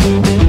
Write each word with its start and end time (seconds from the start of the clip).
besjeda 0.00 0.39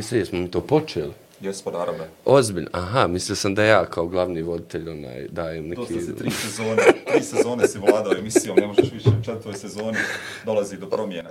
I 0.00 0.02
sve 0.02 0.24
smo 0.24 0.38
mi 0.38 0.50
to 0.50 0.60
počeli. 0.60 1.12
Jesmo, 1.40 1.72
naravno. 1.72 2.04
Ozbiljno, 2.24 2.68
aha, 2.72 3.06
mislio 3.06 3.36
sam 3.36 3.54
da 3.54 3.64
ja 3.64 3.86
kao 3.86 4.06
glavni 4.06 4.42
voditelj 4.42 4.88
onaj, 4.88 5.26
dajem 5.28 5.68
neki... 5.68 5.80
Dosta 5.80 6.00
se 6.00 6.16
tri 6.16 6.30
sezone, 6.30 6.82
tri 7.12 7.22
sezone 7.22 7.68
si 7.68 7.78
vladao 7.78 8.12
emisijom, 8.18 8.56
ne 8.56 8.66
možeš 8.66 8.92
više 8.92 9.08
u 9.08 9.24
četvrtoj 9.24 9.54
sezoni, 9.54 9.96
dolazi 10.44 10.76
do 10.76 10.86
promjene. 10.86 11.28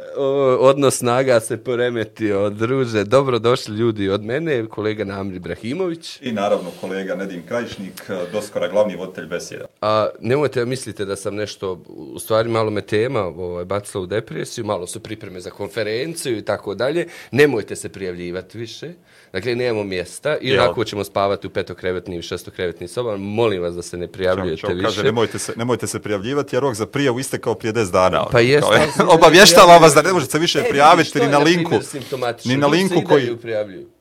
Odnos 0.59 0.97
snaga 0.97 1.39
se 1.39 1.57
poremetio, 1.57 2.49
druže, 2.49 3.03
dobro 3.03 3.39
došli 3.39 3.77
ljudi 3.77 4.09
od 4.09 4.23
mene, 4.23 4.65
kolega 4.65 5.03
Namir 5.03 5.35
Ibrahimović. 5.35 6.21
I 6.21 6.31
naravno 6.31 6.69
kolega 6.81 7.15
Nedim 7.15 7.43
Krajišnik, 7.47 8.09
doskora 8.31 8.67
glavni 8.67 8.95
voditelj 8.95 9.25
besjeda. 9.25 9.65
A 9.81 10.07
nemojte 10.19 10.65
mislite 10.65 11.05
da 11.05 11.15
sam 11.15 11.35
nešto, 11.35 11.83
u 11.87 12.19
stvari 12.19 12.49
malo 12.49 12.71
me 12.71 12.81
tema 12.81 13.21
ovaj, 13.21 13.65
bacila 13.65 14.03
u 14.03 14.07
depresiju, 14.07 14.65
malo 14.65 14.87
su 14.87 14.99
pripreme 14.99 15.39
za 15.39 15.49
konferenciju 15.49 16.37
i 16.37 16.45
tako 16.45 16.75
dalje, 16.75 17.07
nemojte 17.31 17.75
se 17.75 17.89
prijavljivati 17.89 18.57
više. 18.57 18.93
Dakle, 19.33 19.55
nemamo 19.55 19.83
mjesta 19.83 20.37
i 20.37 20.53
onako 20.53 20.83
ćemo 20.83 21.03
spavati 21.03 21.47
u 21.47 21.49
petokrevetnim 21.49 22.19
i 22.19 22.21
šestokrevetnim 22.21 22.89
sobama. 22.89 23.17
Molim 23.17 23.61
vas 23.61 23.75
da 23.75 23.81
se 23.81 23.97
ne 23.97 24.07
prijavljujete 24.07 24.61
čau, 24.61 24.69
čau, 24.69 24.77
više. 24.77 24.87
Kaže, 24.87 25.03
nemojte 25.03 25.39
se, 25.39 25.53
nemojte 25.55 25.87
se 25.87 25.99
prijavljivati 25.99 26.55
jer 26.55 26.63
rok 26.63 26.73
za 26.75 26.85
prijavu 26.85 27.19
iste 27.19 27.37
kao 27.37 27.55
prije 27.55 27.73
10 27.73 27.91
dana. 27.91 28.25
Pa 28.31 28.39
jest. 28.39 28.67
Obavještava 29.17 29.77
vas 29.77 29.93
da 29.93 30.01
ne 30.01 30.13
možete 30.13 30.31
se 30.31 30.39
više 30.39 30.59
e, 30.59 30.69
prijaviti 30.69 31.19
ni 31.19 31.27
na 31.27 31.37
linku. 31.37 31.75
Ni 32.45 32.57
na 32.57 32.67
linku 32.67 33.01
koji... 33.07 33.37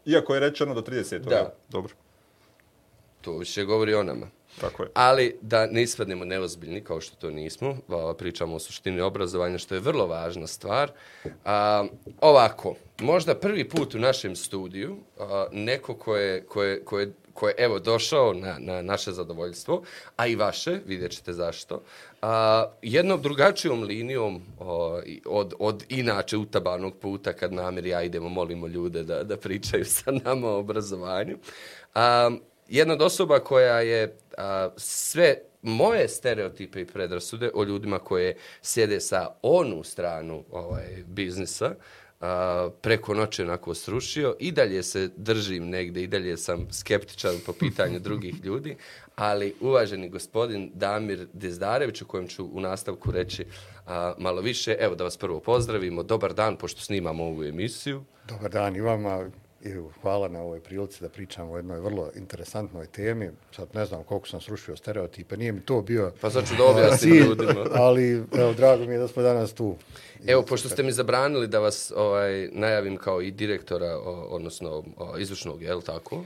Iako 0.06 0.34
je 0.34 0.40
rečeno 0.40 0.74
do 0.74 0.80
30. 0.80 1.18
Da. 1.18 1.54
Dobro. 1.68 1.92
To 3.20 3.38
više 3.38 3.64
govori 3.64 3.94
o 3.94 4.02
nama. 4.02 4.26
Tako 4.60 4.82
je. 4.82 4.88
Ali 4.94 5.36
da 5.42 5.66
ne 5.66 5.82
ispadnemo 5.82 6.24
neozbiljni, 6.24 6.84
kao 6.84 7.00
što 7.00 7.16
to 7.16 7.30
nismo, 7.30 7.76
pričamo 8.18 8.54
o 8.54 8.58
suštini 8.58 9.00
obrazovanja, 9.00 9.58
što 9.58 9.74
je 9.74 9.80
vrlo 9.80 10.06
važna 10.06 10.46
stvar. 10.46 10.90
A, 11.44 11.86
ovako, 12.20 12.74
možda 13.00 13.34
prvi 13.34 13.68
put 13.68 13.94
u 13.94 13.98
našem 13.98 14.36
studiju, 14.36 14.96
a, 15.18 15.46
neko 15.52 15.94
ko 15.94 16.16
je, 16.16 16.44
ko 16.44 16.62
je, 16.62 16.84
ko 16.84 16.98
je, 16.98 17.12
ko 17.34 17.48
je 17.48 17.54
evo 17.58 17.78
došao 17.78 18.32
na, 18.32 18.56
na 18.58 18.82
naše 18.82 19.12
zadovoljstvo, 19.12 19.82
a 20.16 20.26
i 20.26 20.36
vaše, 20.36 20.80
vidjet 20.86 21.12
ćete 21.12 21.32
zašto, 21.32 21.82
a, 22.22 22.66
jednom 22.82 23.22
drugačijom 23.22 23.82
linijom 23.82 24.42
o, 24.58 25.00
od, 25.26 25.54
od 25.58 25.84
inače 25.88 26.36
utabanog 26.36 26.96
puta 26.96 27.32
kad 27.32 27.52
namir 27.52 27.86
ja 27.86 28.02
idemo, 28.02 28.28
molimo 28.28 28.66
ljude 28.66 29.02
da, 29.02 29.22
da 29.24 29.36
pričaju 29.36 29.84
sa 29.96 30.10
nama 30.10 30.48
o 30.48 30.58
obrazovanju. 30.58 31.38
A, 31.94 32.30
jedna 32.68 32.94
od 32.94 33.02
osoba 33.02 33.38
koja 33.38 33.80
je 33.80 34.16
a, 34.36 34.68
sve 34.76 35.38
moje 35.62 36.08
stereotipe 36.08 36.80
i 36.80 36.86
predrasude 36.86 37.50
o 37.54 37.64
ljudima 37.64 37.98
koje 37.98 38.36
sjede 38.62 39.00
sa 39.00 39.28
onu 39.42 39.84
stranu 39.84 40.44
ovaj, 40.50 41.04
biznisa, 41.06 41.74
a, 42.20 42.70
preko 42.80 43.14
noće 43.14 43.42
onako 43.42 43.74
srušio. 43.74 44.36
I 44.38 44.52
dalje 44.52 44.82
se 44.82 45.10
držim 45.16 45.68
negde, 45.68 46.02
i 46.02 46.06
dalje 46.06 46.36
sam 46.36 46.66
skeptičan 46.70 47.34
po 47.46 47.52
pitanju 47.52 47.98
drugih 47.98 48.34
ljudi, 48.44 48.76
ali 49.16 49.54
uvaženi 49.60 50.08
gospodin 50.08 50.70
Damir 50.74 51.26
Dezdarević, 51.32 52.02
o 52.02 52.06
kojem 52.06 52.28
ću 52.28 52.48
u 52.52 52.60
nastavku 52.60 53.10
reći 53.10 53.44
a, 53.86 54.14
malo 54.18 54.40
više, 54.40 54.76
evo 54.80 54.94
da 54.94 55.04
vas 55.04 55.16
prvo 55.16 55.40
pozdravimo. 55.40 56.02
Dobar 56.02 56.34
dan, 56.34 56.56
pošto 56.56 56.80
snimamo 56.80 57.24
ovu 57.24 57.44
emisiju. 57.44 58.04
Dobar 58.28 58.50
dan 58.50 58.76
i 58.76 58.80
vama. 58.80 59.30
I 59.64 59.70
hvala 60.02 60.28
na 60.28 60.40
ovoj 60.40 60.60
prilici 60.60 61.00
da 61.00 61.08
pričamo 61.08 61.52
o 61.52 61.56
jednoj 61.56 61.80
vrlo 61.80 62.10
interesantnoj 62.16 62.86
temi. 62.86 63.30
Sad 63.56 63.68
ne 63.74 63.86
znam 63.86 64.04
koliko 64.04 64.28
sam 64.28 64.40
srušio 64.40 64.76
stereotipe, 64.76 65.36
nije 65.36 65.52
mi 65.52 65.60
to 65.60 65.82
bio... 65.82 66.12
Pa 66.20 66.30
sad 66.30 66.48
ću 66.48 66.54
da 66.56 66.64
objasnim 66.64 67.14
ljudima. 67.14 67.66
Ali 67.86 68.24
evo, 68.32 68.52
drago 68.52 68.84
mi 68.84 68.92
je 68.92 68.98
da 68.98 69.08
smo 69.08 69.22
danas 69.22 69.52
tu. 69.52 69.76
Evo, 70.26 70.42
pošto 70.42 70.68
ste 70.68 70.82
mi 70.82 70.92
zabranili 70.92 71.46
da 71.46 71.58
vas 71.58 71.92
ovaj 71.96 72.48
najavim 72.52 72.96
kao 72.96 73.22
i 73.22 73.30
direktora, 73.30 73.98
odnosno 74.28 74.84
izvršnog, 75.18 75.62
je 75.62 75.74
li 75.74 75.82
tako? 75.82 76.24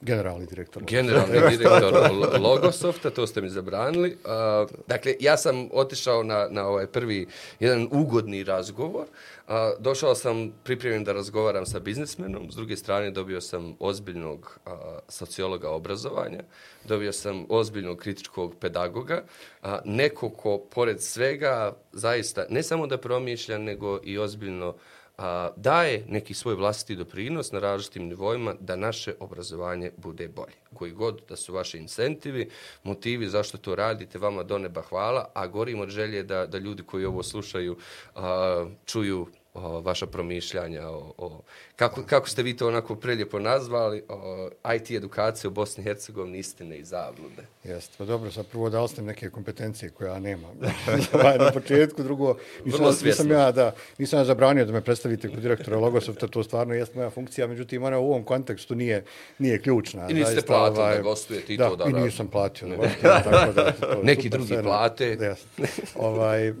Generalni 0.00 0.46
direktor. 0.46 0.82
Generalni 0.84 1.40
direktor 1.50 2.40
Logosofta, 2.40 3.10
to 3.10 3.26
ste 3.26 3.40
mi 3.40 3.50
zabranili. 3.50 4.16
Uh, 4.24 4.70
dakle, 4.86 5.14
ja 5.20 5.36
sam 5.36 5.68
otišao 5.72 6.22
na, 6.22 6.46
na 6.50 6.66
ovaj 6.66 6.86
prvi, 6.86 7.26
jedan 7.60 7.88
ugodni 7.90 8.44
razgovor. 8.44 9.06
Uh, 9.48 9.54
došao 9.78 10.14
sam 10.14 10.52
pripremljen 10.64 11.04
da 11.04 11.12
razgovaram 11.12 11.66
sa 11.66 11.80
biznismenom. 11.80 12.50
S 12.50 12.54
druge 12.54 12.76
strane, 12.76 13.10
dobio 13.10 13.40
sam 13.40 13.76
ozbiljnog 13.80 14.58
uh, 14.66 14.72
sociologa 15.08 15.70
obrazovanja. 15.70 16.42
Dobio 16.84 17.12
sam 17.12 17.46
ozbiljnog 17.48 17.98
kritičkog 17.98 18.54
pedagoga. 18.60 19.22
Uh, 19.62 19.70
neko 19.84 20.30
ko, 20.30 20.58
pored 20.58 21.02
svega, 21.02 21.72
zaista, 21.92 22.46
ne 22.48 22.62
samo 22.62 22.86
da 22.86 22.98
promišlja, 22.98 23.58
nego 23.58 24.00
i 24.04 24.18
ozbiljno 24.18 24.68
uh, 24.68 24.74
a, 25.18 25.50
daje 25.56 26.04
neki 26.08 26.34
svoj 26.34 26.54
vlastiti 26.54 26.96
doprinos 26.96 27.52
na 27.52 27.58
različitim 27.58 28.08
nivoima 28.08 28.54
da 28.60 28.76
naše 28.76 29.14
obrazovanje 29.20 29.90
bude 29.96 30.28
bolje. 30.28 30.54
Koji 30.74 30.92
god 30.92 31.20
da 31.28 31.36
su 31.36 31.52
vaši 31.52 31.78
incentivi, 31.78 32.50
motivi 32.82 33.28
zašto 33.28 33.58
to 33.58 33.74
radite, 33.74 34.18
vama 34.18 34.42
do 34.42 34.58
neba 34.58 34.82
hvala, 34.82 35.30
a 35.34 35.46
gorim 35.46 35.80
od 35.80 35.88
želje 35.88 36.22
da, 36.22 36.46
da 36.46 36.58
ljudi 36.58 36.82
koji 36.82 37.04
ovo 37.04 37.22
slušaju 37.22 37.76
a, 38.14 38.66
čuju 38.84 39.26
o, 39.54 39.80
vaša 39.80 40.06
promišljanja 40.06 40.88
o, 40.88 41.12
o 41.18 41.40
kako, 41.76 42.02
kako 42.02 42.28
ste 42.28 42.42
vi 42.42 42.56
to 42.56 42.68
onako 42.68 42.96
preljepo 42.96 43.38
nazvali 43.38 44.02
o, 44.08 44.48
IT 44.76 44.90
edukacije 44.90 45.48
u 45.48 45.50
Bosni 45.50 45.80
i 45.80 45.84
Hercegovini 45.84 46.38
istine 46.38 46.78
i 46.78 46.84
zablude. 46.84 47.42
Jeste, 47.64 47.94
pa 47.98 48.04
dobro, 48.04 48.30
sad 48.30 48.46
prvo 48.46 48.70
da 48.70 48.80
ostavim 48.80 49.06
neke 49.06 49.30
kompetencije 49.30 49.90
koje 49.90 50.08
ja 50.08 50.18
nemam. 50.18 50.50
Ovaj, 51.14 51.38
na 51.38 51.50
početku, 51.52 52.02
drugo, 52.02 52.36
nisam, 52.64 52.94
nisam 53.04 53.30
ja 53.30 53.52
da, 53.52 53.74
nisam 53.98 54.18
ja 54.18 54.24
zabranio 54.24 54.64
da 54.64 54.72
me 54.72 54.80
predstavite 54.80 55.28
kod 55.28 55.38
direktora 55.38 55.78
Logosofta, 55.78 56.26
to 56.26 56.42
stvarno 56.42 56.74
jest 56.74 56.94
moja 56.94 57.10
funkcija, 57.10 57.46
međutim 57.46 57.82
ona 57.82 57.98
u 57.98 58.06
ovom 58.10 58.24
kontekstu 58.24 58.74
nije, 58.74 59.04
nije 59.38 59.62
ključna. 59.62 60.10
I 60.10 60.14
niste 60.14 60.32
Zaista, 60.32 60.46
platili 60.46 60.82
ovaj, 60.82 60.96
da 60.96 61.02
gostujete 61.02 61.54
i 61.54 61.56
da, 61.56 61.68
to 61.68 61.76
da... 61.76 61.84
Da, 61.84 61.98
i 61.98 62.02
nisam 62.02 62.28
platio 62.28 62.68
da 62.68 62.76
gostujem, 62.76 63.22
tako 63.24 63.52
da... 63.52 63.72
To 63.72 64.00
Neki 64.02 64.28
drugi 64.28 64.56
plate. 64.62 65.06
Jeste. 65.06 65.62
Ovaj, 65.94 66.52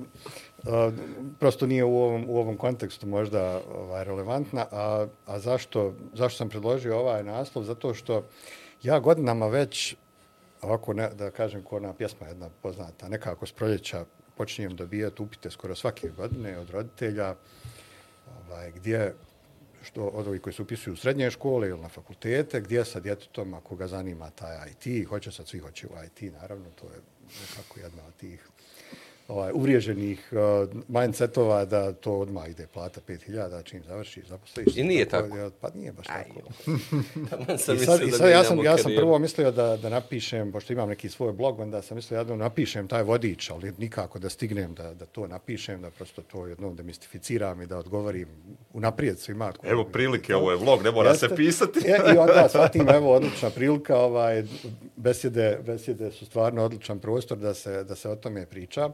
prosto 1.38 1.66
nije 1.66 1.84
u 1.84 1.96
ovom, 1.96 2.24
u 2.28 2.38
ovom 2.38 2.56
kontekstu 2.56 3.06
možda 3.06 3.60
ovaj, 3.74 4.04
relevantna. 4.04 4.66
A, 4.72 5.06
a 5.26 5.38
zašto, 5.38 5.94
zašto 6.14 6.36
sam 6.36 6.48
predložio 6.48 6.98
ovaj 6.98 7.24
naslov? 7.24 7.64
Zato 7.64 7.94
što 7.94 8.24
ja 8.82 9.00
godinama 9.00 9.46
već, 9.46 9.96
ovako 10.62 10.92
ne, 10.92 11.10
da 11.14 11.30
kažem 11.30 11.62
ko 11.62 11.76
ona 11.76 11.92
pjesma 11.92 12.26
jedna 12.26 12.48
poznata, 12.62 13.08
nekako 13.08 13.46
s 13.46 13.52
proljeća 13.52 14.04
počinjem 14.36 14.76
dobijati 14.76 15.22
upite 15.22 15.50
skoro 15.50 15.74
svake 15.74 16.08
godine 16.08 16.58
od 16.58 16.70
roditelja 16.70 17.34
ovaj, 18.48 18.72
gdje 18.72 19.14
što 19.82 20.04
od 20.04 20.26
ovih 20.26 20.40
koji 20.40 20.54
se 20.54 20.62
upisuju 20.62 20.94
u 20.94 20.96
srednje 20.96 21.30
škole 21.30 21.68
ili 21.68 21.80
na 21.80 21.88
fakultete, 21.88 22.60
gdje 22.60 22.84
sa 22.84 23.00
djetetom, 23.00 23.54
ako 23.54 23.76
ga 23.76 23.86
zanima 23.86 24.30
taj 24.30 24.56
IT, 24.70 25.08
hoće 25.08 25.32
sad 25.32 25.48
svi 25.48 25.58
hoće 25.58 25.86
u 25.86 25.90
IT, 26.06 26.32
naravno, 26.32 26.70
to 26.70 26.86
je 26.86 27.00
nekako 27.40 27.80
jedna 27.80 28.06
od 28.06 28.16
tih 28.16 28.48
ovaj, 29.28 29.52
uvriježenih 29.54 30.32
uh, 30.32 30.68
mindsetova 30.88 31.64
da 31.64 31.92
to 31.92 32.12
odmah 32.12 32.50
ide 32.50 32.66
plata 32.66 33.00
5000 33.08 33.62
čim 33.64 33.82
završi 33.86 34.22
zaposliš. 34.28 34.76
I 34.76 34.82
nije 34.82 35.08
tako. 35.08 35.28
tako. 35.28 35.50
Pa 35.60 35.70
nije 35.74 35.92
baš 35.92 36.06
Aj, 36.08 36.24
tako. 36.24 37.58
sam 37.58 37.76
I 37.76 37.78
sad, 37.78 38.02
i 38.02 38.10
sad 38.10 38.30
ja, 38.30 38.44
sam, 38.44 38.64
ja 38.64 38.78
sam 38.78 38.92
prvo 38.96 39.18
mislio 39.18 39.50
da, 39.50 39.76
da 39.76 39.88
napišem, 39.88 40.52
pošto 40.52 40.72
imam 40.72 40.88
neki 40.88 41.08
svoj 41.08 41.32
blog, 41.32 41.60
onda 41.60 41.82
sam 41.82 41.96
mislio 41.96 42.24
da 42.24 42.36
napišem 42.36 42.88
taj 42.88 43.02
vodič, 43.02 43.50
ali 43.50 43.72
nikako 43.78 44.18
da 44.18 44.28
stignem 44.28 44.74
da, 44.74 44.94
da 44.94 45.06
to 45.06 45.26
napišem, 45.26 45.82
da 45.82 45.90
prosto 45.90 46.22
to 46.22 46.46
jednom 46.46 46.76
demistificiram 46.76 47.62
i 47.62 47.66
da 47.66 47.78
odgovorim 47.78 48.28
unaprijed 48.72 49.18
svima. 49.18 49.52
Koji, 49.52 49.70
evo 49.70 49.84
prilike, 49.84 50.32
to, 50.32 50.38
ovo 50.38 50.50
je 50.50 50.56
vlog, 50.56 50.82
ne 50.82 50.90
mora 50.90 51.10
jeste, 51.10 51.28
se 51.28 51.36
pisati. 51.36 51.78
je, 51.88 52.14
I 52.14 52.18
onda 52.18 52.48
shvatim, 52.52 52.88
evo, 52.88 53.14
odlična 53.14 53.50
prilika, 53.50 53.96
ovaj, 53.96 54.44
besjede, 54.96 55.58
besjede 55.66 56.12
su 56.12 56.26
stvarno 56.26 56.64
odličan 56.64 56.98
prostor 56.98 57.38
da 57.38 57.54
se, 57.54 57.84
da 57.84 57.94
se 57.94 58.08
o 58.08 58.16
tome 58.16 58.46
priča. 58.46 58.90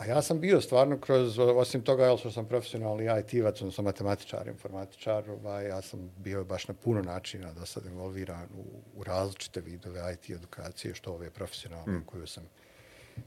A 0.00 0.06
ja 0.06 0.22
sam 0.22 0.40
bio 0.40 0.60
stvarno 0.60 0.98
kroz, 1.00 1.38
osim 1.38 1.82
toga, 1.82 2.04
jel 2.04 2.16
što 2.16 2.30
sam 2.30 2.46
profesionalni 2.46 3.04
IT-vac, 3.04 3.60
odnosno 3.60 3.84
matematičar, 3.84 4.48
informatičar, 4.48 5.30
ovaj, 5.30 5.68
ja 5.68 5.82
sam 5.82 6.10
bio 6.16 6.44
baš 6.44 6.68
na 6.68 6.74
puno 6.74 7.02
načina 7.02 7.52
da 7.52 7.66
sad 7.66 7.86
involviran 7.86 8.48
u, 8.58 9.00
u 9.00 9.04
različite 9.04 9.60
vidove 9.60 10.14
IT 10.14 10.30
edukacije, 10.30 10.94
što 10.94 11.12
ove 11.12 11.30
profesionalne 11.30 11.92
mm. 11.92 12.04
koju 12.06 12.26
sam 12.26 12.44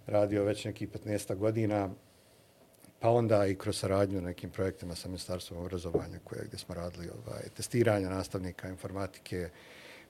radio 0.08 0.44
već 0.44 0.66
nekih 0.66 0.90
15 0.90 1.36
godina. 1.36 1.90
pa 3.00 3.10
onda 3.10 3.46
i 3.46 3.56
kroz 3.56 3.78
saradnju 3.78 4.22
na 4.22 4.28
nekim 4.28 4.50
projektima 4.50 4.96
sa 4.96 5.08
Ministarstvom 5.08 5.60
obrazovanja 5.60 6.20
koje, 6.24 6.46
gdje 6.46 6.60
smo 6.60 6.76
radili 6.76 7.10
ovaj, 7.10 7.44
testiranja 7.56 8.10
nastavnika 8.10 8.70
informatike, 8.70 9.50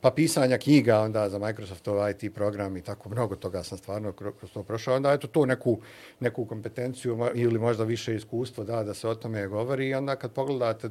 pa 0.03 0.11
pisanja 0.11 0.57
knjiga 0.57 1.00
onda 1.00 1.29
za 1.29 1.39
Microsoftov 1.39 1.95
ovaj 1.95 2.11
IT 2.11 2.33
program 2.35 2.77
i 2.77 2.81
tako 2.81 3.09
mnogo 3.09 3.35
toga 3.35 3.63
sam 3.63 3.77
stvarno 3.77 4.11
kroz 4.11 4.51
to 4.53 4.63
prošao. 4.63 4.95
Onda 4.95 5.13
eto 5.13 5.27
to 5.27 5.45
neku, 5.45 5.79
neku 6.19 6.45
kompetenciju 6.45 7.17
ili 7.33 7.59
možda 7.59 7.83
više 7.83 8.15
iskustvo 8.15 8.63
da, 8.63 8.83
da 8.83 8.94
se 8.94 9.07
o 9.07 9.15
tome 9.15 9.47
govori 9.47 9.88
i 9.88 9.94
onda 9.94 10.15
kad 10.15 10.31
pogledate 10.31 10.89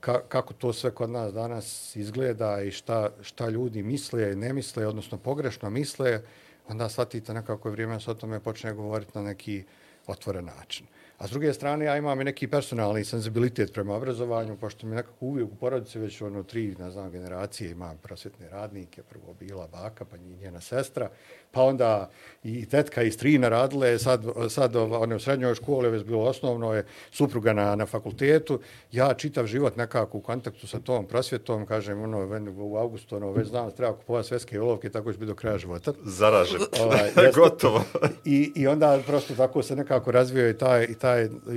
ka, 0.00 0.20
kako 0.28 0.54
to 0.54 0.72
sve 0.72 0.90
kod 0.90 1.10
nas 1.10 1.32
danas 1.32 1.96
izgleda 1.96 2.62
i 2.62 2.70
šta, 2.70 3.10
šta 3.20 3.48
ljudi 3.48 3.82
misle 3.82 4.32
i 4.32 4.36
ne 4.36 4.52
misle, 4.52 4.86
odnosno 4.86 5.18
pogrešno 5.18 5.70
misle, 5.70 6.20
onda 6.68 6.88
shvatite 6.88 7.34
nekako 7.34 7.70
vrijeme 7.70 8.00
se 8.00 8.10
o 8.10 8.14
tome 8.14 8.40
počne 8.40 8.72
govoriti 8.72 9.12
na 9.14 9.22
neki 9.22 9.64
otvoren 10.06 10.44
način. 10.44 10.86
A 11.20 11.26
s 11.26 11.30
druge 11.30 11.52
strane, 11.52 11.84
ja 11.84 11.96
imam 11.96 12.20
i 12.20 12.24
neki 12.24 12.48
personalni 12.48 13.04
senzibilitet 13.04 13.72
prema 13.72 13.94
obrazovanju, 13.94 14.56
pošto 14.56 14.86
mi 14.86 14.94
nekako 14.96 15.16
uvijek 15.20 15.48
u 15.52 15.56
porodici 15.56 15.98
već 15.98 16.22
ono 16.22 16.42
tri, 16.42 16.74
ne 16.78 16.90
znam, 16.90 17.10
generacije 17.10 17.70
imam 17.70 17.98
prosvjetne 18.02 18.48
radnike, 18.48 19.02
prvo 19.02 19.34
bila 19.40 19.68
baka, 19.68 20.04
pa 20.04 20.16
njena 20.16 20.60
sestra, 20.60 21.10
pa 21.50 21.62
onda 21.62 22.10
i 22.44 22.66
tetka 22.66 23.02
i 23.02 23.10
strina 23.10 23.48
radile, 23.48 23.98
sad, 23.98 24.24
sad 24.48 24.76
one 24.76 25.16
u 25.16 25.20
srednjoj 25.20 25.54
školi, 25.54 25.90
već 25.90 26.04
bilo 26.04 26.22
osnovno, 26.24 26.74
je 26.74 26.86
supruga 27.10 27.52
na, 27.52 27.76
na 27.76 27.86
fakultetu. 27.86 28.60
Ja 28.92 29.14
čitav 29.14 29.46
život 29.46 29.76
nekako 29.76 30.18
u 30.18 30.20
kontaktu 30.20 30.66
sa 30.66 30.78
tom 30.78 31.06
prosvjetom, 31.06 31.66
kažem, 31.66 32.02
ono, 32.02 32.42
u 32.56 32.76
augustu, 32.76 33.16
ono, 33.16 33.32
već 33.32 33.48
znam, 33.48 33.70
treba 33.70 33.96
kupovati 33.96 34.28
sveske 34.28 34.60
olovke, 34.60 34.90
tako 34.90 35.12
će 35.12 35.18
biti 35.18 35.28
do 35.28 35.34
kraja 35.34 35.58
života. 35.58 35.92
Zaražen. 36.02 36.60
Ovaj, 36.80 37.10
Gotovo. 37.34 37.84
I, 38.24 38.52
I 38.54 38.66
onda 38.66 38.98
prosto 39.06 39.34
tako 39.34 39.62
se 39.62 39.76
nekako 39.76 40.10
razvio 40.10 40.50
i 40.50 40.58
taj, 40.58 40.84
i 40.84 40.94
taj 40.94 41.09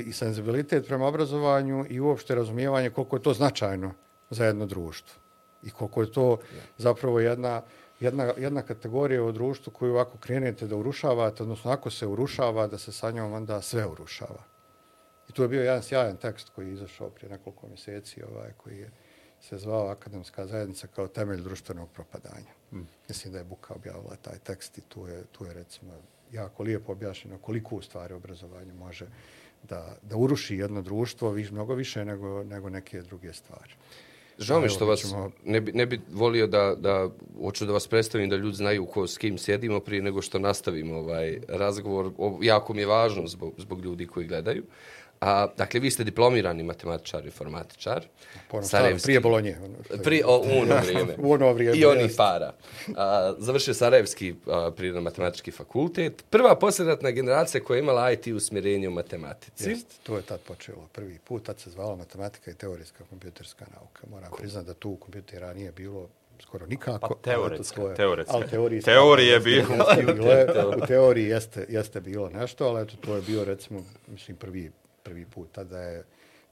i 0.06 0.14
senzibilitet 0.14 0.88
prema 0.88 1.08
obrazovanju 1.08 1.86
i 1.90 2.00
uopšte 2.00 2.36
razumijevanje 2.36 2.90
koliko 2.90 3.16
je 3.16 3.22
to 3.22 3.34
značajno 3.34 3.94
za 4.30 4.46
jedno 4.46 4.66
društvo. 4.66 5.22
I 5.64 5.70
koliko 5.70 6.02
je 6.02 6.12
to 6.12 6.38
zapravo 6.78 7.20
jedna 7.20 7.62
jedna, 8.00 8.34
jedna 8.38 8.62
kategorija 8.62 9.24
u 9.24 9.32
društvu 9.32 9.74
koju 9.74 9.94
ovako 9.94 10.18
krenete 10.18 10.68
da 10.68 10.76
urušavate, 10.76 11.44
odnosno 11.44 11.72
ako 11.72 11.90
se 11.90 12.08
urušava, 12.08 12.68
da 12.68 12.78
se 12.78 12.92
sa 12.92 13.12
njom 13.12 13.34
onda 13.34 13.62
sve 13.62 13.86
urušava. 13.86 14.44
I 15.30 15.32
tu 15.32 15.42
je 15.42 15.48
bio 15.48 15.64
jedan 15.64 15.84
sjajan 15.84 16.18
tekst 16.18 16.50
koji 16.50 16.68
je 16.68 16.74
izašao 16.74 17.10
prije 17.10 17.30
nekoliko 17.30 17.68
mjeseci, 17.68 18.24
ovaj, 18.24 18.52
koji 18.58 18.78
je 18.78 18.92
se 19.42 19.58
zvao 19.58 19.88
Akademska 19.88 20.48
zajednica 20.48 20.88
kao 20.88 21.08
temelj 21.08 21.42
društvenog 21.42 21.90
propadanja. 21.92 22.54
Mm. 22.72 22.82
Mislim 23.10 23.34
da 23.34 23.40
je 23.40 23.44
Buka 23.44 23.74
objavila 23.74 24.16
taj 24.16 24.40
tekst 24.40 24.78
i 24.78 24.82
tu 24.82 25.08
je, 25.08 25.24
tu 25.32 25.46
je 25.46 25.54
recimo 25.54 25.94
jako 26.32 26.64
lijepo 26.64 26.92
objašnjeno 26.92 27.38
koliko 27.38 27.76
u 27.76 27.82
stvari 27.82 28.14
obrazovanje 28.14 28.74
može 28.74 29.08
da, 29.69 29.98
da 30.01 30.18
uruši 30.18 30.56
jedno 30.56 30.81
društvo 30.81 31.30
viš, 31.30 31.51
mnogo 31.51 31.74
više 31.74 32.06
nego, 32.06 32.44
nego 32.44 32.69
neke 32.69 33.01
druge 33.01 33.33
stvari. 33.33 33.74
Žao 34.38 34.62
mi 34.62 34.69
što 34.69 34.86
vas 34.86 35.00
ćemo... 35.00 35.31
ne, 35.44 35.62
bi, 35.62 35.71
ne 35.71 35.86
bi 35.86 36.01
volio 36.12 36.48
da, 36.48 36.75
da 36.77 37.10
hoću 37.42 37.65
da 37.65 37.74
vas 37.74 37.88
predstavim 37.88 38.30
da 38.30 38.36
ljudi 38.36 38.56
znaju 38.56 38.86
ko, 38.86 39.07
s 39.07 39.18
kim 39.18 39.38
sjedimo 39.38 39.80
prije 39.80 40.01
nego 40.01 40.21
što 40.21 40.39
nastavimo 40.39 40.95
ovaj 40.95 41.39
razgovor. 41.48 42.12
O, 42.18 42.39
jako 42.42 42.74
mi 42.74 42.81
je 42.81 42.86
važno 42.86 43.27
zbog, 43.27 43.54
zbog 43.57 43.86
ljudi 43.86 44.07
koji 44.07 44.27
gledaju. 44.27 44.63
A, 45.24 45.48
dakle, 45.58 45.80
vi 45.80 45.92
ste 45.92 46.04
diplomirani 46.04 46.64
matematičar 46.64 47.24
i 47.24 47.25
informatičar. 47.25 48.06
Pono, 48.48 48.64
Sarajevski, 48.64 49.06
prije 49.06 49.20
Bolonje. 49.20 49.58
Ono 49.64 50.02
prije, 50.04 50.25
o, 50.25 50.38
u 50.38 50.62
ono 50.62 50.75
vrijeme. 50.86 51.16
u 51.18 51.31
ono 51.31 51.54
vrijeme. 51.54 51.78
I 51.78 51.86
onih 51.86 52.12
para. 52.18 52.54
A, 52.96 53.34
završio 53.38 53.74
Sarajevski 53.74 54.36
prirodno 54.75 55.02
matematički 55.02 55.52
fakultet. 55.52 56.24
Prva 56.30 56.56
posljednatna 56.56 57.12
generacija 57.12 57.64
koja 57.64 57.78
je 57.78 57.81
imala 57.81 58.12
IT 58.12 58.28
usmjerenje 58.28 58.88
u 58.88 58.92
matematici. 58.92 59.70
Jest, 59.70 60.04
to 60.04 60.18
je 60.18 60.22
tad 60.22 60.40
počelo. 60.40 60.88
Prvi 60.92 61.20
put, 61.20 61.44
tad 61.44 61.60
se 61.60 61.70
zvala 61.70 61.96
matematika 61.96 62.52
i 62.52 62.56
teorijska 62.56 63.04
kompjuterska 63.10 63.66
nauka. 63.74 64.08
Moram 64.12 64.31
priznati 64.38 64.68
da 64.68 64.74
tu 64.74 64.96
kompjutera 64.96 65.54
nije 65.54 65.72
bilo 65.72 66.10
skoro 66.42 66.66
nikako. 66.66 67.16
Pa 67.16 67.31
teoretska, 67.31 67.81
je, 67.81 67.96
teoretska. 67.96 68.36
Ali. 68.36 68.81
Teorije 68.81 69.34
je 69.34 69.40
bilo. 69.40 69.66
u 70.84 70.86
teoriji 70.88 71.25
jeste, 71.25 71.66
jeste 71.70 72.02
bilo 72.02 72.30
nešto, 72.30 72.66
ali 72.66 72.81
eto, 72.81 72.94
to 73.06 73.16
je 73.16 73.22
bio, 73.22 73.46
recimo, 73.46 73.84
mislim, 74.08 74.38
prvi 74.38 74.72
prvi 75.04 75.26
puta 75.26 75.64
da 75.64 75.80
je 75.80 76.04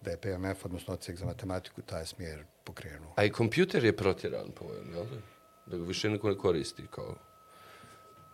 da 0.01 0.11
je 0.11 0.17
PMF, 0.17 0.65
odnosno 0.65 0.93
ocijek 0.93 1.17
za 1.17 1.25
matematiku, 1.25 1.81
taj 1.81 2.05
smjer 2.05 2.43
pokrenuo. 2.63 3.13
A 3.15 3.23
i 3.23 3.29
kompjuter 3.29 3.85
je 3.85 3.97
protiran 3.97 4.51
po 4.55 4.65
ovom, 4.65 4.93
jel 4.93 5.05
da? 5.05 5.15
Da 5.65 5.77
ga 5.77 5.83
više 5.83 6.09
niko 6.09 6.29
ne 6.29 6.37
koristi 6.37 6.83
kao... 6.91 7.15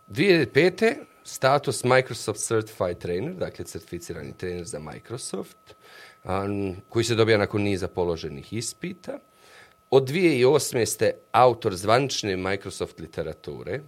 2005. 0.08 0.94
status 1.24 1.84
Microsoft 1.84 2.40
Certified 2.40 2.98
Trainer, 2.98 3.34
dakle 3.34 3.64
certificirani 3.64 4.32
trener 4.36 4.64
za 4.64 4.78
Microsoft, 4.78 5.74
um, 6.24 6.76
koji 6.88 7.04
se 7.04 7.14
dobija 7.14 7.38
nakon 7.38 7.62
niza 7.62 7.88
položenih 7.88 8.52
ispita. 8.52 9.18
Od 9.90 10.08
2008. 10.08 10.86
ste 10.86 11.12
autor 11.32 11.76
zvanične 11.76 12.36
Microsoft 12.36 13.00
literature, 13.00 13.80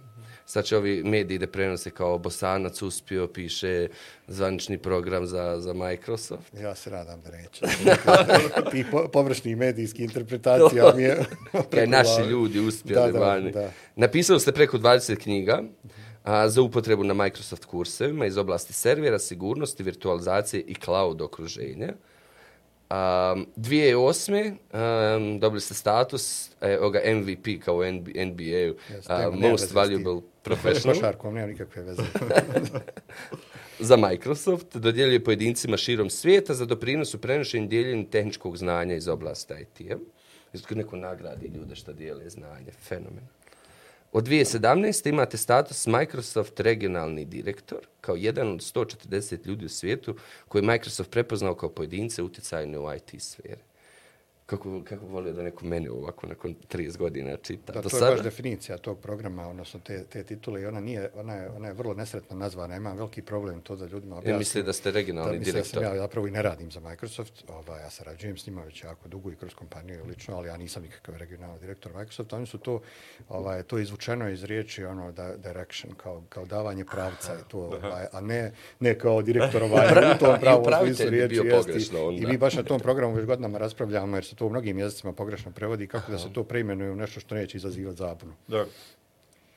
sad 0.51 0.65
će 0.65 0.77
ovi 0.77 1.03
mediji 1.03 1.37
da 1.37 1.47
prenose 1.47 1.89
kao 1.89 2.17
Bosanac 2.17 2.81
uspio, 2.81 3.27
piše 3.27 3.87
zvanični 4.27 4.77
program 4.77 5.25
za, 5.25 5.59
za 5.59 5.73
Microsoft. 5.73 6.53
Ja 6.53 6.75
se 6.75 6.89
radam 6.89 7.21
da 7.21 7.31
neće. 7.31 7.65
Ti 8.71 8.85
po, 8.91 9.07
površni 9.07 9.55
medijski 9.55 10.03
interpretacija 10.03 10.93
mi 10.95 11.03
je... 11.03 11.25
Kaj 11.73 11.87
naši 11.97 12.21
ljudi 12.29 12.59
uspjeli 12.59 13.11
da, 13.11 13.19
da, 13.19 13.51
da. 13.51 13.71
Napisali 13.95 14.39
ste 14.39 14.51
preko 14.51 14.77
20 14.77 15.15
knjiga 15.15 15.63
a, 16.23 16.49
za 16.49 16.61
upotrebu 16.61 17.03
na 17.03 17.13
Microsoft 17.13 17.65
kursevima 17.65 18.25
iz 18.25 18.37
oblasti 18.37 18.73
servera, 18.73 19.19
sigurnosti, 19.19 19.83
virtualizacije 19.83 20.61
i 20.61 20.75
cloud 20.75 21.21
okruženja. 21.21 21.93
Um, 22.91 23.45
2008. 23.55 24.57
Um, 24.73 25.39
dobili 25.39 25.61
ste 25.61 25.73
status 25.73 26.51
eh, 26.61 26.77
oga 26.81 27.01
MVP 27.05 27.63
kao 27.65 27.75
u 27.75 27.83
NBA, 27.83 28.13
yes, 28.13 29.27
uh, 29.27 29.35
Most 29.35 29.73
Valuable 29.73 30.21
Professional. 30.41 30.95
Košarkom, 30.99 31.33
nema 31.33 31.47
nikakve 31.47 31.83
veze. 31.83 32.03
za 33.79 33.97
Microsoft 33.97 34.75
dodjeljuje 34.75 35.23
pojedincima 35.23 35.77
širom 35.77 36.09
svijeta 36.09 36.53
za 36.53 36.65
doprinos 36.65 37.13
u 37.13 37.21
prenošenju 37.21 37.67
dijeljenju 37.67 38.09
tehničkog 38.09 38.57
znanja 38.57 38.95
iz 38.95 39.07
oblasti 39.07 39.53
IT-a. 39.61 39.95
Neko 40.75 40.95
nagradi 40.95 41.47
ljude 41.47 41.75
što 41.75 41.93
dijele 41.93 42.29
znanje. 42.29 42.71
Fenomen. 42.71 43.27
Od 44.11 44.27
2017. 44.27 45.09
imate 45.09 45.37
status 45.37 45.87
Microsoft 45.87 46.59
regionalni 46.59 47.25
direktor, 47.25 47.79
kao 48.01 48.15
jedan 48.15 48.51
od 48.51 48.59
140 48.59 49.47
ljudi 49.47 49.65
u 49.65 49.69
svijetu 49.69 50.15
koji 50.47 50.63
Microsoft 50.63 51.11
prepoznao 51.11 51.55
kao 51.55 51.69
pojedince 51.69 52.23
utjecajne 52.23 52.79
u 52.79 52.93
IT 52.93 53.21
sferi 53.21 53.61
kako, 54.51 54.81
kako 54.83 55.05
volio 55.05 55.33
da 55.33 55.43
neko 55.43 55.65
meni 55.65 55.89
ovako 55.89 56.27
nakon 56.27 56.55
30 56.71 56.97
godina 56.97 57.37
čita. 57.37 57.73
Da, 57.73 57.81
to 57.81 57.89
sada... 57.89 58.05
je 58.05 58.11
baš 58.11 58.23
definicija 58.23 58.77
tog 58.77 58.99
programa, 58.99 59.47
odnosno 59.47 59.79
te, 59.79 60.03
te 60.03 60.23
titule 60.23 60.61
i 60.61 60.65
ona, 60.65 60.79
nije, 60.79 61.09
ona, 61.15 61.33
je, 61.33 61.49
ona 61.49 61.67
je 61.67 61.73
vrlo 61.73 61.93
nesretno 61.93 62.37
nazvana. 62.37 62.75
Imam 62.75 62.97
veliki 62.97 63.21
problem 63.21 63.61
to 63.61 63.75
da 63.75 63.85
ljudima 63.85 64.15
objasnim. 64.15 64.33
Ja 64.33 64.39
mislim 64.39 64.65
da 64.65 64.73
ste 64.73 64.91
regionalni 64.91 65.39
da, 65.39 65.43
direktor. 65.43 65.83
Da 65.83 65.89
ja 65.89 65.97
zapravo 65.97 66.27
i 66.27 66.31
ne 66.31 66.41
radim 66.41 66.71
za 66.71 66.79
Microsoft. 66.79 67.43
Ovaj, 67.47 67.81
ja 67.81 67.89
sarađujem 67.89 68.37
s 68.37 68.47
njima 68.47 68.63
već 68.63 68.83
jako 68.83 69.09
dugo 69.09 69.31
i 69.31 69.35
kroz 69.35 69.53
kompaniju 69.53 70.05
lično, 70.05 70.37
ali 70.37 70.47
ja 70.47 70.57
nisam 70.57 70.83
nikakav 70.83 71.15
regionalni 71.15 71.59
direktor 71.59 71.91
Microsoft. 71.95 72.33
Oni 72.33 72.45
su 72.45 72.57
to, 72.57 72.81
ovaj, 73.29 73.63
to 73.63 73.79
izvučeno 73.79 74.29
iz 74.29 74.43
riječi 74.43 74.83
ono, 74.83 75.11
da, 75.11 75.37
direction, 75.37 75.93
kao, 75.95 76.23
kao 76.29 76.45
davanje 76.45 76.85
pravca 76.85 77.33
i 77.33 77.49
to, 77.49 77.59
ovaj, 77.59 78.05
a 78.11 78.21
ne, 78.21 78.51
ne 78.79 78.99
kao 78.99 79.21
direktor 79.21 79.63
ovaj, 79.63 79.87
u 80.15 80.19
tom 80.19 80.35
pravom 80.41 80.85
smislu 80.85 81.09
riječi. 81.09 81.41
I 82.17 82.25
mi 82.25 82.37
baš 82.37 82.53
na 82.53 82.63
tom 82.63 82.79
programu 82.79 83.15
već 83.15 83.25
godinama 83.25 83.57
raspravljamo 83.57 84.17
jer 84.17 84.25
se 84.25 84.35
to 84.41 84.45
u 84.45 84.49
mnogim 84.49 84.79
jezicima 84.79 85.13
pogrešno 85.13 85.51
prevodi 85.51 85.87
kako 85.87 86.11
da 86.11 86.17
se 86.17 86.33
to 86.33 86.43
preimenuje 86.43 86.91
u 86.91 86.95
nešto 86.95 87.19
što 87.19 87.35
neće 87.35 87.57
izazivati 87.57 87.97
zabunu. 87.97 88.33
Da. 88.47 88.65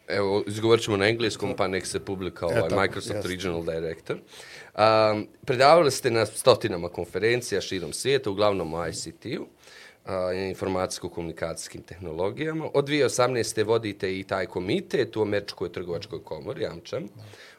Evo, 0.08 0.44
izgovorit 0.46 0.84
ćemo 0.84 0.96
na 0.96 1.08
engleskom, 1.08 1.54
pa 1.56 1.68
nek 1.68 1.86
se 1.86 2.00
publika 2.00 2.46
ovaj, 2.46 2.58
e, 2.58 2.76
Microsoft 2.76 3.14
jest. 3.14 3.28
Regional 3.28 3.64
Director. 3.64 4.16
Um, 4.16 5.26
predavali 5.44 5.90
ste 5.90 6.10
na 6.10 6.26
stotinama 6.26 6.88
konferencija 6.88 7.60
širom 7.60 7.92
svijeta, 7.92 8.30
uglavnom 8.30 8.74
u 8.74 8.86
ICT-u, 8.86 9.42
uh, 9.42 10.10
informacijsko-komunikacijskim 10.50 11.82
tehnologijama. 11.82 12.68
Od 12.74 12.88
2018. 12.88 13.64
vodite 13.64 14.18
i 14.18 14.22
taj 14.24 14.46
komitet 14.46 15.16
u 15.16 15.22
Američkoj 15.22 15.72
trgovačkoj 15.72 16.24
komori, 16.24 16.66
Amčam. 16.66 17.08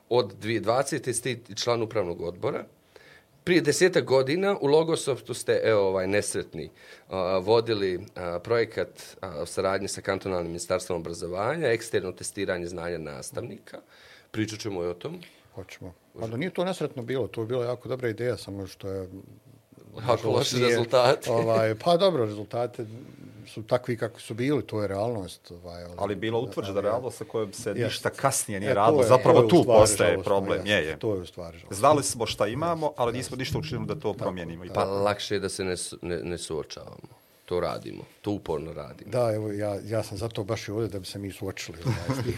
Od 0.10 0.36
2020. 0.42 1.14
ste 1.14 1.56
član 1.56 1.82
upravnog 1.82 2.22
odbora 2.22 2.66
prije 3.46 3.62
deseta 3.62 4.02
godina 4.02 4.58
u 4.62 4.68
Logosoftu 4.68 5.34
ste, 5.34 5.62
evo, 5.64 5.88
ovaj, 5.88 6.08
nesretni, 6.08 6.70
uh, 7.10 7.16
vodili 7.42 7.96
uh, 7.98 8.04
projekat 8.44 8.90
uh, 8.90 9.48
saradnje 9.48 9.88
sa 9.88 10.02
kantonalnim 10.02 10.48
ministarstvom 10.48 11.00
obrazovanja, 11.00 11.68
eksterno 11.68 12.12
testiranje 12.12 12.68
znanja 12.68 12.98
nastavnika. 12.98 13.78
Pričat 14.32 14.60
ćemo 14.60 14.84
i 14.84 14.88
o 14.88 14.94
tom. 14.94 15.22
Hoćemo. 15.56 15.94
Pa 16.20 16.28
da 16.28 16.38
nije 16.38 16.50
to 16.50 16.66
nesretno 16.66 17.04
bilo, 17.04 17.28
to 17.28 17.42
je 17.42 17.48
bila 17.48 17.66
jako 17.66 17.90
dobra 17.90 18.10
ideja, 18.10 18.38
samo 18.38 18.68
što 18.68 18.90
je... 18.90 19.10
Kako 20.08 20.30
loši 20.30 20.60
rezultati? 20.60 21.30
ovaj, 21.30 21.76
pa 21.76 21.98
dobro, 21.98 22.26
rezultate 22.26 22.86
su 23.46 23.64
takvi 23.64 23.98
kako 23.98 24.20
su 24.20 24.34
bili, 24.34 24.64
to 24.64 24.82
je 24.82 24.88
realnost. 24.88 25.52
Ovaj, 25.54 25.84
Ali 25.98 26.12
je 26.12 26.18
bilo 26.18 26.40
utvrđena 26.40 26.74
ali- 26.74 26.82
realnost 26.84 27.18
sa 27.18 27.24
kojom 27.26 27.54
se 27.54 27.70
Jest. 27.70 27.80
ništa 27.82 28.10
kasnije 28.12 28.60
nije 28.60 28.72
E, 28.72 28.74
radilo. 28.74 29.02
je- 29.02 29.08
Zapravo 29.08 29.42
je 29.42 29.48
tu 29.50 29.64
postaje 29.66 30.10
žalosno, 30.10 30.24
problem. 30.26 30.58
jest, 30.58 30.68
Je, 30.68 30.86
je. 30.86 31.00
To 31.00 31.16
je 31.16 31.22
u 31.22 31.26
stvari 31.26 31.58
žalostno. 31.58 31.78
Znali 31.78 32.04
smo 32.04 32.26
šta 32.26 32.48
imamo, 32.48 32.94
ali 32.98 33.14
nismo 33.14 33.38
ništa 33.38 33.58
učinili 33.58 33.88
da 33.88 33.96
to 33.96 34.14
promijenimo. 34.14 34.66
I 34.66 34.70
Pa 34.70 34.84
lakše 34.84 35.36
je 35.36 35.40
da 35.40 35.50
se 35.50 35.64
ne, 35.64 35.76
ne, 36.02 36.18
ne 36.20 36.38
suočavamo. 36.38 37.25
To 37.46 37.60
radimo. 37.60 38.04
To 38.22 38.32
uporno 38.32 38.74
radimo. 38.74 39.12
Da, 39.12 39.32
evo, 39.36 39.52
ja, 39.52 39.78
ja 39.86 40.04
sam 40.04 40.18
zato 40.18 40.44
baš 40.44 40.68
i 40.68 40.72
ovdje 40.72 40.88
da 40.88 41.00
bi 41.00 41.06
se 41.06 41.20
mi 41.20 41.32
suočili 41.32 41.78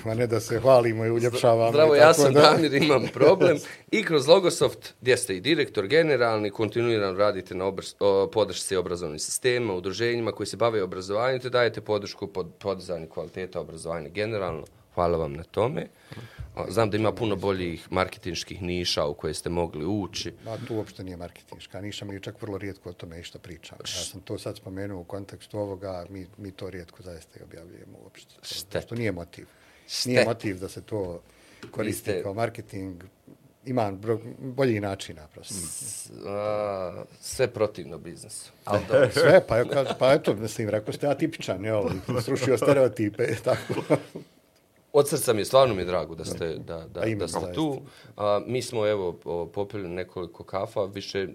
a 0.05 0.13
ne 0.13 0.27
da 0.27 0.39
se 0.39 0.59
hvalimo 0.59 1.05
i 1.05 1.11
uljepšavamo. 1.11 1.71
Zdravo, 1.71 1.95
i 1.95 1.97
ja 1.97 2.07
tako 2.07 2.21
sam 2.21 2.33
da- 2.33 2.41
Damir, 2.41 2.73
imam 2.73 3.07
problem. 3.13 3.57
I 3.91 4.03
kroz 4.03 4.27
Logosoft, 4.27 4.93
gdje 5.01 5.17
ste 5.17 5.37
i 5.37 5.41
direktor 5.41 5.87
generalni, 5.87 6.49
kontinuirano 6.49 7.17
radite 7.17 7.55
na 7.55 7.65
obrs, 7.65 7.95
o, 7.99 8.29
podršci 8.33 8.75
obrazovnim 8.75 9.19
sistema, 9.19 9.73
udruženjima 9.73 10.31
koji 10.31 10.47
se 10.47 10.57
bave 10.57 10.83
obrazovanjem, 10.83 11.39
te 11.39 11.49
dajete 11.49 11.81
podršku 11.81 12.27
pod 12.27 12.47
podizanju 12.59 13.07
kvaliteta 13.09 13.59
obrazovanja 13.59 14.09
generalno. 14.09 14.63
Hvala 14.95 15.17
vam 15.17 15.33
na 15.33 15.43
tome. 15.43 15.87
Znam 16.69 16.89
da 16.89 16.97
ima 16.97 17.11
puno 17.11 17.35
boljih 17.35 17.87
marketinških 17.91 18.61
niša 18.61 19.05
u 19.05 19.13
koje 19.13 19.33
ste 19.33 19.49
mogli 19.49 19.85
ući. 19.85 20.33
Ma, 20.45 20.57
tu 20.57 20.75
uopšte 20.75 21.03
nije 21.03 21.17
marketinška, 21.17 21.81
nisam 21.81 22.13
i 22.13 22.21
čak 22.21 22.41
vrlo 22.41 22.57
rijetko 22.57 22.89
o 22.89 22.93
tome 22.93 23.19
išta 23.19 23.39
pričam. 23.39 23.77
Ja 23.81 24.03
sam 24.03 24.21
to 24.21 24.37
sad 24.37 24.57
spomenuo 24.57 25.01
u 25.01 25.03
kontekstu 25.03 25.59
ovoga, 25.59 26.05
mi, 26.09 26.27
mi 26.37 26.51
to 26.51 26.69
rijetko 26.69 27.03
zaista 27.03 27.39
i 27.39 27.43
objavljujemo 27.43 27.97
uopšte. 28.03 28.35
To- 28.35 28.45
Šteta. 28.45 28.81
Što 28.81 28.95
nije 28.95 29.11
motiv. 29.11 29.45
Šteta. 29.87 30.09
Nije 30.09 30.25
motiv 30.25 30.59
da 30.59 30.69
se 30.69 30.81
to 30.81 31.21
koristi 31.71 32.01
ste- 32.01 32.23
kao 32.23 32.33
marketing. 32.33 33.03
Ima 33.65 33.91
bolji 34.39 34.79
načina 34.79 35.27
prosto. 35.27 35.55
A, 36.25 37.03
sve 37.21 37.47
protivno 37.47 37.97
biznisu. 37.97 38.51
Dobro. 38.87 39.09
Sve, 39.11 39.47
pa, 39.47 39.57
evo, 39.59 39.69
kaže, 39.69 39.89
pa 39.99 40.13
eto, 40.13 40.33
mislim, 40.35 40.69
rekao 40.69 40.93
ste 40.93 41.07
atipičan, 41.07 41.65
jel, 41.65 41.83
srušio 42.21 42.57
stereotipe, 42.57 43.35
tako. 43.35 43.73
Od 44.93 45.09
srca 45.09 45.33
mi 45.33 45.41
je, 45.41 45.45
stvarno 45.45 45.75
mi 45.75 45.81
je 45.81 45.85
drago 45.85 46.15
da 46.15 46.25
ste, 46.25 46.55
da, 46.57 46.85
da, 46.93 46.99
A 47.01 47.05
ima 47.05 47.19
da 47.19 47.27
ste 47.27 47.53
tu. 47.53 47.81
A, 48.17 48.41
mi 48.45 48.61
smo, 48.61 48.87
evo, 48.87 49.13
popili 49.53 49.89
nekoliko 49.89 50.43
kafa, 50.43 50.83
više, 50.83 51.27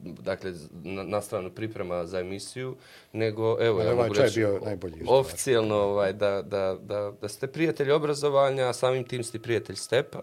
dakle, 0.00 0.52
na, 0.72 1.02
na 1.02 1.20
stranu 1.20 1.50
priprema 1.50 2.06
za 2.06 2.20
emisiju, 2.20 2.76
nego, 3.12 3.56
evo, 3.60 3.80
ja 3.80 3.92
ovaj 3.92 3.94
mogu 3.94 4.14
reći, 4.14 4.40
bio 4.40 4.56
o- 4.56 4.64
najbolji, 4.64 4.92
u 4.94 4.96
stvari. 4.96 5.20
oficijelno, 5.20 5.76
ovaj, 5.76 6.12
da, 6.12 6.42
da, 6.42 6.76
da, 6.82 7.12
da 7.20 7.28
ste 7.28 7.46
prijatelj 7.46 7.90
obrazovanja, 7.90 8.68
a 8.68 8.72
samim 8.72 9.04
tim 9.04 9.24
ste 9.24 9.38
prijatelj 9.38 9.76
Stepa. 9.76 10.22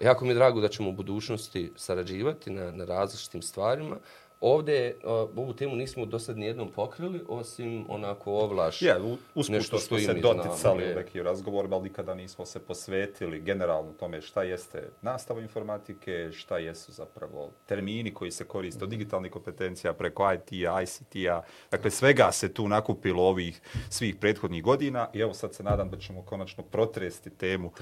Jako 0.00 0.24
mi 0.24 0.30
je 0.30 0.34
drago 0.34 0.60
da 0.60 0.68
ćemo 0.68 0.88
u 0.88 0.92
budućnosti 0.92 1.72
sarađivati 1.76 2.50
na, 2.50 2.70
na 2.70 2.84
različitim 2.84 3.42
stvarima. 3.42 3.96
Ovdje, 4.40 4.96
o, 5.04 5.12
ovu 5.36 5.52
temu 5.52 5.76
nismo 5.76 6.06
do 6.06 6.18
sad 6.18 6.38
nijednom 6.38 6.72
pokrili, 6.72 7.20
osim 7.28 7.84
onako 7.88 8.32
ovlaš. 8.32 8.82
U- 8.82 9.18
usput 9.34 9.54
nešto 9.54 9.78
što 9.78 9.78
što 9.78 9.98
se 9.98 10.04
znamo, 10.04 10.20
doticali 10.20 10.92
u 10.92 10.94
nekim 10.94 11.22
razgovorima, 11.22 11.76
ali 11.76 11.82
nikada 11.82 12.14
nismo 12.14 12.46
se 12.46 12.58
posvetili 12.60 13.40
generalno 13.40 13.92
tome 13.92 14.20
šta 14.20 14.42
jeste 14.42 14.88
nastava 15.02 15.40
informatike, 15.40 16.28
šta 16.32 16.58
jesu 16.58 16.92
zapravo 16.92 17.50
termini 17.66 18.14
koji 18.14 18.30
se 18.30 18.44
koriste 18.44 18.84
od 18.84 18.90
digitalnih 18.90 19.32
kompetencija 19.32 19.92
preko 19.92 20.32
IT-a, 20.32 20.82
ICT-a. 20.82 21.42
Dakle, 21.70 21.90
svega 21.90 22.32
se 22.32 22.54
tu 22.54 22.68
nakupilo 22.68 23.22
ovih 23.22 23.60
svih 23.90 24.16
prethodnih 24.16 24.62
godina 24.62 25.08
i 25.14 25.20
evo 25.20 25.34
sad 25.34 25.54
se 25.54 25.62
nadam 25.62 25.90
da 25.90 25.98
ćemo 25.98 26.22
konačno 26.22 26.62
protresti 26.64 27.30
temu. 27.30 27.72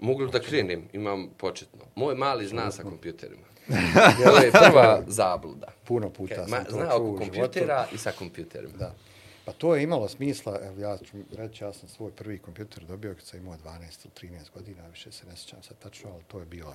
Mogu 0.00 0.22
li 0.22 0.30
da 0.30 0.40
krenem? 0.40 0.88
Imam 0.92 1.30
početno. 1.38 1.80
Moj 1.94 2.14
mali 2.14 2.46
zna 2.46 2.70
sa 2.70 2.82
kompjuterima. 2.82 3.51
To 4.24 4.36
je 4.44 4.52
prva 4.52 5.02
zabluda. 5.06 5.66
Puno 5.84 6.10
puta 6.10 6.34
Kaj, 6.34 6.44
sam 6.44 6.50
ma, 6.50 6.64
to 6.64 6.70
zna 6.70 6.86
čuo 6.86 6.96
oko 6.96 7.04
u 7.04 7.16
životu. 7.16 7.30
kompjutera 7.30 7.86
i 7.92 7.98
sa 7.98 8.12
kompjuterima. 8.18 8.76
Da. 8.78 8.94
Pa 9.44 9.52
to 9.52 9.74
je 9.76 9.82
imalo 9.82 10.08
smisla, 10.08 10.58
evo 10.62 10.80
ja 10.80 10.98
ću 10.98 11.16
reći, 11.36 11.64
ja 11.64 11.72
sam 11.72 11.88
svoj 11.88 12.10
prvi 12.10 12.38
kompjuter 12.38 12.84
dobio 12.84 13.14
kad 13.14 13.24
sam 13.24 13.40
imao 13.40 13.54
12 13.64 14.06
ili 14.24 14.30
13 14.30 14.50
godina, 14.54 14.86
više 14.88 15.12
se 15.12 15.26
ne 15.26 15.36
sjećam 15.36 15.62
sad 15.62 15.78
tačno, 15.78 16.10
ali 16.14 16.22
to 16.24 16.38
je 16.38 16.46
bilo 16.46 16.74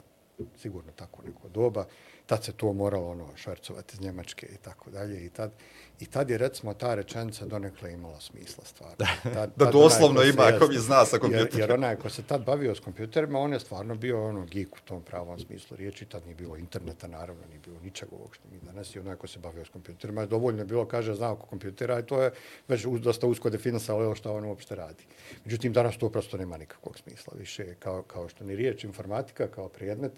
sigurno 0.57 0.91
tako 0.95 1.21
neko 1.23 1.49
doba. 1.49 1.85
Tad 2.27 2.43
se 2.43 2.51
to 2.51 2.73
moralo 2.73 3.07
ono 3.07 3.27
švercovati 3.35 3.93
iz 3.93 4.01
Njemačke 4.01 4.45
i 4.45 4.57
tako 4.57 4.89
dalje. 4.89 5.25
I 5.25 5.29
tad, 5.29 5.51
I 5.99 6.05
tad 6.05 6.29
je 6.29 6.37
recimo 6.37 6.73
ta 6.73 6.95
rečenica 6.95 7.45
donekle 7.45 7.93
imala 7.93 8.19
smisla 8.19 8.63
stvarno. 8.65 8.95
Tad, 9.23 9.33
Da 9.33 9.47
tad 9.57 9.73
doslovno 9.73 10.21
ima, 10.23 10.43
ako 10.45 10.67
mi 10.67 10.77
zna 10.77 11.05
sa 11.05 11.15
Jer, 11.15 11.21
kompjuterom. 11.21 11.59
jer 11.59 11.71
onaj 11.71 11.95
ko 11.95 12.09
se 12.09 12.23
tad 12.23 12.43
bavio 12.43 12.75
s 12.75 12.79
kompjuterima, 12.79 13.39
on 13.39 13.53
je 13.53 13.59
stvarno 13.59 13.95
bio 13.95 14.25
ono 14.25 14.45
geek 14.45 14.75
u 14.75 14.81
tom 14.81 15.01
pravom 15.01 15.39
smislu 15.39 15.77
riječi. 15.77 16.05
Tad 16.05 16.23
nije 16.25 16.35
bilo 16.35 16.57
interneta, 16.57 17.07
naravno, 17.07 17.41
nije 17.47 17.59
bilo 17.59 17.79
ničega 17.79 18.15
ovog 18.15 18.35
što 18.35 18.47
mi 18.51 18.59
danas. 18.61 18.95
I 18.95 18.99
onaj 18.99 19.15
ko 19.15 19.27
se 19.27 19.39
bavio 19.39 19.65
s 19.65 19.69
kompjuterima, 19.69 20.25
dovoljno 20.25 20.61
je 20.61 20.65
bilo, 20.65 20.85
kaže, 20.85 21.13
zna 21.15 21.31
oko 21.31 21.45
kompjutera 21.45 21.99
i 21.99 22.05
to 22.05 22.21
je 22.21 22.31
već 22.67 22.85
uz- 22.85 23.01
dosta 23.01 23.27
usko 23.27 23.49
definisalo 23.49 24.15
šta 24.15 24.31
on 24.31 24.45
uopšte 24.45 24.75
radi. 24.75 25.03
Međutim, 25.45 25.73
danas 25.73 25.97
to 25.97 26.09
prosto 26.09 26.37
nema 26.37 26.57
nikakvog 26.57 26.97
smisla. 26.97 27.33
Više 27.37 27.75
kao, 27.75 28.03
kao 28.03 28.29
što 28.29 28.43
ni 28.43 28.55
riječ 28.55 28.83
informatika 28.83 29.47
kao 29.47 29.69
predmet 29.69 30.11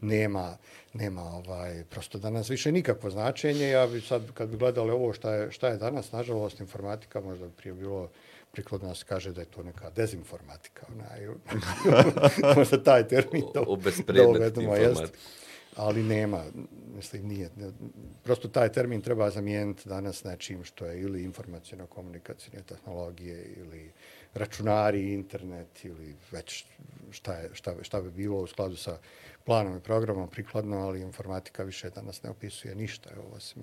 nema, 0.00 0.56
nema 0.92 1.22
ovaj, 1.46 1.84
prosto 1.84 2.18
danas 2.18 2.50
više 2.50 2.72
nikakvo 2.72 3.10
značenje. 3.10 3.68
Ja 3.68 3.86
bi 3.86 4.00
sad, 4.00 4.22
kad 4.34 4.48
bi 4.48 4.56
gledali 4.56 4.90
ovo 4.90 5.12
šta 5.12 5.34
je, 5.34 5.50
šta 5.52 5.68
je 5.68 5.76
danas, 5.76 6.12
nažalost, 6.12 6.60
informatika 6.60 7.20
možda 7.20 7.46
bi 7.46 7.52
prije 7.52 7.74
bilo 7.74 8.10
prikladno 8.52 8.94
se 8.94 9.04
kaže 9.04 9.32
da 9.32 9.40
je 9.40 9.46
to 9.46 9.62
neka 9.62 9.90
dezinformatika. 9.90 10.86
Onaj, 10.94 11.28
možda 12.56 12.82
taj 12.82 13.08
termin 13.08 13.42
O- 13.42 13.52
da, 13.54 13.60
da 13.60 13.66
obespredmetiti 13.68 14.36
uvedemo, 14.38 14.76
jest. 14.76 15.14
Ali 15.76 16.02
nema, 16.02 16.44
mislim, 16.96 17.26
nije. 17.28 17.50
ne- 17.56 17.72
Prosto 18.22 18.48
taj 18.48 18.72
termin 18.72 19.00
treba 19.00 19.30
zamijeniti 19.30 19.88
danas 19.88 20.24
nečim 20.24 20.64
što 20.64 20.86
je 20.86 21.00
ili 21.00 21.24
informacijno-komunikacijne 21.24 22.62
tehnologije 22.62 23.44
ili 23.56 23.90
računari, 24.34 25.12
internet 25.12 25.84
ili 25.84 26.14
već 26.30 26.64
šta, 27.10 27.34
je, 27.34 27.50
šta, 27.52 27.74
šta 27.82 28.00
bi 28.00 28.10
bilo 28.10 28.38
u 28.38 28.46
skladu 28.46 28.76
sa 28.76 28.98
planom 29.44 29.76
i 29.76 29.80
programom 29.80 30.28
prikladno, 30.28 30.78
ali 30.78 31.00
informatika 31.00 31.62
više 31.62 31.90
danas 31.90 32.22
ne 32.22 32.30
opisuje 32.30 32.74
ništa. 32.74 33.10
Evo, 33.16 33.24
osim, 33.36 33.62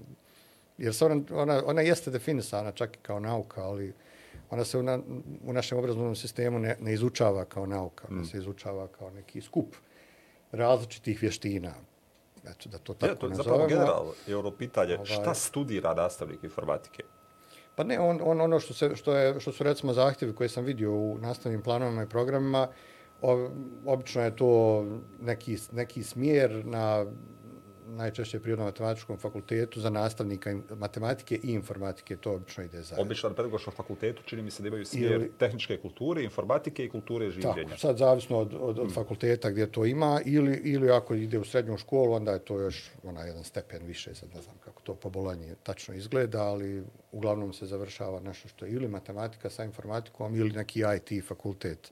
jer 0.77 0.95
se 0.95 1.05
ona, 1.05 1.21
ona, 1.31 1.61
ona 1.65 1.81
jeste 1.81 2.11
definisana 2.11 2.71
čak 2.71 2.95
i 2.95 2.99
kao 3.01 3.19
nauka, 3.19 3.63
ali 3.63 3.93
ona 4.49 4.63
se 4.63 4.77
u, 4.77 4.83
na, 4.83 4.99
u 5.43 5.53
našem 5.53 5.77
obrazovnom 5.77 6.15
sistemu 6.15 6.59
ne, 6.59 6.77
ne 6.79 6.93
izučava 6.93 7.45
kao 7.45 7.65
nauka, 7.65 8.07
ona 8.11 8.25
se 8.25 8.37
izučava 8.37 8.87
kao 8.87 9.09
neki 9.09 9.41
skup 9.41 9.75
različitih 10.51 11.21
vještina. 11.21 11.73
Eto, 12.45 12.69
da 12.69 12.77
to 12.77 12.93
tako 12.93 13.11
Je, 13.11 13.19
to 13.19 13.27
je 13.27 13.35
zapravo 13.35 13.67
generalno 13.67 14.13
je 14.27 14.37
ono 14.37 14.51
pitanje 14.51 14.93
Ovaj- 14.93 15.05
šta 15.05 15.33
studira 15.33 15.93
nastavnik 15.93 16.43
informatike? 16.43 17.03
Pa 17.75 17.83
ne, 17.83 17.99
on, 17.99 18.19
on 18.23 18.41
ono 18.41 18.59
što, 18.59 18.73
se, 18.73 18.95
što, 18.95 19.15
je, 19.15 19.39
što 19.39 19.51
su 19.51 19.63
recimo 19.63 19.93
zahtjevi 19.93 20.35
koje 20.35 20.49
sam 20.49 20.63
vidio 20.63 20.91
u 20.91 21.17
nastavnim 21.17 21.61
planovima 21.61 22.03
i 22.03 22.09
programima, 22.09 22.67
obično 23.85 24.21
je 24.21 24.35
to 24.35 24.85
neki, 25.21 25.57
neki 25.71 26.03
smjer 26.03 26.65
na 26.65 27.05
najčešće 27.95 28.39
prirodno-matematičkom 28.39 29.17
fakultetu 29.17 29.79
za 29.79 29.89
nastavnika 29.89 30.55
matematike 30.75 31.35
i 31.43 31.53
informatike, 31.53 32.17
to 32.17 32.33
obično 32.33 32.63
ide 32.63 32.81
zajedno. 32.81 33.05
Obično 33.05 33.29
na 33.29 33.35
pedagoškom 33.35 33.73
fakultetu 33.73 34.23
čini 34.23 34.41
mi 34.41 34.51
se 34.51 34.63
da 34.63 34.67
imaju 34.67 34.85
smjer 34.85 35.11
Ili- 35.11 35.31
tehničke 35.37 35.77
kulture, 35.77 36.23
informatike 36.23 36.85
i 36.85 36.89
kulture 36.89 37.31
življenja. 37.31 37.63
Tako, 37.63 37.77
sad 37.77 37.97
zavisno 37.97 38.37
od, 38.37 38.53
od, 38.59 38.79
od 38.79 38.93
fakulteta 38.93 39.49
gdje 39.49 39.71
to 39.71 39.85
ima 39.85 40.21
ili, 40.25 40.61
ili 40.63 40.91
ako 40.91 41.15
ide 41.15 41.39
u 41.39 41.43
srednju 41.43 41.77
školu, 41.77 42.13
onda 42.13 42.31
je 42.31 42.39
to 42.39 42.59
još 42.59 42.91
ona 43.03 43.21
jedan 43.21 43.43
stepen 43.43 43.85
više, 43.85 44.15
sad 44.15 44.29
ne 44.35 44.41
znam 44.41 44.55
kako 44.65 44.81
to 44.81 44.95
po 44.95 45.09
bolanji 45.09 45.53
tačno 45.63 45.95
izgleda, 45.95 46.43
ali 46.43 46.83
uglavnom 47.11 47.53
se 47.53 47.65
završava 47.65 48.19
nešto 48.19 48.47
što 48.47 48.65
je 48.65 48.71
ili 48.71 48.87
matematika 48.87 49.49
sa 49.49 49.63
informatikom 49.63 50.35
ili 50.35 50.51
neki 50.51 50.83
IT 50.97 51.27
fakultet. 51.27 51.91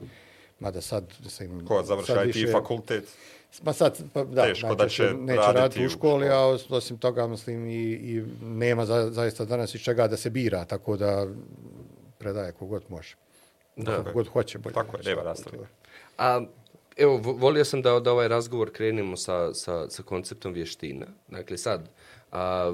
Mada 0.60 0.82
sad, 0.82 1.14
mislim, 1.24 1.66
Ko 1.66 1.84
završa 1.84 2.24
IT 2.24 2.36
više- 2.36 2.52
fakultet? 2.52 3.04
Ma 3.62 3.74
sad, 3.74 4.00
pa, 4.14 4.24
da, 4.24 4.44
Teško 4.44 4.76
da 4.76 4.88
će 4.90 5.04
neće 5.06 5.36
raditi 5.38 5.60
raditi 5.60 5.86
u 5.86 5.90
školi, 5.90 6.28
a 6.28 6.38
os- 6.38 6.66
osim 6.70 6.98
toga, 6.98 7.28
mislim, 7.28 7.68
i, 7.68 7.74
i 7.84 8.24
nema 8.42 8.86
za, 8.86 9.10
zaista 9.12 9.46
danas 9.46 9.76
iz 9.76 9.82
čega 9.82 10.08
da 10.08 10.18
se 10.18 10.30
bira, 10.30 10.66
tako 10.66 10.98
da 10.98 11.28
predaje 12.18 12.52
kogod 12.52 12.84
može. 12.90 13.16
Da. 13.76 13.96
Kako 13.96 14.12
god 14.12 14.28
hoće, 14.28 14.58
bolje. 14.58 14.74
Tako 14.74 14.98
je, 14.98 15.04
nema 15.04 15.16
tako 15.16 15.30
nastavnika. 15.30 15.58
to 15.58 15.64
je. 15.64 15.70
A, 16.20 16.42
evo, 16.98 17.18
vo- 17.18 17.34
volio 17.34 17.66
sam 17.66 17.82
da, 17.82 18.00
da 18.00 18.12
ovaj 18.12 18.28
razgovor 18.28 18.72
krenemo 18.72 19.18
sa, 19.18 19.54
sa, 19.54 19.90
sa 19.90 20.04
konceptom 20.04 20.54
vještina. 20.54 21.06
Dakle, 21.28 21.58
sad, 21.58 21.90
a, 22.32 22.74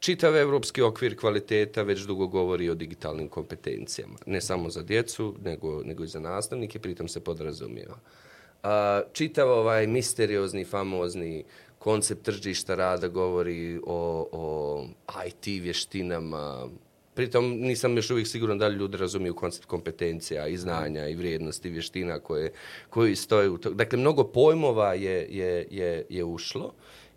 čitav 0.00 0.36
evropski 0.36 0.82
okvir 0.82 1.16
kvaliteta 1.18 1.82
već 1.82 2.00
dugo 2.00 2.26
govori 2.26 2.70
o 2.70 2.74
digitalnim 2.74 3.28
kompetencijama. 3.28 4.14
Ne 4.26 4.40
samo 4.40 4.70
za 4.70 4.82
djecu, 4.82 5.34
nego, 5.44 5.82
nego 5.84 6.04
i 6.04 6.08
za 6.08 6.20
nastavnike, 6.20 6.78
pritom 6.78 7.08
se 7.08 7.20
podrazumijeva. 7.20 7.98
A, 8.62 9.02
čitav 9.12 9.50
ovaj 9.50 9.86
misteriozni, 9.86 10.64
famozni 10.64 11.44
koncept 11.78 12.22
tržišta 12.22 12.74
rada 12.74 13.08
govori 13.08 13.80
o, 13.86 14.28
o 14.32 14.86
IT 15.26 15.46
vještinama, 15.62 16.68
Pritom 17.16 17.44
nisam 17.44 17.96
još 17.96 18.10
uvijek 18.10 18.28
siguran 18.28 18.58
da 18.58 18.68
li 18.68 18.76
ljudi 18.76 18.96
razumiju 18.96 19.34
koncept 19.34 19.66
kompetencija 19.66 20.46
i 20.46 20.56
znanja 20.56 21.08
i 21.08 21.14
vrijednosti 21.14 21.70
vještina 21.70 22.18
koje, 22.18 22.52
koji 22.90 23.16
stoje 23.16 23.48
u 23.48 23.58
to. 23.58 23.70
Dakle, 23.70 23.98
mnogo 23.98 24.24
pojmova 24.24 24.94
je, 24.94 25.26
je, 25.30 25.66
je, 25.70 26.06
je 26.08 26.24
ušlo 26.24 26.72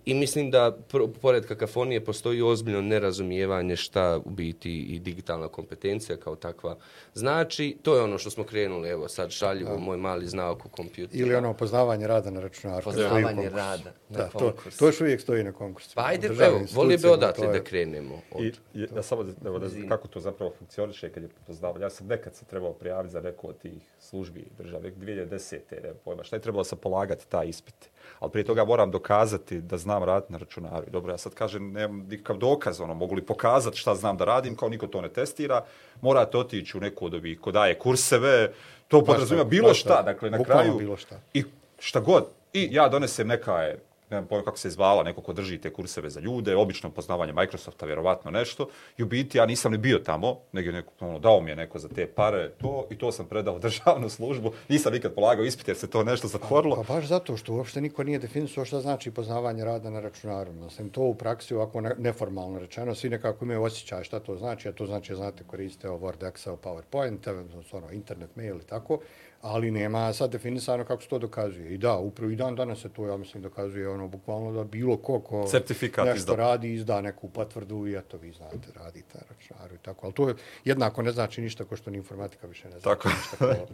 I 0.06 0.14
mislim 0.14 0.52
da 0.52 0.78
pored 1.22 1.46
kakafonije 1.46 2.06
postoji 2.06 2.42
ozbiljno 2.42 2.82
nerazumijevanje 2.82 3.76
šta 3.76 4.20
u 4.20 4.30
biti 4.30 4.80
i 4.80 5.00
digitalna 5.00 5.48
kompetencija 5.48 6.18
kao 6.18 6.36
takva 6.36 6.78
znači. 7.14 7.78
To 7.82 7.96
je 7.96 8.02
ono 8.02 8.18
što 8.18 8.30
smo 8.30 8.44
krenuli, 8.44 8.90
evo 8.90 9.08
sad 9.08 9.32
šaljivo, 9.32 9.78
moj 9.78 9.98
mali 9.98 10.28
znaok 10.28 10.66
u 10.66 10.70
kompjuteru. 10.70 11.22
Ili 11.22 11.36
ono 11.36 11.54
poznavanje 11.54 12.08
rada 12.08 12.30
na 12.30 12.42
računaru. 12.42 12.84
Poznavanje 12.84 13.50
rada 13.50 13.84
na 14.10 14.18
Da, 14.18 14.28
to, 14.28 14.40
konkursu. 14.40 14.80
to 14.80 14.86
još 14.86 15.02
uvijek 15.02 15.22
stoji 15.22 15.44
na 15.44 15.52
konkursu. 15.52 15.90
Pa 15.96 16.06
ajde, 16.06 16.28
evo, 16.28 16.62
volio 16.74 16.98
bi 16.98 17.08
odatle 17.08 17.46
to 17.46 17.52
je- 17.52 17.60
da 17.60 17.64
krenemo. 17.64 18.22
Od... 18.32 18.44
I, 18.44 18.48
i 18.74 18.88
ja 18.96 19.04
samo 19.04 19.24
da, 19.24 19.32
evo, 19.46 19.60
da, 19.60 19.68
kako 19.90 20.08
to 20.08 20.20
zapravo 20.20 20.52
funkcioniše 20.52 21.10
kad 21.10 21.24
je 21.24 21.30
poznavanje. 21.48 21.84
Ja 21.84 21.90
sam 21.90 22.08
nekad 22.08 22.36
se 22.36 22.46
trebao 22.46 22.74
prijaviti 22.74 23.12
za 23.12 23.22
neku 23.22 23.50
od 23.50 23.58
tih 23.58 23.74
službi 24.00 24.46
države, 24.58 24.92
2010. 24.92 25.56
Ne 25.74 25.94
pojma, 25.96 26.24
šta 26.24 26.36
je 26.36 26.42
trebalo 26.42 26.64
se 26.64 26.76
polagati 26.76 27.28
taj 27.28 27.48
ispit. 27.48 27.90
Ali 28.20 28.32
prije 28.32 28.46
toga 28.46 28.66
moram 28.66 28.92
dokazati 28.92 29.62
da 29.62 29.78
znam 29.78 30.04
raditi 30.04 30.32
na 30.32 30.38
računaru. 30.38 30.86
I 30.88 30.92
dobro, 30.92 31.14
ja 31.14 31.18
sad 31.18 31.34
kažem, 31.34 31.72
nemam 31.72 32.08
nikakav 32.10 32.38
dokaz, 32.38 32.82
ono, 32.82 32.94
mogu 32.94 33.16
li 33.16 33.26
pokazati 33.26 33.78
šta 33.78 33.96
znam 33.96 34.18
da 34.18 34.26
radim, 34.26 34.56
kao 34.56 34.70
niko 34.70 34.88
to 34.88 35.02
ne 35.02 35.10
testira. 35.10 35.66
Morate 36.02 36.38
otići 36.38 36.78
u 36.78 36.82
neku 36.82 37.06
od 37.06 37.14
ovih 37.14 37.40
ko 37.40 37.52
daje 37.52 37.80
kurseve, 37.80 38.52
to 38.88 39.06
podrazumijeva 39.06 39.50
bilo 39.50 39.74
šta, 39.74 40.02
dakle, 40.02 40.30
na 40.30 40.44
kraju... 40.44 40.78
bilo 40.78 40.98
šta. 40.98 41.20
I 41.34 41.44
šta 41.80 42.00
god. 42.00 42.26
I 42.54 42.68
ja 42.72 42.90
donesem 42.90 43.28
neka 43.28 43.62
je, 43.62 43.80
nemam 44.10 44.28
pojma 44.28 44.46
kako 44.46 44.58
se 44.58 44.70
zvala, 44.70 45.04
neko 45.04 45.22
ko 45.22 45.34
drži 45.34 45.58
te 45.58 45.74
kurseve 45.74 46.10
za 46.10 46.20
ljude, 46.20 46.56
obično 46.56 46.90
poznavanje 46.90 47.34
Microsofta, 47.34 47.86
vjerovatno 47.86 48.32
nešto. 48.32 48.68
I 48.98 49.04
u 49.04 49.06
biti 49.06 49.38
ja 49.38 49.46
nisam 49.46 49.72
ni 49.72 49.78
bio 49.78 50.00
tamo, 50.00 50.40
nego 50.52 50.72
neko, 50.72 50.94
ono, 51.00 51.20
dao 51.20 51.42
mi 51.42 51.50
je 51.52 51.56
neko 51.56 51.80
za 51.80 51.90
te 51.90 52.08
pare, 52.08 52.50
to, 52.50 52.88
i 52.90 52.98
to 52.98 53.12
sam 53.12 53.26
predao 53.26 53.56
u 53.56 53.60
državnu 53.60 54.10
službu. 54.10 54.52
Nisam 54.70 54.94
nikad 54.94 55.14
polagao 55.16 55.46
ispit 55.46 55.68
jer 55.68 55.78
se 55.78 55.90
to 55.90 56.04
nešto 56.04 56.28
zatvorilo. 56.28 56.76
Pa, 56.76 56.84
pa 56.84 56.94
baš 56.94 57.06
zato 57.06 57.38
što 57.38 57.54
uopšte 57.54 57.82
niko 57.82 58.04
nije 58.04 58.20
definisao 58.20 58.66
šta 58.66 58.82
znači 58.82 59.12
poznavanje 59.12 59.66
rada 59.66 59.90
na 59.90 60.00
računaru. 60.00 60.54
Mislim, 60.54 60.90
to 60.90 61.02
u 61.02 61.16
praksi 61.16 61.54
ovako 61.56 61.82
ne- 61.82 61.96
neformalno 61.98 62.60
rečeno, 62.60 62.96
svi 62.96 63.10
nekako 63.10 63.46
imaju 63.46 63.64
osjećaj 63.64 64.04
šta 64.04 64.20
to 64.20 64.36
znači, 64.36 64.70
a 64.70 64.72
to 64.72 64.86
znači, 64.86 65.16
znate, 65.16 65.44
koriste 65.48 65.88
Word, 65.88 66.32
Excel, 66.32 66.58
PowerPoint, 66.58 67.50
znači, 67.52 67.76
ono, 67.76 67.92
internet, 67.92 68.36
mail 68.36 68.56
i 68.58 68.68
tako, 68.68 69.00
ali 69.42 69.72
nema 69.72 70.14
sad 70.14 70.32
definisano 70.32 70.86
kako 70.86 71.02
se 71.02 71.10
to 71.10 71.20
dokazuje. 71.20 71.74
I 71.74 71.78
da, 71.78 71.98
upravo 71.98 72.32
i 72.32 72.36
dan 72.36 72.56
danas 72.56 72.82
se 72.82 72.90
to, 72.90 73.06
ja 73.08 73.18
mislim, 73.18 73.44
dokazuje 73.44 73.90
ono, 73.90 74.08
bukvalno 74.08 74.52
da 74.52 74.64
bilo 74.64 74.98
ko 74.98 75.20
ko 75.20 75.48
Certifikat 75.48 76.06
nešto 76.06 76.18
izda. 76.18 76.36
radi, 76.36 76.74
izda 76.74 77.02
neku 77.02 77.30
potvrdu 77.30 77.88
i 77.88 77.96
eto, 77.96 78.18
vi 78.18 78.32
znate, 78.32 78.58
radite 78.76 79.18
na 79.18 79.22
računaru 79.30 79.76
i 79.76 79.78
tako. 79.78 80.06
Ali 80.06 80.14
to 80.14 80.30
je 80.30 80.36
jednako 80.66 81.02
ne 81.02 81.12
znači 81.12 81.42
ništa 81.42 81.66
ko 81.66 81.76
što 81.76 81.92
ni 81.92 81.98
informatika 81.98 82.48
više 82.48 82.70
ne 82.70 82.80
znači 82.80 82.84
Tako. 82.84 83.10
ništa 83.10 83.38
kao, 83.38 83.68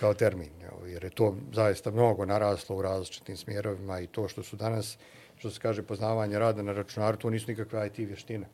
kao 0.00 0.14
termin. 0.14 0.50
Jer 0.86 1.04
je 1.04 1.10
to 1.10 1.36
zaista 1.52 1.90
mnogo 1.90 2.24
naraslo 2.24 2.76
u 2.76 2.82
različitim 2.82 3.36
smjerovima 3.36 4.00
i 4.00 4.06
to 4.06 4.28
što 4.28 4.42
su 4.42 4.56
danas, 4.56 4.98
što 5.36 5.50
se 5.50 5.60
kaže 5.60 5.82
poznavanje 5.82 6.38
rada 6.38 6.62
na 6.62 6.72
računaru, 6.72 7.16
to 7.16 7.30
nisu 7.30 7.50
nikakve 7.50 7.86
IT 7.86 7.98
vještine. 7.98 8.46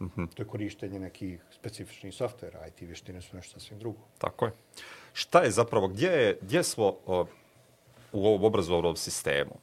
Mm. 0.00 0.04
-hmm. 0.04 0.28
To 0.34 0.42
je 0.42 0.46
korištenje 0.46 0.98
nekih 0.98 1.40
specifičnih 1.50 2.14
softvera. 2.14 2.66
IT 2.66 2.80
vještine 2.80 3.20
su 3.20 3.36
nešto 3.36 3.60
sasvim 3.60 3.78
drugo. 3.78 3.98
Tako 4.18 4.44
je. 4.44 4.52
Šta 5.18 5.42
je 5.42 5.50
zapravo, 5.50 5.88
gdje, 5.88 6.08
je, 6.08 6.38
gdje 6.40 6.62
smo 6.62 6.84
o, 7.06 7.26
u 8.12 8.26
ovom 8.26 8.44
obrazovnom 8.44 8.96
sistemu 8.96 9.54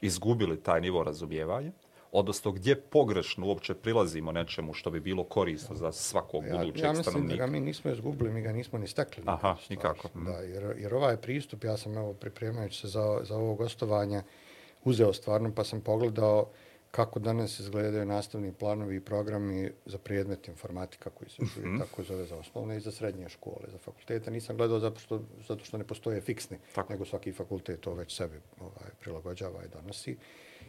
izgubili 0.00 0.62
taj 0.62 0.80
nivo 0.80 1.04
razumijevanja, 1.04 1.72
odnosno 2.12 2.52
gdje 2.52 2.80
pogrešno 2.80 3.46
uopće 3.46 3.74
prilazimo 3.74 4.32
nečemu 4.32 4.74
što 4.74 4.90
bi 4.90 5.00
bilo 5.00 5.24
korisno 5.24 5.76
za 5.76 5.92
svakog 5.92 6.44
Ja, 6.46 6.56
budućeg 6.58 6.84
ja 6.84 6.88
mislim 6.90 7.04
da 7.04 7.10
stanovnika? 7.10 7.46
ga 7.46 7.52
mi 7.52 7.60
nismo 7.60 7.90
izgubili, 7.90 8.32
mi 8.32 8.42
ga 8.42 8.52
nismo 8.52 8.78
ni 8.78 8.86
stekli. 8.86 9.22
Aha, 9.26 9.56
Stvar. 9.62 9.70
nikako. 9.70 10.08
Da, 10.14 10.30
jer, 10.30 10.74
jer 10.78 10.94
ovaj 10.94 11.16
pristup, 11.16 11.64
ja 11.64 11.76
sam 11.76 11.96
evo 11.96 12.12
pripremajući 12.14 12.80
se 12.80 12.88
za, 12.88 13.20
za 13.22 13.36
ovo 13.36 13.54
gostovanje, 13.54 14.22
uzeo 14.84 15.12
stvarno 15.12 15.52
pa 15.54 15.64
sam 15.64 15.80
pogledao 15.80 16.50
kako 16.94 17.18
danas 17.20 17.60
izgledaju 17.60 18.06
nastavni 18.06 18.52
planovi 18.52 18.96
i 18.96 19.00
programi 19.00 19.70
za 19.86 19.98
predmet 19.98 20.48
informatika 20.48 21.10
koji 21.10 21.28
se 21.30 21.42
Mhm. 21.42 21.66
uvijek 21.66 21.80
tako 21.80 22.02
zove 22.02 22.24
za 22.24 22.36
osnovne 22.36 22.76
i 22.76 22.80
za 22.80 22.92
srednje 22.92 23.28
škole, 23.28 23.66
za 23.68 23.78
fakultete. 23.78 24.30
Nisam 24.30 24.56
gledao 24.56 24.78
zato 24.80 25.00
što, 25.00 25.22
zato 25.48 25.64
što 25.64 25.78
ne 25.78 25.84
postoje 25.84 26.20
fiksni, 26.20 26.58
Tako. 26.74 26.92
nego 26.92 27.04
svaki 27.04 27.32
fakultet 27.32 27.80
to 27.80 27.94
već 27.94 28.16
sebi 28.16 28.40
ovaj, 28.60 28.90
prilagođava 29.00 29.64
i 29.64 29.68
donosi. 29.68 30.16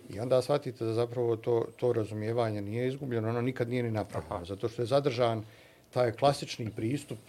I 0.10 0.20
onda 0.20 0.42
shvatite 0.42 0.86
da 0.86 0.94
zapravo 0.94 1.36
to, 1.36 1.66
to 1.78 1.94
razumijevanje 1.94 2.62
nije 2.62 2.88
izgubljeno, 2.88 3.30
ono 3.30 3.42
nikad 3.42 3.70
nije 3.70 3.84
ni 3.84 3.92
napravljeno, 3.92 4.36
Aha. 4.36 4.46
zato 4.46 4.70
što 4.70 4.82
je 4.82 4.86
zadržan 4.86 5.46
taj 5.90 6.12
klasični 6.12 6.72
pristup 6.72 7.20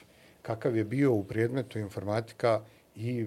kakav 0.43 0.77
je 0.77 0.85
bio 0.85 1.13
u 1.13 1.25
predmetu 1.25 1.79
informatika 1.79 2.61
i 2.97 3.27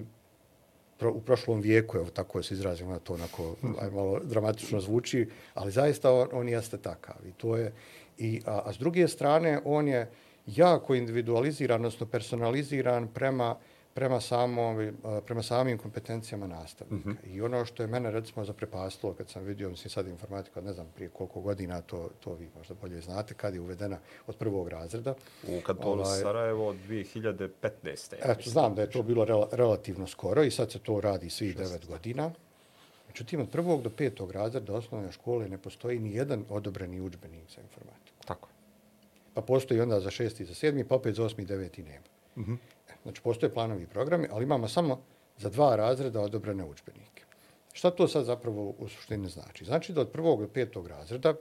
pro, 1.00 1.12
u 1.12 1.20
prošlom 1.20 1.60
vijeku, 1.60 1.96
evo 1.96 2.10
tako 2.10 2.42
se 2.42 2.54
izrazimo, 2.54 2.90
ono 2.90 2.98
to 2.98 3.14
onako 3.14 3.56
aj, 3.80 3.90
malo 3.90 4.20
dramatično 4.24 4.80
zvuči, 4.80 5.28
ali 5.54 5.72
zaista 5.72 6.12
on, 6.12 6.28
on 6.32 6.48
jeste 6.48 6.78
takav. 6.78 7.16
I 7.26 7.32
to 7.32 7.56
je, 7.56 7.72
i, 8.18 8.42
a, 8.46 8.62
a 8.64 8.72
s 8.72 8.78
druge 8.78 9.08
strane, 9.08 9.60
on 9.64 9.88
je 9.88 10.10
jako 10.46 10.94
individualiziran, 10.94 11.80
odnosno 11.80 12.06
personaliziran 12.06 13.08
prema 13.08 13.56
prema, 13.94 14.20
samom, 14.20 14.92
prema 15.26 15.42
samim 15.42 15.78
kompetencijama 15.78 16.46
nastavnika. 16.46 17.10
Mm 17.10 17.16
-hmm. 17.22 17.34
I 17.34 17.42
ono 17.42 17.64
što 17.64 17.82
je 17.82 17.86
mene 17.86 18.10
recimo 18.10 18.44
zaprepastilo 18.44 19.14
kad 19.14 19.28
sam 19.28 19.44
vidio, 19.44 19.70
mislim 19.70 19.90
sad 19.90 20.08
informatika, 20.08 20.60
ne 20.60 20.72
znam 20.72 20.86
prije 20.94 21.10
koliko 21.10 21.40
godina, 21.40 21.80
to, 21.80 22.10
to 22.20 22.34
vi 22.34 22.48
možda 22.56 22.74
bolje 22.74 23.00
znate, 23.00 23.34
kad 23.34 23.54
je 23.54 23.60
uvedena 23.60 23.98
od 24.26 24.36
prvog 24.36 24.68
razreda. 24.68 25.14
U 25.48 25.60
kantonu 25.60 26.02
Ovaj, 26.02 26.20
Sarajevo 26.20 26.66
od 26.66 26.76
2015. 26.88 28.14
Eto, 28.24 28.50
znam 28.50 28.74
da 28.74 28.82
je 28.82 28.90
to 28.90 29.02
bilo 29.02 29.24
rela, 29.24 29.48
relativno 29.52 30.06
skoro 30.06 30.44
i 30.44 30.50
sad 30.50 30.72
se 30.72 30.78
to 30.78 31.00
radi 31.00 31.30
svih 31.30 31.56
devet 31.56 31.86
godina. 31.86 32.30
Međutim, 33.08 33.40
od 33.40 33.50
prvog 33.50 33.82
do 33.82 33.90
petog 33.90 34.30
razreda 34.30 34.74
osnovne 34.74 35.12
škole 35.12 35.48
ne 35.48 35.58
postoji 35.58 35.98
ni 35.98 36.14
jedan 36.14 36.44
odobreni 36.48 37.00
udžbenik 37.00 37.50
za 37.54 37.60
informatiku. 37.60 38.18
Tako. 38.26 38.48
je. 38.48 38.54
Pa 39.34 39.40
postoji 39.40 39.80
onda 39.80 40.00
za 40.00 40.10
šesti 40.10 40.42
i 40.42 40.46
za 40.46 40.54
sedmi, 40.54 40.84
pa 40.84 40.94
opet 40.94 41.14
za 41.14 41.24
osmi 41.24 41.42
i 41.44 41.46
deveti 41.46 41.82
nema. 41.82 42.04
Mm 42.36 42.42
-hmm. 42.42 42.56
Znači, 43.02 43.22
postoje 43.22 43.52
planovi 43.52 43.82
i 43.82 43.86
programi, 43.86 44.28
ali 44.32 44.44
imamo 44.44 44.68
samo 44.68 45.00
za 45.38 45.48
dva 45.48 45.76
razreda 45.76 46.20
odobrene 46.20 46.64
udžbenike. 46.64 47.24
Šta 47.72 47.90
to 47.90 48.08
sad 48.08 48.24
zapravo 48.24 48.74
u 48.78 48.88
suštini 48.88 49.28
znači? 49.28 49.64
Znači 49.64 49.92
da 49.92 50.00
od 50.00 50.10
prvog 50.10 50.40
do 50.40 50.48
petog 50.48 50.86
razreda, 50.86 51.34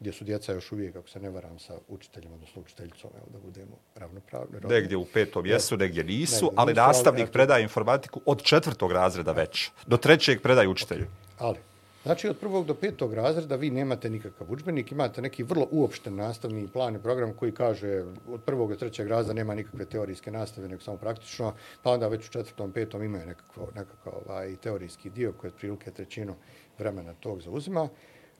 gdje 0.00 0.12
su 0.12 0.24
djeca 0.24 0.52
još 0.52 0.72
uvijek, 0.72 0.96
ako 0.96 1.08
se 1.08 1.20
ne 1.20 1.30
varam, 1.30 1.58
sa 1.58 1.74
učiteljima, 1.88 2.34
odnosno 2.34 2.62
učiteljicom, 2.62 3.10
evo 3.16 3.26
da 3.32 3.38
budemo 3.38 3.76
ravnopravni. 3.94 4.60
rodni. 4.60 4.76
Negdje 4.76 4.96
u 4.96 5.04
petom 5.04 5.46
jesu, 5.46 5.76
negdje 5.76 6.04
nisu, 6.04 6.44
Negdje 6.44 6.54
ali 6.56 6.72
nisu, 6.72 6.80
ali 6.80 6.86
nastavnik 6.86 7.22
eto. 7.24 7.32
predaje 7.32 7.62
informatiku 7.62 8.20
od 8.26 8.42
četvrtog 8.42 8.92
razreda 8.92 9.32
već. 9.32 9.70
Do 9.86 9.96
trećeg 9.96 10.42
predaje 10.42 10.68
učitelju. 10.68 11.06
Ali, 11.38 11.58
znači 12.02 12.28
od 12.28 12.38
prvog 12.38 12.66
do 12.66 12.74
petog 12.74 13.14
razreda 13.14 13.56
vi 13.56 13.70
nemate 13.70 14.10
nikakav 14.10 14.52
udžbenik, 14.52 14.92
imate 14.92 15.22
neki 15.22 15.42
vrlo 15.42 15.68
uopšten 15.70 16.14
nastavni 16.14 16.68
plan 16.68 16.96
i 16.96 17.02
program 17.02 17.32
koji 17.34 17.52
kaže 17.52 18.04
od 18.28 18.42
prvog 18.46 18.70
do 18.70 18.76
trećeg 18.76 19.08
razreda 19.08 19.34
nema 19.34 19.54
nikakve 19.54 19.84
teorijske 19.84 20.30
nastave, 20.30 20.68
nego 20.68 20.82
samo 20.82 20.96
praktično, 20.96 21.54
pa 21.82 21.90
onda 21.90 22.08
već 22.08 22.28
u 22.28 22.32
četvrtom, 22.32 22.72
petom 22.72 23.02
imaju 23.02 23.26
nekakvo, 23.26 23.68
nekakav 23.74 24.12
ovaj, 24.26 24.56
teorijski 24.56 25.10
dio 25.10 25.32
koji 25.32 25.48
otprilike 25.48 25.90
trećinu 25.90 26.34
vremena 26.78 27.14
tog 27.14 27.42
zauzima, 27.42 27.88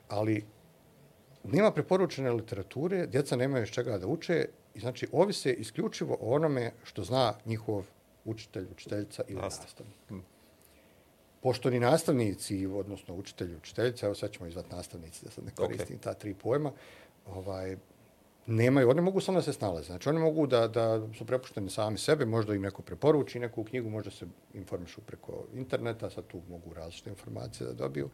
ali 0.07 0.45
nema 1.43 1.71
preporučene 1.71 2.31
literature, 2.31 3.07
djeca 3.07 3.35
nemaju 3.35 3.63
iz 3.63 3.69
čega 3.69 3.97
da 3.97 4.07
uče 4.07 4.45
i 4.75 4.79
znači 4.79 5.07
ovise 5.11 5.53
isključivo 5.53 6.17
o 6.21 6.35
onome 6.35 6.71
što 6.83 7.03
zna 7.03 7.33
njihov 7.45 7.85
učitelj, 8.25 8.67
učiteljica 8.71 9.23
ili 9.27 9.41
Nastavnik. 9.41 9.95
Nastavnik 11.41 11.41
pošto 11.41 11.69
ni 11.69 11.79
nastavnici, 11.79 12.65
odnosno 12.65 13.15
učitelji, 13.15 13.55
učiteljice, 13.55 14.05
evo 14.05 14.15
sad 14.15 14.31
ćemo 14.31 14.47
izvat 14.47 14.71
nastavnici, 14.71 15.25
da 15.25 15.31
sad 15.31 15.45
ne 15.45 15.51
koristim 15.55 15.97
okay. 15.97 16.03
ta 16.03 16.13
tri 16.13 16.33
pojma, 16.33 16.71
ovaj, 17.25 17.77
nemaju, 18.45 18.89
oni 18.89 19.01
mogu 19.01 19.21
samo 19.21 19.37
da 19.37 19.41
se 19.41 19.53
snalaze. 19.53 19.85
Znači, 19.85 20.09
oni 20.09 20.19
mogu 20.19 20.47
da, 20.47 20.67
da 20.67 21.13
su 21.17 21.25
prepušteni 21.25 21.69
sami 21.69 21.97
sebe, 21.97 22.25
možda 22.25 22.55
im 22.55 22.61
neko 22.61 22.81
preporuči 22.81 23.39
neku 23.39 23.63
knjigu, 23.63 23.89
možda 23.89 24.11
se 24.11 24.25
informišu 24.53 25.01
preko 25.01 25.45
interneta, 25.53 26.09
sad 26.09 26.27
tu 26.27 26.41
mogu 26.49 26.73
različite 26.73 27.09
informacije 27.09 27.67
da 27.67 27.73
dobiju. 27.73 28.09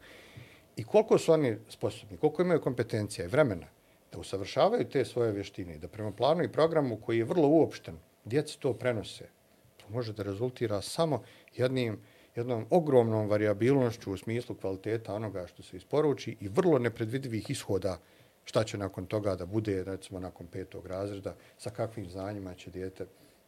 I 0.76 0.84
koliko 0.84 1.18
su 1.18 1.32
oni 1.32 1.56
sposobni, 1.68 2.16
koliko 2.16 2.42
imaju 2.42 2.60
kompetencija 2.60 3.24
i 3.24 3.28
vremena 3.28 3.66
da 4.12 4.18
usavršavaju 4.18 4.88
te 4.88 5.04
svoje 5.04 5.32
vještine 5.32 5.74
i 5.74 5.78
da 5.78 5.88
prema 5.88 6.12
planu 6.12 6.44
i 6.44 6.52
programu 6.52 6.96
koji 6.96 7.18
je 7.18 7.24
vrlo 7.24 7.48
uopšten, 7.48 7.98
djeci 8.24 8.60
to 8.60 8.72
prenose, 8.72 9.28
to 9.76 9.84
može 9.88 10.12
da 10.12 10.22
rezultira 10.22 10.80
samo 10.80 11.22
jednim 11.56 11.98
jednom 12.38 12.66
ogromnom 12.70 13.28
variabilnošću 13.28 14.12
u 14.12 14.16
smislu 14.16 14.54
kvaliteta 14.54 15.14
onoga 15.14 15.46
što 15.46 15.62
se 15.62 15.76
isporuči 15.76 16.36
i 16.40 16.48
vrlo 16.48 16.78
nepredvidivih 16.78 17.50
ishoda 17.50 17.98
šta 18.44 18.64
će 18.64 18.78
nakon 18.78 19.06
toga 19.06 19.34
da 19.36 19.46
bude, 19.46 19.84
recimo 19.84 20.20
nakon 20.20 20.46
petog 20.46 20.86
razreda, 20.86 21.34
sa 21.58 21.70
kakvim 21.70 22.10
znanjima 22.10 22.54
će 22.54 22.70
dijete 22.70 23.06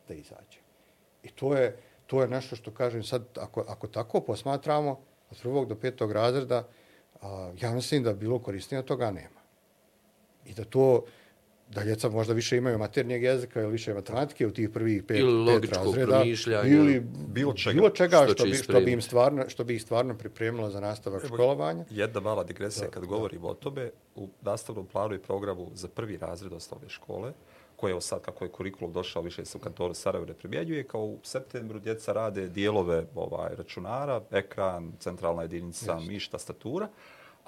da 0.08 0.14
izađe. 0.14 0.58
I 1.22 1.28
to 1.28 1.54
je, 1.56 1.76
to 2.06 2.22
je 2.22 2.28
nešto 2.28 2.56
što 2.56 2.70
kažem 2.70 3.02
sad, 3.02 3.22
ako, 3.38 3.64
ako 3.68 3.86
tako 3.86 4.20
posmatramo, 4.20 4.98
od 5.30 5.38
prvog 5.42 5.68
do 5.68 5.74
petog 5.74 6.12
razreda, 6.12 6.68
a, 7.22 7.52
ja 7.60 7.72
mislim 7.72 8.02
da 8.02 8.12
bilo 8.12 8.38
korisnije 8.38 8.86
toga 8.86 9.10
nema. 9.10 9.40
I 10.46 10.54
da 10.54 10.64
to 10.64 11.04
da 11.74 11.82
djeca 11.82 12.08
možda 12.08 12.34
više 12.34 12.56
imaju 12.56 12.78
maternijeg 12.78 13.22
jezika 13.22 13.60
ili 13.62 13.72
više 13.72 13.94
matematike 13.94 14.46
u 14.46 14.50
tih 14.50 14.70
prvih 14.70 15.02
pet, 15.02 15.18
Ili 15.18 15.46
pet 15.46 15.54
logičkog 15.54 15.84
razreda. 15.86 16.16
promišljanja. 16.16 16.68
Ili 16.68 17.00
Bilo 17.28 17.52
čega. 17.52 17.74
bilo 17.74 17.90
čega 17.90 18.24
Što 18.24 18.34
što, 18.34 18.44
bi, 18.44 18.54
što, 18.54 18.80
bi 18.80 18.92
im 18.92 19.02
stvarno, 19.02 19.44
što 19.48 19.64
bi 19.64 19.74
ih 19.74 19.82
stvarno 19.82 20.18
pripremilo 20.18 20.70
za 20.70 20.80
nastavak 20.80 21.26
školovanja. 21.26 21.84
Jedna 21.90 22.20
mala 22.20 22.44
digresija 22.44 22.88
kad 22.90 23.04
govorimo 23.06 23.48
o 23.48 23.54
tome, 23.54 23.90
u 24.14 24.28
nastavnom 24.42 24.86
planu 24.86 25.14
i 25.14 25.18
programu 25.18 25.70
za 25.74 25.88
prvi 25.88 26.16
razred 26.16 26.52
osnovne 26.52 26.88
škole, 26.88 27.32
koje 27.76 27.94
je 27.94 28.00
sad, 28.00 28.22
kako 28.22 28.44
je 28.44 28.50
kurikulum 28.50 28.92
došao, 28.92 29.22
više 29.22 29.44
se 29.44 29.58
u 29.58 29.60
kantoru 29.60 29.94
Sarajevo 29.94 30.26
ne 30.26 30.34
primjenjuje, 30.34 30.84
kao 30.84 31.04
u 31.04 31.18
septembru 31.22 31.78
djeca 31.78 32.12
rade 32.12 32.48
dijelove 32.48 33.04
ovaj, 33.14 33.54
računara, 33.56 34.20
ekran, 34.30 34.92
centralna 34.98 35.42
jedinica, 35.42 35.92
yes. 35.94 36.08
miš, 36.08 36.28
tastatura, 36.28 36.88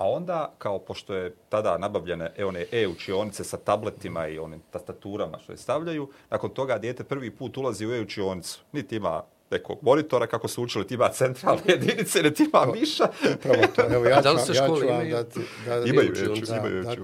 a 0.03 0.09
onda, 0.09 0.53
kao 0.59 0.79
pošto 0.79 1.15
je 1.15 1.35
tada 1.49 1.79
nabavljene 1.79 2.33
e, 2.37 2.45
one 2.45 2.67
e-učionice 2.73 3.45
sa 3.45 3.57
tabletima 3.57 4.27
i 4.29 4.39
onim 4.39 4.63
tastaturama 4.71 5.39
što 5.39 5.53
je 5.53 5.59
stavljaju, 5.59 6.09
nakon 6.31 6.51
toga 6.51 6.79
dijete 6.79 7.05
prvi 7.05 7.31
put 7.31 7.57
ulazi 7.57 7.87
u 7.87 7.95
e-učionicu. 7.95 8.61
Niti 8.73 8.97
ima 8.97 9.23
nekog 9.53 9.79
monitora, 9.83 10.27
kako 10.27 10.49
su 10.49 10.63
učili, 10.63 10.87
ti 10.87 10.95
ima 10.95 11.09
centralne 11.11 11.63
jedinice, 11.69 12.23
ne 12.23 12.31
ti 12.31 12.43
ima 12.45 12.67
miša. 12.71 13.05
Upravo 13.35 13.63
to. 13.67 13.83
Evo, 13.85 14.05
ja 14.07 14.21
Da 14.23 14.23
ću, 14.23 14.29
li 14.29 14.37
vam- 14.37 14.47
se 14.47 14.53
ja 14.53 14.65
škole 14.65 14.81
ću 14.81 14.87
vam 14.87 14.95
imaju? 14.97 15.15
dati... 15.15 15.41
Da, 15.67 15.77
Imaju 15.77 16.09
da, 16.09 16.23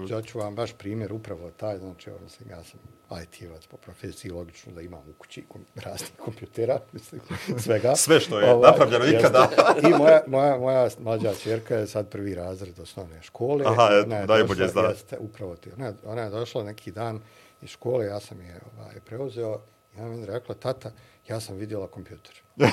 da, 0.07 0.15
ja 0.15 0.21
ću 0.21 0.39
vam 0.39 0.55
baš 0.55 0.73
primjer 0.73 1.13
upravo 1.13 1.51
taj, 1.51 1.77
znači, 1.77 2.09
ono, 2.09 2.19
mislim, 2.19 2.49
ja 2.49 2.63
sam 2.63 2.79
IT-evac 3.13 3.67
po 3.67 3.77
profesiji, 3.77 4.31
logično 4.31 4.71
da 4.73 4.81
imam 4.81 4.99
u 5.01 5.13
kući 5.13 5.43
kom, 5.43 5.65
raznih 5.75 6.11
kompjutera, 6.17 6.79
mislim, 6.93 7.21
svega. 7.57 7.95
Sve 7.95 8.19
što 8.19 8.39
je 8.39 8.57
napravljeno 8.57 9.05
jeste. 9.05 9.19
ikada. 9.19 9.49
I 9.83 9.93
moja, 9.93 10.21
moja, 10.27 10.57
moja 10.57 10.89
mlađa 10.99 11.33
čerka 11.33 11.75
je 11.75 11.87
sad 11.87 12.09
prvi 12.09 12.35
razred 12.35 12.79
osnovne 12.79 13.21
škole. 13.21 13.63
Aha, 13.67 13.89
ona 14.05 14.15
je 14.15 14.27
najbolje 14.27 14.67
zna. 14.67 14.81
Jeste, 14.81 15.17
upravo 15.19 15.55
ti. 15.55 15.69
Ona, 15.71 15.85
je- 15.85 15.93
ona 16.03 16.21
je 16.21 16.29
došla 16.29 16.63
neki 16.63 16.91
dan 16.91 17.19
iz 17.61 17.69
škole, 17.69 18.05
ja 18.05 18.19
sam 18.19 18.41
je 18.41 18.59
ovaj, 18.73 18.95
preuzeo 18.99 19.59
i 19.89 19.99
ona 19.99 20.09
mi 20.09 20.19
je 20.19 20.25
rekla, 20.25 20.55
tata, 20.55 20.91
ja 21.29 21.39
sam 21.39 21.55
vidjela 21.55 21.87
kompjuter. 21.87 22.41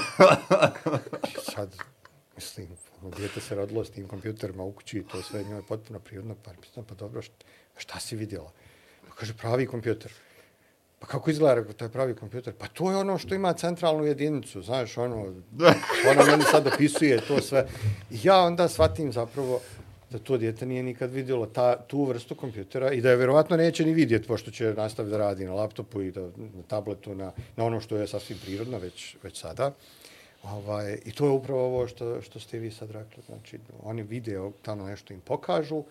I 1.32 1.50
sad, 1.52 1.76
mislim, 2.36 2.68
dijete 3.16 3.40
se 3.40 3.54
rodilo 3.54 3.84
s 3.84 3.90
tim 3.90 4.08
kompjuterima 4.08 4.62
u 4.64 4.72
kući 4.72 4.98
i 4.98 5.04
to 5.04 5.22
sve 5.22 5.44
njoj 5.44 5.58
je 5.58 5.66
potpuno 5.68 5.98
prirodno, 5.98 6.36
pa 6.44 6.50
mislim, 6.60 6.84
pa 6.84 6.94
dobro, 6.94 7.22
šta, 7.22 7.46
šta 7.76 8.00
si 8.00 8.16
vidjela? 8.16 8.52
Pa 9.08 9.14
kaže, 9.14 9.34
pravi 9.34 9.66
kompjuter. 9.66 10.12
Pa 10.98 11.06
kako 11.06 11.30
izgleda, 11.30 11.54
rekao, 11.54 11.72
to 11.72 11.84
je 11.84 11.92
pravi 11.92 12.16
kompjuter? 12.16 12.54
Pa 12.58 12.66
to 12.66 12.90
je 12.90 12.96
ono 12.96 13.18
što 13.18 13.34
ima 13.34 13.52
centralnu 13.52 14.04
jedinicu, 14.04 14.62
znaš, 14.62 14.98
ono, 14.98 15.34
ona 16.10 16.24
meni 16.30 16.42
sad 16.50 16.66
opisuje 16.66 17.20
to 17.28 17.40
sve. 17.40 17.68
I 18.10 18.18
ja 18.22 18.38
onda 18.38 18.68
shvatim 18.68 19.12
zapravo 19.12 19.60
da 20.10 20.18
to 20.18 20.36
djete 20.36 20.66
nije 20.66 20.82
nikad 20.82 21.12
vidjelo 21.12 21.46
ta, 21.46 21.78
tu 21.86 22.04
vrstu 22.04 22.34
kompjutera 22.34 22.92
i 22.92 23.00
da 23.00 23.10
je 23.10 23.16
vjerovatno 23.16 23.56
neće 23.56 23.84
ni 23.84 23.94
vidjeti, 23.94 24.26
pošto 24.26 24.50
će 24.50 24.74
nastaviti 24.76 25.10
da 25.10 25.18
radi 25.18 25.44
na 25.44 25.54
laptopu 25.54 26.02
i 26.02 26.10
da, 26.10 26.20
na 26.36 26.62
tabletu, 26.68 27.14
na, 27.14 27.32
na 27.56 27.64
ono 27.64 27.80
što 27.80 27.96
je 27.96 28.06
sasvim 28.06 28.38
prirodno 28.44 28.78
već, 28.78 29.16
već 29.22 29.40
sada. 29.40 29.72
Ovaj, 30.42 30.98
I 31.04 31.12
to 31.12 31.24
je 31.24 31.30
upravo 31.30 31.64
ovo 31.66 31.88
što, 31.88 32.22
što 32.22 32.40
ste 32.40 32.58
vi 32.58 32.70
sad 32.70 32.90
rekli. 32.90 33.22
Znači, 33.26 33.58
oni 33.82 34.02
vide 34.02 34.40
tamo 34.62 34.86
nešto 34.86 35.14
im 35.14 35.20
pokažu 35.20 35.82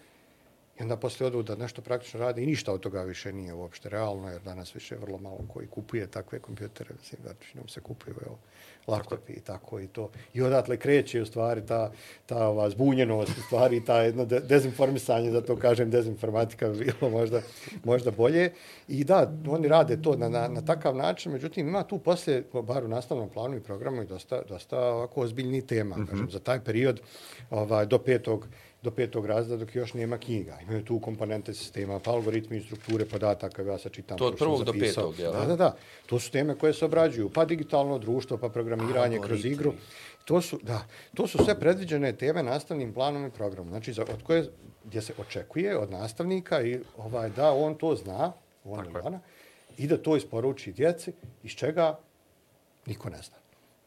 i 0.79 0.83
onda 0.83 0.97
poslije 0.97 1.27
odu 1.27 1.43
da 1.43 1.55
nešto 1.55 1.81
praktično 1.81 2.19
radi 2.19 2.43
i 2.43 2.45
ništa 2.45 2.73
od 2.73 2.79
toga 2.79 3.01
više 3.01 3.33
nije 3.33 3.53
uopšte 3.53 3.89
realno, 3.89 4.29
jer 4.29 4.41
danas 4.41 4.75
više 4.75 4.95
vrlo 4.95 5.17
malo 5.17 5.39
koji 5.53 5.67
kupuje 5.67 6.07
takve 6.07 6.39
kompjutere, 6.39 6.89
mislim, 6.99 7.21
većinom 7.27 7.67
se 7.67 7.81
kupuju 7.81 8.15
evo, 8.25 8.37
laptopi 8.87 9.33
i 9.33 9.39
tako 9.39 9.79
i 9.79 9.87
to. 9.87 10.09
I 10.33 10.41
odatle 10.41 10.77
kreće 10.77 11.21
u 11.21 11.25
stvari 11.25 11.65
ta, 11.65 11.91
ta 12.25 12.47
ova 12.47 12.69
zbunjenost, 12.69 13.37
u 13.37 13.41
stvari 13.41 13.85
ta 13.85 14.01
jedno 14.01 14.25
de 14.25 14.39
dezinformisanje, 14.39 15.31
zato 15.31 15.55
kažem 15.55 15.89
dezinformatika 15.89 16.69
bi 16.69 16.77
bilo 16.77 17.11
možda, 17.11 17.41
možda 17.83 18.11
bolje. 18.11 18.51
I 18.87 19.03
da, 19.03 19.31
oni 19.47 19.67
rade 19.67 20.01
to 20.01 20.15
na, 20.15 20.29
na, 20.29 20.47
na 20.47 20.61
takav 20.61 20.95
način, 20.95 21.31
međutim 21.31 21.67
ima 21.67 21.83
tu 21.83 21.97
poslije, 21.97 22.43
bar 22.63 22.83
u 22.83 22.87
nastavnom 22.87 23.29
planu 23.29 23.57
i 23.57 23.63
programu, 23.63 24.01
i 24.01 24.05
dosta, 24.05 24.41
dosta 24.49 24.79
ovako 24.79 25.21
ozbiljni 25.21 25.67
tema. 25.67 25.97
Mm 25.97 25.99
-hmm. 25.99 26.09
kažem, 26.09 26.29
za 26.29 26.39
taj 26.39 26.59
period 26.59 27.01
ovaj, 27.49 27.85
do 27.85 27.97
petog 27.97 28.47
do 28.85 28.91
petog 28.91 29.25
razreda 29.25 29.65
dok 29.65 29.75
još 29.75 29.93
nema 29.93 30.17
knjiga. 30.17 30.57
Imaju 30.61 30.85
tu 30.85 30.99
komponente 30.99 31.53
sistema, 31.53 31.99
pa 31.99 32.11
algoritmi 32.11 32.57
i 32.57 32.61
strukture 32.61 33.05
podataka, 33.05 33.61
ja 33.61 33.77
sad 33.77 33.91
čitam. 33.91 34.17
To 34.17 34.27
od 34.27 34.35
prvog 34.37 34.63
do 34.63 34.73
petog, 34.73 35.19
jel? 35.19 35.33
Da, 35.33 35.45
da, 35.45 35.55
da. 35.55 35.75
To 36.05 36.19
su 36.19 36.31
teme 36.31 36.55
koje 36.55 36.73
se 36.73 36.85
obrađuju. 36.85 37.29
Pa 37.29 37.45
digitalno 37.45 37.97
društvo, 37.99 38.37
pa 38.37 38.49
programiranje 38.49 39.19
kroz 39.19 39.45
igru. 39.45 39.73
To 40.25 40.41
su, 40.41 40.59
da, 40.63 40.85
to 41.13 41.27
su 41.27 41.43
sve 41.45 41.59
predviđene 41.59 42.13
teme 42.13 42.43
nastavnim 42.43 42.93
planom 42.93 43.25
i 43.25 43.31
programom. 43.31 43.69
Znači, 43.69 43.93
za, 43.93 44.01
od 44.01 44.23
koje, 44.23 44.49
gdje 44.85 45.01
se 45.01 45.13
očekuje 45.17 45.77
od 45.77 45.91
nastavnika 45.91 46.61
i 46.61 46.79
ovaj, 46.97 47.29
da 47.29 47.51
on 47.51 47.75
to 47.75 47.95
zna, 47.95 48.33
on 48.63 48.85
Tako 48.85 49.07
ona, 49.07 49.19
i 49.77 49.87
da 49.87 49.97
to 49.97 50.17
isporuči 50.17 50.71
djeci, 50.71 51.13
iz 51.43 51.51
čega 51.51 51.99
niko 52.85 53.09
ne 53.09 53.17
zna. 53.17 53.37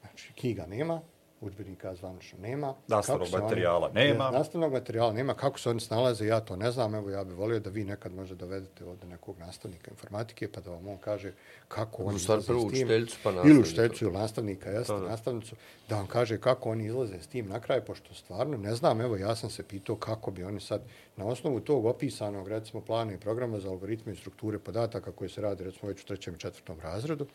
Znači, 0.01 0.33
knjiga 0.33 0.67
nema, 0.67 1.01
udžbenika 1.41 1.95
zvanično 1.95 2.39
nema. 2.39 2.75
Nastavnog 2.89 3.29
se 3.29 3.35
oni- 3.35 3.43
materijala 3.43 3.91
nema. 3.91 4.31
Ne, 4.31 4.39
nastavnog 4.39 4.73
materijala 4.73 5.13
nema. 5.13 5.35
Kako 5.35 5.59
se 5.59 5.71
oni 5.71 5.81
snalaze, 5.81 6.27
ja 6.27 6.41
to 6.41 6.57
ne 6.57 6.71
znam. 6.71 6.95
Evo, 6.95 7.11
ja 7.11 7.25
bih 7.25 7.35
volio 7.35 7.61
da 7.61 7.71
vi 7.71 7.85
nekad 7.85 8.15
možda 8.15 8.35
dovedete 8.35 8.85
ovdje 8.85 9.09
nekog 9.09 9.39
nastavnika 9.39 9.91
informatike, 9.91 10.49
pa 10.49 10.61
da 10.61 10.71
vam 10.71 10.89
on 10.89 10.99
kaže 10.99 11.33
kako 11.69 12.03
oni 12.03 12.17
U 12.17 12.19
stvari 12.19 12.41
izlaze 12.41 12.47
prvo 12.49 12.61
s 12.61 12.73
tim. 12.73 12.79
učiteljicu, 12.79 13.17
pa 13.23 13.31
Ili 13.31 13.37
nastavnika. 13.37 13.61
učiteljicu 13.63 14.05
ili 14.05 14.13
nastavnika, 14.15 14.71
jeste, 14.71 14.93
Da, 14.93 14.99
da. 14.99 15.09
nastavnicu, 15.09 15.57
da 15.89 15.97
vam 15.97 16.07
kaže 16.07 16.39
kako 16.39 16.71
oni 16.71 16.87
izlaze 16.87 17.15
s 17.17 17.27
tim 17.27 17.49
na 17.49 17.61
kraj, 17.61 17.81
pošto 17.81 18.15
stvarno 18.15 18.57
ne 18.57 18.75
znam, 18.75 19.01
evo 19.01 19.17
ja 19.17 19.37
sam 19.37 19.51
se 19.51 19.63
pitao 19.63 19.97
kako 19.97 20.31
bi 20.31 20.45
oni 20.45 20.61
sad 20.61 20.81
na 21.17 21.27
osnovu 21.27 21.61
tog 21.61 21.87
opisanog, 21.87 22.49
recimo, 22.49 22.81
plana 22.81 23.13
i 23.13 23.19
programa 23.19 23.61
za 23.61 23.69
algoritme 23.71 24.13
i 24.13 24.17
strukture 24.17 24.59
podataka 24.59 25.13
koje 25.13 25.29
se 25.29 25.41
rade, 25.41 25.65
recimo, 25.65 25.89
već 25.89 26.03
u 26.03 26.07
trećem 26.07 26.35
i 26.35 26.39
četvrtom 26.39 26.81
razredu, 26.81 27.27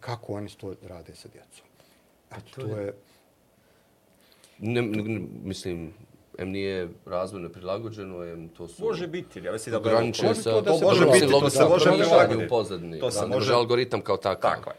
kako 0.00 0.32
oni 0.32 0.48
to 0.50 0.74
rade 0.82 1.14
sa 1.14 1.28
djecom. 1.28 1.66
Eto, 2.36 2.60
to 2.60 2.66
je, 2.66 2.92
Ne, 4.58 4.82
ne, 4.82 5.02
ne, 5.02 5.20
mislim, 5.44 5.94
em 6.38 6.50
nije 6.50 6.88
razvojno 7.06 7.48
prilagođeno, 7.48 8.24
em 8.24 8.48
to 8.48 8.68
su... 8.68 8.84
Može 8.84 9.06
biti, 9.06 9.38
ja 9.40 9.52
mislim 9.52 9.72
da 9.72 9.80
bi 9.80 9.88
ograničeno 9.88 10.28
Može 10.28 10.42
sa... 10.42 10.62
to 10.62 10.78
se 10.78 10.84
može 10.84 11.00
prilagodi. 11.00 11.20
biti, 11.20 11.32
to 11.32 11.50
se 11.50 11.64
može 11.64 11.84
prilagodi. 11.84 12.38
prilagoditi. 12.38 13.00
To 13.00 13.10
se 13.10 13.26
može- 13.26 13.54
algoritam 13.54 14.00
kao 14.00 14.16
takav. 14.16 14.50
Tako 14.50 14.70
je. 14.70 14.76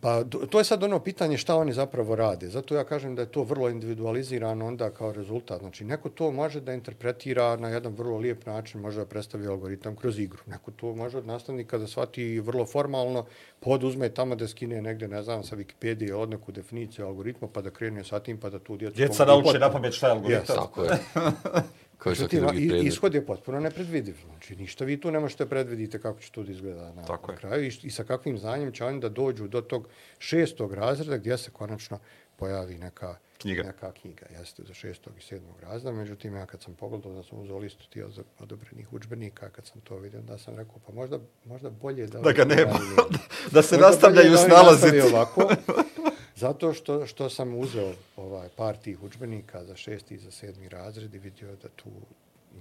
Pa 0.00 0.24
to 0.50 0.58
je 0.58 0.64
sad 0.64 0.82
ono 0.82 0.98
pitanje 0.98 1.36
šta 1.36 1.56
oni 1.56 1.72
zapravo 1.72 2.16
rade. 2.16 2.48
Zato 2.48 2.74
ja 2.74 2.84
kažem 2.84 3.14
da 3.14 3.22
je 3.22 3.32
to 3.32 3.42
vrlo 3.42 3.68
individualizirano 3.68 4.66
onda 4.66 4.90
kao 4.90 5.12
rezultat. 5.12 5.60
Znači 5.60 5.84
neko 5.84 6.08
to 6.08 6.30
može 6.30 6.60
da 6.60 6.72
interpretira 6.72 7.56
na 7.56 7.68
jedan 7.68 7.92
vrlo 7.92 8.18
lijep 8.18 8.46
način, 8.46 8.80
može 8.80 8.98
da 8.98 9.06
predstavi 9.06 9.46
algoritam 9.46 9.96
kroz 9.96 10.18
igru. 10.18 10.38
Neko 10.46 10.70
to 10.70 10.94
može 10.94 11.18
od 11.18 11.26
nastavnika 11.26 11.78
da 11.78 11.86
shvati 11.86 12.40
vrlo 12.40 12.66
formalno, 12.66 13.24
poduzme 13.60 14.08
tamo 14.08 14.34
da 14.34 14.48
skine 14.48 14.82
negde, 14.82 15.08
ne 15.08 15.22
znam, 15.22 15.42
sa 15.42 15.56
Wikipedije 15.56 16.14
od 16.14 16.30
neku 16.30 16.52
definiciju 16.52 17.06
algoritma, 17.06 17.48
pa 17.48 17.62
da 17.62 17.70
krene 17.70 18.04
sa 18.04 18.20
tim, 18.20 18.40
pa 18.40 18.50
da 18.50 18.58
tu 18.58 18.76
djecu... 18.76 18.96
Djeca 18.96 19.24
nauče 19.24 19.58
na 19.58 19.70
pamet 19.70 19.94
šta 19.94 20.06
je 20.06 20.12
algoritam. 20.12 20.56
Tako 20.56 20.84
je. 20.84 20.98
Kao 21.98 22.12
i 22.12 22.16
svaki 22.16 22.36
Međutim, 22.36 22.60
drugi 22.62 22.78
i- 22.78 22.88
ishod 22.88 23.14
je 23.14 23.26
potpuno 23.26 23.60
nepredvidiv. 23.60 24.16
Znači, 24.24 24.56
ništa 24.56 24.84
vi 24.84 25.00
tu 25.00 25.10
ne 25.10 25.20
možete 25.20 25.46
predvidite 25.46 25.98
kako 25.98 26.20
će 26.20 26.30
to 26.30 26.42
da 26.42 26.52
izgleda 26.52 26.92
na, 26.92 27.04
Tako 27.04 27.32
na 27.32 27.38
kraju 27.38 27.64
i, 27.64 27.72
i 27.82 27.90
sa 27.90 28.04
kakvim 28.04 28.38
znanjem 28.38 28.72
će 28.72 28.84
oni 28.84 29.00
da 29.00 29.08
dođu 29.08 29.48
do 29.48 29.60
tog 29.60 29.88
šestog 30.18 30.74
razreda 30.74 31.16
gdje 31.16 31.38
se 31.38 31.50
konačno 31.50 31.98
pojavi 32.36 32.74
neka 32.76 33.16
Knjiga. 33.38 33.62
Neka 33.62 33.92
knjiga, 33.92 34.26
jeste, 34.30 34.62
za 34.64 34.74
šestog 34.74 35.12
i 35.18 35.22
sedmog 35.22 35.60
razreda. 35.60 35.92
Međutim, 35.92 36.34
ja 36.34 36.46
kad 36.46 36.62
sam 36.62 36.74
pogledao 36.74 37.12
da 37.12 37.22
sam 37.22 37.38
uzeo 37.38 37.58
listu 37.58 37.88
tih 37.88 38.04
od- 38.04 38.24
odobrenih 38.38 38.92
udžbenika, 38.92 39.48
kad 39.48 39.66
sam 39.66 39.80
to 39.80 39.96
vidio, 39.96 40.20
da 40.20 40.38
sam 40.38 40.56
rekao, 40.56 40.74
pa 40.86 40.92
možda, 40.92 41.18
možda 41.44 41.70
bolje 41.72 42.06
da... 42.06 42.18
Da 42.20 42.32
ga 42.32 42.44
nema. 42.46 42.70
programi 42.70 43.18
da 43.52 43.62
se 43.62 43.76
nastavljaju 43.78 44.26
bolje 44.26 44.38
da 44.38 44.44
snalaziti. 44.44 45.00
ovako, 45.02 45.50
zato 46.38 46.72
što, 46.72 47.06
što 47.06 47.30
sam 47.30 47.54
uzeo 47.54 47.92
ovaj 48.16 48.48
par 48.56 48.76
tih 48.76 49.02
udžbenika 49.02 49.64
za 49.64 49.76
šesti 49.76 50.14
i 50.14 50.18
za 50.18 50.30
sedmi 50.30 50.68
razred 50.68 51.14
i 51.14 51.18
vidio 51.18 51.56
da 51.62 51.68
tu 51.68 51.90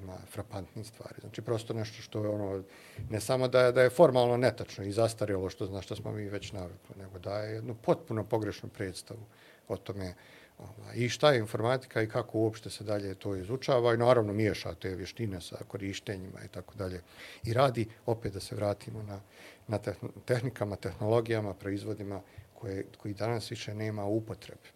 ima 0.02 0.18
frapantni 0.32 0.84
stvari. 0.84 1.16
Znači, 1.22 1.42
prosto 1.42 1.74
nešto 1.74 2.02
što 2.02 2.24
je 2.24 2.30
ono, 2.30 2.64
ne 3.10 3.22
samo 3.22 3.48
da 3.48 3.62
je, 3.62 3.72
da 3.72 3.82
je 3.82 3.90
formalno 3.90 4.38
netačno 4.38 4.84
i 4.84 4.92
zastarjelo, 4.92 5.50
što 5.50 5.66
zna 5.66 5.82
što 5.82 5.96
smo 5.96 6.12
mi 6.12 6.30
već 6.30 6.52
navikli, 6.52 6.96
nego 6.98 7.20
da 7.20 7.40
je 7.40 7.54
jednu 7.54 7.76
potpuno 7.76 8.24
pogrešnu 8.24 8.70
predstavu 8.70 9.26
o 9.68 9.78
tome 9.78 10.14
ovaj, 10.58 10.96
i 10.96 11.10
šta 11.10 11.32
je 11.32 11.40
informatika 11.40 12.02
i 12.02 12.10
kako 12.10 12.38
uopšte 12.40 12.70
se 12.70 12.84
dalje 12.84 13.16
to 13.16 13.36
izučava 13.36 13.94
i 13.94 13.98
naravno 13.98 14.34
miješa 14.34 14.74
te 14.74 14.96
vještine 14.96 15.42
sa 15.42 15.58
korištenjima 15.68 16.40
i 16.46 16.48
tako 16.48 16.76
dalje. 16.76 17.02
I 17.44 17.54
radi, 17.54 17.88
opet 18.06 18.34
da 18.34 18.40
se 18.40 18.56
vratimo 18.56 19.04
na, 19.04 19.20
na 19.68 19.78
tehn 19.78 20.08
tehnikama, 20.26 20.76
tehnologijama, 20.76 21.54
proizvodima 21.54 22.22
koje, 22.60 22.86
koji 22.98 23.14
danas 23.14 23.52
više 23.52 23.74
nema 23.74 24.06
upotrebe. 24.06 24.70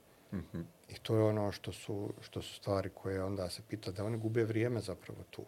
I 0.90 0.96
to 1.02 1.16
je 1.16 1.24
ono 1.24 1.52
što 1.52 1.72
su, 1.72 2.10
što 2.22 2.42
su 2.42 2.56
stvari 2.56 2.90
koje 2.94 3.24
onda 3.24 3.50
se 3.50 3.62
pita 3.68 3.92
da 3.92 4.04
oni 4.06 4.18
gube 4.18 4.44
vrijeme 4.44 4.80
zapravo 4.82 5.20
tu. 5.30 5.44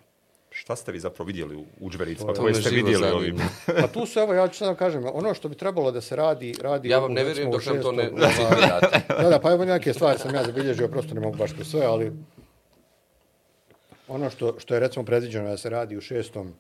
Šta 0.50 0.76
ste 0.76 0.92
vi 0.92 1.00
zapravo 1.00 1.28
vidjeli 1.28 1.56
u 1.56 1.66
udžbenicima 1.80 2.28
To 2.28 2.32
je- 2.34 2.42
koje 2.42 2.54
me 2.54 2.62
ste 2.62 2.70
živo 2.70 2.86
vidjeli 2.88 3.12
ovim? 3.12 3.38
Pa 3.82 3.88
tu 3.88 4.06
su, 4.06 4.20
evo, 4.20 4.34
ja 4.34 4.48
ću 4.48 4.58
sad 4.58 4.68
da 4.68 4.76
kažem, 4.76 5.04
ono 5.14 5.34
što 5.34 5.50
bi 5.50 5.56
trebalo 5.56 5.92
da 5.92 6.02
se 6.02 6.16
radi, 6.16 6.54
radi... 6.62 6.90
Ja 6.90 7.00
vam 7.00 7.12
u, 7.12 7.14
ne 7.14 7.24
vjerujem 7.24 7.52
dok 7.52 7.66
nam 7.66 7.82
to 7.82 7.92
ne, 7.92 8.04
citirate. 8.10 9.02
Da, 9.24 9.30
da, 9.30 9.40
pa 9.40 9.52
evo 9.52 9.66
neke 9.66 9.94
stvari 9.94 10.20
sam 10.20 10.36
ja 10.36 10.44
zabilježio, 10.44 10.88
prosto 10.88 11.14
ne 11.14 11.22
mogu 11.22 11.38
baš 11.38 11.52
sve, 11.64 11.86
ali 11.86 12.12
ono 14.08 14.30
što, 14.30 14.60
što 14.60 14.74
je 14.74 14.80
recimo 14.80 15.06
predviđeno 15.06 15.50
da 15.50 15.58
se 15.58 15.70
radi 15.70 15.98
u 15.98 16.02
šestom 16.02 16.54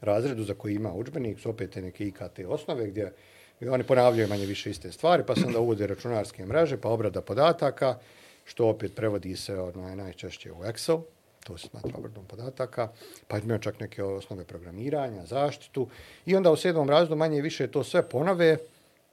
razredu 0.00 0.44
za 0.44 0.54
koji 0.54 0.74
ima 0.74 0.92
učbenik, 0.92 1.40
su 1.40 1.50
opet 1.50 1.70
te 1.70 1.82
neke 1.82 2.06
IKT 2.06 2.38
osnove 2.48 2.86
gdje 2.86 3.12
i 3.60 3.68
oni 3.68 3.84
ponavljaju 3.84 4.28
manje 4.28 4.46
više 4.46 4.70
iste 4.70 4.92
stvari, 4.92 5.22
pa 5.26 5.34
se 5.34 5.46
onda 5.46 5.60
uvode 5.60 5.86
računarske 5.86 6.46
mreže, 6.46 6.76
pa 6.76 6.88
obrada 6.88 7.20
podataka, 7.20 7.98
što 8.44 8.68
opet 8.68 8.94
prevodi 8.94 9.36
se 9.36 9.58
ono, 9.60 9.94
najčešće 9.94 10.52
u 10.52 10.56
Excel, 10.56 11.02
to 11.44 11.58
se 11.58 11.68
smatra 11.68 11.90
obradom 11.98 12.24
podataka, 12.24 12.88
pa 13.28 13.38
imaju 13.38 13.58
čak 13.58 13.80
neke 13.80 14.02
osnove 14.02 14.44
programiranja, 14.44 15.26
zaštitu, 15.26 15.88
i 16.26 16.36
onda 16.36 16.50
u 16.50 16.56
sedmom 16.56 16.90
razredu 16.90 17.16
manje 17.16 17.40
više 17.42 17.66
to 17.66 17.84
sve 17.84 18.08
ponove, 18.08 18.56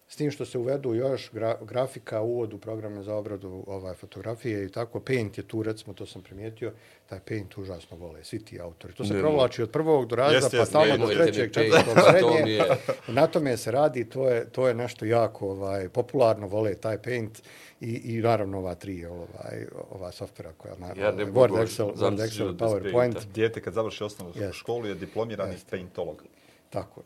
s 0.10 0.16
tim 0.16 0.32
što 0.32 0.46
se 0.46 0.58
uvedu 0.58 0.94
još 0.94 1.32
gra, 1.32 1.58
grafika, 1.62 2.22
uvod 2.22 2.54
u 2.54 2.58
programe 2.58 3.04
za 3.04 3.16
obradu 3.16 3.64
ovaj, 3.68 3.94
fotografije 3.96 4.66
i 4.66 4.70
tako. 4.70 5.00
Paint 5.00 5.38
je 5.38 5.44
tu, 5.44 5.64
recimo, 5.64 5.94
to 5.94 6.06
sam 6.06 6.22
primijetio, 6.22 6.74
taj 7.10 7.20
Paint 7.20 7.58
užasno 7.58 7.98
vole, 7.98 8.24
svi 8.24 8.46
ti 8.46 8.60
autori. 8.62 8.94
To 8.94 9.06
se 9.06 9.14
ne, 9.14 9.20
provlači 9.20 9.64
od 9.64 9.72
prvog 9.72 10.08
do 10.08 10.16
razda, 10.16 10.50
pa 10.58 10.66
tamo 10.66 10.98
do 10.98 11.14
trećeg, 11.14 11.54
četvrtog, 11.54 11.98
srednje. 12.10 12.60
Na 13.18 13.28
tome 13.28 13.58
se 13.58 13.72
radi, 13.72 14.10
to 14.10 14.30
je, 14.30 14.50
to 14.50 14.68
je 14.68 14.74
nešto 14.74 15.06
jako 15.06 15.50
ovaj, 15.50 15.90
popularno, 15.90 16.48
vole 16.48 16.76
taj 16.76 17.02
Paint 17.02 17.42
i, 17.82 18.16
i 18.16 18.22
naravno 18.22 18.58
ova 18.58 18.76
tri 18.76 19.06
ovaj, 19.06 19.66
ova 19.90 20.12
softvera 20.12 20.54
koja 20.58 20.76
na 20.78 20.88
ja 20.88 21.12
ne 21.12 21.26
Word, 21.26 21.64
Excel, 21.64 21.96
Word, 21.96 22.18
Excel, 22.18 22.58
PowerPoint. 22.58 23.26
Dijete 23.34 23.62
kad 23.62 23.74
završi 23.74 24.04
osnovnu 24.04 24.34
yes. 24.34 24.54
školu 24.54 24.86
je 24.86 24.96
diplomirani 24.96 25.56
yes. 25.56 25.70
paintolog. 25.70 26.24
Tako. 26.70 27.02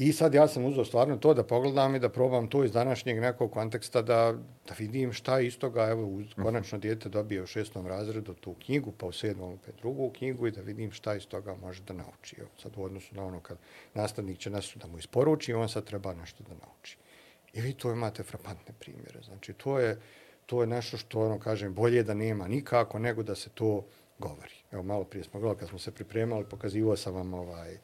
I 0.00 0.12
sad 0.12 0.34
ja 0.34 0.48
sam 0.48 0.64
uzao 0.64 0.84
stvarno 0.84 1.16
to 1.16 1.34
da 1.34 1.42
pogledam 1.42 1.94
i 1.94 1.98
da 1.98 2.08
probam 2.08 2.48
to 2.48 2.64
iz 2.64 2.72
današnjeg 2.72 3.20
nekog 3.20 3.52
konteksta 3.52 4.02
da, 4.02 4.34
da 4.68 4.74
vidim 4.78 5.12
šta 5.12 5.40
iz 5.40 5.58
toga. 5.58 5.88
Evo, 5.88 6.06
uz, 6.06 6.26
mhm. 6.26 6.42
konačno 6.42 6.78
dijete 6.78 7.08
dobije 7.08 7.42
u 7.42 7.46
šestom 7.46 7.86
razredu 7.86 8.34
tu 8.34 8.54
knjigu, 8.64 8.92
pa 8.92 9.06
u 9.06 9.12
sedmom 9.12 9.52
opet 9.52 9.74
drugu 9.78 10.10
knjigu 10.10 10.46
i 10.46 10.50
da 10.50 10.60
vidim 10.60 10.92
šta 10.92 11.14
iz 11.14 11.26
toga 11.26 11.54
može 11.54 11.82
da 11.82 11.94
nauči. 11.94 12.36
Evo, 12.38 12.48
sad 12.62 12.72
u 12.76 12.82
odnosu 12.82 13.14
na 13.14 13.24
ono 13.24 13.40
kad 13.40 13.58
nastavnik 13.94 14.38
će 14.38 14.50
nas 14.50 14.72
da 14.74 14.86
mu 14.86 14.98
isporuči, 14.98 15.54
on 15.54 15.68
sad 15.68 15.84
treba 15.84 16.14
nešto 16.14 16.44
da 16.48 16.54
nauči. 16.66 16.96
I 17.52 17.60
vi 17.60 17.72
to 17.72 17.92
imate 17.92 18.22
frapantne 18.22 18.74
primjere. 18.78 19.20
Znači, 19.22 19.52
to 19.52 19.78
je, 19.78 20.00
to 20.46 20.60
je 20.60 20.66
nešto 20.66 20.96
što, 20.96 21.20
ono, 21.20 21.38
kažem, 21.38 21.74
bolje 21.74 22.02
da 22.02 22.14
nema 22.14 22.48
nikako 22.48 22.98
nego 22.98 23.22
da 23.22 23.34
se 23.34 23.50
to 23.50 23.84
govori. 24.18 24.54
Evo, 24.72 24.82
malo 24.82 25.04
prije 25.04 25.24
smo 25.24 25.40
gledali, 25.40 25.58
kad 25.58 25.68
smo 25.68 25.78
se 25.78 25.90
pripremali, 25.90 26.44
pokazivao 26.44 26.96
sam 26.96 27.14
vam 27.14 27.34
ovaj, 27.34 27.78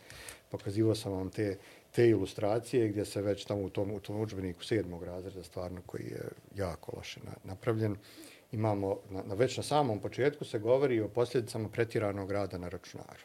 pokazivao 0.51 0.95
sam 0.95 1.13
vam 1.13 1.31
te 1.31 1.59
te 1.97 2.09
ilustracije 2.09 2.89
gdje 2.89 3.05
se 3.05 3.23
već 3.23 3.45
tamo 3.45 3.63
u 3.63 3.71
tom, 3.71 3.91
u 3.91 4.01
tom 4.01 4.21
učbeniku 4.21 4.65
sedmog 4.65 5.05
razreda 5.05 5.43
stvarno 5.43 5.81
koji 5.87 6.05
je 6.05 6.29
jako 6.55 6.97
loše 6.97 7.21
napravljen. 7.45 7.97
Imamo, 8.53 8.99
na, 9.11 9.23
na, 9.23 9.35
već 9.35 9.57
na 9.57 9.63
samom 9.63 10.01
početku 10.01 10.45
se 10.45 10.59
govori 10.59 11.01
o 11.01 11.09
posljedicama 11.09 11.69
pretjeranog 11.69 12.31
rada 12.31 12.59
na 12.59 12.69
računaru. 12.69 13.25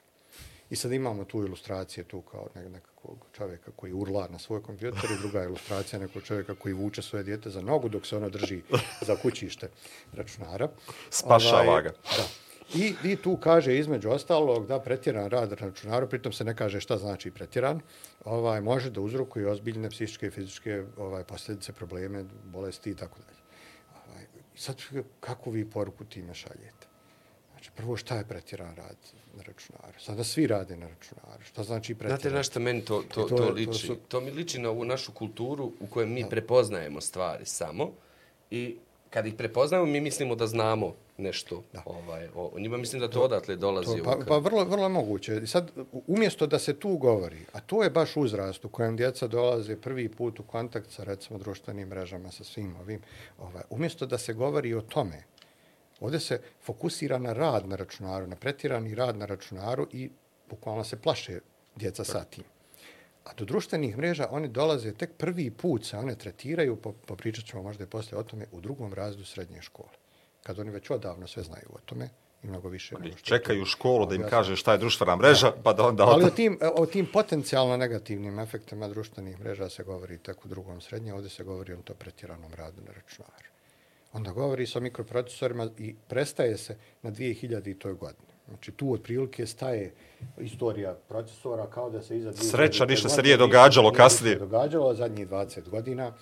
I 0.70 0.76
sad 0.76 0.92
imamo 0.92 1.26
tu 1.26 1.44
ilustracije 1.44 2.04
tu 2.04 2.22
kao 2.22 2.48
nekakvog 2.56 3.26
čovjeka 3.34 3.72
koji 3.76 3.94
urla 3.94 4.28
na 4.28 4.40
svoj 4.40 4.64
kompjuter 4.64 5.10
i 5.12 5.22
druga 5.22 5.44
ilustracija 5.44 6.00
nekog 6.00 6.24
čovjeka 6.24 6.56
koji 6.56 6.74
vuče 6.74 7.02
svoje 7.02 7.24
dijete 7.24 7.50
za 7.50 7.62
nogu 7.62 7.90
dok 7.90 8.06
se 8.06 8.18
ono 8.18 8.30
drži 8.30 8.62
za 9.08 9.16
kućište 9.16 9.70
računara. 10.14 10.70
Spašava 11.10 11.72
ovaj, 11.72 11.84
ga. 11.84 11.90
Da. 11.90 12.51
I, 12.76 12.94
I 13.04 13.16
tu 13.16 13.38
kaže 13.38 13.78
između 13.78 14.10
ostalog 14.10 14.68
da 14.68 14.80
pretjeran 14.80 15.30
rad 15.30 15.50
na 15.50 15.56
računaru, 15.56 16.08
pritom 16.10 16.34
se 16.34 16.44
ne 16.44 16.56
kaže 16.56 16.80
šta 16.80 16.98
znači 16.98 17.32
pretjeran, 17.32 17.82
ovaj, 18.26 18.62
može 18.62 18.90
da 18.90 19.02
uzrokuje 19.02 19.52
ozbiljne 19.52 19.90
psihičke 19.90 20.28
i 20.28 20.32
fizičke 20.32 20.84
ovaj, 20.98 21.24
posljedice, 21.24 21.74
probleme, 21.74 22.26
bolesti 22.44 22.90
i 22.92 22.96
tako 22.96 23.20
dalje. 23.20 23.42
Ovaj, 24.08 24.26
sad 24.56 24.82
kako 25.20 25.52
vi 25.52 25.66
poruku 25.70 26.06
time 26.06 26.34
šaljete? 26.34 26.88
Znači, 27.52 27.72
prvo 27.76 27.98
šta 27.98 28.16
je 28.16 28.26
pretjeran 28.26 28.76
rad 28.76 28.98
na 29.38 29.44
računaru? 29.44 30.00
Sada 30.00 30.24
svi 30.24 30.48
rade 30.48 30.78
na 30.78 30.88
računaru. 30.88 31.44
Šta 31.44 31.64
znači 31.64 31.96
pretjeran? 31.96 32.20
Znate 32.20 32.36
na 32.36 32.44
što 32.44 32.60
meni 32.60 32.86
to, 32.86 33.04
to, 33.14 33.24
to, 33.24 33.38
to 33.38 33.50
liči? 33.50 33.72
To, 33.72 33.74
su... 33.74 33.96
to 34.08 34.22
mi 34.22 34.32
liči 34.32 34.60
na 34.60 34.70
ovu 34.70 34.86
našu 34.86 35.12
kulturu 35.12 35.72
u 35.80 35.88
kojoj 35.88 36.08
mi 36.08 36.24
da. 36.24 36.30
prepoznajemo 36.30 37.02
stvari 37.02 37.46
samo 37.46 37.92
i 38.52 38.78
kad 39.10 39.28
ih 39.28 39.34
prepoznajemo, 39.34 39.92
mi 39.92 40.02
mislimo 40.02 40.36
da 40.36 40.48
znamo 40.48 40.96
nešto 41.22 41.64
da. 41.74 41.82
ovaj, 41.86 42.30
o, 42.36 42.52
njima. 42.58 42.78
Mislim 42.78 43.00
da 43.00 43.08
to, 43.08 43.14
to 43.14 43.26
odatle 43.26 43.56
dolazi. 43.56 43.98
To, 43.98 44.04
pa, 44.04 44.18
pa 44.28 44.38
vrlo, 44.38 44.64
vrlo 44.64 44.90
moguće. 44.90 45.48
Sad, 45.48 45.72
umjesto 46.08 46.48
da 46.48 46.60
se 46.60 46.80
tu 46.80 46.98
govori, 46.98 47.46
a 47.54 47.60
to 47.60 47.84
je 47.84 47.90
baš 47.90 48.18
uzrast 48.18 48.66
u 48.66 48.70
kojem 48.70 48.98
djeca 48.98 49.28
dolaze 49.28 49.76
prvi 49.76 50.10
put 50.10 50.40
u 50.40 50.44
kontakt 50.44 50.92
sa, 50.92 51.04
recimo, 51.04 51.40
društvenim 51.40 51.88
mrežama, 51.88 52.32
sa 52.32 52.44
svim 52.44 52.76
ovim, 52.76 53.02
ovaj, 53.40 53.64
umjesto 53.70 54.06
da 54.06 54.18
se 54.18 54.34
govori 54.34 54.74
o 54.74 54.82
tome, 54.82 55.24
ovdje 56.00 56.20
se 56.20 56.42
fokusira 56.64 57.18
na 57.18 57.34
rad 57.34 57.68
na 57.68 57.76
računaru, 57.76 58.28
na 58.28 58.36
pretirani 58.36 58.96
rad 58.96 59.18
na 59.18 59.26
računaru 59.26 59.88
i 59.92 60.10
bukvalno 60.50 60.84
se 60.84 61.02
plaše 61.02 61.40
djeca 61.76 62.04
sa 62.04 62.24
tim. 62.24 62.44
A 63.24 63.34
do 63.34 63.46
društvenih 63.46 63.98
mreža 63.98 64.28
oni 64.32 64.48
dolaze 64.48 64.94
tek 64.94 65.14
prvi 65.18 65.52
put, 65.52 65.86
se 65.86 65.98
one 65.98 66.16
tretiraju, 66.16 66.76
po, 66.76 66.92
popričat 66.92 67.46
ćemo 67.46 67.64
možda 67.64 67.84
i 67.84 67.88
poslije 67.88 68.20
o 68.20 68.24
tome, 68.24 68.46
u 68.52 68.62
drugom 68.62 68.94
razdu 68.94 69.26
srednje 69.26 69.62
škole. 69.62 70.01
Kad 70.44 70.60
oni 70.60 70.72
već 70.72 70.90
odavno 70.90 71.28
sve 71.28 71.44
znaju 71.44 71.68
o 71.74 71.80
tome, 71.86 72.10
i 72.44 72.48
mnogo 72.48 72.70
više. 72.70 72.96
Oni 72.96 73.14
čekaju 73.22 73.66
školu 73.66 74.06
da 74.06 74.16
im 74.16 74.24
kaže 74.30 74.56
šta 74.56 74.72
je 74.72 74.78
društvena 74.78 75.16
mreža, 75.16 75.52
pa 75.64 75.74
da 75.74 75.88
onda... 75.88 76.04
Ali 76.04 76.26
o 76.26 76.30
tim, 76.30 76.58
o 76.76 76.86
tim 76.86 77.08
potencijalno 77.14 77.78
negativnim 77.78 78.40
efektima 78.40 78.88
društvenih 78.88 79.40
mreža 79.40 79.70
se 79.70 79.84
govori 79.84 80.18
tek 80.18 80.46
u 80.46 80.48
drugom 80.48 80.82
srednje, 80.82 81.14
ovdje 81.14 81.30
se 81.30 81.44
govori 81.44 81.74
o 81.74 81.82
to 81.82 81.94
pretjeranom 81.94 82.54
radu 82.54 82.82
na 82.88 82.94
računaru. 82.94 83.50
Onda 84.14 84.32
govori 84.32 84.68
sa 84.68 84.80
mikroprocesorima 84.80 85.70
i 85.78 85.96
prestaje 86.08 86.58
se 86.58 86.78
na 87.02 87.12
2000. 87.12 87.98
godini. 87.98 88.31
Znači 88.52 88.72
tu 88.72 88.94
otprilike 88.94 89.46
staje 89.46 89.94
istorija 90.40 90.94
procesora 91.10 91.66
kao 91.66 91.90
da 91.90 92.02
se 92.02 92.18
iza... 92.18 92.34
Sreća, 92.34 92.86
ništa 92.86 93.10
se 93.10 93.22
nije 93.22 93.38
događalo 93.38 93.92
kasnije. 93.92 94.36
Nije 94.36 94.40
događalo 94.40 94.94
zadnjih 94.94 95.28
20 95.30 95.70
godina. 95.70 96.14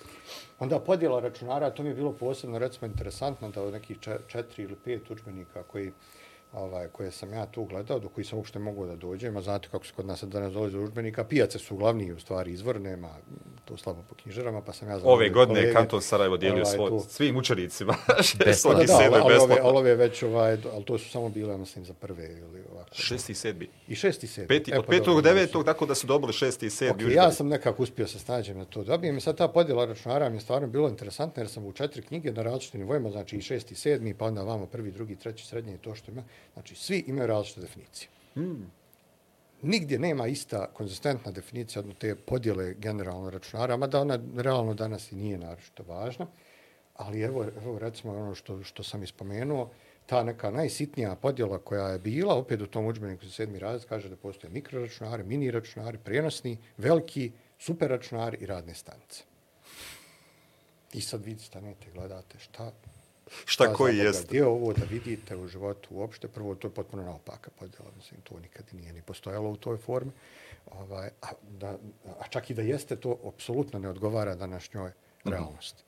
Onda 0.59 0.79
podjela 0.79 1.19
računara, 1.19 1.69
to 1.69 1.83
mi 1.83 1.89
je 1.89 1.95
bilo 1.95 2.11
posebno 2.11 2.59
recimo 2.59 2.87
interesantno 2.87 3.49
da 3.49 3.63
od 3.63 3.73
nekih 3.73 3.97
četiri 4.27 4.63
ili 4.63 4.75
pet 4.75 5.11
učbenika 5.11 5.63
koji 5.63 5.91
ovaj, 6.53 6.87
koje 6.87 7.11
sam 7.11 7.33
ja 7.33 7.45
tu 7.45 7.63
gledao, 7.65 7.99
do 7.99 8.09
koji 8.09 8.25
sam 8.25 8.37
uopšte 8.37 8.59
mogu 8.59 8.85
da 8.85 8.95
dođem, 8.95 9.37
a 9.37 9.41
znate 9.41 9.67
kako 9.71 9.85
se 9.85 9.93
kod 9.95 10.05
nas 10.05 10.23
danas 10.23 10.53
dolazi 10.53 10.75
do 10.75 10.83
užbenika, 10.83 11.23
pijace 11.23 11.59
su 11.59 11.75
glavni 11.75 12.11
u 12.11 12.19
stvari 12.19 12.51
izvor, 12.51 12.81
nema 12.81 13.09
to 13.65 13.77
slabo 13.77 13.99
po 14.09 14.15
knjižarama, 14.15 14.61
pa 14.61 14.73
sam 14.73 14.89
ja 14.89 14.99
znam... 14.99 15.11
Ove 15.11 15.29
godine 15.29 15.61
je 15.61 15.73
Kanton 15.73 16.01
Sarajevo 16.01 16.37
dijelio 16.37 16.63
ovaj, 16.63 16.75
svoj, 16.75 16.89
tu... 16.89 16.99
svim 17.09 17.37
učenicima, 17.37 17.95
šestog 18.21 18.83
i 18.83 18.87
sedme 18.87 19.21
besplatno. 19.27 19.55
Ali 19.63 19.77
ove 19.77 19.95
već, 19.95 20.23
ovaj, 20.23 20.57
ali 20.73 20.85
to 20.85 20.97
su 20.97 21.09
samo 21.09 21.29
bile, 21.29 21.57
mislim, 21.57 21.85
za 21.85 21.93
prve 21.93 22.25
ili 22.25 22.63
ovako. 22.71 22.89
Šesti 22.91 23.31
i 23.31 23.35
sedmi. 23.35 23.67
I 23.87 23.95
šesti 23.95 24.25
i 24.25 24.29
sedmi. 24.29 24.47
Peti, 24.47 24.71
e, 24.71 24.79
od 24.79 24.85
pa 24.85 24.89
petog 24.89 25.15
do 25.15 25.21
devetog, 25.21 25.65
tako 25.65 25.85
da 25.85 25.95
su 25.95 26.07
dobili 26.07 26.33
šesti 26.33 26.65
i 26.65 26.69
sedmi. 26.69 27.03
Okay, 27.03 27.15
ja 27.15 27.31
sam 27.31 27.47
nekako 27.47 27.83
uspio 27.83 28.07
se 28.07 28.19
snađem 28.19 28.57
na 28.57 28.65
to. 28.65 28.83
Dobijem 28.83 29.17
i 29.17 29.21
sad 29.21 29.37
ta 29.37 29.47
podjela 29.47 29.85
računara 29.85 30.29
mi 30.29 30.35
je 30.35 30.41
stvarno 30.41 30.67
bilo 30.67 30.89
interesantno, 30.89 31.41
jer 31.41 31.49
sam 31.49 31.65
u 31.65 31.71
četiri 31.71 32.01
knjige 32.01 32.31
na 32.31 32.43
različitim 32.43 32.79
nivojima, 32.79 33.09
znači 33.11 33.37
i 33.37 33.41
šesti 33.41 33.73
i 33.73 33.77
sedmi, 33.77 34.13
pa 34.13 34.25
onda 34.25 34.43
vamo 34.43 34.65
prvi, 34.65 34.91
drugi, 34.91 35.15
treći, 35.15 35.45
srednji 35.45 35.73
i 35.73 35.77
to 35.77 35.95
što 35.95 36.11
ima. 36.11 36.23
Znači, 36.53 36.75
svi 36.75 37.03
imaju 37.07 37.27
različite 37.27 37.61
definicije. 37.61 38.09
Hmm. 38.33 38.71
Nigdje 39.61 39.99
nema 39.99 40.27
ista 40.27 40.67
konzistentna 40.73 41.31
definicija 41.31 41.79
od 41.81 41.97
te 41.97 42.15
podjele 42.15 42.73
generalno 42.73 43.29
računara, 43.29 43.77
mada 43.77 44.01
ona 44.01 44.19
realno 44.35 44.73
danas 44.73 45.11
i 45.11 45.15
nije 45.15 45.37
naročito 45.37 45.83
važna. 45.83 46.27
Ali 46.95 47.21
evo, 47.21 47.45
evo 47.63 47.79
recimo 47.79 48.13
ono 48.13 48.35
što, 48.35 48.63
što 48.63 48.83
sam 48.83 49.03
ispomenuo, 49.03 49.69
ta 50.05 50.23
neka 50.23 50.51
najsitnija 50.51 51.15
podjela 51.15 51.57
koja 51.57 51.87
je 51.87 51.99
bila, 51.99 52.35
opet 52.35 52.61
u 52.61 52.67
tom 52.67 52.85
učbeniku 52.85 53.25
za 53.25 53.31
sedmi 53.31 53.59
razred, 53.59 53.89
kaže 53.89 54.09
da 54.09 54.15
postoje 54.15 54.53
mikroračunari, 54.53 55.23
mini 55.23 55.51
računari, 55.51 55.97
prijenosni, 55.97 56.57
veliki, 56.77 57.31
super 57.59 57.89
računari 57.89 58.37
i 58.41 58.45
radne 58.45 58.73
stanice. 58.73 59.23
I 60.93 61.01
sad 61.01 61.25
vidite, 61.25 61.43
stanete, 61.43 61.91
gledate 61.93 62.39
šta, 62.39 62.71
šta 63.45 63.73
koji 63.73 63.97
jest. 63.97 64.27
Gdje 64.27 64.45
ovo 64.45 64.73
da 64.73 64.85
vidite 64.85 65.35
u 65.35 65.47
životu 65.47 65.89
uopšte? 65.91 66.27
Prvo, 66.27 66.55
to 66.55 66.67
je 66.67 66.71
potpuno 66.71 67.03
naopaka 67.03 67.51
podjela. 67.59 67.91
Mislim, 67.97 68.21
to 68.21 68.39
nikad 68.39 68.65
nije 68.71 68.93
ni 68.93 69.01
postojalo 69.01 69.49
u 69.49 69.55
toj 69.55 69.77
formi. 69.77 70.11
Ovaj, 70.71 71.09
a, 71.21 71.27
da, 71.49 71.77
a 72.19 72.27
čak 72.29 72.49
i 72.49 72.53
da 72.53 72.61
jeste, 72.61 72.95
to 72.95 73.17
apsolutno 73.27 73.79
ne 73.79 73.89
odgovara 73.89 74.35
današnjoj 74.35 74.91
mhm. 75.25 75.29
realnosti. 75.29 75.83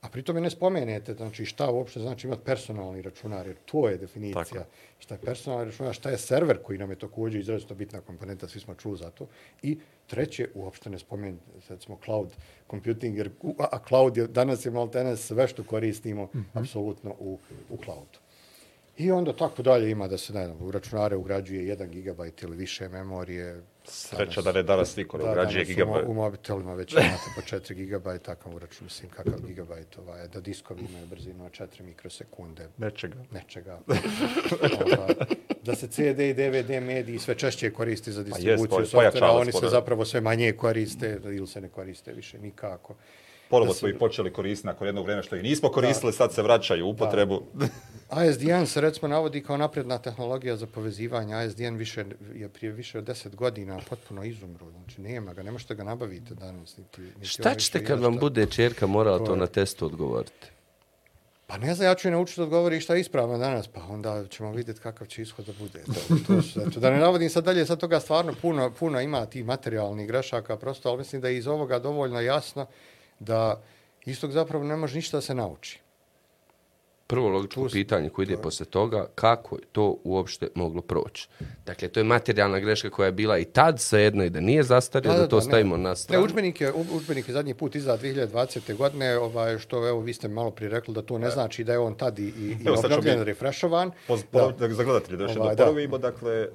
A 0.00 0.08
pritom 0.08 0.36
ne 0.36 0.50
spomenete 0.50 1.14
znači, 1.14 1.44
šta 1.44 1.70
uopšte 1.70 2.00
znači 2.00 2.26
imati 2.26 2.44
personalni 2.44 3.02
računar, 3.02 3.46
jer 3.46 3.56
to 3.64 3.88
je 3.88 3.98
definicija. 3.98 4.44
Tako. 4.44 4.70
Šta 4.98 5.14
je 5.14 5.20
personalni 5.20 5.64
računar, 5.64 5.94
šta 5.94 6.10
je 6.10 6.18
server 6.18 6.58
koji 6.62 6.78
nam 6.78 6.90
je 6.90 6.98
također 6.98 7.40
izrazito 7.40 7.74
bitna 7.74 8.00
komponenta, 8.00 8.48
svi 8.48 8.60
smo 8.60 8.74
čuli 8.74 8.98
za 8.98 9.10
to. 9.10 9.26
I 9.62 9.78
treće, 10.06 10.48
uopšte 10.54 10.90
ne 10.90 10.98
spomenete, 10.98 11.42
recimo, 11.68 11.98
cloud 12.04 12.36
computing, 12.70 13.16
jer 13.16 13.30
a 13.58 13.78
cloud 13.88 14.16
je, 14.16 14.26
danas 14.26 14.66
je 14.66 14.70
malo 14.70 14.86
tenas 14.86 15.20
sve 15.20 15.48
što 15.48 15.64
koristimo 15.64 16.24
mm 16.24 16.38
-hmm. 16.38 16.60
apsolutno 16.60 17.14
u, 17.18 17.38
u 17.70 17.76
cloudu. 17.84 18.18
I 18.98 19.10
onda 19.10 19.32
tako 19.32 19.62
dalje 19.62 19.90
ima 19.90 20.08
da 20.08 20.18
se, 20.18 20.32
ne 20.32 20.46
znam, 20.46 20.62
u 20.62 20.70
računare 20.70 21.16
ugrađuje 21.16 21.76
1 21.76 21.88
GB 21.88 22.42
ili 22.42 22.56
više 22.56 22.88
memorije. 22.88 23.62
Sreća 23.88 24.42
da 24.42 24.52
ne 24.52 24.62
danas 24.62 24.96
niko 24.96 25.18
ne 25.18 25.24
Da, 25.24 25.30
ugrađuje 25.30 25.64
danas 25.66 26.02
u 26.06 26.14
mobitelima 26.14 26.74
već 26.74 26.92
imate 26.92 27.08
po 27.36 27.40
4 27.42 27.74
GB, 27.88 28.22
takav 28.22 28.54
uračun, 28.54 28.84
mislim, 28.84 29.10
kakav 29.10 29.40
gigabajt, 29.40 29.98
ovaj, 29.98 30.28
da 30.28 30.40
diskovi 30.40 30.80
imaju 30.82 31.06
brzinu 31.06 31.46
od 31.46 31.52
4 31.52 31.82
mikrosekunde, 31.82 32.68
Nečega. 32.78 33.16
nečega. 33.32 33.80
Ovaj, 34.86 35.14
da 35.62 35.74
se 35.74 35.88
CD 35.88 35.98
i 36.20 36.34
DVD 36.34 36.70
mediji 36.70 37.18
sve 37.18 37.34
češće 37.34 37.70
koristi 37.70 38.12
za 38.12 38.22
distribuciju 38.22 38.68
poj- 38.68 38.80
softvera, 38.80 39.10
pojačalo 39.10 39.40
oni 39.40 39.52
se 39.52 39.68
zapravo 39.68 40.04
sve 40.04 40.20
manje 40.20 40.52
koriste 40.52 41.20
ili 41.24 41.46
se 41.46 41.60
ne 41.60 41.68
koriste 41.68 42.12
više 42.12 42.38
nikako. 42.38 42.94
Ponovo 43.50 43.72
Da 43.72 43.74
smo 43.74 43.88
ih 43.88 43.96
počeli 43.98 44.32
koristiti 44.32 44.66
nakon 44.66 44.86
jednog 44.86 45.04
vremena 45.04 45.22
što 45.22 45.36
ih 45.36 45.42
nismo 45.42 45.68
koristili, 45.68 46.12
sad 46.12 46.32
se 46.32 46.42
vraćaju 46.42 46.86
u 46.86 46.90
upotrebu. 46.90 47.42
ASDN 48.08 48.66
se 48.72 48.80
recimo 48.80 49.08
navodi 49.08 49.42
kao 49.42 49.56
napredna 49.56 49.98
tehnologija 49.98 50.56
za 50.56 50.66
povezivanje. 50.66 51.34
ASDN 51.34 51.76
više, 51.76 52.04
je 52.34 52.48
prije 52.48 52.72
više 52.72 52.98
od 52.98 53.04
10 53.04 53.34
godina 53.34 53.80
potpuno 53.88 54.24
izumro. 54.24 54.70
Znači 54.70 55.00
nema 55.00 55.34
ga, 55.34 55.42
ne 55.42 55.50
možete 55.50 55.74
ga 55.74 55.84
nabaviti 55.84 56.34
danas. 56.34 56.76
Niti, 56.76 57.00
niti 57.00 57.26
Šta 57.26 57.48
više 57.48 57.60
ćete 57.60 57.84
kad 57.84 58.00
vam 58.00 58.16
bude 58.16 58.46
čerka 58.46 58.86
morala 58.86 59.24
To 59.24 59.36
na 59.36 59.46
testu 59.46 59.86
odgovoriti? 59.86 60.46
Pa 61.46 61.58
ne 61.58 61.74
znam, 61.74 61.88
ja 61.88 61.94
ću 61.94 62.08
je 62.08 62.12
naučiti 62.12 62.40
da 62.40 62.44
odgovori 62.44 62.80
šta 62.80 62.94
je 62.94 63.00
ispravno 63.00 63.38
danas, 63.38 63.68
pa 63.68 63.80
onda 63.88 64.24
ćemo 64.28 64.52
vidjeti 64.52 64.80
kakav 64.80 65.06
će 65.06 65.22
ishod 65.22 65.46
da 65.46 65.52
bude. 65.58 65.84
To, 65.84 66.16
to 66.26 66.42
su, 66.42 66.60
eto, 66.60 66.80
da 66.80 66.90
ne 66.90 66.98
navodim 66.98 67.30
sad 67.30 67.44
dalje, 67.44 67.66
sad 67.66 67.80
toga 67.80 68.00
stvarno 68.00 68.34
puno, 68.42 68.70
puno 68.70 69.00
ima 69.00 69.26
tih 69.26 69.44
materijalnih 69.44 70.06
grešaka, 70.06 70.56
prosto, 70.56 70.88
ali 70.88 70.98
mislim 70.98 71.22
da 71.22 71.28
je 71.28 71.36
iz 71.36 71.46
ovoga 71.46 71.78
dovoljno 71.78 72.20
jasno 72.20 72.66
da 73.20 73.60
istog 74.04 74.32
zapravo 74.32 74.64
ne 74.64 74.76
može 74.76 74.96
ništa 74.96 75.16
da 75.16 75.20
se 75.20 75.34
nauči. 75.34 75.80
Prvo 77.08 77.28
logičko 77.28 77.60
Tu 77.60 77.68
s- 77.68 77.72
pitanje 77.72 78.08
koje 78.08 78.24
ide 78.24 78.36
posle 78.36 78.66
toga, 78.66 79.06
kako 79.14 79.56
je 79.56 79.62
to 79.72 79.96
uopšte 80.04 80.48
moglo 80.54 80.82
proći? 80.82 81.28
Dakle, 81.66 81.88
to 81.88 82.00
je 82.00 82.04
materijalna 82.04 82.58
greška 82.58 82.90
koja 82.90 83.06
je 83.06 83.12
bila 83.12 83.38
i 83.38 83.44
tad, 83.44 83.80
svejedno 83.80 84.24
i 84.24 84.30
da 84.30 84.40
nije 84.40 84.62
zastarila, 84.62 85.14
da, 85.16 85.28
to 85.28 85.36
ne. 85.36 85.42
stavimo 85.42 85.76
na 85.76 85.88
Ne, 85.90 85.96
stranu. 85.96 86.24
udžbenik 86.24 86.60
je, 86.60 86.72
u- 86.72 86.86
udžbenik 86.92 87.28
je 87.28 87.32
zadnji 87.32 87.54
put 87.54 87.74
iza 87.74 87.92
2020. 87.94 88.74
godine, 88.74 89.18
ovaj, 89.18 89.58
što 89.58 89.88
evo 89.88 90.00
vi 90.00 90.14
ste 90.14 90.28
malo 90.28 90.50
prije 90.50 90.68
rekli 90.70 90.94
da 90.94 91.02
to 91.02 91.18
ne 91.18 91.30
znači 91.30 91.64
da 91.64 91.72
je 91.72 91.78
on 91.78 91.94
tad 91.94 92.18
i, 92.18 92.22
i, 92.22 92.26
i 92.26 92.56
Evo, 92.66 92.76
sad 92.76 92.82
ću 92.82 92.86
obnovljen, 92.88 93.18
mi- 93.18 93.24
refreshovan. 93.24 93.90
Poz, 94.06 94.24
Da. 94.32 94.50
da. 94.50 94.68
za 94.68 94.84
gledatelje, 94.84 95.16
da 95.16 95.24
još 95.24 95.36
Ovaj, 95.36 95.52
jednom 95.52 95.90
da. 95.92 95.98
dakle, 96.00 96.32
e, 96.34 96.48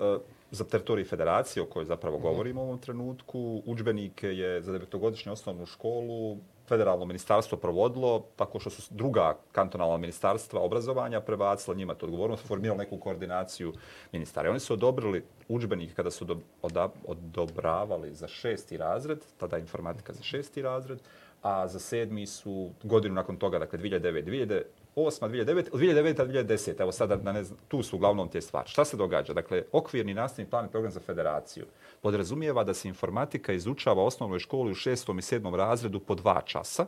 za 0.52 0.64
teritorij 0.64 1.06
federacije 1.06 1.64
o 1.64 1.68
kojoj 1.68 1.86
zapravo 1.86 2.18
govorimo 2.20 2.62
u 2.62 2.66
ovom 2.66 2.80
trenutku, 2.80 3.62
udžbenike 3.66 4.28
je 4.28 4.62
za 4.62 4.72
devetogodišnju 4.72 5.32
osnovnu 5.32 5.66
školu 5.66 6.38
federalno 6.68 7.06
ministarstvo 7.06 7.58
provodilo, 7.58 8.20
pa 8.20 8.46
tako 8.46 8.60
što 8.60 8.70
su 8.70 8.94
druga 8.94 9.38
kantonalna 9.52 9.98
ministarstva 9.98 10.62
obrazovanja 10.62 11.22
prebacila 11.22 11.76
njima 11.76 11.96
to 11.96 12.06
odgovornost, 12.06 12.48
formirali 12.48 12.78
neku 12.78 12.98
koordinaciju 12.98 13.74
ministara. 14.12 14.48
I 14.48 14.52
oni 14.52 14.60
su 14.60 14.74
odobrili 14.74 15.24
udžbenike 15.48 15.94
kada 15.94 16.12
su 16.12 16.26
do, 16.26 16.38
oda, 16.62 16.90
odobravali 17.08 18.16
za 18.16 18.28
šesti 18.28 18.78
razred, 18.78 19.20
tada 19.38 19.58
informatika 19.58 20.14
za 20.14 20.24
šesti 20.24 20.62
razred, 20.62 21.00
a 21.42 21.68
za 21.68 21.80
sedmi 21.80 22.28
su 22.28 22.70
godinu 22.84 23.16
nakon 23.16 23.38
toga, 23.38 23.60
dakle 23.60 23.80
2009, 23.80 24.26
2008, 24.26 24.62
2009, 24.96 25.66
od 25.72 25.80
2009. 25.80 26.14
do 26.14 26.26
2010. 26.26 26.82
Evo 26.82 26.92
sada, 26.92 27.16
da 27.16 27.32
ne 27.32 27.44
znam, 27.44 27.60
tu 27.68 27.84
su 27.84 27.96
uglavnom 27.96 28.30
te 28.30 28.42
stvari. 28.42 28.70
Šta 28.70 28.86
se 28.86 28.98
događa? 28.98 29.34
Dakle, 29.34 29.64
okvirni 29.72 30.14
nastavni 30.14 30.50
plan 30.50 30.66
i 30.66 30.70
program 30.70 30.92
za 30.92 31.00
federaciju 31.00 31.66
podrazumijeva 32.02 32.64
da 32.64 32.74
se 32.74 32.88
informatika 32.88 33.54
izučava 33.54 34.04
u 34.04 34.06
osnovnoj 34.06 34.40
školi 34.40 34.72
u 34.72 34.76
šestom 34.76 35.20
i 35.20 35.22
sedmom 35.22 35.56
razredu 35.56 36.00
po 36.00 36.16
dva 36.16 36.42
časa. 36.46 36.86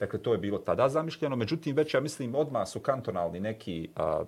Dakle, 0.00 0.18
to 0.18 0.32
je 0.32 0.38
bilo 0.38 0.58
tada 0.58 0.88
zamišljeno. 0.88 1.36
Međutim, 1.36 1.76
već, 1.76 1.94
ja 1.94 2.00
mislim, 2.00 2.34
odmah 2.34 2.68
su 2.68 2.80
kantonalni 2.80 3.40
neki 3.40 3.88
a, 3.96 4.24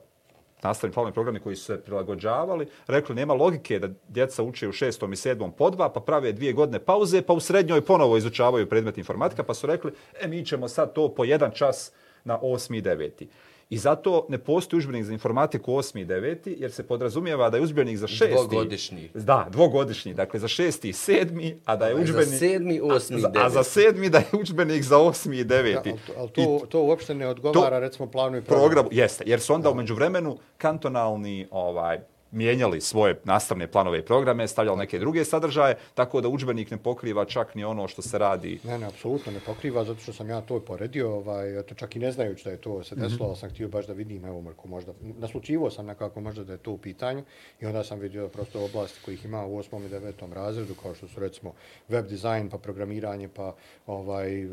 nastavni 0.62 0.94
planovi 0.94 1.14
programi 1.14 1.40
koji 1.40 1.56
su 1.56 1.64
se 1.64 1.80
prilagođavali, 1.80 2.66
rekli 2.86 3.14
nema 3.14 3.34
logike 3.34 3.78
da 3.78 3.88
djeca 4.08 4.42
uče 4.42 4.68
u 4.68 4.72
šestom 4.72 5.12
i 5.12 5.16
sedmom 5.16 5.52
po 5.52 5.70
dva, 5.70 5.88
pa 5.92 6.00
prave 6.00 6.32
dvije 6.32 6.52
godine 6.52 6.78
pauze, 6.78 7.22
pa 7.22 7.32
u 7.32 7.40
srednjoj 7.40 7.80
ponovo 7.80 8.16
izučavaju 8.16 8.68
predmet 8.68 8.98
informatika, 8.98 9.42
pa 9.42 9.54
su 9.54 9.66
rekli, 9.66 9.92
e, 10.20 10.28
mi 10.28 10.46
ćemo 10.46 10.68
sad 10.68 10.92
to 10.92 11.14
po 11.14 11.24
jedan 11.24 11.50
čas 11.50 11.92
na 12.24 12.38
osmi 12.38 12.78
i 12.78 12.82
deveti. 12.82 13.28
I 13.70 13.78
zato 13.78 14.26
ne 14.28 14.38
postoji 14.38 14.78
udžbenik 14.78 15.04
za 15.04 15.12
informatiku 15.12 15.74
osmi 15.74 16.00
i 16.00 16.04
deveti, 16.04 16.56
jer 16.58 16.72
se 16.72 16.82
podrazumijeva 16.82 17.50
da 17.50 17.56
je 17.56 17.62
udžbenik 17.62 17.96
za 17.96 18.06
šesti... 18.08 18.34
Dvogodišnji. 18.34 19.10
Da, 19.14 19.46
dvogodišnji, 19.50 20.14
dakle 20.14 20.40
za 20.40 20.48
šesti 20.48 20.88
i 20.88 20.92
sedmi, 20.92 21.60
a 21.64 21.76
da 21.76 21.86
je 21.86 21.92
A 21.92 21.96
za 21.96 22.00
udžbenik... 22.02 22.38
sedmi, 22.38 22.80
osmi 22.82 23.16
i 23.16 23.18
a, 23.18 23.20
za- 23.22 23.28
a 23.36 23.48
za 23.48 23.48
deveti. 23.50 23.70
sedmi 23.70 24.08
da 24.08 24.18
je 24.18 24.24
udžbenik 24.32 24.82
za 24.82 24.98
osmi 24.98 25.38
i 25.38 25.44
Da, 25.44 25.54
deveti. 25.56 25.90
ali 25.90 25.98
to, 25.98 26.12
ali 26.18 26.28
to, 26.30 26.66
to 26.66 26.82
uopšte 26.82 27.14
ne 27.14 27.26
odgovara, 27.28 27.78
recimo, 27.78 28.10
planu 28.10 28.36
i 28.36 28.42
programu. 28.42 28.62
programu, 28.62 28.88
jeste, 28.92 29.24
jer 29.26 29.40
su 29.40 29.54
onda 29.54 29.70
umeđu 29.70 29.94
vremenu 29.94 30.38
kantonalni 30.58 31.46
ovaj, 31.50 31.98
mijenjali 32.30 32.80
svoje 32.80 33.20
nastavne 33.24 33.66
planove 33.66 33.98
i 33.98 34.04
programe, 34.04 34.48
stavljali 34.48 34.78
neke 34.78 34.98
druge 34.98 35.24
sadržaje, 35.24 35.76
tako 35.94 36.20
da 36.20 36.28
udžbenik 36.28 36.70
ne 36.70 36.76
pokriva 36.76 37.24
čak 37.24 37.54
ni 37.54 37.64
ono 37.64 37.88
što 37.88 38.02
se 38.02 38.18
radi. 38.18 38.60
Ne, 38.64 38.78
ne, 38.78 38.86
apsolutno 38.86 39.32
ne 39.32 39.40
pokriva, 39.46 39.84
zato 39.84 40.00
što 40.00 40.12
sam 40.12 40.28
ja 40.28 40.40
to 40.40 40.60
poredio, 40.60 41.14
ovaj, 41.14 41.60
eto, 41.60 41.74
čak 41.74 41.96
i 41.96 41.98
ne 41.98 42.12
znajući 42.12 42.44
da 42.44 42.50
je 42.50 42.56
to 42.56 42.84
se 42.84 42.94
desilo, 42.94 43.26
ali 43.26 43.36
sam 43.36 43.50
htio 43.50 43.68
baš 43.68 43.86
da 43.86 43.92
vidim, 43.92 44.24
evo, 44.24 44.40
Marko, 44.40 44.68
možda, 44.68 44.92
naslučivo 45.00 45.70
sam 45.70 45.86
nekako 45.86 46.20
možda 46.20 46.44
da 46.44 46.52
je 46.52 46.58
to 46.58 46.72
u 46.72 46.78
pitanju 46.78 47.24
i 47.60 47.66
onda 47.66 47.84
sam 47.84 47.98
vidio 47.98 48.28
prosto 48.28 48.64
oblasti 48.64 49.00
kojih 49.04 49.24
ima 49.24 49.46
u 49.46 49.56
osmom 49.56 49.84
i 49.84 49.88
devetom 49.88 50.32
razredu, 50.32 50.74
kao 50.74 50.94
što 50.94 51.08
su 51.08 51.20
recimo 51.20 51.52
web 51.88 52.06
dizajn, 52.06 52.50
pa 52.50 52.58
programiranje, 52.58 53.28
pa 53.28 53.54
ovaj, 53.86 54.46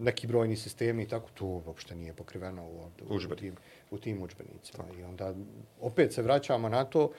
neki 0.00 0.26
brojni 0.26 0.56
sistemi 0.56 1.02
i 1.02 1.08
tako, 1.08 1.28
to 1.34 1.46
uopšte 1.46 1.94
nije 1.94 2.12
pokriveno 2.12 2.62
u, 2.62 2.90
u, 3.08 3.14
u, 3.14 3.36
tim, 3.36 3.54
u 3.90 3.98
tim 3.98 4.22
udžbenicima. 4.22 4.84
I 4.92 5.04
onda 5.04 5.34
opet 5.80 6.12
se 6.12 6.22
vraćamo 6.22 6.68
na 6.68 6.84
to 6.84 7.10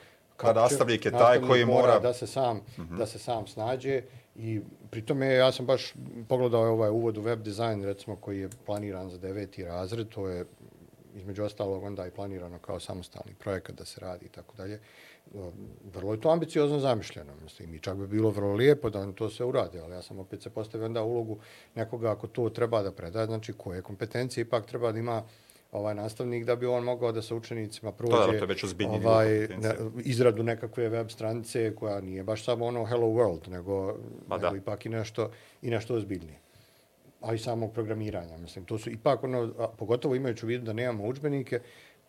Da 0.44 0.54
će- 0.60 0.60
nastavnik 0.62 1.06
je 1.06 1.12
taj 1.14 1.42
koji 1.42 1.66
mora- 1.66 2.00
da 2.00 2.14
se 2.14 2.28
sam 2.28 2.62
da 2.90 3.06
se 3.06 3.20
sam 3.20 3.48
snađe. 3.48 4.02
I 4.36 4.62
pri 4.90 5.02
tome 5.02 5.28
ja 5.28 5.52
sam 5.52 5.66
baš 5.66 5.94
pogledao 6.28 6.62
ovaj 6.64 6.90
uvod 6.90 7.18
u 7.18 7.22
web 7.22 7.42
dizajn 7.42 7.84
recimo 7.84 8.16
koji 8.16 8.40
je 8.40 8.50
planiran 8.66 9.10
za 9.10 9.18
deveti 9.18 9.66
razred. 9.66 10.10
To 10.10 10.28
je 10.28 10.46
između 11.16 11.44
ostalog 11.44 11.84
onda 11.84 12.08
i 12.08 12.12
planirano 12.12 12.60
kao 12.60 12.80
samostalni 12.80 13.34
projekat 13.34 13.76
da 13.76 13.86
se 13.86 14.02
radi 14.02 14.26
i 14.26 14.30
tako 14.30 14.56
dalje. 14.58 14.80
Vrlo 15.86 16.14
je 16.14 16.22
to 16.22 16.30
ambiciozno 16.30 16.80
zamišljeno 16.80 17.34
mislim 17.36 17.76
i 17.76 17.80
čak 17.80 17.98
bi 17.98 18.08
bilo 18.08 18.30
vrlo 18.30 18.54
lijepo 18.54 18.90
da 18.90 19.00
on 19.00 19.14
to 19.14 19.30
se 19.30 19.44
uradi 19.44 19.80
ali 19.80 19.94
ja 19.94 20.02
sam 20.02 20.20
opet 20.20 20.42
se 20.42 20.50
postavio 20.50 20.86
onda 20.86 21.04
ulogu 21.04 21.38
nekoga 21.76 22.12
ako 22.12 22.28
to 22.28 22.50
treba 22.50 22.82
da 22.82 22.92
predaje 22.92 23.26
znači 23.26 23.54
koje 23.54 23.82
kompetencije 23.82 24.42
ipak 24.42 24.66
treba 24.66 24.92
da 24.92 25.00
ima 25.00 25.24
ovaj 25.72 25.96
nastavnik 25.96 26.46
da 26.46 26.56
bi 26.56 26.66
on 26.66 26.84
mogao 26.84 27.12
da 27.12 27.22
sa 27.22 27.36
učenicima 27.36 27.92
prođe 27.92 28.32
da, 28.34 28.40
to 28.40 28.46
već 28.46 28.64
ovaj, 28.80 29.48
ne, 29.48 29.76
izradu 30.04 30.44
nekakve 30.44 30.90
web 30.90 31.10
stranice 31.10 31.76
koja 31.76 32.02
nije 32.02 32.24
baš 32.24 32.46
samo 32.46 32.66
ono 32.66 32.86
hello 32.86 33.08
world, 33.08 33.50
nego, 33.50 33.98
nego 34.30 34.50
da. 34.50 34.58
ipak 34.58 34.86
i 34.86 34.90
nešto, 34.90 35.32
i 35.62 35.70
nešto 35.70 35.96
ozbiljnije. 35.96 36.40
A 37.22 37.34
i 37.34 37.38
samog 37.38 37.74
programiranja. 37.74 38.38
Mislim, 38.38 38.66
to 38.66 38.78
su 38.78 38.90
ipak 38.90 39.24
ono, 39.24 39.54
a, 39.60 39.68
pogotovo 39.68 40.16
imajući 40.16 40.46
u 40.46 40.50
vidu 40.50 40.66
da 40.66 40.74
nemamo 40.74 41.08
učbenike, 41.08 41.60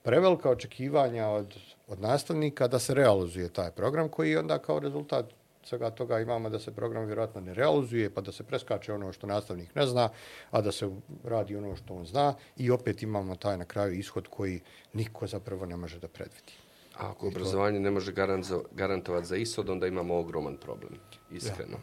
prevelika 0.03 0.51
očekivanja 0.51 1.29
od, 1.29 1.57
od 1.87 2.01
nastavnika 2.01 2.69
da 2.69 2.79
se 2.79 2.95
realizuje 2.95 3.49
taj 3.49 3.71
program 3.71 4.09
koji 4.09 4.37
onda 4.37 4.59
kao 4.59 4.79
rezultat 4.79 5.40
svega 5.63 5.91
toga 5.91 6.21
imamo 6.21 6.51
da 6.51 6.59
se 6.59 6.73
program 6.73 7.07
vjerojatno 7.07 7.41
ne 7.41 7.55
realizuje, 7.55 8.11
pa 8.11 8.21
da 8.21 8.33
se 8.33 8.43
preskače 8.43 8.93
ono 8.93 9.13
što 9.13 9.27
nastavnik 9.27 9.75
ne 9.75 9.87
zna, 9.87 10.09
a 10.51 10.61
da 10.61 10.73
se 10.73 10.91
radi 11.25 11.57
ono 11.57 11.77
što 11.77 11.95
on 11.95 12.07
zna 12.07 12.35
i 12.57 12.71
opet 12.71 13.03
imamo 13.03 13.37
taj 13.37 13.59
na 13.59 13.65
kraju 13.65 13.93
ishod 13.95 14.29
koji 14.29 14.61
niko 14.93 15.27
zapravo 15.27 15.67
ne 15.67 15.77
može 15.77 15.99
da 15.99 16.09
predvidi. 16.09 16.53
A 16.99 17.11
ako 17.11 17.27
obrazovanje 17.27 17.81
ne 17.81 17.91
može 17.91 18.13
garantovati 18.73 19.27
za 19.27 19.37
ishod, 19.37 19.71
onda 19.71 19.87
imamo 19.87 20.19
ogroman 20.19 20.57
problem, 20.57 20.93
iskreno. 21.31 21.77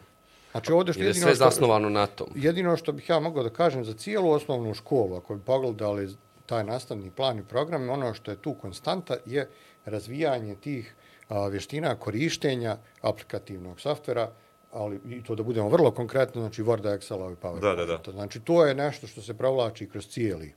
Znači 0.52 0.72
ovdje 0.72 0.94
što 0.94 1.02
je 1.02 1.14
sve 1.14 1.34
što- 1.34 1.44
zasnovano 1.44 1.88
na 1.90 2.06
tom. 2.06 2.28
jedino 2.34 2.76
što 2.76 2.92
bih 2.92 3.08
ja 3.08 3.20
mogao 3.20 3.42
da 3.42 3.50
kažem 3.50 3.84
za 3.84 3.92
cijelu 3.92 4.30
osnovnu 4.30 4.74
školu, 4.74 5.16
ako 5.16 5.34
bi 5.34 5.42
pogledali 5.44 6.08
taj 6.46 6.64
nastavni 6.64 7.10
plan 7.10 7.38
i 7.38 7.44
program, 7.44 7.90
ono 7.90 8.14
što 8.14 8.30
je 8.30 8.36
tu 8.36 8.54
konstanta 8.54 9.16
je 9.26 9.48
razvijanje 9.84 10.54
tih 10.54 10.94
a, 11.28 11.46
vještina 11.46 11.96
korištenja 11.96 12.76
aplikativnog 13.00 13.80
softvera, 13.80 14.30
ali 14.72 15.00
i 15.08 15.24
to 15.24 15.34
da 15.34 15.42
budemo 15.42 15.68
vrlo 15.68 15.90
konkretno, 15.90 16.40
znači 16.40 16.62
Worda, 16.62 16.98
Excela 16.98 17.32
i 17.32 17.36
PowerPointa. 17.36 17.76
Da, 17.76 17.86
da, 17.86 17.98
da. 17.98 18.12
Znači 18.12 18.40
to 18.40 18.66
je 18.66 18.74
nešto 18.74 19.06
što 19.06 19.22
se 19.22 19.34
provlači 19.34 19.88
kroz 19.88 20.08
cijeli 20.08 20.54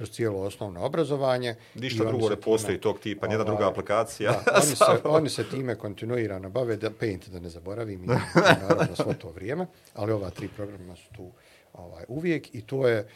kroz 0.00 0.10
cijelo 0.10 0.40
osnovno 0.40 0.84
obrazovanje. 0.84 1.54
Ništa 1.74 2.04
drugo 2.04 2.28
ne 2.28 2.36
postoji 2.36 2.80
tog 2.80 2.98
tipa, 2.98 3.26
nijedna 3.26 3.44
ovaj, 3.44 3.56
druga 3.56 3.70
aplikacija. 3.70 4.30
Da, 4.30 4.52
oni, 4.62 4.76
se, 4.76 4.84
oni 5.04 5.28
se 5.28 5.44
time 5.44 5.74
kontinuirano 5.74 6.50
bave, 6.50 6.76
da 6.76 6.90
Paint 6.90 7.28
da 7.28 7.40
ne 7.40 7.48
zaboravim, 7.48 8.04
i 8.04 8.06
naravno 8.68 8.96
svo 8.96 9.14
to 9.14 9.30
vrijeme, 9.30 9.66
ali 9.94 10.12
ova 10.12 10.30
tri 10.30 10.48
programa 10.56 10.96
su 10.96 11.12
tu 11.16 11.30
ovaj, 11.72 12.04
uvijek 12.08 12.54
i 12.54 12.62
to 12.66 12.88
je, 12.88 13.08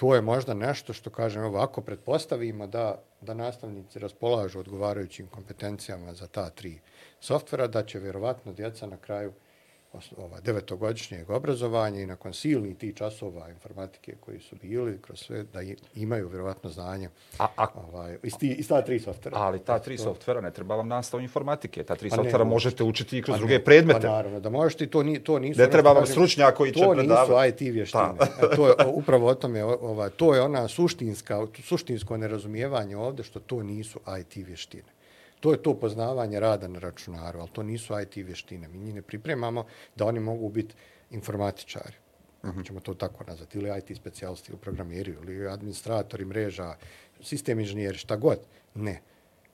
to 0.00 0.14
je 0.14 0.20
možda 0.20 0.54
nešto 0.54 0.92
što 0.92 1.10
kažem, 1.10 1.44
ovako, 1.44 1.80
pretpostavimo 1.80 2.66
da, 2.66 3.02
da 3.20 3.34
nastavnici 3.34 3.98
raspolažu 3.98 4.58
odgovarajućim 4.58 5.26
kompetencijama 5.26 6.14
za 6.14 6.26
ta 6.26 6.50
tri 6.50 6.78
softvera, 7.20 7.66
da 7.66 7.82
će 7.82 7.98
vjerovatno 7.98 8.52
djeca 8.52 8.86
na 8.86 8.96
kraju 8.96 9.28
uh, 9.28 9.49
ovaj, 10.16 10.40
devetogodišnjeg 10.40 11.30
obrazovanja 11.30 12.00
i 12.00 12.06
nakon 12.06 12.32
silnih 12.34 12.76
tih 12.76 12.94
časova 12.94 13.48
informatike 13.50 14.14
koji 14.16 14.40
su 14.40 14.56
bili 14.56 14.98
kroz 14.98 15.18
sve, 15.18 15.42
da 15.44 15.60
imaju 15.94 16.28
vjerovatno 16.28 16.70
znanje 16.70 17.08
A, 17.38 17.46
a, 17.56 17.66
ovaj, 17.76 18.18
iz, 18.22 18.32
ti, 18.34 18.48
iz 18.48 18.68
ta 18.68 18.82
tri 18.82 19.00
softvera. 19.00 19.36
ali 19.38 19.58
ta 19.60 19.78
tri 19.78 19.98
softvera 19.98 20.40
ne 20.40 20.50
treba 20.50 20.76
vam 20.76 20.88
nastava 20.88 21.22
informatike. 21.22 21.82
Ta 21.82 21.96
tri 21.96 22.10
Pa 22.10 22.16
ne, 22.16 22.22
softvera 22.22 22.44
možete. 22.44 22.54
možete 22.54 22.84
učiti 22.84 23.18
i 23.18 23.22
kroz 23.22 23.34
Pa 23.34 23.38
druge 23.38 23.54
ne, 23.54 23.64
predmete. 23.64 24.00
Pa 24.00 24.06
naravno, 24.08 24.40
da 24.40 24.50
možeš 24.50 24.74
ti, 24.74 24.86
to, 24.86 25.02
ni, 25.02 25.18
to 25.18 25.38
nisu... 25.38 25.60
Ne 25.60 25.70
treba 25.70 25.88
vam 25.88 26.02
kažem, 26.02 26.12
stručnjak 26.12 26.54
koji 26.54 26.72
će 26.72 26.80
To 26.80 26.92
predavati. 26.92 27.32
nisu 27.52 27.66
IT 27.66 27.74
vještine. 27.74 28.04
E, 28.42 28.56
to 28.56 28.66
je 28.68 28.74
upravo 28.86 29.26
o 29.26 29.34
tome, 29.34 29.64
o- 29.64 29.78
ovaj, 29.82 30.10
to 30.10 30.34
je 30.34 30.42
ona 30.42 30.68
suštinska, 30.68 31.46
suštinsko 31.60 32.16
nerazumijevanje 32.16 32.96
ovdje 32.96 33.24
što 33.24 33.40
to 33.40 33.62
nisu 33.62 34.00
IT 34.20 34.36
vještine. 34.36 34.82
To 35.40 35.52
je 35.52 35.62
to 35.62 35.74
poznavanje 35.74 36.40
rada 36.40 36.68
na 36.68 36.78
računaru, 36.78 37.40
ali 37.40 37.50
to 37.52 37.62
nisu 37.62 38.00
IT 38.00 38.16
vještine. 38.16 38.68
Mi 38.68 38.78
njih 38.78 38.94
ne 38.94 39.02
pripremamo 39.02 39.66
da 39.96 40.06
oni 40.06 40.20
mogu 40.20 40.48
biti 40.48 40.74
informatičari. 41.10 41.96
Uh 42.42 42.64
ćemo 42.64 42.80
to 42.80 42.94
tako 42.94 43.24
nazvati, 43.24 43.58
ili 43.58 43.70
IT 43.78 43.96
specijalisti, 43.96 44.52
ili 44.52 44.60
programeri, 44.60 45.16
ili 45.22 45.48
administratori 45.48 46.24
mreža, 46.24 46.74
sistem 47.22 47.60
inženjeri, 47.60 47.98
šta 47.98 48.16
god. 48.16 48.38
Ne. 48.74 49.00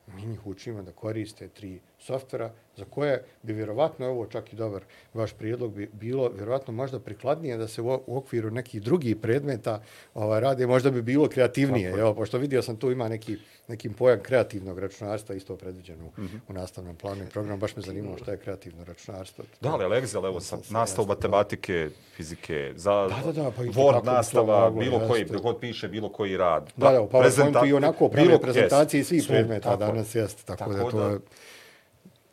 Mi 0.06 0.26
njih 0.26 0.46
učimo 0.46 0.82
da 0.82 0.92
koriste 0.92 1.48
tri 1.48 1.80
softvera 1.98 2.50
za 2.76 2.84
koje 2.84 3.24
bi 3.42 3.52
vjerovatno, 3.52 4.06
ovo 4.06 4.26
čak 4.26 4.52
i 4.52 4.56
dobar 4.56 4.82
vaš 5.14 5.32
prijedlog, 5.32 5.74
bi 5.74 5.90
bilo 5.92 6.28
vjerovatno 6.28 6.72
možda 6.72 6.98
prikladnije 7.00 7.56
da 7.56 7.68
se 7.68 7.82
u, 7.82 8.00
u 8.06 8.16
okviru 8.16 8.50
nekih 8.50 8.82
drugih 8.82 9.16
predmeta 9.16 9.82
ovaj, 10.14 10.40
rade, 10.40 10.66
možda 10.66 10.90
bi 10.90 11.02
bilo 11.02 11.28
kreativnije. 11.28 11.90
Evo, 11.90 12.14
pošto 12.14 12.38
vidio 12.38 12.62
sam 12.62 12.76
tu 12.76 12.90
ima 12.90 13.08
neki, 13.08 13.36
neki 13.68 13.90
pojam 13.90 14.20
kreativnog 14.20 14.78
računarstva 14.78 15.34
isto 15.34 15.56
predviđeno 15.56 16.04
u, 16.04 16.10
u 16.48 16.52
nastavnom 16.52 16.96
planu 16.96 17.24
i 17.24 17.28
programu. 17.28 17.58
Baš 17.58 17.76
me 17.76 17.82
zanimalo 17.82 18.18
šta 18.18 18.30
je 18.30 18.38
kreativno 18.38 18.84
računarstvo. 18.84 19.44
Da, 19.60 19.70
ali 19.70 19.84
Excel, 19.96 20.26
evo, 20.26 20.40
sa 20.40 20.56
Sam 20.56 20.76
jasno, 20.76 21.04
matematike, 21.04 21.90
fizike, 22.16 22.72
za 22.76 22.92
Da, 22.92 23.22
da, 23.24 23.32
da, 23.32 23.50
pa 23.50 23.62
Word 23.62 24.04
nastava, 24.04 24.60
moglo, 24.60 24.80
bilo 24.80 25.08
koji, 25.08 25.20
jeste. 25.20 25.36
god 25.36 25.60
piše, 25.60 25.88
bilo 25.88 26.08
koji 26.08 26.36
rad. 26.36 26.72
Da, 26.76 26.92
da, 26.92 27.00
u 27.00 27.08
prezenta- 27.08 27.52
PowerPointu 27.52 27.68
i 27.68 27.72
onako 27.72 28.08
prave 28.08 28.40
prezentacije 28.40 29.04
svih 29.04 29.24
predmeta 29.28 29.76
danas 29.76 30.14
jeste. 30.14 30.42
Tako, 30.44 30.58
Tako 30.58 30.72
da, 30.72 30.90
to, 30.90 30.98
da- 30.98 31.08
je, 31.08 31.18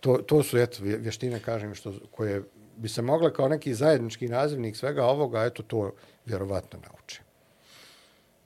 to, 0.04 0.18
to 0.18 0.43
su 0.43 0.58
eto, 0.58 0.78
vještine, 0.84 1.39
kažem, 1.39 1.76
što, 1.76 1.93
koje 2.12 2.43
bi 2.78 2.89
se 2.89 3.01
mogle 3.01 3.34
kao 3.34 3.47
neki 3.47 3.74
zajednički 3.74 4.28
nazivnik 4.28 4.76
svega 4.78 5.06
ovoga, 5.06 5.43
eto 5.43 5.64
to 5.64 5.91
vjerovatno 6.26 6.80
nauče. 6.80 7.22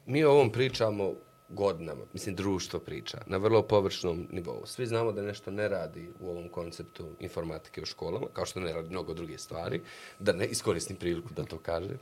Mi 0.05 0.23
o 0.23 0.31
ovom 0.31 0.51
pričamo 0.51 1.13
godinama, 1.49 2.01
mislim 2.13 2.35
društvo 2.35 2.79
priča, 2.79 3.17
na 3.25 3.37
vrlo 3.37 3.61
površnom 3.61 4.27
nivou. 4.31 4.65
Svi 4.65 4.85
znamo 4.85 5.11
da 5.11 5.21
nešto 5.21 5.51
ne 5.51 5.69
radi 5.69 6.09
u 6.19 6.29
ovom 6.29 6.49
konceptu 6.49 7.15
informatike 7.19 7.81
u 7.81 7.85
školama, 7.85 8.27
kao 8.33 8.45
što 8.45 8.59
ne 8.59 8.73
radi 8.73 8.89
mnogo 8.89 9.13
druge 9.13 9.37
stvari, 9.37 9.81
da 10.19 10.33
ne 10.33 10.47
iskoristim 10.47 10.95
priliku 10.95 11.33
da 11.33 11.43
to 11.43 11.57
kažem. 11.57 11.97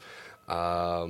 A, 0.48 1.08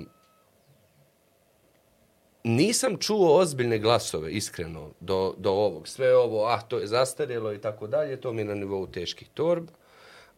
nisam 2.46 2.98
čuo 2.98 3.38
ozbiljne 3.38 3.80
glasove, 3.80 4.32
iskreno, 4.32 4.90
do, 5.00 5.34
do 5.38 5.52
ovog. 5.52 5.88
Sve 5.88 6.16
ovo, 6.16 6.48
ah, 6.48 6.62
to 6.68 6.80
je 6.80 6.88
zastarjelo 6.88 7.54
i 7.54 7.58
tako 7.58 7.88
dalje, 7.88 8.22
to 8.22 8.34
mi 8.34 8.42
je 8.42 8.46
na 8.46 8.56
nivou 8.56 8.88
teških 8.88 9.28
torb. 9.34 9.68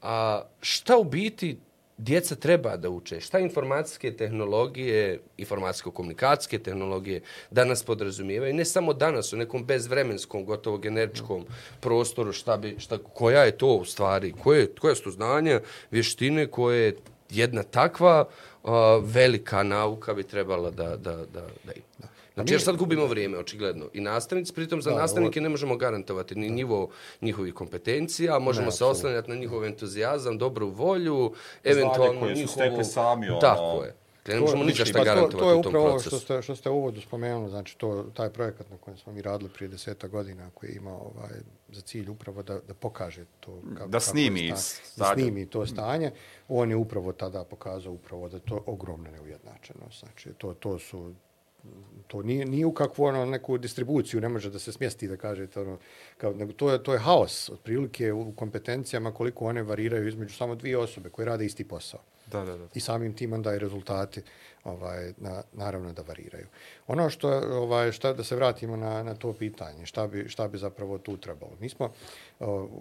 A 0.01 0.41
šta 0.62 0.97
u 0.97 1.03
biti 1.03 1.58
djeca 1.97 2.36
treba 2.36 2.78
da 2.78 2.89
uče? 2.89 3.20
Šta 3.20 3.39
informacijske 3.39 4.14
tehnologije, 4.18 5.20
informacijsko-komunikacijske 5.38 6.60
tehnologije 6.60 7.22
danas 7.51 7.84
podrazumijevaju? 7.84 8.53
Ne 8.53 8.66
samo 8.66 8.93
danas, 8.93 9.34
u 9.34 9.38
nekom 9.38 9.66
bezvremenskom, 9.66 10.45
gotovo 10.45 10.78
generičkom 10.78 11.45
prostoru, 11.80 12.34
šta 12.34 12.58
bi, 12.58 12.76
šta, 12.80 12.97
koja 12.97 13.43
je 13.43 13.58
to 13.58 13.68
u 13.68 13.86
stvari? 13.86 14.34
Koje, 14.43 14.76
koje 14.76 14.95
su 14.95 15.03
to 15.03 15.12
znanja, 15.12 15.62
vještine 15.91 16.47
koje 16.47 16.95
jedna 17.30 17.64
takva 17.64 18.26
uh, 18.68 18.74
velika 19.03 19.63
nauka 19.63 20.13
bi 20.13 20.24
trebala 20.24 20.72
da, 20.72 20.97
da, 20.97 21.15
da, 21.15 21.41
da 21.63 21.74
ima? 21.76 22.09
Znači, 22.34 22.53
jer 22.53 22.61
sad 22.61 22.78
gubimo 22.78 23.05
vrijeme, 23.05 23.38
očigledno. 23.38 23.86
I 23.93 24.01
nastavnici, 24.01 24.53
pritom 24.53 24.82
za 24.82 24.89
Da, 24.89 24.95
nastavnike 24.95 25.41
ne 25.41 25.49
možemo 25.49 25.76
garantovati 25.76 26.36
ni 26.36 26.49
nivo 26.49 26.89
njihovih 27.22 27.53
kompetencija, 27.53 28.39
možemo 28.39 28.65
Ne, 28.65 28.72
se 28.72 28.86
oslanjati 28.86 29.30
na 29.30 29.36
njihov 29.36 29.65
entuzijazam, 29.65 30.38
dobru 30.38 30.70
volju, 30.70 31.34
eventualno 31.63 32.20
koje 32.20 32.36
su 32.36 32.39
njihovu... 32.41 32.53
stekli 32.53 32.86
sami, 32.86 33.30
ono, 33.30 33.39
Tako 33.39 33.84
je. 33.84 33.95
Dakle, 34.28 34.36
ne 34.36 34.42
možemo 34.42 34.64
To- 34.64 34.68
ništa 34.68 34.84
pa 34.86 35.00
to- 35.00 35.06
garantovati 35.06 35.38
To 35.40 35.50
je 35.50 35.56
u 35.56 35.62
tom 35.62 35.70
upravo 35.70 35.88
ovo 35.88 36.00
što 36.00 36.20
ste, 36.20 36.42
što 36.42 36.56
ste 36.56 36.70
u 36.70 36.76
uvodu 36.76 37.02
spomenuli, 37.02 37.50
znači 37.50 37.78
to, 37.78 38.04
taj 38.14 38.30
projekat 38.30 38.70
na 38.70 38.78
kojem 38.78 38.98
smo 38.98 39.14
mi 39.14 39.22
radili 39.22 39.50
prije 39.50 39.70
deseta 39.70 40.08
godina, 40.08 40.50
koji 40.54 40.70
je 40.70 40.76
imao 40.76 41.12
ovaj, 41.16 41.30
za 41.70 41.82
cilj 41.82 42.10
upravo 42.10 42.44
da, 42.44 42.60
da 42.60 42.74
pokaže 42.74 43.26
to. 43.40 43.62
Kako, 43.74 43.90
Da 43.90 44.00
snimi 44.00 44.40
kako 44.40 44.46
je 44.46 44.48
iz 44.50 44.60
sta- 44.84 45.06
da 45.06 45.14
snimi 45.14 45.46
to 45.46 45.66
stanje. 45.66 46.12
On 46.48 46.70
je 46.70 46.76
upravo 46.76 47.12
tada 47.12 47.44
pokazao 47.44 47.94
upravo 47.94 48.30
da 48.30 48.38
je 48.38 48.42
to 48.42 48.64
ogromna 48.66 49.12
neujednačenost. 49.12 50.00
Znači, 50.00 50.30
to, 50.38 50.54
to 50.54 50.80
su 50.80 51.14
to 52.07 52.22
nije, 52.24 52.45
nije 52.45 52.65
u 52.65 52.72
kakvu 52.72 53.03
ono, 53.03 53.26
neku 53.26 53.57
distribuciju, 53.57 54.22
ne 54.22 54.30
može 54.30 54.49
da 54.49 54.59
se 54.59 54.72
smjesti 54.72 55.07
da 55.07 55.18
kažete, 55.18 55.61
ono, 55.61 55.78
kao, 56.18 56.34
nego 56.34 56.53
to 56.53 56.72
je, 56.72 56.84
to 56.84 56.93
je 56.93 56.99
haos, 56.99 57.49
otprilike 57.49 58.11
u 58.13 58.32
kompetencijama 58.32 59.11
koliko 59.11 59.45
one 59.45 59.63
variraju 59.63 60.07
između 60.07 60.36
samo 60.36 60.55
dvije 60.55 60.78
osobe 60.78 61.09
koje 61.09 61.26
rade 61.26 61.45
isti 61.45 61.63
posao 61.63 61.99
Da, 62.32 62.45
da, 62.45 62.57
da. 62.57 62.68
i 62.74 62.80
samim 62.80 63.13
tim 63.13 63.34
onda 63.34 63.55
i 63.55 63.59
rezultati 63.59 64.22
ovaj 64.68 65.13
na, 65.18 65.43
naravno 65.53 65.93
da 65.93 66.01
variraju. 66.01 66.45
Ono 66.88 67.09
što 67.09 67.30
ovaj 67.51 67.91
šta 67.91 68.13
da 68.13 68.24
se 68.24 68.36
vratimo 68.36 68.76
na, 68.76 69.03
na 69.03 69.15
to 69.15 69.34
pitanje, 69.34 69.86
šta 69.86 70.07
bi 70.07 70.30
šta 70.30 70.47
bi 70.47 70.57
zapravo 70.57 70.97
tu 70.97 71.18
trebalo. 71.18 71.51
Mi 71.59 71.70
smo 71.70 71.91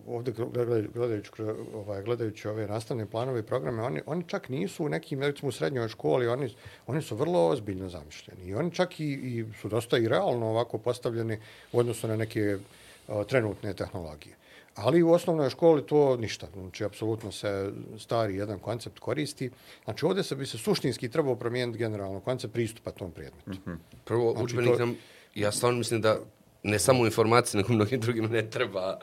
ovdje 0.07 0.33
gledajući, 0.33 0.89
gledajući 0.95 1.31
ovaj 1.75 2.03
gledajući 2.03 2.49
ove 2.49 2.67
nastavne 2.67 3.07
planove 3.07 3.41
i 3.41 3.43
programe, 3.43 3.83
oni 3.83 4.01
oni 4.07 4.25
čak 4.27 4.49
nisu 4.49 4.85
u 4.85 4.89
nekim 4.89 5.23
recimo 5.23 5.49
u 5.49 5.53
srednjoj 5.53 5.89
školi, 5.89 6.29
oni 6.29 6.55
oni 6.87 7.03
su 7.03 7.17
vrlo 7.17 7.49
ozbiljno 7.49 7.89
zamišljeni 7.89 8.45
i 8.45 8.55
oni 8.55 8.71
čak 8.71 9.01
i, 9.01 9.05
i 9.05 9.45
su 9.61 9.69
dosta 9.69 9.99
i 9.99 10.09
realno 10.09 10.47
ovako 10.47 10.79
postavljeni 10.79 11.39
u 11.73 11.79
odnosu 11.79 12.09
na 12.09 12.17
neke 12.17 12.59
o, 13.09 13.25
trenutne 13.25 13.75
tehnologije. 13.75 14.37
Ali 14.77 15.03
u 15.03 15.11
osnovnoj 15.13 15.51
školi 15.51 15.87
to 15.87 16.17
ništa. 16.17 16.47
Znači, 16.55 16.85
apsolutno 16.85 17.33
se 17.33 17.73
stari 17.99 18.37
jedan 18.37 18.59
koncept 18.59 18.99
koristi. 18.99 19.51
Znači, 19.85 20.07
ovdje 20.07 20.23
se 20.23 20.37
bi 20.37 20.47
se 20.47 20.59
suštinski 20.59 21.09
trebao 21.11 21.37
promijeniti 21.37 21.79
generalno 21.79 22.21
koncept 22.21 22.53
pristupa 22.55 22.91
tom 22.91 23.11
predmetu. 23.11 23.51
Mm 23.51 23.55
-hmm. 23.67 23.77
Prvo, 24.05 24.33
Znači, 24.33 24.45
učbenik 24.45 24.73
to- 24.73 24.79
nam, 24.79 24.97
ja 25.35 25.53
stvarno 25.53 25.79
mislim 25.79 26.01
da 26.01 26.19
ne 26.63 26.79
samo 26.79 27.03
u 27.03 27.07
informaciji, 27.07 27.59
nego 27.59 27.73
mnogim 27.73 28.01
drugim 28.01 28.25
ne 28.25 28.51
treba. 28.51 28.99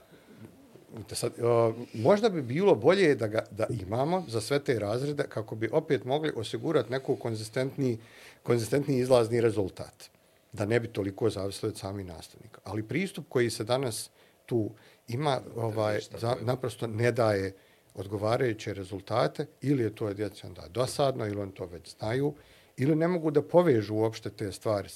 Da 1.09 1.15
sad, 1.15 1.31
uh, 1.37 1.75
možda 1.93 2.29
bi 2.29 2.41
bilo 2.41 2.75
bolje 2.75 3.15
da 3.15 3.27
ga 3.27 3.43
da 3.51 3.65
imamo 3.69 4.25
za 4.27 4.41
sve 4.41 4.59
te 4.59 4.79
razrede 4.79 5.23
kako 5.29 5.55
bi 5.55 5.69
opet 5.71 6.05
mogli 6.05 6.31
osigurati 6.35 6.91
neku 6.91 7.15
konzistentni, 7.15 7.97
konzistentni 8.43 8.97
izlazni 8.99 9.41
rezultat. 9.41 10.09
Da 10.51 10.65
ne 10.65 10.79
bi 10.79 10.87
toliko 10.87 11.29
zavisili 11.29 11.69
od 11.69 11.77
samih 11.77 12.05
nastavnika. 12.05 12.61
Ali 12.63 12.83
pristup 12.83 13.25
koji 13.29 13.49
se 13.49 13.63
danas 13.63 14.09
tu 14.45 14.69
ima, 15.07 15.41
ovaj, 15.55 15.99
za, 16.17 16.35
naprosto 16.41 16.87
ne 16.87 17.11
daje 17.11 17.53
odgovarajuće 17.93 18.73
rezultate 18.73 19.45
ili 19.61 19.83
je 19.83 19.95
to 19.95 20.13
djeci 20.13 20.45
onda 20.45 20.67
dosadno 20.69 21.27
ili 21.27 21.41
oni 21.41 21.53
to 21.53 21.65
već 21.65 21.95
znaju 21.97 22.33
ili 22.77 22.95
ne 22.95 23.07
mogu 23.07 23.31
da 23.31 23.41
povežu 23.41 23.95
uopšte 23.95 24.29
te 24.29 24.51
stvari 24.51 24.89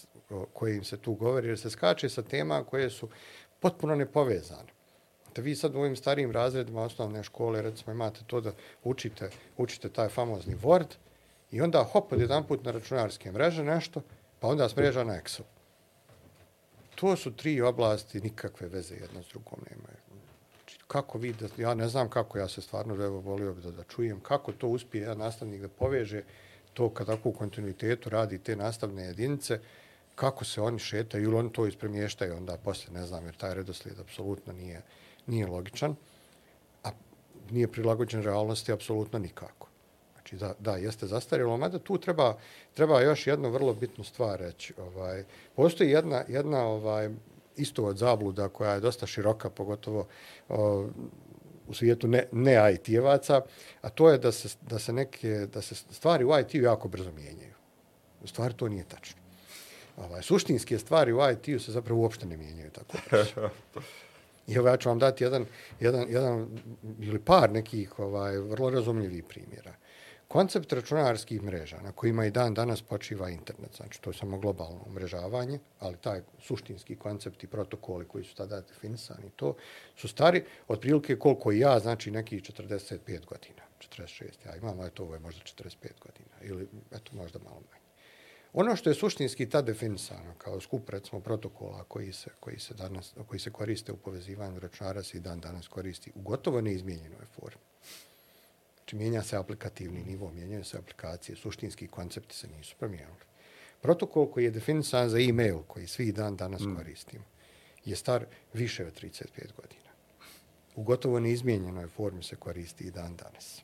koje 0.53 0.75
im 0.75 0.83
se 0.83 0.97
tu 0.97 1.13
govori 1.13 1.47
jer 1.47 1.59
se 1.59 1.69
skače 1.69 2.09
sa 2.09 2.21
tema 2.21 2.63
koje 2.63 2.89
su 2.89 3.09
potpuno 3.59 3.95
nepovezane. 3.95 4.77
Da 5.35 5.41
vi 5.41 5.55
sad 5.55 5.75
u 5.75 5.79
ovim 5.79 5.95
starijim 5.95 6.31
razredima 6.31 6.81
osnovne 6.81 7.23
škole, 7.23 7.61
recimo, 7.61 7.93
imate 7.93 8.19
to 8.27 8.41
da 8.41 8.51
učite, 8.83 9.29
učite 9.57 9.89
taj 9.89 10.09
famozni 10.09 10.55
Word 10.55 10.95
i 11.51 11.61
onda 11.61 11.83
hop, 11.83 12.11
od 12.11 12.21
jedan 12.21 12.47
put 12.47 12.65
na 12.65 12.71
računarske 12.71 13.31
mreže 13.31 13.63
nešto, 13.63 14.01
pa 14.39 14.47
onda 14.47 14.69
s 14.69 14.75
mreža 14.75 15.03
na 15.03 15.13
Excel. 15.13 15.43
To 16.95 17.15
su 17.15 17.35
tri 17.35 17.61
oblasti, 17.61 18.21
nikakve 18.21 18.67
veze 18.67 18.95
jedna 18.95 19.23
s 19.23 19.27
drugom 19.27 19.59
nemaju. 19.69 19.96
Kako 20.87 21.17
vi, 21.17 21.33
da, 21.33 21.47
ja 21.57 21.73
ne 21.73 21.87
znam 21.87 22.09
kako, 22.09 22.37
ja 22.37 22.47
se 22.47 22.61
stvarno 22.61 22.95
evo, 23.05 23.19
volio 23.19 23.53
bi 23.53 23.61
da, 23.61 23.71
da 23.71 23.83
čujem, 23.83 24.19
kako 24.19 24.51
to 24.51 24.67
uspije 24.67 25.01
jedan 25.01 25.17
nastavnik 25.17 25.61
da 25.61 25.67
poveže 25.67 26.23
to 26.73 26.89
kad 26.89 27.07
tako 27.07 27.29
u 27.29 27.33
kontinuitetu 27.33 28.09
radi 28.09 28.37
te 28.37 28.55
nastavne 28.55 29.03
jedinice, 29.03 29.59
kako 30.15 30.45
se 30.45 30.61
oni 30.61 30.79
šetaju 30.79 31.23
ili 31.23 31.35
oni 31.35 31.53
to 31.53 31.67
ispremještaju 31.67 32.37
onda 32.37 32.57
posle, 32.57 32.93
ne 32.93 33.05
znam, 33.05 33.25
jer 33.25 33.35
taj 33.35 33.53
redoslijed 33.53 33.99
apsolutno 33.99 34.53
nije, 34.53 34.81
nije 35.27 35.47
logičan, 35.47 35.95
a 36.83 36.89
nije 37.51 37.67
prilagođen 37.67 38.23
realnosti 38.23 38.71
apsolutno 38.71 39.19
nikako. 39.19 39.67
Znači 40.13 40.35
da, 40.35 40.53
da 40.59 40.77
jeste 40.77 41.07
zastarjelo, 41.07 41.57
mada 41.57 41.79
tu 41.79 41.97
treba, 41.97 42.37
treba 42.73 43.01
još 43.01 43.27
jednu 43.27 43.49
vrlo 43.49 43.73
bitnu 43.73 44.03
stvar 44.03 44.39
reći. 44.39 44.73
Ovaj, 44.77 45.23
postoji 45.55 45.89
jedna, 45.89 46.23
jedna 46.27 46.67
ovaj, 46.67 47.09
isto 47.57 47.83
od 47.83 47.97
zabluda 47.97 48.49
koja 48.49 48.73
je 48.73 48.79
dosta 48.79 49.07
široka, 49.07 49.49
pogotovo 49.49 50.07
o, 50.49 50.87
u 51.67 51.73
svijetu 51.73 52.07
ne, 52.07 52.27
ne 52.31 52.73
IT-evaca, 52.73 53.41
a 53.81 53.89
to 53.89 54.09
je 54.09 54.17
da 54.17 54.31
se, 54.31 54.57
da 54.61 54.79
se 54.79 54.93
neke 54.93 55.47
da 55.53 55.61
se 55.61 55.75
stvari 55.75 56.25
u 56.25 56.39
IT-u 56.39 56.57
jako 56.57 56.87
brzo 56.87 57.11
mijenjaju. 57.11 57.53
U 58.23 58.27
stvari 58.27 58.53
to 58.53 58.67
nije 58.67 58.83
tačno. 58.83 59.21
Ovaj, 59.97 60.21
suštinske 60.21 60.79
stvari 60.79 61.13
u 61.13 61.19
IT-u 61.31 61.59
se 61.59 61.71
zapravo 61.71 62.01
uopšte 62.01 62.25
ne 62.25 62.37
mijenjaju 62.37 62.71
tako 62.71 62.97
brzo. 63.09 63.49
I 64.47 64.53
evo 64.53 64.67
ja 64.67 64.77
ću 64.77 64.89
vam 64.89 64.99
dati 64.99 65.23
jedan, 65.23 65.45
jedan, 65.79 66.05
jedan 66.09 66.59
ili 66.99 67.19
par 67.19 67.51
nekih 67.51 67.99
ovaj, 67.99 68.37
vrlo 68.37 68.69
razumljivih 68.69 69.23
primjera. 69.23 69.73
Koncept 70.27 70.73
računarskih 70.73 71.43
mreža 71.43 71.77
na 71.81 71.91
kojima 71.91 72.25
i 72.25 72.31
dan 72.31 72.53
danas 72.53 72.81
počiva 72.81 73.29
internet, 73.29 73.75
znači 73.75 74.01
to 74.01 74.09
je 74.09 74.13
samo 74.13 74.37
globalno 74.37 74.83
umrežavanje, 74.85 75.59
ali 75.79 75.97
taj 75.97 76.21
suštinski 76.41 76.95
koncept 76.95 77.43
i 77.43 77.47
protokoli 77.47 78.07
koji 78.07 78.23
su 78.23 78.35
tada 78.35 78.61
definisani, 78.61 79.29
to 79.35 79.55
su 79.95 80.07
stari 80.07 80.43
otprilike 80.67 81.19
koliko 81.19 81.51
i 81.51 81.59
ja, 81.59 81.79
znači 81.79 82.11
neki 82.11 82.39
45 82.39 83.25
godina, 83.25 83.63
46, 83.79 84.23
ja 84.45 84.55
imam, 84.55 84.81
eto 84.81 85.03
ovo 85.03 85.13
je 85.13 85.19
možda 85.19 85.41
45 85.41 85.73
godina, 85.99 86.35
ili 86.41 86.67
eto 86.91 87.11
možda 87.15 87.39
malo 87.39 87.61
manje. 87.71 87.87
Ono 88.53 88.75
što 88.75 88.89
je 88.89 88.95
suštinski 88.95 89.49
ta 89.49 89.61
definisano 89.61 90.33
kao 90.37 90.61
skup 90.61 90.89
recimo 90.89 91.21
protokola 91.21 91.83
koji 91.83 92.13
se, 92.13 92.29
koji 92.39 92.59
se, 92.59 92.73
danas, 92.73 93.13
koji 93.27 93.39
se 93.39 93.51
koriste 93.51 93.91
u 93.91 93.97
povezivanju 93.97 94.59
računara 94.59 95.03
se 95.03 95.17
i 95.17 95.21
dan 95.21 95.39
danas 95.39 95.67
koristi 95.67 96.11
u 96.15 96.21
gotovo 96.21 96.61
neizmijenjenoj 96.61 97.25
formi. 97.35 97.61
Znači, 98.87 98.95
mijenja 98.95 99.23
se 99.23 99.37
aplikativni 99.37 100.03
nivo, 100.03 100.31
mijenjaju 100.31 100.63
se 100.63 100.77
aplikacije, 100.77 101.35
suštinski 101.35 101.87
koncepti 101.87 102.35
se 102.35 102.47
nisu 102.47 102.75
promijenili. 102.79 103.25
Protokol 103.81 104.31
koji 104.31 104.43
je 104.43 104.51
definisan 104.51 105.09
za 105.09 105.19
e-mail, 105.19 105.57
koji 105.67 105.87
svi 105.87 106.11
dan 106.11 106.35
danas 106.35 106.61
mm. 106.61 106.75
koristimo, 106.75 107.23
je 107.85 107.95
star 107.95 108.25
više 108.53 108.85
od 108.85 109.01
35 109.01 109.25
godina. 109.61 109.91
U 110.75 110.83
gotovo 110.83 111.19
neizmijenjenoj 111.19 111.87
formi 111.87 112.23
se 112.23 112.35
koristi 112.35 112.83
i 112.83 112.91
dan 112.91 113.15
danas. 113.15 113.61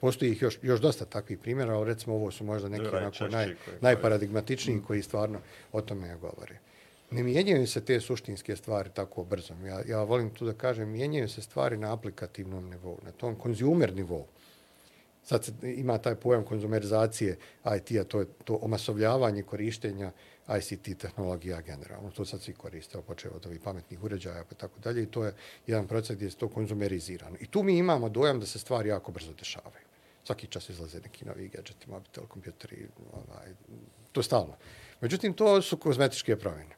Postoji 0.00 0.32
ih 0.32 0.42
još, 0.42 0.58
još 0.62 0.80
dosta 0.80 1.04
takvih 1.04 1.38
primjera, 1.38 1.74
ali 1.74 1.86
recimo 1.86 2.14
ovo 2.14 2.30
su 2.30 2.44
možda 2.44 2.68
neki 2.68 2.86
onako 2.86 3.28
naj, 3.28 3.54
najparadigmatičniji 3.80 4.76
mm. 4.76 4.84
koji 4.84 5.02
stvarno 5.02 5.40
o 5.72 5.80
tome 5.80 6.16
govore. 6.16 6.58
Ne 7.10 7.22
mijenjaju 7.22 7.66
se 7.66 7.84
te 7.84 8.00
suštinske 8.00 8.56
stvari 8.56 8.90
tako 8.94 9.24
brzo. 9.24 9.54
Ja, 9.66 9.82
ja 9.86 10.02
volim 10.02 10.30
tu 10.30 10.46
da 10.46 10.52
kažem, 10.52 10.88
mijenjaju 10.88 11.28
se 11.28 11.42
stvari 11.42 11.76
na 11.76 11.92
aplikativnom 11.92 12.70
nivou, 12.70 12.98
na 13.02 13.12
tom 13.12 13.36
konzumer 13.36 13.94
nivou 13.94 14.26
sad 15.24 15.50
ima 15.62 15.98
taj 15.98 16.14
pojam 16.14 16.44
konzumerizacije 16.44 17.38
IT-a, 17.76 18.04
to 18.04 18.20
je 18.20 18.26
to 18.44 18.58
omasovljavanje 18.62 19.42
korištenja 19.42 20.12
ICT 20.58 20.98
tehnologija 20.98 21.60
generalno. 21.60 22.10
To 22.10 22.24
sad 22.24 22.40
svi 22.42 22.52
koriste, 22.52 22.98
počeo 23.06 23.32
od 23.34 23.46
ovih 23.46 23.60
pametnih 23.64 24.04
uređaja 24.04 24.44
pa 24.48 24.54
tako 24.54 24.80
dalje 24.80 25.02
i 25.02 25.06
to 25.06 25.24
je 25.24 25.34
jedan 25.66 25.86
proces 25.86 26.16
gdje 26.16 26.26
je 26.26 26.30
to 26.30 26.48
konzumerizirano. 26.48 27.36
I 27.40 27.46
tu 27.46 27.62
mi 27.62 27.78
imamo 27.78 28.08
dojam 28.08 28.40
da 28.40 28.46
se 28.46 28.58
stvari 28.58 28.88
jako 28.88 29.12
brzo 29.12 29.32
dešavaju. 29.32 29.84
Svaki 30.24 30.46
čas 30.46 30.68
izlaze 30.68 31.00
neki 31.00 31.24
novi 31.24 31.48
gadgeti, 31.48 31.90
mobitel, 31.90 32.26
kompjuteri, 32.26 32.88
ovaj, 33.12 33.46
to 34.12 34.20
je 34.20 34.24
stalno. 34.24 34.56
Međutim, 35.00 35.34
to 35.34 35.62
su 35.62 35.76
kozmetičke 35.76 36.36
promjene 36.36 36.74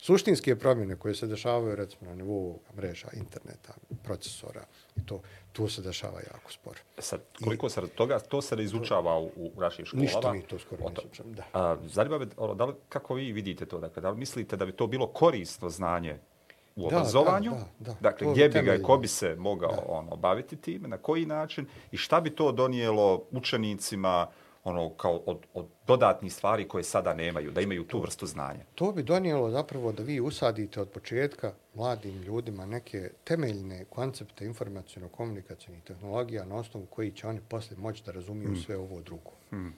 suštinske 0.00 0.56
promjene 0.56 0.96
koje 0.96 1.14
se 1.14 1.26
dešavaju 1.26 1.76
recimo 1.76 2.10
na 2.10 2.16
nivou 2.16 2.58
mreža, 2.76 3.08
interneta, 3.12 3.74
procesora 4.02 4.64
i 4.96 5.06
to, 5.06 5.22
to 5.52 5.68
se 5.68 5.82
dešava 5.82 6.20
jako 6.20 6.52
sporo. 6.52 6.76
E 6.98 7.02
sad, 7.02 7.20
koliko 7.44 7.66
I, 7.66 7.70
se 7.70 7.88
toga, 7.88 8.18
to 8.18 8.42
se 8.42 8.56
ne 8.56 8.62
izučava 8.62 9.18
u, 9.18 9.30
u 9.36 9.60
našim 9.60 9.86
školama? 9.86 10.04
Ništa 10.04 10.32
mi 10.32 10.42
to 10.42 10.58
skoro 10.58 10.84
ne 10.84 10.94
izučam, 10.98 11.32
da. 11.32 11.44
A, 11.52 11.76
zanima 11.86 12.18
me, 12.18 12.26
ono, 12.36 12.54
da 12.54 12.64
li, 12.64 12.74
kako 12.88 13.14
vi 13.14 13.32
vidite 13.32 13.66
to? 13.66 13.78
Dakle, 13.78 14.02
da 14.02 14.10
li 14.10 14.18
mislite 14.18 14.56
da 14.56 14.66
bi 14.66 14.72
to 14.72 14.86
bilo 14.86 15.06
korisno 15.06 15.70
znanje 15.70 16.18
u 16.76 16.86
obrazovanju? 16.86 17.50
Da, 17.50 17.58
da, 17.78 17.92
da, 17.92 17.96
dakle, 18.00 18.26
to 18.26 18.32
gdje 18.32 18.48
bi 18.48 18.62
ga 18.62 18.74
i 18.74 18.82
ko 18.82 18.96
bi 18.96 19.08
se 19.08 19.36
mogao 19.38 19.72
da. 19.72 19.84
ono, 19.88 20.16
baviti 20.16 20.56
time, 20.56 20.88
na 20.88 20.98
koji 20.98 21.26
način 21.26 21.66
i 21.92 21.96
šta 21.96 22.20
bi 22.20 22.30
to 22.30 22.52
donijelo 22.52 23.22
učenicima, 23.30 24.26
ono 24.64 24.90
kao 24.90 25.22
od, 25.26 25.38
od 25.54 25.66
dodatnih 25.86 26.34
stvari 26.34 26.68
koje 26.68 26.84
sada 26.84 27.14
nemaju, 27.14 27.50
da 27.50 27.60
imaju 27.60 27.84
tu 27.84 28.00
vrstu 28.00 28.26
znanja. 28.26 28.60
To 28.74 28.92
bi 28.92 29.02
donijelo 29.02 29.50
zapravo 29.50 29.92
da 29.92 30.02
vi 30.02 30.20
usadite 30.20 30.80
od 30.80 30.88
početka 30.88 31.52
mladim 31.74 32.22
ljudima 32.22 32.66
neke 32.66 33.10
temeljne 33.24 33.84
koncepte 33.84 34.44
informacijono-komunikacijnih 34.44 35.82
tehnologija 35.84 36.44
na 36.44 36.56
osnovu 36.56 36.86
koji 36.86 37.10
će 37.10 37.26
oni 37.26 37.40
posle 37.48 37.76
moći 37.76 38.02
da 38.06 38.12
razumiju 38.12 38.50
mm. 38.50 38.56
sve 38.56 38.76
ovo 38.76 39.00
drugo. 39.00 39.30
Mm. 39.52 39.72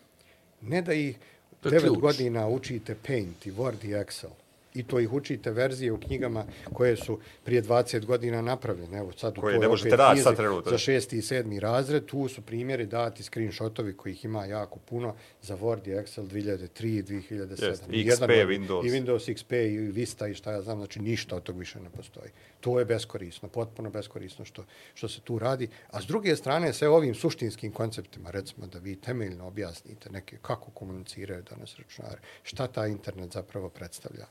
Ne 0.61 0.83
da 0.83 0.93
ih 0.93 1.19
devet 1.63 1.99
godina 2.01 2.49
učite 2.49 2.97
Paint 3.07 3.47
i 3.47 3.53
Word 3.53 3.85
i 3.85 3.95
Excel, 3.95 4.31
i 4.75 4.83
to 4.83 5.01
ih 5.01 5.13
učite 5.13 5.51
verzije 5.51 5.93
u 5.93 6.01
knjigama 6.01 6.45
koje 6.73 6.97
su 6.97 7.19
prije 7.45 7.63
20 7.63 8.05
godina 8.05 8.43
napravljene. 8.43 8.99
Evo 8.99 9.13
sad 9.13 9.35
koje 9.37 9.59
ne 9.59 9.69
možete 9.69 9.97
da 9.97 10.17
sad 10.17 10.37
trenutno. 10.37 10.71
Za 10.71 10.79
šesti 10.79 11.19
i 11.19 11.23
sedmi 11.23 11.61
razred, 11.61 12.07
tu 12.07 12.29
su 12.29 12.43
primjeri 12.43 12.87
dati 12.87 13.23
screenshotovi 13.23 13.97
kojih 13.97 14.25
ima 14.25 14.45
jako 14.45 14.79
puno 14.79 15.15
za 15.43 15.57
Word 15.57 15.89
i 15.89 15.91
Excel 15.91 16.23
2003, 16.23 17.03
2007. 17.05 17.57
Yes, 17.57 17.79
XP, 17.91 18.31
Jedan, 18.31 18.31
Windows. 18.31 18.87
I 18.87 18.91
Windows 18.91 19.35
XP 19.35 19.55
i 19.55 19.79
Vista 19.79 20.29
i 20.29 20.35
šta 20.35 20.53
ja 20.53 20.63
znam, 20.63 20.79
znači 20.79 21.01
ništa 21.01 21.37
od 21.37 21.43
tog 21.43 21.59
više 21.59 21.81
ne 21.81 21.91
postoji. 21.91 22.31
To 22.61 22.79
je 22.79 22.85
beskorisno, 22.85 23.49
potpuno 23.49 23.91
beskorisno 23.91 24.45
što, 24.45 24.65
što 24.95 25.09
se 25.09 25.21
tu 25.21 25.39
radi. 25.39 25.69
A 25.91 26.03
s 26.03 26.07
druge 26.07 26.37
strane, 26.37 26.73
sve 26.73 26.89
ovim 26.89 27.15
suštinskim 27.15 27.73
konceptima, 27.73 28.31
recimo 28.31 28.67
da 28.67 28.79
vi 28.79 28.97
temeljno 28.97 29.47
objasnite 29.47 30.11
neke 30.11 30.37
kako 30.43 30.71
komuniciraju 30.71 31.43
danas 31.51 31.77
računari, 31.77 32.21
šta 32.43 32.67
ta 32.67 32.87
internet 32.87 33.33
zapravo 33.33 33.69
predstavlja. 33.69 34.27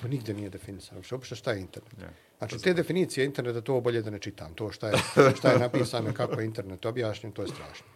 To 0.00 0.08
nigde 0.08 0.34
nije 0.34 0.50
definisano. 0.50 1.02
Što 1.02 1.16
uopšte 1.16 1.36
šta 1.36 1.52
je 1.52 1.60
internet? 1.60 1.92
Yeah. 1.98 2.38
Znači, 2.38 2.58
te 2.58 2.74
definicije 2.74 3.24
interneta, 3.26 3.60
to 3.60 3.80
bolje 3.80 4.02
da 4.02 4.10
ne 4.10 4.18
čitam. 4.18 4.54
To 4.54 4.72
šta 4.72 4.88
je, 4.88 4.98
šta 5.38 5.52
je 5.52 5.58
napisano, 5.58 6.14
kako 6.14 6.40
je 6.40 6.46
internet 6.46 6.86
objašnjen, 6.86 7.32
to 7.32 7.42
je 7.42 7.48
strašno. 7.48 7.86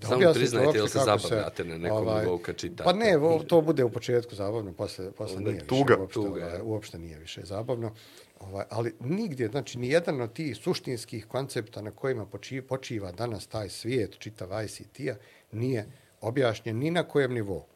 Da 0.00 0.08
Samo 0.08 0.32
priznajte, 0.34 0.78
ili 0.78 0.88
se 0.88 0.98
zabavljate 0.98 1.62
se, 1.62 1.68
na 1.68 1.78
nekom 1.78 1.98
ovaj, 1.98 2.24
nivou 2.24 2.38
kad 2.38 2.56
čitate? 2.56 2.84
Pa 2.84 2.92
ne, 2.92 3.18
to 3.46 3.60
bude 3.60 3.84
u 3.84 3.90
početku 3.90 4.34
zabavno, 4.34 4.72
posle, 4.72 5.12
posle 5.12 5.40
nije 5.40 5.66
tuga, 5.66 5.94
više. 5.94 6.00
Uopšte, 6.00 6.14
tuga, 6.14 6.46
ovaj, 6.46 6.60
uopšte 6.62 6.98
nije 6.98 7.18
više 7.18 7.40
zabavno. 7.44 7.94
Ovaj, 8.40 8.64
ali 8.70 8.94
nigdje, 9.00 9.48
znači, 9.48 9.78
ni 9.78 9.88
jedan 9.88 10.20
od 10.20 10.32
tih 10.32 10.56
suštinskih 10.56 11.26
koncepta 11.26 11.82
na 11.82 11.90
kojima 11.90 12.26
počiva, 12.26 12.66
počiva 12.66 13.12
danas 13.12 13.46
taj 13.46 13.68
svijet, 13.68 14.18
čitav 14.18 14.64
ICT-a, 14.64 15.14
nije 15.52 15.86
objašnjen 16.20 16.78
ni 16.78 16.90
na 16.90 17.02
kojem 17.02 17.34
nivou. 17.34 17.66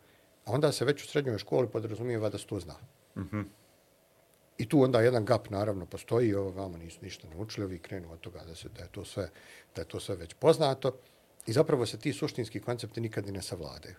A 0.44 0.52
onda 0.52 0.72
se 0.72 0.84
već 0.84 1.04
u 1.04 1.06
srednjoj 1.06 1.38
školi 1.38 1.68
podrazumijeva 1.68 2.28
da 2.28 2.38
se 2.38 2.46
to 2.46 2.61
zna. 2.61 2.74
Mm 3.18 3.42
I 4.58 4.68
tu 4.68 4.82
onda 4.82 5.00
jedan 5.00 5.24
gap 5.24 5.50
naravno 5.50 5.86
postoji, 5.86 6.34
ovo 6.34 6.50
vama 6.50 6.78
nisu 6.78 6.98
ništa 7.02 7.28
naučili, 7.28 7.64
ovi 7.64 7.78
krenu 7.78 8.12
od 8.12 8.20
toga 8.20 8.40
da, 8.44 8.54
se, 8.54 8.68
da, 8.68 8.82
je 8.82 8.88
to 8.92 9.04
sve, 9.04 9.30
da 9.76 9.82
je 9.82 9.88
to 9.88 10.00
sve 10.00 10.16
već 10.16 10.34
poznato 10.34 10.92
i 11.46 11.52
zapravo 11.52 11.86
se 11.86 11.98
ti 11.98 12.12
suštinski 12.12 12.60
koncepti 12.60 13.00
nikad 13.00 13.28
ne 13.30 13.42
savladaju. 13.42 13.94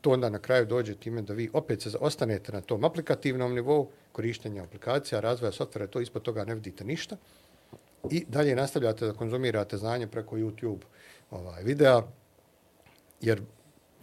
To 0.00 0.10
onda 0.10 0.28
na 0.30 0.38
kraju 0.38 0.66
dođe 0.66 0.94
time 0.94 1.22
da 1.22 1.34
vi 1.34 1.50
opet 1.52 1.82
se 1.82 1.90
ostanete 2.00 2.52
na 2.52 2.60
tom 2.60 2.84
aplikativnom 2.84 3.54
nivou 3.54 3.90
korištenja 4.12 4.62
aplikacija, 4.62 5.20
razvoja 5.20 5.52
softvera, 5.52 5.86
to 5.86 6.00
ispod 6.00 6.22
toga 6.22 6.44
ne 6.44 6.54
vidite 6.54 6.84
ništa 6.84 7.16
i 8.10 8.24
dalje 8.28 8.56
nastavljate 8.56 9.06
da 9.06 9.12
konzumirate 9.12 9.76
znanje 9.76 10.06
preko 10.06 10.36
YouTube 10.36 10.84
ovaj, 11.30 11.62
videa, 11.62 12.02
jer 13.20 13.42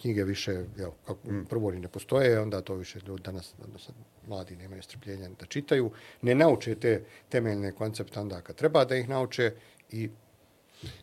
knjige 0.02 0.24
više, 0.24 0.52
jel, 0.78 0.92
kako 1.06 1.32
mm. 1.32 1.46
prvo 1.50 1.72
ne 1.72 1.88
postoje, 1.88 2.40
onda 2.40 2.62
to 2.62 2.76
više 2.76 3.00
ljudi 3.08 3.24
danas, 3.24 3.54
danas 3.66 3.90
mladi 4.28 4.56
nemaju 4.56 4.84
strpljenja 4.84 5.30
da 5.40 5.46
čitaju, 5.46 5.92
ne 6.22 6.36
nauče 6.36 6.76
te 6.76 7.04
temeljne 7.30 7.72
koncepte 7.72 8.20
onda 8.20 8.42
kad 8.42 8.56
treba 8.56 8.86
da 8.86 8.96
ih 8.96 9.10
nauče 9.10 9.54
i 9.92 10.10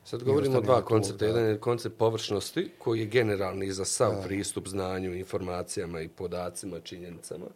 Sad 0.05 0.23
govorimo 0.23 0.59
o 0.59 0.61
dva 0.61 0.85
koncepta. 0.85 1.27
Jedan 1.27 1.45
je 1.45 1.59
koncept 1.59 1.99
površnosti, 1.99 2.71
koji 2.79 3.01
je 3.01 3.07
generalni 3.07 3.73
za 3.73 3.85
sav 3.85 4.15
da. 4.15 4.23
pristup 4.23 4.69
znanju, 4.69 5.15
informacijama 5.15 6.01
i 6.01 6.09
podacima, 6.09 6.81
činjenicama 6.81 7.47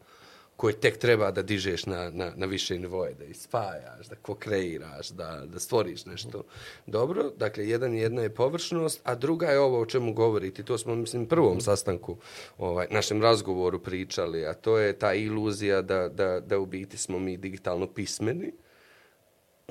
koje 0.57 0.81
tek 0.81 0.99
treba 0.99 1.31
da 1.31 1.43
dižeš 1.43 1.87
na, 1.87 2.11
na, 2.11 2.33
na 2.37 2.47
više 2.47 2.79
nivoje, 2.79 3.15
da 3.15 3.25
ispajaš, 3.25 4.07
da 4.07 4.17
kokreiraš, 4.17 5.09
da, 5.09 5.43
da 5.47 5.59
stvoriš 5.59 6.05
nešto 6.07 6.43
dobro. 6.87 7.31
Dakle, 7.37 7.69
jedan 7.69 7.95
jedna 7.95 8.23
je 8.23 8.35
površnost, 8.35 9.01
a 9.05 9.15
druga 9.15 9.47
je 9.47 9.61
ovo 9.61 9.81
o 9.81 9.87
čemu 9.87 10.13
govoriti. 10.13 10.63
To 10.63 10.79
smo, 10.79 10.95
mislim, 10.95 11.27
prvom 11.27 11.61
sastanku, 11.61 12.17
ovaj, 12.59 12.87
našem 12.91 13.23
razgovoru 13.23 13.79
pričali, 13.79 14.47
a 14.47 14.55
to 14.55 14.79
je 14.79 14.99
ta 14.99 15.15
iluzija 15.15 15.83
da, 15.83 16.09
da, 16.09 16.41
da 16.41 16.59
u 16.59 16.67
biti 16.67 16.99
smo 16.99 17.19
mi 17.19 17.37
digitalno 17.37 17.87
pismeni, 17.87 18.53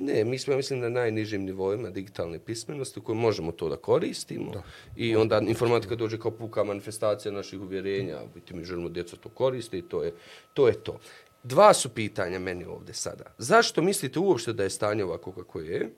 Ne, 0.01 0.23
mi 0.23 0.39
smo, 0.39 0.53
ja 0.53 0.57
mislim, 0.57 0.79
na 0.79 0.89
najnižim 0.89 1.43
nivoima 1.43 1.89
digitalne 1.89 2.39
pismenosti 2.39 2.99
u 2.99 3.03
kojoj 3.03 3.17
možemo 3.17 3.51
to 3.51 3.69
da 3.69 3.75
koristimo. 3.75 4.51
Da. 4.51 4.63
I 4.95 5.15
onda 5.15 5.39
informatika 5.39 5.95
dođe 5.95 6.19
kao 6.19 6.31
puka 6.31 6.63
manifestacija 6.63 7.31
naših 7.31 7.61
uvjerenja. 7.61 8.19
Biti 8.33 8.53
mi 8.53 8.63
želimo 8.63 8.89
djeca 8.89 9.15
to 9.15 9.29
koriste 9.29 9.77
i 9.77 9.81
to 9.81 10.03
je, 10.03 10.13
to 10.53 10.67
je 10.67 10.83
to. 10.83 10.99
Dva 11.43 11.73
su 11.73 11.89
pitanja 11.89 12.39
meni 12.39 12.65
ovdje 12.65 12.93
sada. 12.93 13.23
Zašto 13.37 13.81
mislite 13.81 14.19
uopšte 14.19 14.53
da 14.53 14.63
je 14.63 14.69
stanje 14.69 15.03
ovako 15.03 15.31
kako 15.31 15.59
je? 15.59 15.89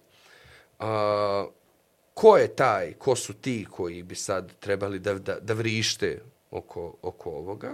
A, 0.80 1.48
ko 2.14 2.38
je 2.38 2.48
taj, 2.48 2.94
ko 2.94 3.16
su 3.16 3.34
ti 3.34 3.66
koji 3.72 4.04
bi 4.04 4.16
sad 4.16 4.54
trebali 4.60 5.00
da, 5.00 5.14
da, 5.14 5.40
da 5.40 5.54
vrište 5.54 6.22
oko, 6.52 6.96
oko 7.02 7.30
ovoga? 7.30 7.74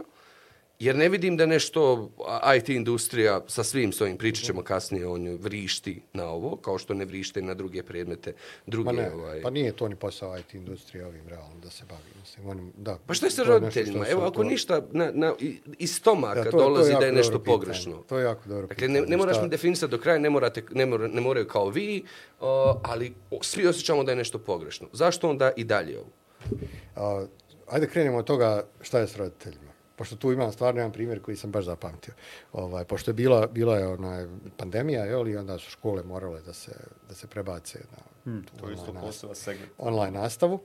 Jer 0.83 0.95
ne 0.95 1.09
vidim 1.09 1.37
da 1.37 1.45
nešto 1.45 2.09
IT 2.57 2.69
industrija 2.69 3.41
sa 3.47 3.63
svim 3.63 3.91
svojim 3.91 4.17
pričat 4.17 4.45
ćemo 4.45 4.61
kasnije 4.63 5.07
o 5.07 5.17
njoj 5.17 5.35
vrišti 5.35 6.01
na 6.13 6.25
ovo, 6.25 6.55
kao 6.55 6.77
što 6.77 6.93
ne 6.93 7.05
vrište 7.05 7.41
na 7.41 7.53
druge 7.53 7.83
predmete. 7.83 8.33
Druge, 8.67 8.85
Ma 8.85 8.91
ne, 8.93 9.11
ovaj... 9.13 9.41
pa 9.41 9.49
nije 9.49 9.71
to 9.71 9.87
ni 9.87 9.95
posao 9.95 10.37
IT 10.37 10.53
industrije 10.53 11.05
ovim 11.05 11.27
realno 11.27 11.55
da 11.63 11.69
se 11.69 11.83
bavi. 11.89 12.01
Mislim, 12.21 12.47
onim, 12.47 12.73
da, 12.77 12.97
Pa 13.07 13.13
što 13.13 13.25
je 13.25 13.31
sa 13.31 13.43
to 13.43 13.49
roditeljima? 13.49 14.05
Evo, 14.07 14.21
ako 14.21 14.31
to- 14.33 14.43
ništa 14.43 14.81
na, 14.91 15.11
na, 15.13 15.33
iz 15.79 15.95
stomaka 15.95 16.35
Da, 16.35 16.43
to- 16.43 16.51
to 16.51 16.57
je 16.57 16.63
dolazi 16.63 16.89
jako 16.91 16.99
da 16.99 17.05
je 17.05 17.11
nešto 17.11 17.39
pitanje. 17.39 17.53
pogrešno. 17.53 17.95
To 17.99 18.17
je 18.17 18.23
jako 18.23 18.49
dobro 18.49 18.67
Dakle, 18.67 18.87
ne, 18.87 19.01
ne 19.01 19.17
moraš 19.17 19.35
Šta- 19.35 19.43
mi 19.43 19.49
definisati 19.49 19.91
do 19.91 19.97
kraja, 19.97 20.19
ne, 20.19 20.29
morate, 20.29 20.63
ne, 20.71 20.85
mora, 20.85 21.07
ne 21.07 21.21
moraju 21.21 21.47
kao 21.47 21.69
vi, 21.69 22.03
uh, 22.39 22.45
ali 22.83 23.13
svi 23.41 23.67
osjećamo 23.67 24.03
da 24.03 24.11
je 24.11 24.15
nešto 24.15 24.39
pogrešno. 24.39 24.87
Zašto 24.91 25.29
onda 25.29 25.51
i 25.55 25.63
dalje 25.63 25.99
ovo? 25.99 26.09
A, 26.95 27.25
ajde 27.67 27.87
krenemo 27.87 28.17
od 28.17 28.25
toga 28.25 28.63
šta 28.81 28.99
je 28.99 29.07
s 29.07 29.17
roditeljima. 29.17 29.72
Pošto 29.95 30.15
tu 30.15 30.31
imam 30.31 30.51
stvarno 30.51 30.79
jedan 30.79 30.91
primjer 30.91 31.21
koji 31.21 31.37
sam 31.37 31.51
baš 31.51 31.65
zapamtio. 31.65 32.13
Ovaj, 32.53 32.85
pošto 32.85 33.11
je 33.11 33.15
bila, 33.15 33.47
bila 33.47 33.77
je 33.77 33.87
ona 33.87 34.27
pandemija, 34.57 35.05
je 35.05 35.17
li, 35.17 35.37
onda 35.37 35.57
su 35.57 35.69
škole 35.69 36.03
morale 36.03 36.41
da 36.41 36.53
se, 36.53 36.71
da 37.09 37.15
se 37.15 37.27
prebace 37.27 37.79
na 37.91 38.12
Hmm, 38.23 38.45
to 38.59 38.69
je 38.69 38.73
isto 38.73 38.93
poseban 38.93 39.35
segment. 39.35 39.71
online 39.77 40.11
nastavu. 40.11 40.59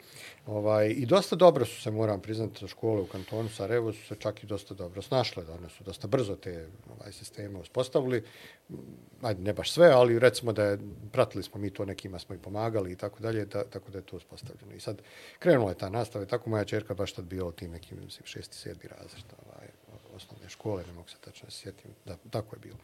Ovaj, 0.47 0.89
I 0.89 1.07
dosta 1.07 1.37
dobro 1.37 1.65
su 1.65 1.83
se, 1.83 1.91
moram 1.91 2.21
priznati, 2.21 2.69
škole 2.69 3.01
u 3.01 3.07
kantonu 3.07 3.49
Sarajevo 3.49 3.93
su 3.93 4.07
se 4.07 4.15
čak 4.19 4.43
i 4.45 4.47
dosta 4.47 4.75
dobro 4.75 5.03
snašle. 5.03 5.45
Da 5.45 5.53
one 5.55 5.69
su 5.69 5.85
dosta 5.85 6.07
brzo 6.07 6.37
te 6.37 6.69
ovaj, 6.91 7.13
sisteme 7.13 7.59
uspostavili. 7.59 8.25
Mm, 8.69 8.75
Ajde, 9.23 9.43
ne 9.43 9.53
baš 9.53 9.73
sve, 9.73 9.89
ali 9.89 10.19
recimo 10.19 10.53
da 10.53 10.65
je, 10.65 10.79
pratili 11.13 11.43
smo 11.43 11.61
mi 11.61 11.71
to, 11.71 11.85
nekima 11.85 12.19
smo 12.19 12.35
i 12.35 12.39
pomagali 12.39 12.93
i 12.93 12.97
tako 12.97 13.21
dalje, 13.21 13.45
da, 13.45 13.65
tako 13.65 13.91
da 13.91 13.99
je 13.99 14.07
to 14.07 14.17
uspostavljeno. 14.17 14.75
I 14.75 14.81
sad 14.81 15.03
krenula 15.39 15.71
je 15.71 15.79
ta 15.79 15.89
nastava 15.89 16.25
i 16.25 16.29
tako 16.29 16.51
moja 16.51 16.65
čerka 16.65 16.95
baš 16.95 17.13
tad 17.13 17.25
bila 17.25 17.49
u 17.49 17.53
tim 17.53 17.71
nekim 17.71 17.99
mislim, 18.05 18.27
šesti, 18.27 18.57
sedmi 18.57 18.85
razred 19.01 19.25
ovaj, 19.47 19.69
osnovne 20.17 20.49
škole, 20.49 20.85
ne 20.87 20.93
mogu 20.93 21.09
se 21.09 21.17
tačno 21.21 21.51
sjetim, 21.51 21.91
da, 22.05 22.17
tako 22.31 22.57
je 22.57 22.61
bilo. 22.61 22.79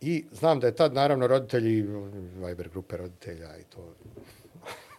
I 0.00 0.24
znam 0.32 0.60
da 0.60 0.66
je 0.66 0.76
tad, 0.76 0.94
naravno, 0.94 1.26
roditelji, 1.26 1.82
Viber 2.46 2.68
grupe 2.68 2.96
roditelja 2.96 3.56
i 3.56 3.64
to 3.64 3.94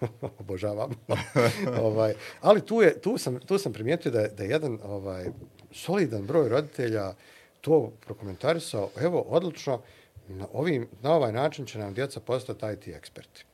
obožavam. 0.40 0.92
ovaj, 1.88 2.14
ali 2.42 2.66
tu, 2.66 2.82
je, 2.82 3.02
tu, 3.02 3.18
sam, 3.18 3.40
tu 3.40 3.58
sam 3.58 3.74
primijetio 3.74 4.12
da 4.12 4.20
je, 4.20 4.28
da 4.28 4.44
je 4.44 4.50
jedan 4.50 4.80
ovaj, 4.84 5.26
solidan 5.72 6.26
broj 6.26 6.50
roditelja 6.50 7.14
to 7.62 7.92
prokomentarisao, 8.06 8.90
evo, 9.00 9.22
odlično, 9.22 9.82
na, 10.28 10.48
ovim, 10.54 10.88
na 11.02 11.14
ovaj 11.14 11.32
način 11.32 11.66
će 11.66 11.80
nam 11.80 11.94
djeca 11.94 12.20
postati 12.20 12.66
IT 12.74 12.88
eksperti. 12.88 13.46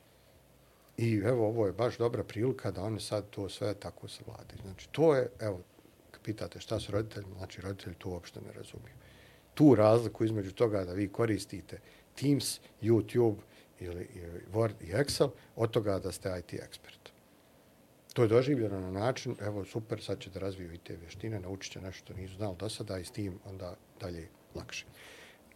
I 0.98 1.22
evo, 1.26 1.48
ovo 1.48 1.66
je 1.66 1.74
baš 1.74 1.98
dobra 1.98 2.24
prilika 2.24 2.72
da 2.72 2.84
oni 2.84 3.00
sad 3.00 3.30
to 3.30 3.50
sve 3.50 3.74
tako 3.74 4.08
savladaju. 4.08 4.60
Znači, 4.62 4.90
to 4.92 5.16
je, 5.16 5.30
evo, 5.40 5.62
pitate 6.24 6.60
šta 6.60 6.80
su 6.80 6.92
roditelji, 6.92 7.26
znači 7.38 7.62
roditelji 7.62 7.96
to 7.96 8.10
uopšte 8.10 8.40
ne 8.42 8.52
razumiju. 8.54 8.94
Tu 9.56 9.76
razliku 9.76 10.26
između 10.26 10.52
toga 10.52 10.86
da 10.86 10.94
vi 10.94 11.08
koristite 11.08 11.80
Teams, 12.16 12.60
YouTube 12.82 13.36
ili, 13.80 14.08
ili 14.14 14.42
Word 14.54 14.74
i 14.82 14.94
Excel, 14.94 15.30
od 15.56 15.72
toga 15.72 16.00
da 16.00 16.12
ste 16.12 16.36
IT 16.40 16.54
ekspert. 16.54 17.10
To 18.14 18.22
je 18.22 18.28
doživljeno 18.28 18.80
na 18.80 18.92
način, 18.92 19.36
evo 19.42 19.66
super, 19.66 20.02
sad 20.02 20.20
ćete 20.20 20.40
razviju 20.40 20.74
i 20.74 20.78
te 20.78 20.96
vještine, 20.96 21.40
naučit 21.40 21.74
će 21.74 21.82
nešto 21.82 22.06
što 22.06 22.14
nisu 22.14 22.36
znali 22.36 22.56
do 22.60 22.70
sada 22.70 23.00
i 23.00 23.06
s 23.06 23.12
tim 23.12 23.40
onda 23.46 23.76
dalje 24.00 24.28
lakše. 24.56 24.86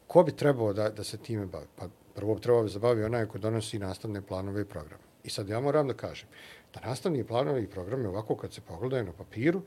Ko 0.08 0.24
bi 0.24 0.36
trebao 0.36 0.74
da, 0.74 0.89
da 0.89 1.04
se 1.04 1.18
time 1.18 1.45
bavi? 1.45 1.68
Pa 1.76 1.88
prvo 2.16 2.36
bi 2.36 2.41
trebao 2.41 2.64
da 2.64 2.70
se 2.70 2.80
bavi 2.80 3.04
onaj 3.04 3.26
ko 3.26 3.38
donosi 3.38 3.80
nastavne 3.80 4.22
planove 4.22 4.62
i 4.62 4.66
programe. 4.66 5.04
I 5.24 5.30
sad 5.30 5.50
ja 5.50 5.60
moram 5.60 5.88
da 5.88 5.93
kažem 5.93 6.28
da 6.74 6.80
nastavni 6.80 7.24
planovi 7.24 7.64
i 7.64 7.68
programe 7.68 8.10
ovako 8.10 8.36
kad 8.36 8.54
se 8.54 8.62
pogledaju 8.62 9.06
na 9.06 9.14
papiru, 9.14 9.62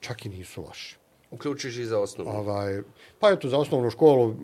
čak 0.00 0.26
i 0.26 0.28
nisu 0.28 0.62
loši. 0.62 0.96
Uključiš 1.30 1.76
i 1.76 1.84
za 1.84 2.00
osnovnu. 2.00 2.32
Ovaj, 2.32 2.82
pa 3.18 3.30
eto, 3.30 3.48
za 3.48 3.58
osnovnu 3.58 3.90
školu 3.90 4.34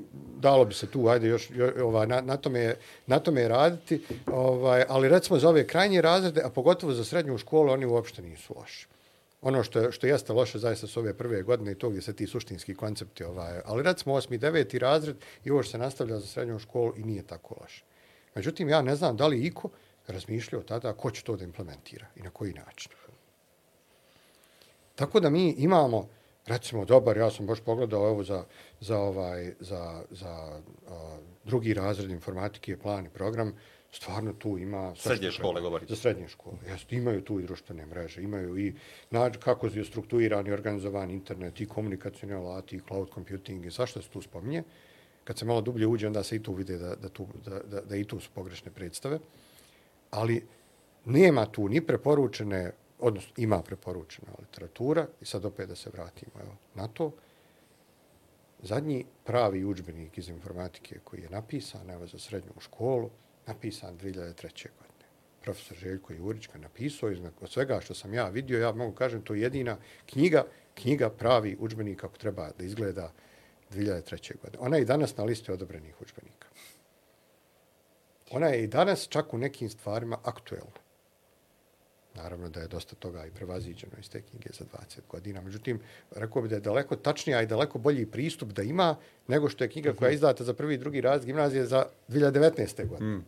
dalo 0.41 0.64
bi 0.64 0.74
se 0.74 0.87
tu, 0.87 1.09
ajde, 1.09 1.28
još, 1.28 1.51
još 1.51 1.72
ovaj, 1.82 2.07
na, 2.07 2.20
na, 2.20 2.37
tome, 2.37 2.74
na 3.07 3.18
tome 3.18 3.49
raditi, 3.49 4.03
ovaj, 4.26 4.85
ali 4.89 5.09
recimo 5.09 5.39
za 5.39 5.49
ove 5.49 5.66
krajnje 5.66 6.03
razrede, 6.03 6.41
a 6.45 6.51
pogotovo 6.51 6.93
za 6.93 7.05
srednju 7.05 7.39
školu, 7.39 7.72
oni 7.72 7.87
uopšte 7.87 8.22
nisu 8.22 8.55
loši. 8.57 8.87
Ono 9.43 9.62
što, 9.62 9.80
je, 9.80 9.93
što 9.93 10.07
jeste 10.07 10.32
loše 10.32 10.59
zaista 10.59 10.87
su 10.87 11.01
ove 11.01 11.14
prve 11.14 11.43
godine 11.43 11.72
i 11.72 11.74
to 11.74 11.89
gdje 11.91 12.03
se 12.03 12.16
ti 12.16 12.26
suštinski 12.26 12.74
koncepti, 12.74 13.24
ovaj, 13.24 13.61
ali 13.64 13.82
recimo 13.82 14.14
osmi, 14.14 14.39
deveti 14.39 14.78
razred 14.78 15.16
i 15.45 15.51
ovo 15.51 15.62
što 15.62 15.70
se 15.70 15.78
nastavlja 15.78 16.18
za 16.18 16.26
srednju 16.26 16.59
školu 16.59 16.93
i 16.97 17.05
nije 17.05 17.22
tako 17.22 17.57
loše. 17.61 17.85
Međutim, 18.35 18.68
ja 18.68 18.82
ne 18.82 18.97
znam 18.97 19.16
da 19.16 19.26
li 19.26 19.47
iko 19.47 19.68
razmišljao 20.07 20.62
tada 20.62 20.93
ko 20.93 21.11
će 21.11 21.22
to 21.22 21.37
da 21.37 21.45
implementira 21.45 22.07
i 22.16 22.22
na 22.22 22.30
koji 22.30 22.53
način. 22.53 22.93
Tako 24.95 25.20
da 25.20 25.30
mi 25.30 25.55
imamo, 25.59 26.09
recimo, 26.47 26.84
dobar, 26.84 27.16
ja 27.16 27.30
sam 27.30 27.47
baš 27.47 27.61
pogledao 27.61 28.09
evo 28.09 28.24
za, 28.24 28.45
za, 28.80 28.99
ovaj, 28.99 29.55
za, 29.61 30.03
za 30.11 30.61
a, 30.88 31.18
drugi 31.45 31.74
razred 31.74 32.11
informatike, 32.11 32.76
plan 32.76 33.07
i 33.07 33.11
program, 33.11 33.53
stvarno 33.92 34.32
tu 34.32 34.59
ima... 34.59 34.95
Srednje 34.97 35.30
škole 35.30 35.55
treba. 35.55 35.61
govorite. 35.61 35.95
Za 35.95 36.01
srednje 36.01 36.28
škole. 36.28 36.57
Jeste, 36.68 36.97
imaju 36.97 37.20
tu 37.20 37.40
i 37.40 37.42
društvene 37.42 37.86
mreže, 37.86 38.22
imaju 38.22 38.59
i 38.59 38.74
nač, 39.11 39.36
kako 39.36 39.66
je 39.66 39.84
strukturirani, 39.84 40.53
organizovan 40.53 41.11
internet, 41.11 41.61
i 41.61 41.66
komunikacijni 41.68 42.32
alati, 42.32 42.76
i 42.76 42.80
cloud 42.88 43.09
computing, 43.14 43.66
i 43.66 43.70
svašta 43.70 44.03
se 44.03 44.09
tu 44.09 44.22
spominje. 44.22 44.62
Kad 45.24 45.38
se 45.38 45.45
malo 45.45 45.61
dublje 45.61 45.86
uđe, 45.86 46.07
onda 46.07 46.22
se 46.22 46.36
i 46.36 46.42
tu 46.42 46.55
vide 46.55 46.78
da, 46.78 46.95
da, 46.97 47.09
tu, 47.09 47.26
da, 47.45 47.59
da, 47.59 47.80
da 47.80 47.97
i 47.97 48.05
tu 48.05 48.20
su 48.20 48.30
pogrešne 48.34 48.72
predstave. 48.72 49.18
Ali 50.11 50.47
nema 51.05 51.47
tu 51.47 51.68
ni 51.68 51.80
preporučene, 51.80 52.72
odnosno 53.07 53.32
ima 53.36 53.62
preporučena 53.62 54.32
literatura, 54.38 55.07
i 55.20 55.24
sad 55.24 55.44
opet 55.44 55.68
da 55.68 55.76
se 55.76 55.90
vratimo 55.90 56.32
evo, 56.40 56.57
na 56.74 56.88
to, 56.88 57.12
zadnji 58.62 59.05
pravi 59.24 59.64
udžbenik 59.64 60.18
iz 60.18 60.28
informatike 60.28 60.98
koji 61.05 61.20
je 61.20 61.30
napisan, 61.30 61.90
evo 61.90 62.07
za 62.07 62.18
srednju 62.18 62.52
školu, 62.61 63.11
napisan 63.46 63.98
2003. 63.98 64.68
godine. 64.78 65.05
Profesor 65.42 65.76
Željko 65.76 66.12
Jurić 66.12 66.48
ga 66.48 66.59
napisao 66.59 67.11
iz 67.11 67.18
od 67.40 67.50
svega 67.50 67.80
što 67.80 67.94
sam 67.94 68.14
ja 68.14 68.28
vidio, 68.28 68.61
ja 68.61 68.72
mogu 68.72 68.94
kažem, 68.94 69.22
to 69.22 69.34
je 69.34 69.40
jedina 69.40 69.76
knjiga, 70.07 70.44
knjiga 70.74 71.11
pravi 71.11 71.57
udžbenik 71.61 72.00
kako 72.00 72.16
treba 72.16 72.50
da 72.59 72.64
izgleda 72.64 73.12
2003. 73.70 74.40
godine. 74.42 74.62
Ona 74.62 74.76
je 74.76 74.82
i 74.82 74.86
danas 74.86 75.16
na 75.16 75.24
listi 75.24 75.52
odobrenih 75.52 76.00
udžbenika. 76.00 76.48
Ona 78.30 78.46
je 78.46 78.64
i 78.64 78.66
danas 78.66 79.09
čak 79.09 79.34
u 79.34 79.38
nekim 79.38 79.70
stvarima 79.70 80.18
aktuelna. 80.22 80.84
Naravno 82.14 82.48
da 82.48 82.60
je 82.60 82.68
dosta 82.68 82.96
toga 82.96 83.26
i 83.26 83.30
prevaziđeno 83.30 83.92
iz 84.00 84.10
te 84.10 84.22
knjige 84.22 84.50
za 84.52 84.64
20 84.64 85.00
godina. 85.08 85.40
Međutim, 85.40 85.80
rekao 86.10 86.42
bi 86.42 86.48
da 86.48 86.54
je 86.54 86.60
daleko 86.60 86.96
tačnija 86.96 87.42
i 87.42 87.46
daleko 87.46 87.78
bolji 87.78 88.06
pristup 88.06 88.48
da 88.48 88.62
ima 88.62 88.96
nego 89.28 89.48
što 89.48 89.64
je 89.64 89.70
knjiga 89.70 89.92
koja 89.92 90.08
je 90.08 90.14
izdata 90.14 90.44
za 90.44 90.54
prvi 90.54 90.74
i 90.74 90.78
drugi 90.78 91.00
raz 91.00 91.24
gimnazije 91.24 91.66
za 91.66 91.86
2019. 92.08 92.88
godine. 92.88 93.16
Mm. 93.16 93.24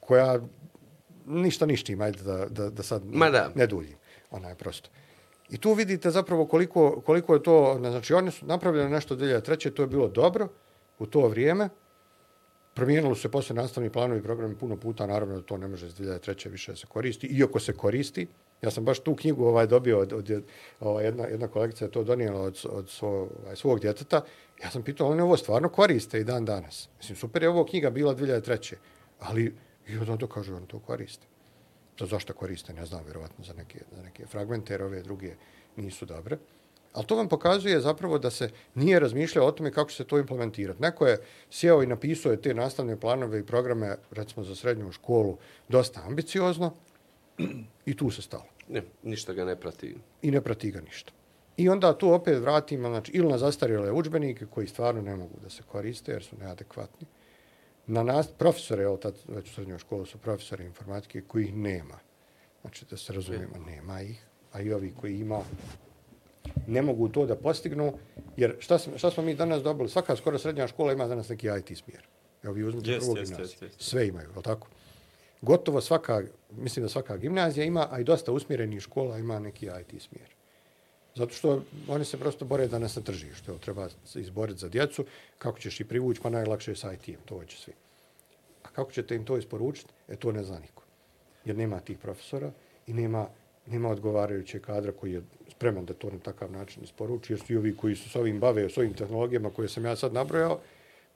Koja 0.00 0.40
ništa 1.26 1.66
ništim, 1.66 2.00
ajde 2.00 2.22
da, 2.22 2.46
da, 2.46 2.70
da 2.70 2.82
sad 2.82 3.02
Ma 3.04 3.30
da. 3.30 3.50
ne 3.54 3.66
duljim. 3.66 3.96
Ona 4.30 4.48
je 4.48 4.54
prosto. 4.54 4.90
I 5.50 5.58
tu 5.58 5.72
vidite 5.72 6.10
zapravo 6.10 6.46
koliko, 6.46 7.00
koliko 7.00 7.34
je 7.34 7.42
to, 7.42 7.76
znači 7.78 8.14
oni 8.14 8.30
su 8.30 8.46
napravljeni 8.46 8.90
nešto 8.90 9.16
2003. 9.16 9.70
To 9.70 9.82
je 9.82 9.86
bilo 9.86 10.08
dobro 10.08 10.48
u 10.98 11.06
to 11.06 11.28
vrijeme. 11.28 11.68
Promijenilo 12.74 13.14
se 13.14 13.30
posle 13.30 13.56
nastavni 13.56 13.90
planovi 13.90 14.20
i 14.20 14.22
programi 14.22 14.56
puno 14.56 14.76
puta, 14.76 15.06
naravno 15.06 15.34
da 15.34 15.42
to 15.42 15.56
ne 15.56 15.68
može 15.68 15.86
iz 15.86 15.94
2003. 15.94 16.50
više 16.50 16.72
da 16.72 16.76
se 16.76 16.86
koristi, 16.86 17.26
iako 17.26 17.60
se 17.60 17.72
koristi. 17.72 18.26
Ja 18.62 18.70
sam 18.70 18.84
baš 18.84 19.00
tu 19.00 19.16
knjigu 19.16 19.44
ovaj 19.44 19.66
dobio 19.66 19.98
od, 19.98 20.12
od 20.12 20.44
ovaj, 20.80 21.04
jedna, 21.04 21.26
jedna 21.26 21.48
kolegica 21.48 21.84
je 21.84 21.90
to 21.90 22.04
donijela 22.04 22.40
od, 22.40 22.60
od 22.70 22.90
svo, 22.90 23.28
ovaj, 23.42 23.56
svog 23.56 23.80
djeteta. 23.80 24.24
Ja 24.62 24.70
sam 24.70 24.82
pitao, 24.82 25.08
oni 25.08 25.20
ovo 25.20 25.36
stvarno 25.36 25.68
koriste 25.68 26.20
i 26.20 26.24
dan 26.24 26.44
danas. 26.44 26.88
Mislim, 26.98 27.16
super 27.16 27.42
je 27.42 27.48
ovo 27.48 27.64
knjiga 27.64 27.90
bila 27.90 28.14
2003. 28.14 28.74
Ali 29.20 29.54
i 29.88 29.98
onda 29.98 30.16
to 30.16 30.26
kažu, 30.26 30.56
oni 30.56 30.66
to 30.66 30.78
koriste. 30.78 31.26
Za 31.98 32.06
zašto 32.06 32.32
koriste, 32.32 32.72
ne 32.72 32.86
znam, 32.86 33.04
vjerovatno 33.04 33.44
za 33.44 33.52
neke, 33.52 33.78
za 33.96 34.02
neke 34.02 34.26
fragmente, 34.26 34.74
jer 34.74 34.82
ove 34.82 35.02
druge 35.02 35.34
nisu 35.76 36.06
dobre. 36.06 36.38
Ali 36.94 37.06
to 37.06 37.16
vam 37.16 37.28
pokazuje 37.28 37.80
zapravo 37.80 38.18
da 38.18 38.30
se 38.30 38.50
nije 38.74 39.00
razmišljao 39.00 39.46
o 39.46 39.52
tome 39.52 39.72
kako 39.72 39.90
se 39.90 40.04
to 40.04 40.18
implementirati. 40.18 40.82
Neko 40.82 41.06
je 41.06 41.18
sjeo 41.50 41.82
i 41.82 41.86
napisao 41.86 42.32
je 42.32 42.40
te 42.42 42.54
nastavne 42.54 43.00
planove 43.00 43.40
i 43.40 43.46
programe, 43.46 43.96
recimo 44.10 44.44
za 44.44 44.54
srednju 44.54 44.92
školu, 44.92 45.36
dosta 45.68 46.02
ambiciozno 46.06 46.72
i 47.86 47.96
tu 47.96 48.10
se 48.10 48.22
stalo. 48.22 48.44
Ne, 48.68 48.82
ništa 49.02 49.32
ga 49.32 49.44
ne 49.44 49.56
prati. 49.56 49.96
I 50.22 50.30
ne 50.30 50.40
prati 50.40 50.70
ga 50.70 50.80
ništa. 50.80 51.12
I 51.56 51.68
onda 51.68 51.98
tu 51.98 52.12
opet 52.12 52.38
vratimo, 52.38 52.88
znači, 52.88 53.12
ili 53.12 53.28
na 53.28 53.38
zastarjele 53.38 53.92
učbenike 53.92 54.46
koji 54.46 54.66
stvarno 54.66 55.02
ne 55.02 55.16
mogu 55.16 55.34
da 55.42 55.50
se 55.50 55.62
koriste 55.62 56.12
jer 56.12 56.22
su 56.22 56.36
neadekvatni. 56.36 57.06
Na 57.86 58.02
nas, 58.02 58.28
profesore, 58.38 58.82
evo 58.82 58.96
tad 58.96 59.14
već 59.28 59.50
u 59.50 59.54
srednjoj 59.54 59.78
školu 59.78 60.06
su 60.06 60.18
profesori 60.18 60.64
informatike 60.64 61.20
koji 61.20 61.44
ih 61.44 61.54
nema. 61.54 61.98
Znači, 62.60 62.84
da 62.90 62.96
se 62.96 63.12
razumijemo, 63.12 63.58
nema 63.66 64.02
ih. 64.02 64.26
A 64.52 64.60
i 64.60 64.72
ovi 64.72 64.94
koji 65.00 65.18
ima, 65.18 65.40
ne 66.66 66.82
mogu 66.82 67.08
to 67.08 67.26
da 67.26 67.36
postignu, 67.36 67.92
jer 68.36 68.56
šta, 68.58 68.78
šta 68.78 69.10
smo 69.10 69.22
mi 69.22 69.34
danas 69.34 69.62
dobili? 69.62 69.88
Svaka 69.88 70.16
skoro 70.16 70.38
srednja 70.38 70.68
škola 70.68 70.92
ima 70.92 71.06
danas 71.06 71.28
neki 71.28 71.46
IT 71.46 71.78
smjer. 71.78 72.06
Evo 72.42 72.52
vi 72.52 72.64
uzmite 72.64 72.90
Jest, 72.90 73.00
prvog 73.04 73.18
jest, 73.18 73.32
gimnazije. 73.32 73.54
jest, 73.54 73.62
jest. 73.62 73.90
Sve 73.90 74.06
imaju, 74.08 74.28
je 74.36 74.42
tako? 74.42 74.68
Gotovo 75.42 75.80
svaka, 75.80 76.22
mislim 76.50 76.82
da 76.82 76.88
svaka 76.88 77.16
gimnazija 77.16 77.64
ima, 77.64 77.88
a 77.90 78.00
i 78.00 78.04
dosta 78.04 78.32
usmjerenih 78.32 78.80
škola 78.82 79.18
ima 79.18 79.38
neki 79.38 79.66
IT 79.66 80.02
smjer. 80.02 80.28
Zato 81.14 81.34
što 81.34 81.62
oni 81.88 82.04
se 82.04 82.18
prosto 82.18 82.44
bore 82.44 82.66
danas 82.68 82.96
na 82.96 83.02
tržištu. 83.02 83.50
Evo, 83.50 83.58
treba 83.58 83.88
se 84.04 84.20
izboriti 84.20 84.60
za 84.60 84.68
djecu. 84.68 85.04
Kako 85.38 85.58
ćeš 85.58 85.80
ih 85.80 85.86
privući? 85.86 86.20
Pa 86.20 86.30
najlakše 86.30 86.70
je 86.70 86.76
sa 86.76 86.92
IT-em. 86.92 87.20
To 87.24 87.38
hoće 87.38 87.56
svi. 87.56 87.72
A 88.62 88.68
kako 88.68 88.92
ćete 88.92 89.14
im 89.14 89.24
to 89.24 89.36
isporučiti? 89.38 89.92
E, 90.08 90.16
to 90.16 90.32
ne 90.32 90.44
zna 90.44 90.58
niko. 90.58 90.82
Jer 91.44 91.56
nema 91.56 91.80
tih 91.80 91.98
profesora 91.98 92.50
i 92.86 92.92
nema, 92.92 93.26
nema 93.66 93.88
odgovarajuće 93.88 94.58
kadra 94.58 94.92
koji 94.92 95.12
je 95.12 95.22
spreman 95.56 95.84
da 95.84 95.94
to 95.94 96.10
na 96.10 96.18
takav 96.18 96.52
način 96.52 96.82
isporuči. 96.84 97.32
Jer 97.32 97.40
svi 97.40 97.56
ovi 97.56 97.76
koji 97.76 97.96
su 97.96 98.10
s 98.10 98.16
ovim 98.16 98.40
bave, 98.40 98.68
s 98.70 98.78
ovim 98.78 98.94
tehnologijama 98.94 99.50
koje 99.50 99.68
sam 99.68 99.84
ja 99.84 99.96
sad 99.96 100.12
nabrojao, 100.12 100.58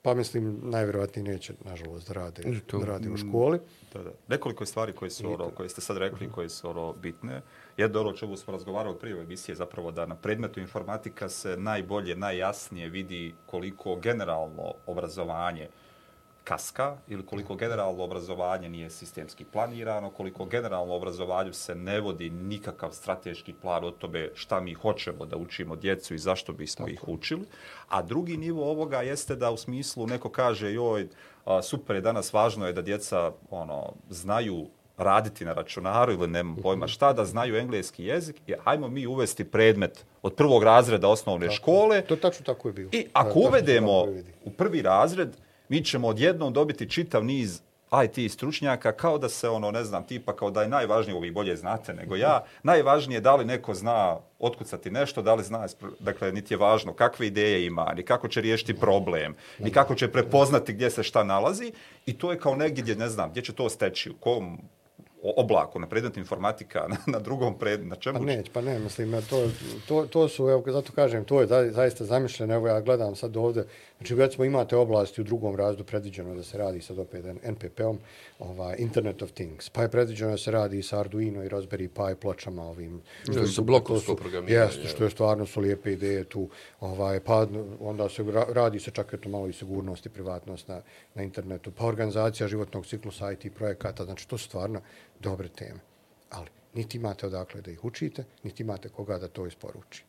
pa 0.02 0.14
mislim 0.14 0.60
najvjerojatnije 0.62 1.32
neće, 1.32 1.52
nažalost, 1.64 2.08
da 2.08 2.14
rade, 2.14 2.42
da 2.72 2.86
rade 2.86 3.10
u 3.10 3.16
školi. 3.16 3.60
Da, 3.92 4.02
da. 4.02 4.10
Nekoliko 4.28 4.66
stvari 4.66 4.92
koje 4.92 5.10
su, 5.10 5.32
ono, 5.32 5.50
koje 5.50 5.68
ste 5.68 5.80
sad 5.80 5.96
rekli, 5.96 6.26
uh 6.26 6.32
-huh. 6.32 6.34
koje 6.34 6.48
su 6.48 6.70
ono, 6.70 6.92
bitne. 6.92 7.42
Jedno 7.76 8.00
ono 8.00 8.12
čemu 8.12 8.36
smo 8.36 8.52
razgovarali 8.52 8.98
prije 8.98 9.20
emisije 9.20 9.54
zapravo 9.54 9.90
da 9.90 10.06
na 10.06 10.14
predmetu 10.14 10.60
informatika 10.60 11.28
se 11.28 11.56
najbolje, 11.56 12.16
najjasnije 12.16 12.88
vidi 12.88 13.34
koliko 13.46 13.96
generalno 13.96 14.74
obrazovanje 14.86 15.68
kaska 16.48 16.96
ili 17.08 17.26
koliko 17.26 17.54
generalno 17.54 18.04
obrazovanje 18.04 18.68
nije 18.68 18.90
sistemski 18.90 19.44
planirano, 19.44 20.10
koliko 20.10 20.44
generalno 20.44 20.94
obrazovanju 20.94 21.52
se 21.52 21.74
ne 21.74 22.00
vodi 22.00 22.30
nikakav 22.30 22.92
strateški 22.92 23.52
plan 23.52 23.84
o 23.84 23.90
tobe 23.90 24.30
šta 24.34 24.60
mi 24.60 24.74
hoćemo 24.74 25.26
da 25.26 25.36
učimo 25.36 25.76
djecu 25.76 26.14
i 26.14 26.18
zašto 26.18 26.52
bismo 26.52 26.86
Tako. 26.86 26.92
ih 26.92 27.08
učili. 27.08 27.44
A 27.88 28.02
drugi 28.02 28.36
nivo 28.36 28.70
ovoga 28.70 29.02
jeste 29.02 29.36
da 29.36 29.50
u 29.50 29.56
smislu 29.56 30.06
neko 30.06 30.30
kaže 30.30 30.72
joj, 30.72 31.08
super 31.62 31.96
je 31.96 32.02
danas, 32.02 32.32
važno 32.32 32.66
je 32.66 32.72
da 32.72 32.82
djeca 32.82 33.32
ono, 33.50 33.92
znaju 34.10 34.66
raditi 34.96 35.44
na 35.44 35.52
računaru 35.52 36.12
ili 36.12 36.28
nema 36.28 36.56
pojma 36.62 36.86
mhm. 36.86 36.90
šta, 36.90 37.12
da 37.12 37.24
znaju 37.24 37.56
engleski 37.56 38.04
jezik 38.04 38.36
i 38.46 38.54
ajmo 38.64 38.88
mi 38.88 39.06
uvesti 39.06 39.44
predmet 39.44 40.04
od 40.22 40.34
prvog 40.34 40.62
razreda 40.62 41.08
osnovne 41.08 41.46
tako. 41.46 41.56
škole. 41.56 42.02
To 42.02 42.16
tačno 42.16 42.44
tako 42.44 42.68
je 42.68 42.72
bilo. 42.72 42.90
I 42.92 43.06
ako 43.12 43.40
da, 43.40 43.48
uvedemo 43.48 44.04
u 44.44 44.50
prvi 44.50 44.82
razred, 44.82 45.36
mi 45.68 45.84
ćemo 45.84 46.08
odjednom 46.08 46.52
dobiti 46.52 46.90
čitav 46.90 47.24
niz 47.24 47.60
IT 48.04 48.32
stručnjaka 48.32 48.92
kao 48.92 49.18
da 49.18 49.28
se 49.28 49.48
ono, 49.48 49.70
ne 49.70 49.84
znam, 49.84 50.06
tipa 50.06 50.36
kao 50.36 50.50
da 50.50 50.62
je 50.62 50.68
najvažnije, 50.68 51.20
vi 51.20 51.30
bolje 51.30 51.56
znate 51.56 51.94
nego 51.94 52.16
ja, 52.16 52.44
najvažnije 52.62 53.20
da 53.20 53.36
li 53.36 53.44
neko 53.44 53.74
zna 53.74 54.16
otkucati 54.38 54.90
nešto, 54.90 55.22
da 55.22 55.34
li 55.34 55.44
zna, 55.44 55.66
dakle, 56.00 56.32
niti 56.32 56.54
je 56.54 56.58
važno 56.58 56.92
kakve 56.92 57.26
ideje 57.26 57.66
ima, 57.66 57.92
ni 57.96 58.02
kako 58.02 58.28
će 58.28 58.40
riješiti 58.40 58.74
problem, 58.74 59.34
ni 59.58 59.70
kako 59.70 59.94
će 59.94 60.12
prepoznati 60.12 60.72
gdje 60.72 60.90
se 60.90 61.02
šta 61.02 61.24
nalazi 61.24 61.72
i 62.06 62.18
to 62.18 62.30
je 62.30 62.38
kao 62.38 62.56
negdje 62.56 62.82
gdje, 62.82 62.96
ne 62.96 63.08
znam, 63.08 63.30
gdje 63.30 63.42
će 63.42 63.52
to 63.52 63.68
steći, 63.68 64.10
u 64.10 64.14
kom 64.14 64.58
oblaku, 65.22 65.78
na 65.78 65.86
predmet 65.86 66.16
informatika, 66.16 66.86
na, 66.92 66.96
na 67.06 67.18
drugom 67.18 67.58
predmetu, 67.58 67.88
na 67.88 67.96
čemu? 67.96 68.18
Pa 68.18 68.24
neć, 68.24 68.50
pa 68.52 68.60
ne, 68.60 68.78
mislim, 68.78 69.22
to, 69.30 69.48
to, 69.88 70.06
to 70.06 70.28
su, 70.28 70.48
evo, 70.48 70.62
zato 70.66 70.92
kažem, 70.92 71.24
to 71.24 71.40
je 71.40 71.46
zaista 71.70 72.04
zamišljeno, 72.04 72.54
evo 72.54 72.68
ja 72.68 72.80
gledam 72.80 73.16
sad 73.16 73.36
ovdje, 73.36 73.64
Znači, 73.98 74.14
recimo, 74.14 74.44
imate 74.44 74.76
oblasti 74.76 75.20
u 75.20 75.24
drugom 75.24 75.56
razdu 75.56 75.84
predviđeno 75.84 76.34
da 76.34 76.42
se 76.42 76.58
radi 76.58 76.80
sad 76.80 76.98
opet 76.98 77.24
NPP-om, 77.24 77.98
ovaj, 78.38 78.76
Internet 78.78 79.22
of 79.22 79.30
Things, 79.32 79.70
pa 79.70 79.82
je 79.82 79.88
predviđeno 79.88 80.30
da 80.30 80.38
se 80.38 80.50
radi 80.50 80.82
sa 80.82 81.00
Arduino 81.00 81.44
i 81.44 81.48
Raspberry 81.48 81.88
Pi 81.88 82.20
pločama 82.20 82.62
ovim. 82.62 83.00
Što 83.22 83.46
su 83.46 83.62
blokovsko 83.62 84.14
programiranje. 84.14 84.66
Jeste, 84.66 84.88
što 84.88 85.04
je 85.04 85.10
stvarno 85.10 85.46
su 85.46 85.60
lijepe 85.60 85.92
ideje 85.92 86.24
tu. 86.24 86.48
Ovaj, 86.80 87.20
pa 87.20 87.46
onda 87.80 88.08
se 88.08 88.24
radi 88.48 88.80
se 88.80 88.90
čak 88.90 89.12
eto 89.12 89.28
malo 89.28 89.48
i 89.48 89.52
sigurnost 89.52 90.06
i 90.06 90.08
privatnost 90.08 90.68
na, 90.68 90.80
na 91.14 91.22
internetu. 91.22 91.70
Pa 91.70 91.84
organizacija 91.84 92.48
životnog 92.48 92.86
ciklusa 92.86 93.32
IT 93.32 93.54
projekata, 93.54 94.04
znači 94.04 94.28
to 94.28 94.38
su 94.38 94.44
stvarno 94.44 94.80
dobre 95.20 95.48
teme. 95.48 95.80
Ali 96.30 96.48
niti 96.74 96.96
imate 96.96 97.26
odakle 97.26 97.60
da 97.60 97.70
ih 97.70 97.84
učite, 97.84 98.24
niti 98.42 98.62
imate 98.62 98.88
koga 98.88 99.18
da 99.18 99.28
to 99.28 99.46
isporuči. 99.46 100.04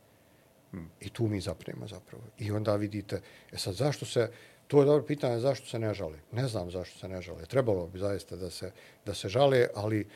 I 0.99 1.09
tu 1.09 1.27
mi 1.27 1.41
zapremo 1.41 1.87
zapravo. 1.87 2.23
I 2.37 2.51
onda 2.51 2.75
vidite, 2.75 3.21
e 3.51 3.57
sad 3.57 3.73
zašto 3.73 4.05
se, 4.05 4.31
to 4.67 4.79
je 4.79 4.85
dobro 4.85 5.03
pitanje, 5.03 5.39
zašto 5.39 5.67
se 5.67 5.79
ne 5.79 5.93
žale? 5.93 6.19
Ne 6.31 6.47
znam 6.47 6.71
zašto 6.71 6.99
se 6.99 7.07
ne 7.07 7.21
žale. 7.21 7.45
Trebalo 7.45 7.87
bi 7.87 7.99
zaista 7.99 8.35
da 8.35 8.49
se, 8.49 8.71
da 9.05 9.13
se 9.13 9.29
žale, 9.29 9.67
ali 9.75 10.01
uh, 10.01 10.07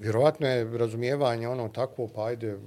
vjerovatno 0.00 0.48
je 0.48 0.78
razumijevanje 0.78 1.48
ono 1.48 1.68
takvo, 1.68 2.08
pa 2.14 2.24
ajde, 2.24 2.58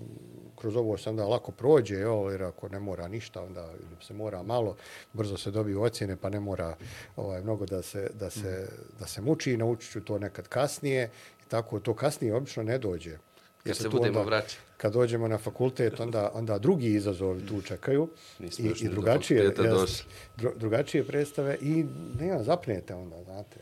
kroz 0.55 0.75
ovo 0.75 0.97
se 0.97 1.09
onda 1.09 1.25
lako 1.25 1.51
prođe, 1.51 1.95
jo, 1.95 2.29
jer 2.31 2.43
ako 2.43 2.69
ne 2.69 2.79
mora 2.79 3.07
ništa, 3.07 3.43
onda 3.43 3.73
se 4.01 4.13
mora 4.13 4.43
malo, 4.43 4.75
brzo 5.13 5.37
se 5.37 5.51
dobiju 5.51 5.81
ocjene, 5.81 6.17
pa 6.17 6.29
ne 6.29 6.39
mora 6.39 6.75
ovaj, 7.15 7.41
mnogo 7.41 7.65
da 7.65 7.81
se, 7.81 8.09
da 8.19 8.29
se, 8.29 8.67
da 8.99 9.07
se 9.07 9.21
muči, 9.21 9.57
naučit 9.57 9.91
ću 9.91 10.01
to 10.01 10.19
nekad 10.19 10.47
kasnije, 10.47 11.09
i 11.45 11.49
tako 11.49 11.79
to 11.79 11.93
kasnije 11.93 12.35
obično 12.35 12.63
ne 12.63 12.77
dođe. 12.77 13.17
Kad 13.63 13.77
se 13.77 13.89
budemo 13.89 14.23
vraćati. 14.23 14.57
Kad 14.77 14.93
dođemo 14.93 15.27
na 15.27 15.37
fakultet, 15.37 15.99
onda, 15.99 16.31
onda 16.33 16.57
drugi 16.57 16.87
izazovi 16.87 17.45
tu 17.45 17.61
čekaju. 17.61 18.09
I, 18.39 18.71
i 18.81 18.89
drugačije, 18.89 19.43
jes, 19.43 20.03
dru, 20.37 20.51
drugačije 20.55 21.03
predstave 21.03 21.57
i 21.61 21.85
ne, 22.19 22.43
zapnete 22.43 22.95
onda, 22.95 23.23
znate. 23.23 23.57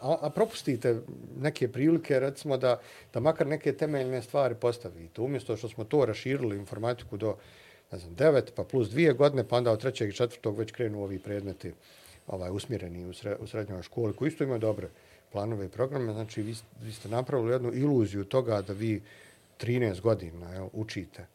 A, 0.00 0.16
a 0.20 0.30
propustite 0.30 1.00
neke 1.40 1.72
prilike, 1.72 2.20
recimo, 2.20 2.56
da, 2.56 2.80
da 3.12 3.20
makar 3.20 3.46
neke 3.46 3.72
temeljne 3.72 4.22
stvari 4.22 4.54
postavite. 4.54 5.20
Umjesto 5.20 5.56
što 5.56 5.68
smo 5.68 5.84
to 5.84 6.06
raširili 6.06 6.56
informatiku 6.56 7.16
do 7.16 7.36
ne 7.92 7.98
znam, 7.98 8.14
devet, 8.14 8.52
pa 8.54 8.64
plus 8.64 8.90
dvije 8.90 9.12
godine, 9.12 9.44
pa 9.48 9.56
onda 9.56 9.72
od 9.72 9.80
trećeg 9.80 10.08
i 10.08 10.12
četvrtog 10.12 10.58
već 10.58 10.72
krenu 10.72 11.02
ovi 11.02 11.18
predmeti 11.18 11.72
ovaj, 12.26 12.50
usmjereni 12.50 13.06
u, 13.06 13.12
sre, 13.12 13.36
u 13.40 13.46
srednjoj 13.46 13.82
školi, 13.82 14.12
koji 14.12 14.28
isto 14.28 14.44
imaju 14.44 14.58
dobre 14.58 14.88
planove 15.32 15.66
i 15.66 15.68
programe. 15.68 16.12
Znači, 16.12 16.42
vi, 16.42 16.54
vi 16.82 16.92
ste 16.92 17.08
napravili 17.08 17.52
jednu 17.52 17.72
iluziju 17.74 18.24
toga 18.24 18.62
da 18.62 18.72
vi 18.72 19.02
13 19.58 20.00
godina 20.00 20.52
jel, 20.52 20.68
učite 20.72 21.26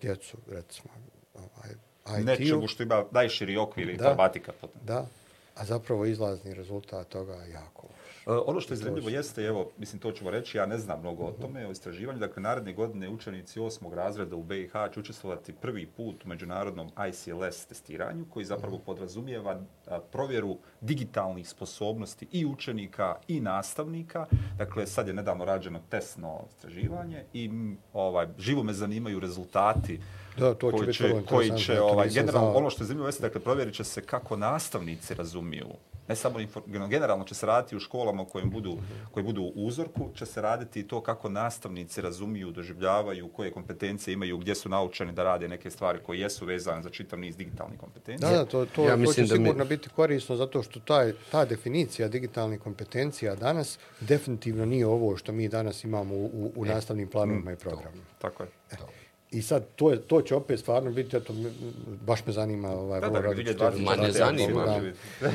djecu, 0.00 0.36
recimo, 0.50 0.88
ovaj, 1.34 1.70
IT-u. 2.18 2.24
Nečemu 2.24 2.68
što 2.68 2.82
ima 2.82 3.04
najširi 3.10 3.56
okvir 3.56 3.86
da, 3.86 3.92
informatika. 3.92 4.52
Da, 4.82 5.06
a 5.54 5.64
zapravo 5.64 6.06
izlazni 6.06 6.54
rezultat 6.54 7.08
toga 7.08 7.34
jako 7.52 7.88
E, 7.88 7.91
ono 8.26 8.60
što 8.60 8.74
je 8.74 8.78
zanimljivo 8.78 9.08
jeste, 9.08 9.44
evo, 9.44 9.70
mislim, 9.78 10.00
to 10.00 10.12
ćemo 10.12 10.30
reći, 10.30 10.58
ja 10.58 10.66
ne 10.66 10.78
znam 10.78 11.00
mnogo 11.00 11.24
o 11.24 11.32
tome, 11.32 11.66
o 11.66 11.70
istraživanju. 11.70 12.18
Dakle, 12.18 12.42
naredne 12.42 12.72
godine 12.72 13.08
učenici 13.08 13.60
osmog 13.60 13.94
razreda 13.94 14.36
u 14.36 14.42
BiH 14.42 14.72
će 14.94 15.00
učestvovati 15.00 15.52
prvi 15.52 15.86
put 15.86 16.24
u 16.24 16.28
međunarodnom 16.28 16.90
ICLS 17.08 17.66
testiranju, 17.66 18.24
koji 18.30 18.44
zapravo 18.44 18.78
podrazumijeva 18.78 19.60
provjeru 20.12 20.58
digitalnih 20.80 21.48
sposobnosti 21.48 22.26
i 22.32 22.46
učenika 22.46 23.16
i 23.28 23.40
nastavnika. 23.40 24.26
Dakle, 24.58 24.86
sad 24.86 25.08
je 25.08 25.14
nedavno 25.14 25.44
rađeno 25.44 25.80
testno 25.90 26.40
istraživanje 26.48 27.24
i 27.32 27.50
ovaj, 27.92 28.26
živo 28.38 28.62
me 28.62 28.72
zanimaju 28.72 29.20
rezultati 29.20 30.00
Da, 30.38 30.54
to 30.54 30.70
će 30.70 30.76
koji 30.76 30.92
će, 30.94 31.22
koji 31.28 31.50
će 31.58 31.80
ovaj, 31.80 32.08
generalno, 32.08 32.52
ono 32.52 32.70
što 32.70 32.82
je 32.82 32.86
zanimljivo 32.86 33.08
jeste, 33.08 33.22
dakle, 33.22 33.40
provjerit 33.40 33.74
će 33.74 33.84
se 33.84 34.02
kako 34.02 34.36
nastavnici 34.36 35.14
razumiju 35.14 35.66
ne 36.08 36.16
samo 36.16 36.38
generalno 36.88 37.24
će 37.24 37.34
se 37.34 37.46
raditi 37.46 37.76
u 37.76 37.80
školama 37.80 38.24
koje 38.24 38.44
budu, 38.44 38.78
koje 39.10 39.24
budu 39.24 39.42
u 39.42 39.66
uzorku, 39.66 40.10
će 40.14 40.26
se 40.26 40.42
raditi 40.42 40.86
to 40.88 41.00
kako 41.00 41.28
nastavnici 41.28 42.00
razumiju, 42.00 42.50
doživljavaju, 42.50 43.28
koje 43.28 43.50
kompetencije 43.52 44.14
imaju, 44.14 44.38
gdje 44.38 44.54
su 44.54 44.68
naučeni 44.68 45.12
da 45.12 45.24
rade 45.24 45.48
neke 45.48 45.70
stvari 45.70 45.98
koje 46.06 46.20
jesu 46.20 46.46
vezane 46.46 46.82
za 46.82 46.90
čitav 46.90 47.18
niz 47.18 47.36
digitalnih 47.36 47.78
kompetencija. 47.80 48.30
Da, 48.30 48.36
da 48.36 48.44
to, 48.44 48.66
to, 48.66 48.84
ja 48.84 49.04
to 49.04 49.12
će 49.12 49.20
da 49.20 49.26
sigurno 49.26 49.64
mi... 49.64 49.68
biti 49.68 49.88
korisno 49.88 50.36
zato 50.36 50.62
što 50.62 50.80
taj, 50.80 51.12
ta 51.30 51.44
definicija 51.44 52.08
digitalnih 52.08 52.60
kompetencija 52.60 53.34
danas 53.34 53.78
definitivno 54.00 54.66
nije 54.66 54.86
ovo 54.86 55.16
što 55.16 55.32
mi 55.32 55.48
danas 55.48 55.84
imamo 55.84 56.14
u, 56.14 56.24
u, 56.24 56.52
u 56.56 56.66
e, 56.66 56.68
nastavnim 56.68 57.08
planovima 57.08 57.50
mm, 57.50 57.54
i 57.54 57.56
programima. 57.56 58.04
Tako 58.18 58.42
je. 58.42 58.48
E. 58.70 59.01
I 59.32 59.42
sad, 59.42 59.64
to, 59.76 59.90
je, 59.90 60.00
to 60.00 60.22
će 60.22 60.34
opet 60.34 60.60
stvarno 60.60 60.90
biti, 60.90 61.16
eto, 61.16 61.32
baš 62.06 62.26
me 62.26 62.32
zanima 62.32 62.70
ovaj, 62.70 63.00
da, 63.00 63.08
da, 63.08 63.20
da, 63.52 63.72
Ma 63.78 63.96
ne 63.96 64.12
zanima. 64.12 64.62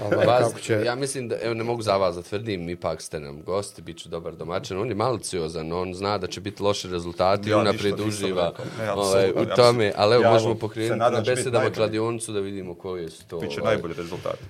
Ovaj, 0.05 0.25
kako 0.25 0.59
će... 0.59 0.81
Ja 0.85 0.95
mislim 0.95 1.27
da, 1.27 1.37
evo, 1.41 1.53
ne 1.53 1.63
mogu 1.63 1.81
za 1.81 1.97
vas 1.97 2.15
da 2.15 2.21
tvrdim, 2.21 2.69
ipak 2.69 3.01
ste 3.01 3.19
nam 3.19 3.43
gosti, 3.43 3.81
bit 3.81 3.97
ću 3.97 4.09
dobar 4.09 4.35
domaćin. 4.35 4.77
On 4.77 4.89
je 4.89 4.95
maliciozan, 4.95 5.71
on 5.71 5.93
zna 5.93 6.17
da 6.17 6.27
će 6.27 6.41
biti 6.41 6.63
loši 6.63 6.87
rezultati, 6.87 7.49
ja, 7.49 7.57
unaprijed 7.57 7.99
uživa 7.99 8.53
ovaj, 8.95 9.29
u 9.29 9.45
tome. 9.55 9.93
Ali 9.95 10.15
evo, 10.15 10.23
ja, 10.23 10.31
možemo 10.31 10.55
pokrenuti 10.55 10.99
na 10.99 11.23
besedama 11.25 11.69
kladionicu 11.69 12.33
da 12.33 12.39
vidimo 12.39 12.75
koji 12.75 13.09
su 13.09 13.27
to. 13.27 13.39
Biće 13.39 13.61
ovaj. 13.61 13.73
najbolji 13.73 13.93
rezultati. 13.93 14.43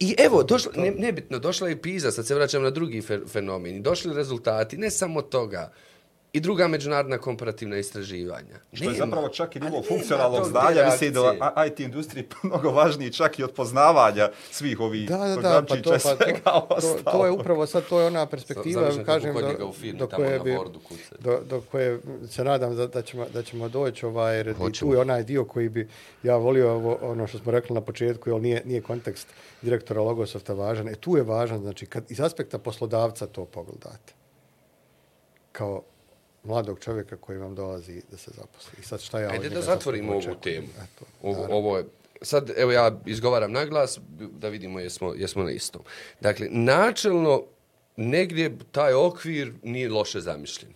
I 0.00 0.14
evo, 0.18 0.42
došla, 0.42 0.72
ne, 0.76 0.90
nebitno, 0.90 1.38
došla 1.38 1.68
je 1.68 1.82
PISA, 1.82 2.10
sad 2.10 2.26
se 2.26 2.34
vraćam 2.34 2.62
na 2.62 2.70
drugi 2.70 3.02
fenomen. 3.26 3.82
Došli 3.82 4.14
rezultati, 4.14 4.76
ne 4.76 4.90
samo 4.90 5.22
toga 5.22 5.72
i 6.34 6.40
druga 6.40 6.68
međunarodna 6.68 7.18
komparativna 7.18 7.76
istraživanja. 7.78 8.58
Što 8.72 8.90
je 8.90 8.96
zapravo 8.96 9.28
čak 9.28 9.56
i 9.56 9.60
nivo 9.60 9.82
funkcionalnog 9.88 10.44
znanja, 10.44 10.84
misli 10.90 11.10
da 11.10 11.64
IT 11.66 11.80
industriji 11.80 12.24
mnogo 12.42 12.70
važniji 12.70 13.12
čak 13.12 13.38
i 13.38 13.44
od 13.44 13.52
poznavanja 13.52 14.30
svih 14.50 14.80
ovih 14.80 15.08
da, 15.08 15.16
da, 15.18 15.36
da, 15.36 15.62
pa 15.68 15.76
to, 15.76 15.90
pa, 16.02 16.14
to, 16.14 16.80
to, 16.80 17.10
to, 17.12 17.24
je 17.24 17.30
upravo 17.30 17.66
sad, 17.66 17.82
to 17.88 18.00
je 18.00 18.06
ona 18.06 18.26
perspektiva, 18.26 18.80
Završen 18.80 19.04
kažem, 19.04 19.34
do, 19.34 19.72
do, 19.92 20.06
koje 20.06 20.40
bi, 20.40 20.58
do, 21.18 21.40
do 21.48 21.62
koje 21.70 22.00
se 22.28 22.44
nadam 22.44 22.76
da, 22.76 22.86
da, 22.86 23.02
ćemo, 23.02 23.26
da 23.32 23.42
ćemo 23.42 23.68
doći, 23.68 24.06
ovaj, 24.06 24.36
jer 24.36 24.54
tu 24.80 24.92
je 24.92 25.00
onaj 25.00 25.22
dio 25.22 25.44
koji 25.44 25.68
bi 25.68 25.88
ja 26.22 26.36
volio, 26.36 26.72
ovo, 26.72 26.98
ono 27.02 27.26
što 27.26 27.38
smo 27.38 27.52
rekli 27.52 27.74
na 27.74 27.80
početku, 27.80 28.30
jer 28.30 28.40
nije, 28.40 28.62
nije 28.64 28.80
kontekst 28.80 29.28
direktora 29.62 30.02
Logosofta 30.02 30.52
važan, 30.54 30.88
e 30.88 30.94
tu 30.94 31.16
je 31.16 31.22
važan, 31.22 31.60
znači, 31.60 31.86
kad 31.86 32.10
iz 32.10 32.20
aspekta 32.20 32.58
poslodavca 32.58 33.26
to 33.26 33.44
pogledate, 33.44 34.12
kao 35.52 35.82
mladog 36.44 36.80
čovjeka 36.80 37.16
koji 37.16 37.38
vam 37.38 37.54
dolazi 37.54 38.02
da 38.10 38.16
se 38.16 38.30
zaposli. 38.34 38.72
I 38.80 38.82
sad 38.82 39.00
šta 39.00 39.20
ja 39.20 39.30
Ajde 39.30 39.48
da 39.48 39.62
zatvorimo 39.62 40.12
ovu 40.12 40.34
temu. 40.42 40.66
Eto, 40.66 41.04
Ovo, 41.22 41.46
ovo 41.50 41.78
je, 41.78 41.84
sad, 42.22 42.50
evo 42.56 42.72
ja 42.72 43.00
izgovaram 43.06 43.52
na 43.52 43.64
glas 43.64 43.98
da 44.18 44.48
vidimo 44.48 44.80
jesmo, 44.80 45.14
jesmo 45.14 45.42
na 45.42 45.50
istom. 45.50 45.82
Dakle, 46.20 46.48
načelno, 46.50 47.42
negdje 47.96 48.58
taj 48.72 48.92
okvir 48.92 49.52
nije 49.62 49.90
loše 49.90 50.20
zamišljen. 50.20 50.72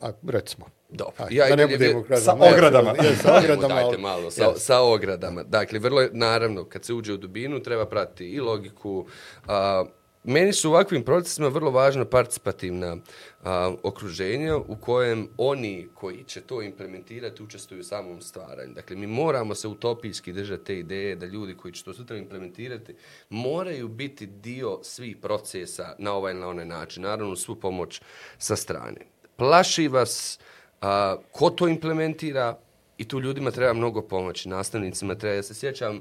A, 0.00 0.12
recimo. 0.26 0.66
Dobro. 0.88 1.24
Ajde, 1.24 1.34
Ja 1.34 1.48
da 1.48 1.56
ne 1.56 1.66
budemo 1.66 2.02
kažem, 2.02 2.24
sa 2.24 2.34
ogradama. 2.34 2.94
Je, 3.02 3.16
sa 3.16 3.38
ogradama, 3.38 3.74
Dajte 3.74 3.98
malo, 3.98 4.30
sa, 4.30 4.54
sa 4.56 4.80
ogradama. 4.80 5.42
Dakle, 5.42 5.78
vrlo 5.78 6.00
je, 6.00 6.10
naravno, 6.12 6.64
kad 6.64 6.84
se 6.84 6.94
uđe 6.94 7.12
u 7.12 7.16
dubinu, 7.16 7.62
treba 7.62 7.86
pratiti 7.86 8.28
i 8.28 8.40
logiku. 8.40 9.06
A, 9.46 9.84
meni 10.28 10.52
su 10.52 10.70
u 10.70 10.72
ovakvim 10.72 11.04
procesima 11.04 11.48
vrlo 11.48 11.70
važna 11.70 12.04
participativna 12.04 12.96
a, 13.44 13.74
okruženja 13.82 14.56
u 14.56 14.76
kojem 14.80 15.28
oni 15.36 15.88
koji 15.94 16.24
će 16.24 16.40
to 16.40 16.62
implementirati 16.62 17.42
učestvuju 17.42 17.80
u 17.80 17.84
samom 17.84 18.20
stvaranju. 18.20 18.74
Dakle, 18.74 18.96
mi 18.96 19.06
moramo 19.06 19.54
se 19.54 19.68
utopijski 19.68 20.32
držati 20.32 20.64
te 20.64 20.78
ideje 20.78 21.16
da 21.16 21.26
ljudi 21.26 21.54
koji 21.54 21.74
će 21.74 21.84
to 21.84 21.94
sutra 21.94 22.16
implementirati 22.16 22.94
moraju 23.30 23.88
biti 23.88 24.26
dio 24.26 24.78
svih 24.82 25.16
procesa 25.16 25.94
na 25.98 26.12
ovaj 26.12 26.32
ili 26.32 26.40
na 26.40 26.48
onaj 26.48 26.66
način. 26.66 27.02
Naravno, 27.02 27.36
svu 27.36 27.56
pomoć 27.56 28.00
sa 28.38 28.56
strane. 28.56 29.00
Plaši 29.36 29.88
vas 29.88 30.38
a, 30.80 31.16
ko 31.32 31.50
to 31.50 31.68
implementira, 31.68 32.58
I 32.98 33.04
tu 33.08 33.20
ljudima 33.20 33.50
treba 33.50 33.72
mnogo 33.72 34.02
pomoći, 34.02 34.48
nastavnicima 34.48 35.14
treba. 35.14 35.34
Ja 35.36 35.42
se 35.42 35.54
sjećam 35.54 36.00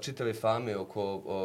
čitave 0.00 0.32
fame 0.32 0.76
oko 0.76 1.02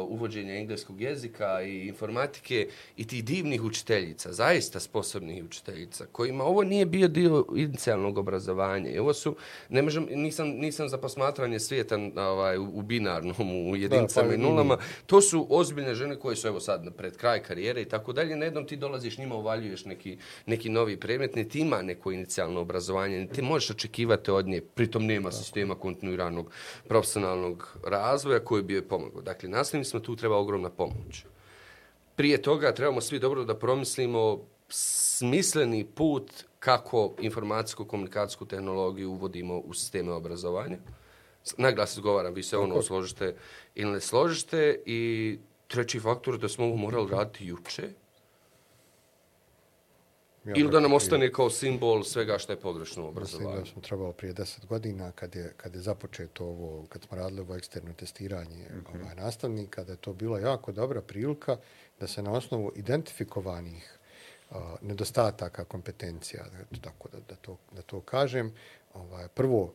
uvođenja 0.08 0.54
engleskog 0.54 1.00
jezika 1.00 1.62
i 1.62 1.86
informatike 1.86 2.68
i 2.96 3.06
tih 3.06 3.24
divnih 3.24 3.62
učiteljica, 3.62 4.32
zaista 4.32 4.80
sposobnih 4.80 5.44
učiteljica, 5.44 6.06
kojima 6.12 6.44
ovo 6.44 6.64
nije 6.64 6.86
bio 6.86 7.08
dio 7.08 7.44
inicijalnog 7.56 8.18
obrazovanja. 8.18 8.90
I 8.90 8.98
ovo 8.98 9.14
su, 9.14 9.36
ne 9.68 9.82
možem, 9.82 10.06
nisam, 10.10 10.48
nisam 10.48 10.88
za 10.88 10.98
posmatranje 10.98 11.60
svijeta 11.60 11.98
ovaj, 12.16 12.58
u, 12.58 12.82
binarnom, 12.82 13.70
u 13.70 13.76
jedinicama 13.76 14.28
pa 14.28 14.34
i 14.34 14.38
nulama. 14.38 14.78
To 15.06 15.20
su 15.20 15.46
ozbiljne 15.50 15.94
žene 15.94 16.16
koje 16.16 16.36
su 16.36 16.48
evo 16.48 16.60
sad 16.60 16.96
pred 16.96 17.16
kraj 17.16 17.42
karijere 17.42 17.82
i 17.82 17.88
tako 17.88 18.12
dalje. 18.12 18.36
Na 18.36 18.44
jednom 18.44 18.66
ti 18.66 18.76
dolaziš 18.76 19.18
njima, 19.18 19.34
uvaljuješ 19.34 19.84
neki, 19.84 20.18
neki 20.46 20.68
novi 20.68 20.96
predmet, 20.96 21.34
niti 21.34 21.60
ima 21.60 21.82
neko 21.82 22.12
inicijalno 22.12 22.60
obrazovanje, 22.60 23.20
niti 23.20 23.42
možeš 23.42 23.70
očekivati 23.70 24.30
od 24.30 24.46
nje, 24.46 24.60
pritom 24.60 25.06
nema 25.06 25.32
sistema 25.32 25.74
kontinuiranog 25.74 26.50
profesionalnog 26.88 27.78
razvoja 27.84 28.15
koji 28.44 28.62
bi 28.62 28.74
joj 28.74 28.88
pomogao. 28.88 29.22
Dakle, 29.22 29.48
nastavnicima 29.48 30.02
tu 30.02 30.16
treba 30.16 30.36
ogromna 30.36 30.70
pomoć. 30.70 31.24
Prije 32.16 32.42
toga 32.42 32.74
trebamo 32.74 33.00
svi 33.00 33.18
dobro 33.18 33.44
da 33.44 33.58
promislimo 33.58 34.40
smisleni 34.68 35.84
put 35.84 36.32
kako 36.58 37.14
informacijsko-komunikacijsku 37.20 38.46
tehnologiju 38.46 39.10
uvodimo 39.10 39.58
u 39.58 39.74
sisteme 39.74 40.12
obrazovanja. 40.12 40.76
Naglas 41.56 41.92
izgovaram, 41.92 42.34
vi 42.34 42.42
se 42.42 42.56
ono 42.56 42.82
složite 42.82 43.36
ili 43.74 43.92
ne 43.92 44.00
složite. 44.00 44.82
I 44.86 45.38
treći 45.68 46.00
faktor 46.00 46.38
da 46.38 46.48
smo 46.48 46.64
ovo 46.64 46.76
morali 46.76 47.10
raditi 47.10 47.46
juče. 47.46 47.90
Ja 50.46 50.52
Ili 50.56 50.70
da 50.70 50.80
nam 50.80 50.92
ostane 50.92 51.32
kao 51.32 51.50
simbol 51.50 52.02
svega 52.04 52.38
što 52.38 52.52
je 52.52 52.60
pogrešno 52.60 53.02
u 53.02 53.06
Mislim 53.06 53.16
obrazovanju. 53.16 53.60
da 53.60 53.66
smo 53.66 53.82
trebalo 53.82 54.12
prije 54.12 54.32
deset 54.32 54.66
godina, 54.66 55.12
kad 55.12 55.34
je, 55.34 55.52
kad 55.56 55.74
je 55.74 55.80
započeto 55.80 56.44
ovo, 56.44 56.86
kad 56.88 57.02
smo 57.02 57.16
radili 57.16 57.40
ovo 57.40 57.56
eksterno 57.56 57.92
testiranje 57.92 58.66
Mhm. 58.70 59.02
ovaj, 59.02 59.14
nastavnika, 59.14 59.84
da 59.84 59.92
je 59.92 59.98
to 59.98 60.12
bila 60.12 60.40
jako 60.40 60.72
dobra 60.72 61.00
prilika 61.02 61.56
da 62.00 62.06
se 62.06 62.22
na 62.22 62.32
osnovu 62.32 62.72
identifikovanih 62.76 63.98
a, 64.50 64.76
nedostataka 64.82 65.64
kompetencija, 65.64 66.44
da, 66.70 66.80
tako 66.80 67.08
da, 67.08 67.18
da, 67.20 67.34
to, 67.36 67.56
da 67.72 67.82
to 67.82 68.00
kažem, 68.00 68.54
ovaj, 68.94 69.28
prvo 69.28 69.72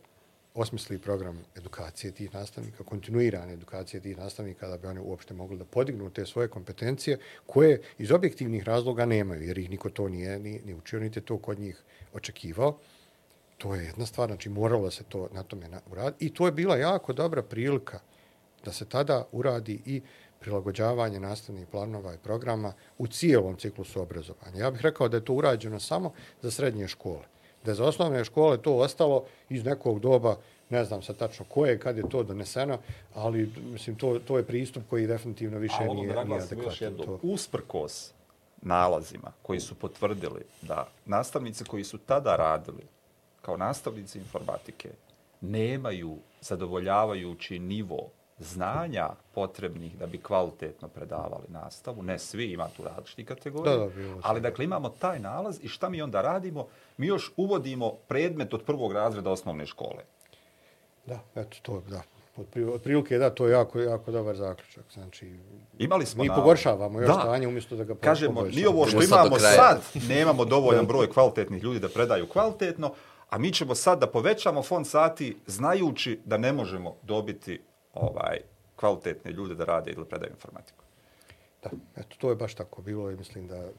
osmisli 0.54 0.98
program 0.98 1.44
edukacije 1.56 2.12
tih 2.12 2.34
nastavnika, 2.34 2.84
kontinuirane 2.84 3.54
edukacije 3.54 4.02
tih 4.02 4.18
nastavnika 4.18 4.68
da 4.68 4.78
bi 4.78 4.88
oni 4.88 5.00
uopšte 5.00 5.34
mogli 5.34 5.58
da 5.58 5.66
podignu 5.66 6.10
te 6.10 6.26
svoje 6.26 6.48
kompetencije 6.48 7.18
koje 7.46 7.82
iz 7.98 8.12
objektivnih 8.12 8.64
razloga 8.64 9.06
nemaju, 9.06 9.42
jer 9.42 9.58
ih 9.58 9.70
niko 9.70 9.90
to 9.90 10.10
nije 10.10 10.40
ni, 10.40 10.62
ni 10.66 10.74
učio, 10.74 11.00
niti 11.00 11.22
to 11.22 11.38
kod 11.38 11.60
njih 11.60 11.84
očekivao. 12.14 12.78
To 13.58 13.76
je 13.76 13.86
jedna 13.86 14.06
stvar, 14.06 14.30
znači 14.30 14.50
moralo 14.50 14.92
se 14.92 15.04
to 15.04 15.30
na 15.32 15.44
tome 15.44 15.70
uraditi. 15.92 16.26
I 16.26 16.34
to 16.34 16.46
je 16.46 16.52
bila 16.52 16.78
jako 16.78 17.14
dobra 17.14 17.44
prilika 17.44 18.00
da 18.66 18.72
se 18.72 18.86
tada 18.86 19.28
uradi 19.32 19.82
i 19.86 20.02
prilagođavanje 20.40 21.20
nastavnih 21.20 21.68
planova 21.68 22.14
i 22.14 22.18
programa 22.18 22.74
u 22.98 23.08
cijelom 23.08 23.56
ciklusu 23.58 24.02
obrazovanja. 24.02 24.60
Ja 24.60 24.72
bih 24.72 24.82
rekao 24.82 25.10
da 25.10 25.18
je 25.18 25.26
to 25.26 25.34
urađeno 25.34 25.80
samo 25.80 26.14
za 26.42 26.52
srednje 26.52 26.88
škole. 26.88 27.26
Da 27.66 27.72
je 27.72 27.76
za 27.76 27.86
osnovne 27.86 28.26
škole 28.26 28.58
to 28.58 28.76
ostalo 28.76 29.26
iz 29.50 29.66
nekog 29.66 30.00
doba, 30.00 30.36
ne 30.70 30.86
znam 30.86 31.02
sad 31.02 31.18
tačno 31.18 31.46
koje, 31.50 31.80
kad 31.80 31.98
je 31.98 32.10
to 32.10 32.24
doneseno, 32.24 32.78
ali 33.16 33.52
mislim 33.72 33.96
to, 33.96 34.20
to 34.20 34.38
je 34.38 34.44
pristup 34.44 34.84
koji 34.90 35.08
definitivno 35.08 35.58
više 35.58 35.76
A 35.80 35.94
nije, 35.94 36.14
da 36.14 36.24
nije 36.24 36.42
adekvatan. 36.42 36.98
To. 36.98 37.20
usprkos 37.22 38.12
nalazima 38.62 39.32
koji 39.42 39.60
su 39.60 39.76
potvrdili 39.76 40.42
da 40.62 40.88
nastavnici 41.06 41.64
koji 41.64 41.84
su 41.84 41.98
tada 41.98 42.36
radili 42.36 42.84
kao 43.42 43.58
nastavnici 43.58 44.20
informatike 44.20 44.90
nemaju 45.42 46.18
zadovoljavajući 46.42 47.60
nivo 47.60 48.10
znanja 48.42 49.10
potrebnih 49.32 49.98
da 49.98 50.06
bi 50.06 50.18
kvalitetno 50.20 50.88
predavali 50.88 51.44
nastavu. 51.50 52.04
Ne 52.04 52.20
svi, 52.20 52.46
ima 52.46 52.68
tu 52.68 52.84
različitih 52.86 53.26
kategorija. 53.28 53.74
Da, 53.74 53.80
da, 53.80 53.90
bilo 53.90 54.20
ali 54.24 54.36
sve. 54.36 54.42
dakle 54.42 54.66
imamo 54.66 54.90
taj 54.92 55.20
nalaz 55.20 55.60
i 55.62 55.68
šta 55.68 55.90
mi 55.90 56.02
onda 56.02 56.22
radimo? 56.22 56.68
Mi 56.98 57.08
još 57.08 57.32
uvodimo 57.38 57.92
predmet 57.92 58.54
od 58.54 58.64
prvog 58.64 58.94
razreda 58.94 59.32
osnovne 59.32 59.66
škole. 59.66 60.04
Da, 61.06 61.20
eto 61.36 61.58
to, 61.62 61.82
da. 61.82 62.02
Otpri- 62.38 62.64
Otprilike, 62.66 63.18
da, 63.18 63.30
to 63.30 63.48
je 63.48 63.52
jako, 63.52 63.80
jako 63.80 64.12
dobar 64.12 64.36
zaključak. 64.36 64.84
Znači, 64.94 65.32
Imali 65.80 66.06
smo 66.06 66.24
mi 66.24 66.30
na- 66.30 66.36
pogoršavamo 66.36 67.00
još 67.00 67.08
Da. 67.08 67.14
stanje 67.14 67.48
umjesto 67.48 67.76
da 67.76 67.84
ga 67.84 67.96
Kažemo, 67.96 68.34
poboljšamo. 68.34 68.60
ni 68.62 68.68
ovo 68.68 68.86
što 68.86 69.04
imamo 69.04 69.40
sad, 69.40 69.82
nemamo 70.10 70.46
dovoljan 70.46 70.86
broj 70.86 71.10
kvalitetnih 71.10 71.64
ljudi 71.64 71.80
da 71.80 71.90
predaju 71.90 72.28
kvalitetno, 72.28 72.94
a 73.30 73.38
mi 73.38 73.52
ćemo 73.52 73.76
sad 73.76 74.00
da 74.00 74.08
povećamo 74.08 74.64
fond 74.64 74.88
sati 74.88 75.38
znajući 75.48 76.20
da 76.26 76.38
ne 76.38 76.54
možemo 76.54 76.96
dobiti 77.04 77.60
ovaj 77.94 78.38
kvalitetne 78.76 79.32
ljude 79.32 79.56
da 79.56 79.66
rade 79.66 79.92
ili 79.92 80.06
predaju 80.06 80.32
informatiku. 80.32 80.84
Da, 81.64 81.70
eto, 81.98 82.16
to 82.18 82.30
je 82.30 82.36
baš 82.36 82.54
tako 82.54 82.82
bilo 82.82 83.12
i 83.12 83.16
mislim 83.16 83.48
da, 83.48 83.70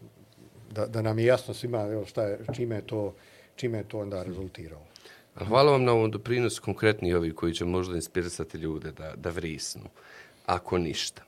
da, 0.71 0.87
da 0.87 1.03
nam 1.03 1.19
je 1.19 1.25
jasno 1.25 1.55
svima 1.55 1.81
evo, 1.81 2.07
šta 2.07 2.23
je, 2.23 2.39
čime 2.55 2.77
je 2.77 2.87
to, 2.87 3.15
čime 3.57 3.79
je 3.79 3.89
to 3.89 3.99
onda 3.99 4.23
rezultiralo. 4.23 4.85
Hvala 5.49 5.73
vam 5.73 5.85
na 5.85 5.93
ovom 5.93 6.11
doprinosu 6.11 6.63
konkretni 6.63 7.15
ovi 7.15 7.35
koji 7.35 7.55
će 7.55 7.65
možda 7.65 7.97
inspirisati 7.97 8.59
ljude 8.59 8.93
da, 8.93 9.13
da 9.17 9.31
vrisnu, 9.31 9.89
ako 10.47 10.79
ništa. 10.79 11.23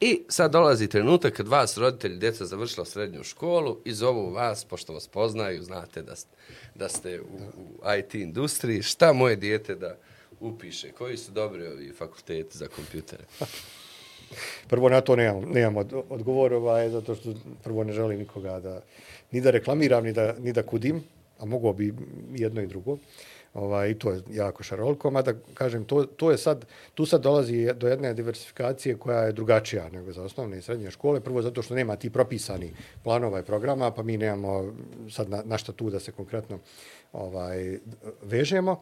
I 0.00 0.22
sad 0.28 0.52
dolazi 0.52 0.88
trenutak 0.88 1.32
kad 1.32 1.48
vas 1.48 1.78
roditelji 1.78 2.16
djeca 2.16 2.46
završila 2.46 2.84
srednju 2.86 3.22
školu 3.24 3.78
i 3.84 3.92
zovu 3.92 4.30
vas, 4.30 4.64
pošto 4.64 4.92
vas 4.92 5.08
poznaju, 5.08 5.62
znate 5.62 6.02
da, 6.02 6.16
ste- 6.16 6.36
da 6.74 6.88
ste 6.88 7.20
u, 7.20 7.24
u 7.56 7.80
IT 7.98 8.14
industriji, 8.14 8.82
šta 8.82 9.12
moje 9.12 9.36
dijete 9.36 9.74
da 9.74 9.96
upiše, 10.42 10.92
koji 10.92 11.16
su 11.16 11.32
dobri 11.32 11.66
ovi 11.66 11.92
fakulteti 11.92 12.58
za 12.58 12.68
kompjutere. 12.68 13.24
Prvo 14.68 14.88
na 14.88 15.00
to 15.00 15.16
nemam, 15.16 15.42
nemam 15.52 15.76
od, 15.76 15.92
odgovor, 16.08 16.54
ovaj, 16.54 16.90
zato 16.90 17.14
što 17.14 17.34
prvo 17.64 17.84
ne 17.84 17.92
želim 17.92 18.18
nikoga 18.18 18.60
da, 18.60 18.80
ni 19.30 19.40
da 19.40 19.50
reklamiram, 19.50 20.04
ni 20.04 20.12
da, 20.12 20.34
ni 20.38 20.52
da 20.52 20.62
kudim, 20.62 21.04
a 21.38 21.44
mogu 21.44 21.72
bi 21.72 21.94
jedno 22.34 22.62
i 22.62 22.66
drugo. 22.66 22.98
Ovaj, 23.54 23.90
I 23.90 23.94
to 23.94 24.10
je 24.10 24.22
jako 24.30 24.62
šaroliko, 24.62 25.10
mada 25.10 25.34
kažem, 25.54 25.84
to, 25.84 26.04
to 26.04 26.30
je 26.30 26.38
sad, 26.38 26.64
tu 26.94 27.06
sad 27.06 27.20
dolazi 27.20 27.68
do 27.76 27.88
jedne 27.88 28.14
diversifikacije 28.14 28.96
koja 28.96 29.18
je 29.18 29.32
drugačija 29.32 29.88
nego 29.88 30.12
za 30.12 30.22
osnovne 30.22 30.58
i 30.58 30.62
srednje 30.62 30.90
škole. 30.90 31.20
Prvo 31.20 31.42
zato 31.42 31.62
što 31.62 31.74
nema 31.74 31.96
ti 31.96 32.10
propisani 32.10 32.72
planova 33.02 33.40
i 33.40 33.42
programa, 33.42 33.90
pa 33.90 34.02
mi 34.02 34.16
nemamo 34.16 34.72
sad 35.10 35.30
na, 35.30 35.42
na 35.44 35.58
šta 35.58 35.72
tu 35.72 35.90
da 35.90 36.00
se 36.00 36.12
konkretno 36.12 36.58
ovaj, 37.12 37.78
vežemo. 38.22 38.80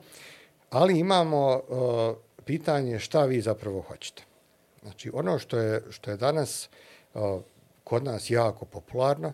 Ali 0.70 0.98
imamo 0.98 1.56
uh, 1.56 2.16
pitanje 2.44 2.98
šta 2.98 3.24
vi 3.24 3.40
zapravo 3.40 3.80
hoćete. 3.80 4.22
Znači, 4.82 5.10
ono 5.14 5.38
što 5.38 5.58
je, 5.58 5.82
što 5.90 6.10
je 6.10 6.16
danas 6.16 6.68
uh, 7.14 7.40
kod 7.84 8.04
nas 8.04 8.30
jako 8.30 8.64
popularno 8.64 9.32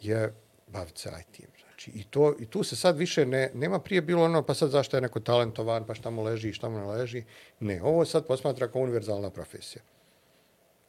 je 0.00 0.34
baviti 0.66 1.00
se 1.00 1.08
IT-em. 1.20 1.50
Znači, 1.78 1.90
i, 1.90 2.04
to, 2.04 2.34
I 2.38 2.46
tu 2.46 2.64
se 2.64 2.76
sad 2.76 2.96
više 2.96 3.26
ne, 3.26 3.50
nema 3.54 3.78
prije 3.78 4.02
bilo 4.02 4.24
ono, 4.24 4.42
pa 4.42 4.54
sad 4.54 4.70
zašto 4.70 4.96
je 4.96 5.00
neko 5.00 5.20
talentovan, 5.20 5.84
pa 5.86 5.94
šta 5.94 6.10
mu 6.10 6.22
leži, 6.22 6.52
šta 6.52 6.68
mu 6.68 6.78
ne 6.78 6.84
leži. 6.84 7.24
Ne, 7.60 7.82
ovo 7.82 8.04
sad 8.04 8.26
posmatra 8.26 8.68
kao 8.68 8.82
univerzalna 8.82 9.30
profesija. 9.30 9.82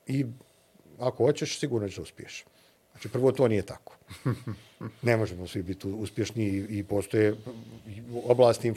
I 0.08 0.26
ako 1.00 1.26
hoćeš, 1.26 1.60
sigurno 1.60 1.88
ćeš 1.88 1.98
uspiješ. 1.98 2.46
Znači, 2.92 3.10
prvo 3.10 3.32
to 3.32 3.48
nije 3.48 3.62
tako. 3.62 3.96
ne 5.02 5.18
možemo 5.18 5.48
svi 5.48 5.64
biti 5.64 5.88
uspješni 5.88 6.44
i, 6.44 6.80
i 6.80 6.84
postoje 6.84 7.36
oblasti 8.26 8.74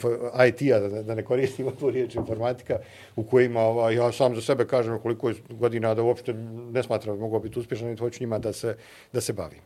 IT-a, 0.47 0.79
da, 0.79 1.03
da 1.03 1.15
ne 1.15 1.23
koristimo 1.23 1.71
tu 1.71 1.89
riječ 1.89 2.15
informatika, 2.15 2.79
u 3.15 3.23
kojima 3.23 3.59
ova, 3.61 3.91
ja 3.91 4.11
sam 4.11 4.35
za 4.35 4.41
sebe 4.41 4.67
kažem 4.67 4.99
koliko 4.99 5.29
je 5.29 5.35
godina 5.49 5.93
da 5.93 6.03
uopšte 6.03 6.33
ne 6.73 6.83
smatram 6.83 7.15
da 7.15 7.21
mogu 7.21 7.39
biti 7.39 7.59
uspješan 7.59 7.93
i 7.93 7.97
hoću 7.97 8.23
njima 8.23 8.39
da 8.39 8.53
se, 8.53 8.77
da 9.13 9.21
se 9.21 9.33
bavim. 9.33 9.61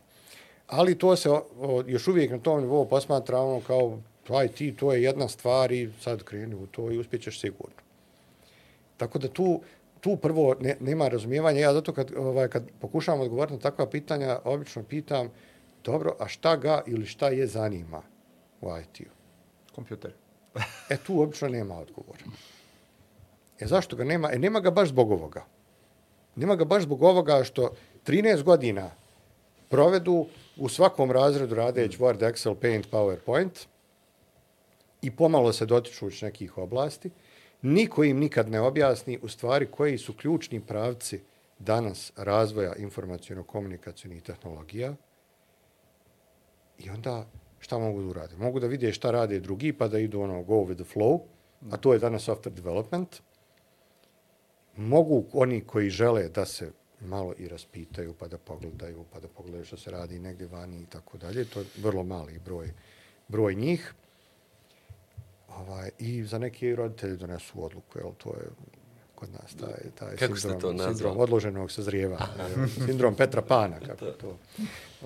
ali 0.66 0.98
to 0.98 1.16
se 1.16 1.30
o, 1.30 1.46
o, 1.60 1.84
još 1.86 2.08
uvijek 2.08 2.30
na 2.30 2.38
tom 2.38 2.60
nivou 2.60 2.88
posmatra 2.88 3.40
ono 3.40 3.60
kao 3.60 3.98
IT, 4.44 4.78
to 4.78 4.92
je 4.92 5.02
jedna 5.02 5.28
stvar 5.28 5.72
i 5.72 5.90
sad 6.00 6.22
kreni 6.22 6.54
u 6.54 6.66
to 6.66 6.92
i 6.92 6.98
uspjećeš 6.98 7.40
sigurno. 7.40 7.76
Tako 8.96 9.18
da 9.18 9.28
tu, 9.28 9.60
tu 10.08 10.16
prvo 10.16 10.56
ne, 10.60 10.76
nema 10.80 11.08
razumijevanja. 11.08 11.60
Ja 11.60 11.72
zato 11.72 11.92
kad, 11.92 12.12
ovaj, 12.16 12.48
kad 12.48 12.70
pokušavam 12.80 13.20
odgovoriti 13.20 13.54
na 13.54 13.60
takva 13.60 13.86
pitanja, 13.86 14.38
obično 14.44 14.82
pitam, 14.82 15.30
dobro, 15.84 16.16
a 16.18 16.28
šta 16.28 16.56
ga 16.56 16.82
ili 16.86 17.06
šta 17.06 17.28
je 17.28 17.46
zanima 17.46 18.02
u 18.60 18.68
IT-u? 18.78 19.10
Kompjuter. 19.74 20.12
e, 20.90 20.96
tu 20.96 21.20
obično 21.20 21.48
nema 21.48 21.78
odgovora. 21.78 22.24
E, 23.60 23.66
zašto 23.66 23.96
ga 23.96 24.04
nema? 24.04 24.32
E, 24.32 24.38
nema 24.38 24.60
ga 24.60 24.70
baš 24.70 24.88
zbog 24.88 25.10
ovoga. 25.10 25.44
Nema 26.36 26.56
ga 26.56 26.64
baš 26.64 26.82
zbog 26.82 27.02
ovoga 27.02 27.44
što 27.44 27.74
13 28.06 28.42
godina 28.42 28.90
provedu 29.68 30.26
u 30.56 30.68
svakom 30.68 31.12
razredu 31.12 31.54
radeći 31.54 31.98
Word, 31.98 32.32
Excel, 32.32 32.54
Paint, 32.54 32.90
PowerPoint 32.90 33.66
i 35.02 35.10
pomalo 35.10 35.52
se 35.52 35.66
dotiču 35.66 36.06
uč 36.06 36.22
nekih 36.22 36.58
oblasti, 36.58 37.10
niko 37.62 38.04
im 38.04 38.18
nikad 38.18 38.50
ne 38.50 38.60
objasni 38.60 39.18
u 39.22 39.28
stvari 39.28 39.66
koji 39.66 39.98
su 39.98 40.12
ključni 40.12 40.60
pravci 40.60 41.20
danas 41.58 42.12
razvoja 42.16 42.74
informacijono-komunikacijonih 42.74 44.22
tehnologija 44.22 44.94
i 46.78 46.90
onda 46.90 47.26
šta 47.58 47.78
mogu 47.78 48.02
da 48.02 48.08
urade? 48.08 48.36
Mogu 48.36 48.60
da 48.60 48.66
vide 48.66 48.92
šta 48.92 49.10
rade 49.10 49.40
drugi 49.40 49.72
pa 49.72 49.88
da 49.88 49.98
idu 49.98 50.20
ono 50.20 50.42
go 50.42 50.54
with 50.54 50.74
the 50.74 50.98
flow, 50.98 51.20
a 51.70 51.76
to 51.76 51.92
je 51.92 51.98
danas 51.98 52.28
software 52.28 52.54
development. 52.54 53.16
Mogu 54.76 55.24
oni 55.32 55.60
koji 55.60 55.90
žele 55.90 56.28
da 56.28 56.44
se 56.44 56.70
malo 57.00 57.34
i 57.38 57.48
raspitaju, 57.48 58.14
pa 58.18 58.28
da 58.28 58.38
pogledaju, 58.38 59.04
pa 59.12 59.20
da 59.20 59.28
pogledaju 59.28 59.64
što 59.64 59.76
se 59.76 59.90
radi 59.90 60.18
negdje 60.18 60.46
vani 60.46 60.82
i 60.82 60.86
tako 60.86 61.18
dalje. 61.18 61.44
To 61.44 61.60
je 61.60 61.66
vrlo 61.76 62.04
mali 62.04 62.38
broj, 62.38 62.72
broj 63.28 63.54
njih. 63.54 63.94
Ovaj, 65.48 65.90
I 65.98 66.24
za 66.24 66.38
neke 66.38 66.76
roditelji 66.76 67.16
donesu 67.16 67.64
odluku, 67.64 67.98
jel, 67.98 68.12
to 68.18 68.28
je 68.30 68.48
kod 69.18 69.32
nas 69.32 69.54
taj, 69.54 69.90
taj 69.98 70.16
kako 70.16 70.36
sindrom, 70.36 70.78
to 70.78 70.84
sindrom 70.84 71.18
odloženog 71.18 71.72
sazrijeva, 71.72 72.18
sindrom 72.86 73.14
Petra 73.14 73.42
Pana, 73.42 73.80
kako 73.86 74.04
to 74.04 74.38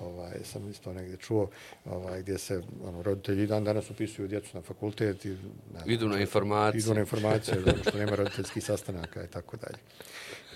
ovaj, 0.00 0.32
sam 0.44 0.70
isto 0.70 0.92
negdje 0.92 1.16
čuo, 1.16 1.48
ovaj, 1.84 2.22
gdje 2.22 2.38
se 2.38 2.62
ono, 2.84 3.02
roditelji 3.02 3.46
dan 3.46 3.64
danas 3.64 3.90
upisuju 3.90 4.28
djecu 4.28 4.56
na 4.56 4.62
fakultet 4.62 5.24
i 5.24 5.28
ne, 5.28 5.94
idu 5.94 6.08
na 6.08 6.20
informacije. 6.20 6.78
Idu 6.78 6.94
na 6.94 7.00
informacije, 7.00 7.60
zato 7.64 7.78
što 7.78 7.98
nema 7.98 8.14
roditeljskih 8.22 8.64
sastanaka 8.64 9.24
i 9.24 9.28
tako 9.28 9.56
dalje. 9.56 9.78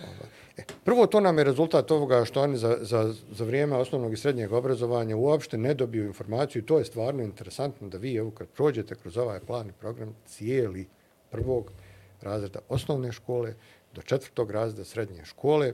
Ovaj. 0.02 0.45
Prvo, 0.86 1.06
to 1.06 1.20
nam 1.20 1.38
je 1.38 1.44
rezultat 1.44 1.90
ovoga 1.90 2.24
što 2.24 2.42
oni 2.42 2.56
za, 2.56 2.76
za, 2.80 3.14
za 3.30 3.44
vrijeme 3.44 3.76
osnovnog 3.76 4.12
i 4.12 4.16
srednjeg 4.16 4.52
obrazovanja 4.52 5.16
uopšte 5.16 5.58
ne 5.58 5.74
dobiju 5.74 6.04
informaciju 6.04 6.62
to 6.62 6.78
je 6.78 6.84
stvarno 6.84 7.22
interesantno 7.22 7.88
da 7.88 7.98
vi, 7.98 8.14
evo, 8.16 8.30
kad 8.30 8.48
prođete 8.48 8.94
kroz 8.94 9.16
ovaj 9.16 9.40
plan 9.40 9.72
program, 9.80 10.14
cijeli 10.26 10.86
prvog 11.30 11.72
razreda 12.22 12.58
osnovne 12.68 13.12
škole 13.12 13.54
do 13.94 14.02
četvrtog 14.02 14.50
razreda 14.50 14.84
srednje 14.84 15.24
škole, 15.24 15.72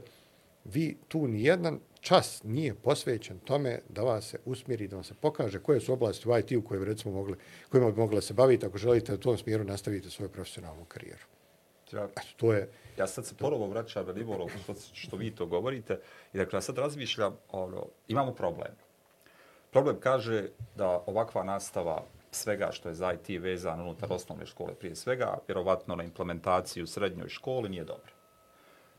vi 0.64 0.96
tu 1.08 1.28
ni 1.28 1.44
jedan 1.44 1.78
čas 2.00 2.42
nije 2.44 2.74
posvećen 2.74 3.38
tome 3.38 3.78
da 3.88 4.02
vas 4.02 4.30
se 4.30 4.38
usmjeri, 4.44 4.88
da 4.88 4.96
vam 4.96 5.04
se 5.04 5.14
pokaže 5.14 5.58
koje 5.58 5.80
su 5.80 5.92
oblasti 5.92 6.28
u 6.28 6.38
IT-u 6.38 6.62
koje 6.62 6.80
bi 6.80 6.86
recimo 6.86 7.14
mogli, 7.14 7.36
kojima 7.68 7.90
bi 7.90 8.00
mogla 8.00 8.20
se 8.20 8.34
baviti 8.34 8.66
ako 8.66 8.78
želite 8.78 9.14
u 9.14 9.18
tom 9.18 9.38
smjeru 9.38 9.64
nastaviti 9.64 10.10
svoju 10.10 10.28
profesionalnu 10.28 10.84
karijeru. 10.84 11.24
Ja, 11.92 12.04
Eto, 12.04 12.22
to 12.36 12.52
je... 12.52 12.70
ja 12.98 13.06
sad 13.06 13.26
se 13.26 13.34
ponovo 13.36 13.66
vraćam 13.66 14.06
na 14.06 14.12
nivo 14.12 14.48
što, 14.62 14.74
što 14.92 15.16
vi 15.16 15.34
to 15.34 15.46
govorite 15.46 16.00
i 16.32 16.38
dakle 16.38 16.56
ja 16.56 16.60
sad 16.60 16.78
razmišljam, 16.78 17.36
ono, 17.50 17.86
imamo 18.08 18.34
problem. 18.34 18.72
Problem 19.70 20.00
kaže 20.00 20.48
da 20.76 21.02
ovakva 21.06 21.44
nastava 21.44 22.02
svega 22.30 22.68
što 22.72 22.88
je 22.88 22.94
za 22.94 23.12
IT 23.12 23.42
vezano 23.42 23.82
unutar 23.82 24.12
osnovne 24.12 24.46
škole 24.46 24.74
prije 24.74 24.96
svega, 24.96 25.38
vjerovatno 25.48 25.96
na 25.96 26.04
implementaciju 26.04 26.84
u 26.84 26.86
srednjoj 26.86 27.28
školi 27.28 27.68
nije 27.68 27.84
dobra. 27.84 28.12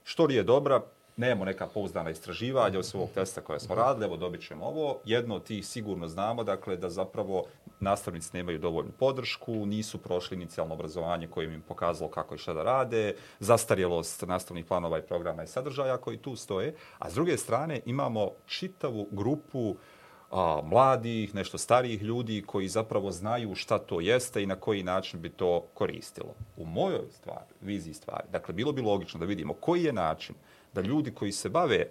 Što 0.04 0.28
nije 0.28 0.44
dobra, 0.44 0.82
nemamo 1.18 1.46
neka 1.46 1.68
pouzdana 1.68 2.10
istraživanja 2.10 2.80
od 2.80 2.86
svog 2.86 3.10
testa 3.14 3.42
koje 3.42 3.60
smo 3.60 3.76
radili, 3.76 4.06
evo 4.06 4.18
dobit 4.18 4.48
ćemo 4.48 4.66
ovo. 4.66 5.00
Jedno 5.06 5.36
od 5.36 5.44
tih 5.44 5.68
sigurno 5.68 6.08
znamo, 6.08 6.44
dakle, 6.44 6.78
da 6.78 6.90
zapravo 6.90 7.46
nastavnici 7.80 8.30
nemaju 8.34 8.60
dovoljnu 8.60 8.92
podršku, 9.00 9.66
nisu 9.66 9.98
prošli 9.98 10.38
inicijalno 10.38 10.74
obrazovanje 10.74 11.28
koje 11.28 11.54
im 11.54 11.62
pokazalo 11.62 12.12
kako 12.12 12.36
i 12.36 12.38
šta 12.38 12.54
da 12.54 12.64
rade, 12.64 13.16
zastarjelost 13.40 14.22
nastavnih 14.22 14.66
planova 14.66 15.00
i 15.00 15.02
programa 15.02 15.44
i 15.44 15.48
sadržaja 15.48 15.98
koji 15.98 16.18
tu 16.18 16.36
stoje, 16.36 16.76
a 17.00 17.10
s 17.10 17.14
druge 17.14 17.38
strane 17.38 17.80
imamo 17.86 18.30
čitavu 18.46 19.08
grupu 19.12 19.76
a, 20.32 20.62
mladih, 20.64 21.36
nešto 21.36 21.58
starijih 21.58 22.02
ljudi 22.02 22.44
koji 22.48 22.68
zapravo 22.68 23.12
znaju 23.12 23.56
šta 23.56 23.80
to 23.80 24.02
jeste 24.02 24.44
i 24.44 24.46
na 24.46 24.56
koji 24.56 24.84
način 24.84 25.22
bi 25.22 25.30
to 25.30 25.66
koristilo. 25.74 26.34
U 26.58 26.66
mojoj 26.66 27.12
stvari, 27.12 27.54
viziji 27.62 27.94
stvari, 27.94 28.24
dakle, 28.32 28.54
bilo 28.54 28.72
bi 28.72 28.82
logično 28.82 29.20
da 29.20 29.26
vidimo 29.26 29.54
koji 29.54 29.84
je 29.84 29.94
način 29.94 30.36
da 30.74 30.82
ljudi 30.82 31.12
koji 31.12 31.32
se 31.32 31.50
bave 31.50 31.88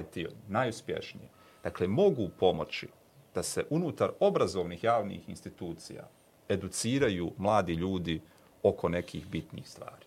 IT-om, 0.00 0.34
najuspješnije, 0.48 1.28
dakle, 1.62 1.86
mogu 1.86 2.28
pomoći 2.38 2.88
da 3.34 3.42
se 3.42 3.64
unutar 3.70 4.10
obrazovnih 4.20 4.84
javnih 4.84 5.28
institucija 5.28 6.08
educiraju 6.48 7.32
mladi 7.36 7.74
ljudi 7.74 8.20
oko 8.62 8.88
nekih 8.88 9.26
bitnih 9.26 9.68
stvari. 9.68 10.06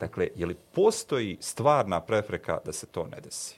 Dakle, 0.00 0.28
je 0.36 0.46
li 0.46 0.56
postoji 0.72 1.36
stvarna 1.40 2.00
prepreka 2.00 2.58
da 2.64 2.72
se 2.72 2.86
to 2.86 3.06
ne 3.06 3.20
desi? 3.20 3.56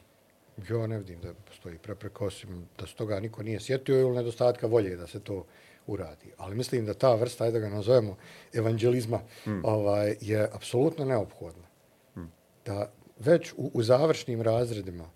Ja 0.70 0.86
ne 0.86 0.98
vidim 0.98 1.20
da 1.20 1.34
postoji 1.34 1.78
prepreka, 1.78 2.24
osim 2.24 2.68
da 2.78 2.86
se 2.86 2.94
toga 2.94 3.20
niko 3.20 3.42
nije 3.42 3.60
sjetio 3.60 4.00
ili 4.00 4.16
nedostatka 4.16 4.66
volje 4.66 4.96
da 4.96 5.06
se 5.06 5.20
to 5.20 5.44
uradi. 5.86 6.32
Ali 6.36 6.56
mislim 6.56 6.86
da 6.86 6.94
ta 6.94 7.14
vrsta, 7.14 7.44
ajde 7.44 7.60
da 7.60 7.68
ga 7.68 7.74
nazovemo, 7.74 8.16
evanđelizma, 8.52 9.20
hmm. 9.44 9.62
ovaj, 9.64 10.16
je 10.20 10.48
apsolutno 10.52 11.04
neophodna. 11.04 11.66
Hmm. 12.14 12.32
Da 12.64 12.92
već 13.18 13.52
u, 13.56 13.70
u 13.74 13.82
završnim 13.82 14.42
razredima 14.42 15.10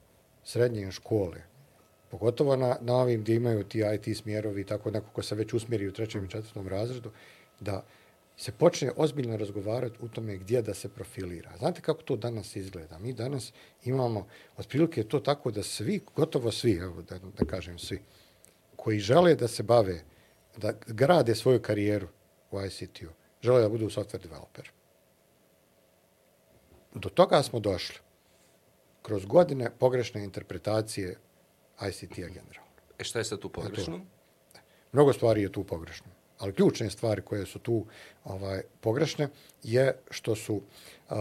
srednje 0.44 0.92
škole, 0.92 1.42
pogotovo 2.10 2.56
na, 2.56 2.76
na 2.80 2.96
ovim 2.96 3.20
gdje 3.20 3.34
imaju 3.34 3.64
ti 3.64 3.82
IT 3.94 4.16
smjerovi, 4.16 4.64
tako 4.64 4.90
neko 4.90 5.06
ko 5.12 5.22
se 5.22 5.34
već 5.34 5.52
usmjeri 5.54 5.88
u 5.88 5.92
trećem 5.92 6.24
i 6.24 6.30
četvrtom 6.30 6.68
razredu, 6.68 7.10
da 7.60 7.84
se 8.36 8.52
počne 8.52 8.92
ozbiljno 8.96 9.36
razgovarati 9.36 9.98
u 10.00 10.08
tome 10.08 10.36
gdje 10.36 10.62
da 10.62 10.74
se 10.74 10.88
profilira. 10.88 11.50
Znate 11.58 11.80
kako 11.80 12.02
to 12.02 12.16
danas 12.16 12.56
izgleda? 12.56 12.98
Mi 12.98 13.12
danas 13.12 13.52
imamo, 13.84 14.26
otprilike 14.56 15.04
to 15.04 15.20
tako 15.20 15.50
da 15.50 15.62
svi, 15.62 16.00
gotovo 16.16 16.52
svi, 16.52 16.72
evo 16.72 17.02
da, 17.02 17.18
da 17.18 17.44
kažem 17.44 17.78
svi, 17.78 18.00
koji 18.76 18.98
žele 18.98 19.34
da 19.34 19.48
se 19.48 19.62
bave, 19.62 20.00
da 20.56 20.72
grade 20.86 21.34
svoju 21.34 21.62
karijeru 21.62 22.08
u 22.50 22.60
ICT-u, 22.62 23.10
žele 23.42 23.60
da 23.60 23.68
budu 23.68 23.86
software 23.86 24.22
developer. 24.22 24.70
Do 26.98 27.08
toga 27.08 27.42
smo 27.42 27.60
došli 27.60 27.96
kroz 29.02 29.26
godine 29.26 29.70
pogrešne 29.78 30.24
interpretacije 30.24 31.16
ICT-a 31.88 32.28
generalno. 32.28 32.72
E 32.98 33.04
šta 33.04 33.18
je 33.18 33.24
sad 33.24 33.38
tu 33.38 33.48
pogrešno? 33.48 34.00
Mnogo 34.92 35.12
stvari 35.12 35.42
je 35.42 35.52
tu 35.52 35.64
pogrešno 35.64 36.18
ali 36.38 36.52
ključne 36.52 36.90
stvari 36.90 37.22
koje 37.22 37.46
su 37.46 37.58
tu 37.58 37.86
ovaj 38.24 38.62
pogrešne 38.80 39.28
je 39.62 39.98
što 40.10 40.34
su 40.34 40.54
uh, 40.54 41.16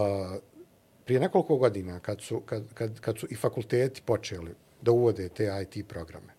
prije 1.06 1.20
nekoliko 1.20 1.58
godina 1.58 2.00
kad 2.00 2.22
su, 2.22 2.40
kad, 2.40 2.74
kad, 2.74 3.00
kad 3.00 3.18
su 3.18 3.28
i 3.30 3.36
fakulteti 3.36 4.02
počeli 4.02 4.56
da 4.82 4.92
uvode 4.92 5.30
te 5.30 5.52
IT 5.62 5.88
programe. 5.88 6.34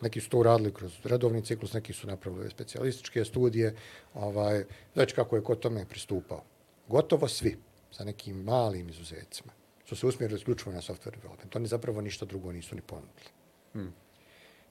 Neki 0.00 0.20
su 0.20 0.30
to 0.30 0.38
uradili 0.38 0.74
kroz 0.74 0.92
redovni 1.04 1.44
ciklus, 1.44 1.72
neki 1.72 1.92
su 1.92 2.06
napravili 2.06 2.50
specijalističke 2.50 3.24
studije, 3.24 3.76
ovaj, 4.14 4.64
već 4.94 5.12
kako 5.12 5.36
je 5.36 5.42
ko 5.42 5.54
tome 5.54 5.84
pristupao. 5.88 6.42
Gotovo 6.88 7.28
svi, 7.28 7.56
sa 7.96 8.04
nekim 8.04 8.42
malim 8.44 8.88
izuzecima, 8.88 9.52
su 9.84 9.96
se 9.96 10.06
usmjerili 10.06 10.38
isključivo 10.38 10.72
na 10.72 10.80
software 10.80 11.16
development. 11.16 11.56
Oni 11.56 11.66
zapravo 11.66 12.00
ništa 12.00 12.24
drugo 12.24 12.52
nisu 12.52 12.74
ni 12.74 12.80
ponudili. 12.80 13.30
Hmm. 13.72 13.94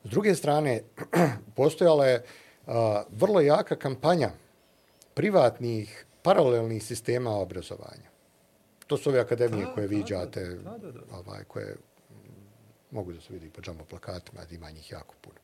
S 0.04 0.10
druge 0.10 0.36
strane, 0.36 0.82
postojala 1.58 2.06
je 2.06 2.24
uh, 2.66 2.74
vrlo 3.10 3.42
jaka 3.42 3.76
kampanja 3.76 4.30
privatnih 5.14 6.06
paralelnih 6.22 6.84
sistema 6.84 7.32
obrazovanja. 7.32 8.10
To 8.88 8.98
su 8.98 9.10
ove 9.10 9.20
akademije 9.20 9.66
da, 9.66 9.74
koje 9.74 9.88
viđate, 9.88 10.44
da, 10.44 10.78
da, 10.78 10.92
da. 10.92 11.02
Ovaj, 11.12 11.44
koje 11.44 11.76
mogu 12.92 13.14
da 13.14 13.22
se 13.22 13.34
vidi 13.34 13.50
po 13.50 13.62
džambo 13.62 13.86
plakatima, 13.86 14.46
da 14.46 14.56
ima 14.56 14.72
njih 14.72 14.92
jako 14.92 15.16
puno. 15.22 15.38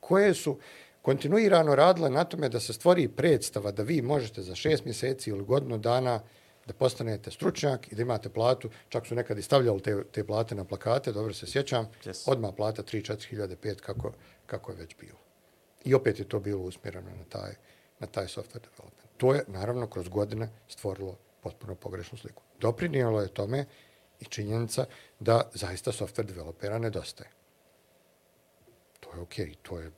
Koje 0.00 0.34
su 0.34 0.58
kontinuirano 1.02 1.74
radile 1.74 2.10
na 2.10 2.24
tome 2.24 2.48
da 2.48 2.60
se 2.60 2.72
stvori 2.72 3.08
predstava 3.08 3.70
da 3.72 3.82
vi 3.82 4.02
možete 4.02 4.42
za 4.42 4.54
šest 4.54 4.84
mjeseci 4.84 5.30
ili 5.30 5.44
godinu 5.44 5.78
dana 5.78 6.20
da 6.68 6.74
postanete 6.74 7.30
stručnjak 7.30 7.92
i 7.92 7.94
da 7.94 8.02
imate 8.02 8.28
platu. 8.28 8.70
Čak 8.88 9.06
su 9.06 9.14
nekad 9.14 9.38
i 9.38 9.42
stavljali 9.42 9.82
te, 9.82 10.04
te 10.12 10.24
plate 10.26 10.54
na 10.54 10.64
plakate, 10.64 11.12
dobro 11.12 11.34
se 11.34 11.46
sjećam. 11.46 11.88
Yes. 12.04 12.30
Odmah 12.30 12.50
plata 12.56 12.82
3-4 12.82 13.28
hiljade, 13.28 13.56
5 13.56 13.80
kako, 13.80 14.12
kako 14.46 14.72
je 14.72 14.78
već 14.78 14.96
bilo. 15.00 15.18
I 15.84 15.94
opet 15.94 16.18
je 16.18 16.28
to 16.28 16.40
bilo 16.40 16.62
usmjereno 16.62 17.10
na 17.10 17.24
taj, 17.28 17.54
na 17.98 18.06
taj 18.06 18.26
software 18.26 18.60
development. 18.60 19.08
To 19.16 19.34
je, 19.34 19.44
naravno, 19.46 19.86
kroz 19.86 20.08
godine 20.08 20.50
stvorilo 20.68 21.16
potpuno 21.42 21.74
pogrešnu 21.74 22.18
sliku. 22.18 22.42
Doprinijelo 22.60 23.20
je 23.20 23.34
tome 23.34 23.64
i 24.20 24.24
činjenica 24.24 24.84
da 25.20 25.50
zaista 25.54 25.92
software 25.92 26.26
developera 26.26 26.78
nedostaje. 26.78 27.30
je 29.14 29.20
okej, 29.20 29.46
okay, 29.46 29.56
to 29.62 29.80
je, 29.80 29.90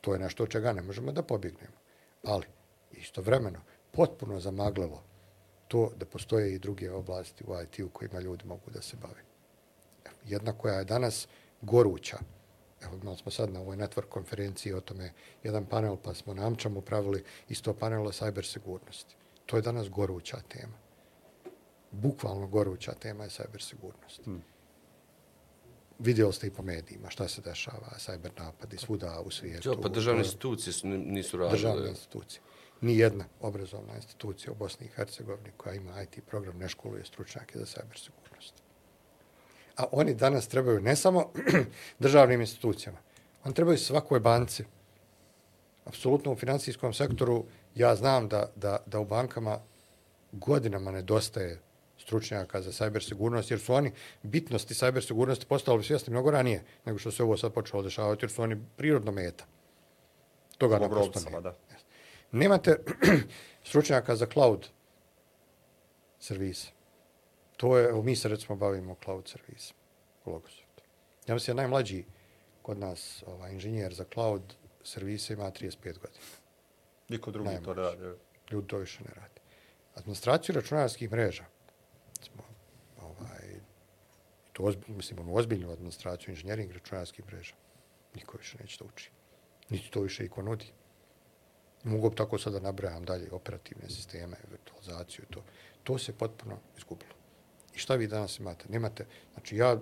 to 0.00 0.12
je 0.12 0.18
nešto 0.18 0.42
od 0.42 0.48
čega 0.48 0.72
ne 0.72 0.82
možemo 0.82 1.12
da 1.12 1.22
pobjegnemo. 1.22 1.76
Ali, 2.24 2.46
istovremeno, 2.92 3.60
potpuno 3.90 4.40
zamaglilo 4.40 5.02
to 5.72 5.90
da 5.96 6.06
postoje 6.06 6.54
i 6.54 6.58
druge 6.58 6.90
oblasti 6.90 7.44
u 7.46 7.62
IT-u 7.62 7.88
kojima 7.88 8.20
ljudi 8.20 8.44
mogu 8.44 8.70
da 8.74 8.82
se 8.82 8.96
bave. 8.96 9.22
Jedna 10.24 10.52
koja 10.52 10.74
je 10.74 10.84
danas 10.84 11.28
goruća, 11.62 12.18
evo 12.82 12.98
imali 13.02 13.16
smo 13.16 13.30
sad 13.30 13.52
na 13.52 13.60
ovoj 13.60 13.76
network 13.76 14.08
konferenciji 14.08 14.72
o 14.72 14.80
tome 14.80 15.12
jedan 15.42 15.66
panel, 15.66 15.96
pa 15.96 16.14
smo 16.14 16.34
na 16.34 16.46
Amčamu 16.46 16.80
pravili 16.80 17.24
isto 17.48 17.74
panel 17.74 18.06
o 18.06 18.12
cyber 18.12 18.52
sigurnosti. 18.52 19.14
To 19.46 19.56
je 19.56 19.62
danas 19.62 19.88
goruća 19.88 20.36
tema. 20.48 20.76
Bukvalno 21.90 22.46
goruća 22.46 22.92
tema 22.92 23.24
je 23.24 23.30
cyber 23.30 23.60
sigurnost. 23.60 24.24
Hmm. 24.24 24.42
Vidjeli 25.98 26.32
ste 26.32 26.46
i 26.46 26.50
po 26.50 26.62
medijima 26.62 27.10
šta 27.10 27.28
se 27.28 27.40
dešava, 27.40 27.96
cyber 27.98 28.30
napadi 28.38 28.78
svuda 28.78 29.20
u 29.24 29.30
svijetu. 29.30 29.68
Jo, 29.68 29.80
pa 29.80 29.88
državne 29.88 30.20
institucije 30.20 30.74
nisu 30.84 31.36
radile. 31.36 31.56
Državne 31.56 31.88
institucije. 31.88 32.40
Ni 32.82 32.98
jedna 32.98 33.24
obrazovna 33.40 33.96
institucija 33.96 34.52
u 34.52 34.54
Bosni 34.54 34.86
i 34.86 34.88
Hercegovini 34.88 35.50
koja 35.56 35.74
ima 35.74 36.02
IT 36.02 36.24
program 36.26 36.58
ne 36.58 36.68
školuje 36.68 37.04
stručnjake 37.04 37.58
za 37.58 37.64
cyber 37.64 38.04
sigurnost. 38.04 38.54
A 39.76 39.84
oni 39.92 40.14
danas 40.14 40.48
trebaju 40.48 40.80
ne 40.80 40.96
samo 40.96 41.32
državnim 41.98 42.40
institucijama, 42.40 42.98
oni 43.44 43.54
trebaju 43.54 43.78
svakoj 43.78 44.20
banci. 44.20 44.64
Apsolutno 45.84 46.32
u 46.32 46.36
financijskom 46.36 46.92
sektoru 46.92 47.44
ja 47.74 47.96
znam 47.96 48.28
da, 48.28 48.52
da, 48.56 48.76
da 48.86 48.98
u 48.98 49.04
bankama 49.04 49.58
godinama 50.32 50.90
nedostaje 50.90 51.60
stručnjaka 51.98 52.62
za 52.62 52.70
cyber 52.70 53.08
sigurnost, 53.08 53.50
jer 53.50 53.60
su 53.60 53.74
oni 53.74 53.92
bitnosti 54.22 54.74
cyber 54.74 55.06
sigurnosti 55.06 55.46
postali 55.46 55.84
svjesni 55.84 56.10
mnogo 56.10 56.30
ranije 56.30 56.64
nego 56.84 56.98
što 56.98 57.10
se 57.10 57.22
ovo 57.22 57.36
sad 57.36 57.52
počelo 57.52 57.82
dešavati, 57.82 58.24
jer 58.24 58.30
su 58.30 58.42
oni 58.42 58.56
prirodno 58.76 59.12
meta. 59.12 59.44
Toga 60.58 60.78
ne 60.78 60.88
posto 60.88 61.40
Da. 61.40 61.54
Nemate 62.32 62.78
stručnjaka 63.68 64.16
za 64.16 64.26
cloud 64.26 64.68
servise. 66.18 66.70
To 67.56 67.78
je, 67.78 67.88
evo 67.88 68.02
mi 68.02 68.16
se 68.16 68.28
recimo 68.28 68.56
bavimo 68.56 68.96
cloud 69.04 69.28
servise 69.28 69.74
u 70.24 70.30
Logosoftu. 70.30 70.82
Ja 71.26 71.34
mislim, 71.34 71.56
najmlađi 71.56 72.04
kod 72.62 72.78
nas 72.78 73.22
ovaj, 73.26 73.52
inženjer 73.52 73.94
za 73.94 74.04
cloud 74.14 74.54
servise 74.84 75.32
ima 75.32 75.50
35 75.50 75.76
godina. 75.82 76.24
Niko 77.08 77.30
drugi 77.30 77.48
najmlađi. 77.48 77.64
to 77.64 77.74
radi. 77.74 78.18
Ljudi 78.50 78.66
to 78.66 78.76
više 78.76 79.04
ne 79.04 79.14
radi. 79.14 79.40
Administraciju 79.94 80.54
računarskih 80.54 81.12
mreža, 81.12 81.44
smo, 82.22 82.42
ovaj, 83.02 83.60
to 84.52 84.62
ozbilj, 84.62 84.96
mislim, 84.96 85.18
ono, 85.18 85.34
ozbiljnu 85.34 85.70
administraciju 85.70 86.30
inženjering 86.30 86.72
računarskih 86.72 87.26
mreža, 87.26 87.54
niko 88.14 88.38
više 88.38 88.58
neće 88.60 88.78
to 88.78 88.84
uči. 88.84 89.10
Niti 89.70 89.90
to 89.90 90.00
više 90.00 90.24
iko 90.24 90.42
nudi. 90.42 90.66
Mogu 91.84 92.10
bi 92.10 92.16
tako 92.16 92.38
sada 92.38 92.60
nabrajam 92.60 93.04
dalje 93.04 93.32
operativne 93.32 93.90
sisteme, 93.90 94.36
virtualizaciju, 94.50 95.24
to. 95.30 95.42
To 95.82 95.98
se 95.98 96.12
potpuno 96.12 96.56
izgubilo. 96.76 97.12
I 97.74 97.78
šta 97.78 97.94
vi 97.94 98.06
danas 98.06 98.38
imate? 98.38 98.64
Nemate, 98.68 99.06
znači 99.32 99.56
ja 99.56 99.76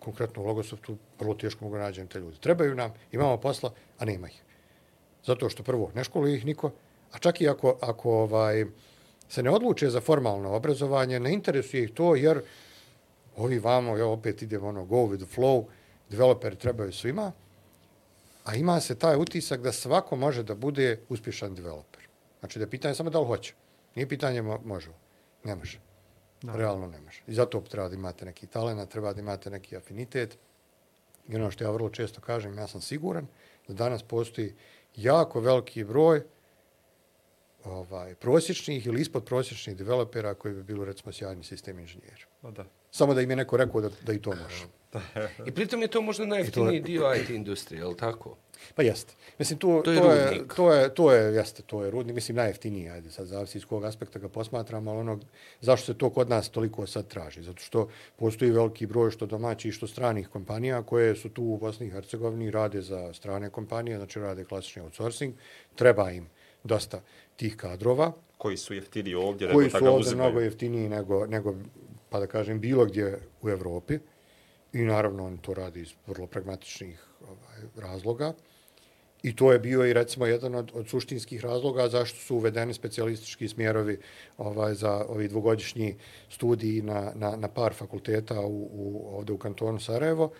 konkretno 0.00 0.42
u 0.42 0.46
Logosoftu 0.46 0.96
vrlo 1.18 1.34
teško 1.34 1.64
mogu 1.64 1.78
nađem 1.78 2.06
te 2.06 2.18
ljude. 2.18 2.36
Trebaju 2.40 2.74
nam, 2.74 2.94
imamo 3.12 3.36
posla, 3.36 3.72
a 3.98 4.04
nema 4.04 4.28
ih. 4.28 4.42
Zato 5.24 5.48
što 5.48 5.62
prvo, 5.62 5.90
ne 5.94 6.04
školuje 6.04 6.36
ih 6.36 6.46
niko, 6.46 6.70
a 7.12 7.18
čak 7.18 7.40
i 7.40 7.48
ako, 7.48 7.78
ako 7.80 8.10
ovaj, 8.10 8.66
se 9.28 9.42
ne 9.42 9.50
odluče 9.50 9.90
za 9.90 10.00
formalno 10.00 10.52
obrazovanje, 10.52 11.20
ne 11.20 11.32
interesuje 11.32 11.84
ih 11.84 11.90
to, 11.94 12.14
jer 12.14 12.42
ovi 13.36 13.58
vamo, 13.58 13.96
ja 13.96 14.06
opet 14.06 14.42
idem 14.42 14.64
ono, 14.64 14.84
go 14.84 14.96
with 14.96 15.24
the 15.24 15.40
flow, 15.40 15.64
developeri 16.10 16.56
trebaju 16.56 16.92
svima, 16.92 17.32
a 18.46 18.54
ima 18.54 18.80
se 18.80 18.98
taj 18.98 19.16
utisak 19.16 19.60
da 19.60 19.72
svako 19.72 20.16
može 20.16 20.42
da 20.42 20.54
bude 20.54 21.00
uspješan 21.08 21.54
developer. 21.54 22.02
Znači 22.40 22.58
da 22.58 22.62
je 22.62 22.70
pitanje 22.70 22.94
samo 22.94 23.10
da 23.10 23.20
li 23.20 23.26
hoće. 23.26 23.54
Nije 23.94 24.08
pitanje 24.08 24.42
može. 24.42 24.90
Ne 25.44 25.56
može. 25.56 25.80
Da. 26.42 26.56
Realno 26.56 26.86
ne 26.86 27.00
može. 27.00 27.22
I 27.26 27.34
zato 27.34 27.60
treba 27.60 27.88
da 27.88 27.94
imate 27.94 28.24
neki 28.24 28.46
talent, 28.46 28.90
treba 28.90 29.12
da 29.12 29.20
imate 29.20 29.50
neki 29.50 29.76
afinitet. 29.76 30.38
I 31.28 31.36
ono 31.36 31.50
što 31.50 31.64
ja 31.64 31.70
vrlo 31.70 31.90
često 31.90 32.20
kažem, 32.20 32.58
ja 32.58 32.66
sam 32.66 32.80
siguran 32.80 33.26
da 33.68 33.74
danas 33.74 34.02
postoji 34.02 34.54
jako 34.96 35.40
veliki 35.40 35.84
broj 35.84 36.22
ovaj, 37.64 38.14
prosječnih 38.14 38.86
ili 38.86 39.00
ispod 39.00 39.24
prosječnih 39.24 39.76
developera 39.76 40.34
koji 40.34 40.54
bi 40.54 40.62
bilo 40.62 40.84
recimo 40.84 41.12
sjajni 41.12 41.44
sistem 41.44 41.78
inženjeri. 41.78 42.24
Pa 42.42 42.50
da. 42.50 42.64
Samo 42.96 43.14
da 43.14 43.20
im 43.20 43.30
je 43.30 43.36
neko 43.36 43.56
rekao 43.56 43.80
da, 43.80 43.88
da 44.06 44.12
i 44.12 44.18
to 44.18 44.30
može. 44.30 44.64
I 45.48 45.50
pritom 45.52 45.82
je 45.82 45.88
to 45.88 46.02
možda 46.02 46.26
najjeftiniji 46.26 46.80
dio 46.80 47.14
IT 47.14 47.30
industrije, 47.30 47.80
je 47.80 47.84
li 47.84 47.96
tako? 47.96 48.36
Pa 48.74 48.82
jeste. 48.82 49.14
Mislim, 49.38 49.58
tu, 49.58 49.82
to, 49.84 49.92
je 49.92 50.00
to, 50.00 50.12
je, 50.12 50.48
to, 50.56 50.72
je, 50.72 50.94
to 50.94 51.12
je, 51.12 51.34
jeste, 51.34 51.62
to 51.62 51.84
je 51.84 51.90
rudnik. 51.90 52.14
Mislim, 52.14 52.36
najjeftiniji, 52.36 52.88
ajde, 52.90 53.10
sad 53.10 53.26
zavisi 53.26 53.58
iz 53.58 53.64
kog 53.64 53.84
aspekta 53.84 54.18
ga 54.18 54.28
posmatramo, 54.28 54.90
ali 54.90 55.00
ono, 55.00 55.20
zašto 55.60 55.92
se 55.92 55.98
to 55.98 56.10
kod 56.10 56.30
nas 56.30 56.48
toliko 56.48 56.86
sad 56.86 57.08
traži? 57.08 57.42
Zato 57.42 57.62
što 57.62 57.88
postoji 58.16 58.50
veliki 58.50 58.86
broj 58.86 59.10
što 59.10 59.26
domaći 59.26 59.68
i 59.68 59.72
što 59.72 59.86
stranih 59.86 60.28
kompanija 60.28 60.82
koje 60.82 61.16
su 61.16 61.28
tu 61.28 61.44
u 61.44 61.58
Bosni 61.58 61.86
i 61.86 61.90
Hercegovini, 61.90 62.50
rade 62.50 62.80
za 62.82 63.12
strane 63.12 63.50
kompanije, 63.50 63.96
znači 63.96 64.20
rade 64.20 64.44
klasični 64.44 64.82
outsourcing, 64.82 65.34
treba 65.74 66.10
im 66.10 66.28
dosta 66.64 67.00
tih 67.36 67.56
kadrova. 67.56 68.12
Koji 68.38 68.56
su 68.56 68.74
jeftiniji 68.74 69.14
ovdje, 69.14 69.52
koji 69.52 69.70
su 69.70 69.86
ovdje 69.86 70.14
mnogo 70.14 70.40
jeftiniji 70.40 70.88
nego, 70.88 71.26
nego, 71.26 71.54
pa 72.10 72.20
da 72.20 72.26
kažem, 72.26 72.60
bilo 72.60 72.84
gdje 72.84 73.18
u 73.42 73.48
Evropi. 73.48 73.98
I 74.72 74.82
naravno 74.82 75.26
on 75.26 75.38
to 75.38 75.54
radi 75.54 75.80
iz 75.80 75.92
vrlo 76.06 76.26
pragmatičnih 76.26 77.04
ovaj, 77.28 77.88
razloga. 77.88 78.32
I 79.22 79.36
to 79.36 79.52
je 79.52 79.58
bio 79.58 79.86
i 79.86 79.92
recimo 79.92 80.26
jedan 80.26 80.54
od, 80.54 80.70
od 80.74 80.88
suštinskih 80.88 81.44
razloga 81.44 81.88
zašto 81.88 82.18
su 82.18 82.36
uvedeni 82.36 82.74
specijalistički 82.74 83.48
smjerovi 83.48 83.98
ovaj, 84.38 84.74
za 84.74 85.04
ovi 85.08 85.28
dvogodišnji 85.28 85.94
studiji 86.28 86.82
na, 86.82 87.12
na, 87.14 87.36
na 87.36 87.48
par 87.48 87.74
fakulteta 87.74 88.40
u, 88.40 88.68
u, 88.72 89.08
ovdje 89.16 89.34
u 89.34 89.38
kantonu 89.38 89.80
Sarajevo. 89.80 90.30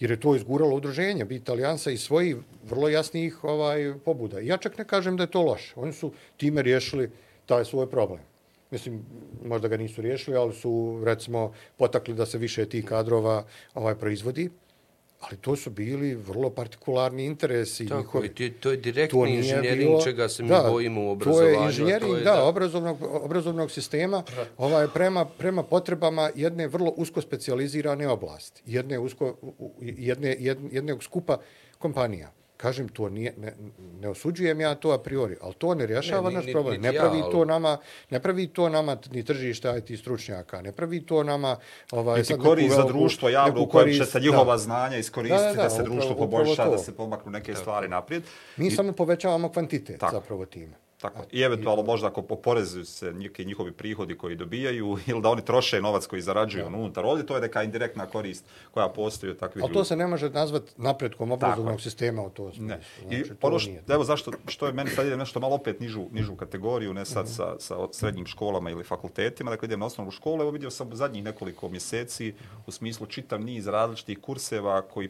Jer 0.00 0.10
je 0.10 0.20
to 0.20 0.36
izguralo 0.36 0.76
udruženje, 0.76 1.24
bit 1.24 1.42
italijansa 1.42 1.90
i 1.90 1.96
svoji 1.96 2.36
vrlo 2.64 2.88
jasnih 2.88 3.44
ovaj, 3.44 3.94
pobuda. 4.04 4.40
I 4.40 4.46
ja 4.46 4.56
čak 4.56 4.78
ne 4.78 4.84
kažem 4.84 5.16
da 5.16 5.22
je 5.22 5.30
to 5.30 5.42
loše. 5.42 5.72
Oni 5.76 5.92
su 5.92 6.12
time 6.36 6.62
riješili 6.62 7.10
taj 7.46 7.64
svoj 7.64 7.90
problem 7.90 8.31
mislim, 8.72 9.04
možda 9.44 9.68
ga 9.68 9.76
nisu 9.76 10.02
riješili, 10.02 10.36
ali 10.36 10.54
su, 10.54 11.02
recimo, 11.04 11.52
potakli 11.76 12.14
da 12.14 12.26
se 12.26 12.38
više 12.38 12.66
tih 12.66 12.84
kadrova 12.84 13.44
ovaj 13.74 13.94
proizvodi. 13.94 14.50
Ali 15.20 15.36
to 15.36 15.56
su 15.56 15.70
bili 15.70 16.14
vrlo 16.14 16.50
partikularni 16.50 17.24
interesi. 17.24 17.86
Tako, 17.88 18.00
njihovi. 18.00 18.26
i 18.26 18.50
to, 18.50 18.58
to 18.60 18.70
je 18.70 18.76
direktni 18.76 19.20
to 19.20 19.26
inženjering 19.26 19.78
bilo, 19.78 20.02
čega 20.02 20.28
se 20.28 20.42
mi 20.42 20.48
da, 20.48 20.66
bojimo 20.70 21.04
u 21.04 21.10
obrazovanju. 21.10 21.54
To 21.54 21.62
je 21.62 21.66
inženjering, 21.66 22.12
to 22.12 22.16
je, 22.16 22.24
da, 22.24 22.32
da, 22.32 22.44
obrazovnog, 22.44 22.96
obrazovnog 23.00 23.70
sistema 23.70 24.22
ovaj, 24.58 24.88
prema, 24.94 25.24
prema 25.24 25.62
potrebama 25.62 26.30
jedne 26.34 26.66
vrlo 26.66 26.94
usko 26.96 27.20
specializirane 27.20 28.08
oblasti. 28.08 28.62
Jedne, 28.66 28.98
usko, 28.98 29.36
jedne, 29.80 30.36
jedne, 30.38 30.68
jedne 30.72 30.96
skupa 31.00 31.38
kompanija 31.78 32.32
kažem 32.62 32.88
to 32.88 33.08
nije 33.08 33.34
ne, 33.38 33.52
ne 34.00 34.08
osuđujem 34.08 34.60
ja 34.60 34.74
to 34.74 34.90
a 34.90 34.98
priori, 34.98 35.36
al 35.40 35.52
to 35.52 35.74
ne 35.74 35.86
rješava 35.86 36.30
ne, 36.30 36.34
naš 36.36 36.44
problem. 36.52 36.80
Ne 36.80 36.92
pravi 36.92 37.18
ja, 37.18 37.30
to 37.30 37.44
nama, 37.44 37.78
ne 38.10 38.20
pravi 38.22 38.46
to 38.46 38.68
nama 38.68 38.96
ni 39.10 39.24
tržište 39.24 39.74
IT 39.78 39.98
stručnjaka, 39.98 40.62
ne 40.62 40.72
pravi 40.72 41.00
to 41.06 41.22
nama 41.22 41.56
ovaj 41.90 42.20
Niti 42.20 42.38
korist 42.38 42.76
za 42.76 42.84
društvo 42.84 43.28
javno 43.28 43.62
u 43.62 43.68
kojem 43.68 43.98
će 43.98 44.04
se 44.04 44.20
njihova 44.20 44.54
da. 44.54 44.58
znanja 44.58 44.96
iskoristiti 44.96 45.42
da, 45.42 45.48
da, 45.48 45.56
da, 45.56 45.62
da 45.62 45.70
se 45.70 45.82
upravo, 45.82 45.94
društvo 45.94 46.16
poboljša, 46.16 46.68
da 46.68 46.78
se 46.78 46.96
pomaknu 46.96 47.32
neke 47.32 47.54
stvari 47.54 47.88
naprijed. 47.88 48.22
Mi 48.56 48.66
I, 48.66 48.70
samo 48.70 48.92
povećavamo 48.92 49.48
kvantitet 49.48 50.00
tako. 50.00 50.16
zapravo 50.16 50.46
time. 50.46 50.76
Tako. 51.02 51.22
I 51.32 51.40
eventualno 51.40 51.82
možda 51.82 52.06
ako 52.06 52.20
oporezuju 52.28 52.84
se 52.84 53.12
neki 53.12 53.44
njihovi 53.44 53.72
prihodi 53.72 54.16
koji 54.18 54.36
dobijaju 54.36 54.98
ili 55.10 55.22
da 55.22 55.28
oni 55.28 55.44
troše 55.44 55.80
novac 55.80 56.06
koji 56.06 56.22
zarađuju 56.22 56.62
ja. 56.62 56.66
unutar 56.66 57.06
ovdje, 57.06 57.26
to 57.26 57.34
je 57.34 57.40
neka 57.40 57.62
indirektna 57.62 58.06
korist 58.06 58.44
koja 58.70 58.88
postoji 58.88 59.30
od 59.30 59.38
takvih 59.38 59.64
Ali 59.64 59.72
to 59.72 59.84
se 59.84 59.96
ne 59.96 60.06
može 60.06 60.30
nazvati 60.30 60.72
napredkom 60.76 61.32
obrazovnog 61.32 61.80
sistema 61.80 62.22
u 62.22 62.30
to 62.30 62.52
smislu. 62.52 62.66
Ne. 62.66 62.80
I 63.10 63.24
znači, 63.24 63.32
ono 63.42 63.58
što, 63.58 63.70
evo 63.88 64.04
zašto, 64.04 64.32
što 64.48 64.66
je 64.66 64.72
meni 64.72 64.90
sad 64.90 65.06
idem 65.06 65.18
nešto 65.18 65.40
malo 65.40 65.54
opet 65.54 65.80
nižu, 65.80 66.04
nižu 66.12 66.36
kategoriju, 66.36 66.94
ne 66.94 67.04
sad 67.04 67.24
mm 67.24 67.28
-hmm. 67.28 67.58
sa, 67.58 67.58
sa 67.58 67.88
srednjim 67.92 68.26
školama 68.26 68.70
ili 68.70 68.84
fakultetima, 68.84 69.50
dakle 69.50 69.66
idem 69.66 69.80
na 69.80 69.86
osnovnu 69.86 70.10
školu, 70.10 70.42
evo 70.42 70.50
vidio 70.50 70.70
sam 70.70 70.96
zadnjih 70.96 71.24
nekoliko 71.24 71.68
mjeseci 71.68 72.34
u 72.66 72.70
smislu 72.70 73.06
čitav 73.06 73.40
niz 73.40 73.66
različitih 73.66 74.18
kurseva 74.18 74.82
koji 74.82 75.08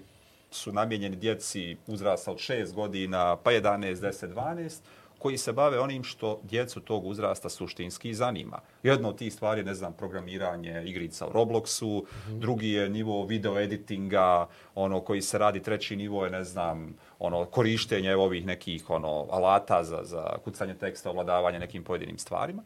su 0.51 0.73
namjenjeni 0.73 1.17
djeci 1.17 1.77
uzrasta 1.87 2.31
od 2.31 2.39
6 2.39 2.73
godina, 2.73 3.37
pa 3.37 3.51
11, 3.51 3.95
10, 3.95 4.35
12, 4.35 4.79
koji 5.23 5.39
se 5.39 5.53
bave 5.53 5.81
onim 5.81 6.05
što 6.05 6.41
djecu 6.43 6.81
tog 6.81 7.07
uzrasta 7.07 7.49
suštinski 7.49 8.15
zanima. 8.15 8.61
Jedno 8.83 9.09
od 9.09 9.19
tih 9.19 9.33
stvari 9.33 9.61
je, 9.61 9.65
ne 9.65 9.75
znam, 9.75 9.93
programiranje 9.93 10.83
igrica 10.87 11.27
u 11.27 11.33
Robloxu, 11.33 12.03
mm 12.03 12.07
-hmm. 12.07 12.39
drugi 12.39 12.71
je 12.71 12.89
nivo 12.89 13.27
video 13.27 13.61
editinga, 13.61 14.49
ono 14.75 15.01
koji 15.01 15.23
se 15.23 15.39
radi, 15.39 15.63
treći 15.63 15.97
nivo 15.97 16.25
je, 16.25 16.31
ne 16.31 16.45
znam, 16.45 16.95
ono 17.19 17.45
korištenje 17.45 18.17
ovih 18.17 18.47
nekih 18.47 18.91
ono 18.91 19.27
alata 19.31 19.85
za, 19.85 20.01
za 20.05 20.37
kucanje 20.45 20.75
teksta, 20.75 21.11
ovladavanje 21.11 21.59
nekim 21.59 21.85
pojedinim 21.85 22.19
stvarima. 22.19 22.63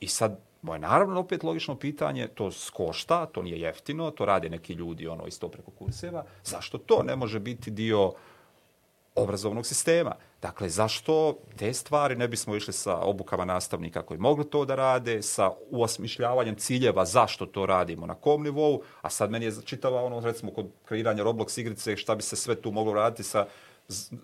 I 0.00 0.08
sad 0.08 0.38
Moje 0.64 0.78
naravno 0.78 1.20
opet 1.20 1.42
logično 1.42 1.76
pitanje, 1.76 2.28
to 2.28 2.50
skošta, 2.50 3.26
to 3.26 3.42
nije 3.42 3.60
jeftino, 3.60 4.10
to 4.10 4.24
rade 4.24 4.48
neki 4.48 4.72
ljudi 4.72 5.08
ono 5.08 5.26
isto 5.26 5.48
preko 5.48 5.70
kurseva, 5.70 6.24
zašto 6.44 6.78
to 6.78 7.02
ne 7.02 7.16
može 7.16 7.40
biti 7.40 7.70
dio 7.70 8.12
obrazovnog 9.14 9.66
sistema? 9.66 10.14
Dakle, 10.42 10.68
zašto 10.68 11.38
te 11.56 11.72
stvari 11.72 12.16
ne 12.16 12.28
bismo 12.28 12.56
išli 12.56 12.72
sa 12.72 12.96
obukama 12.96 13.44
nastavnika 13.44 14.02
koji 14.02 14.20
mogli 14.20 14.50
to 14.50 14.64
da 14.64 14.74
rade, 14.74 15.22
sa 15.22 15.50
uosmišljavanjem 15.70 16.56
ciljeva 16.56 17.04
zašto 17.04 17.46
to 17.46 17.66
radimo, 17.66 18.06
na 18.06 18.14
kom 18.14 18.42
nivou, 18.42 18.82
a 19.02 19.10
sad 19.10 19.30
meni 19.30 19.44
je 19.44 19.52
čitava 19.64 20.02
ono, 20.02 20.20
recimo, 20.20 20.52
kod 20.52 20.66
kreiranja 20.84 21.24
Roblox 21.24 21.60
igrice, 21.60 21.96
šta 21.96 22.14
bi 22.14 22.22
se 22.22 22.36
sve 22.36 22.54
tu 22.54 22.70
moglo 22.70 22.92
raditi 22.94 23.22
sa 23.22 23.46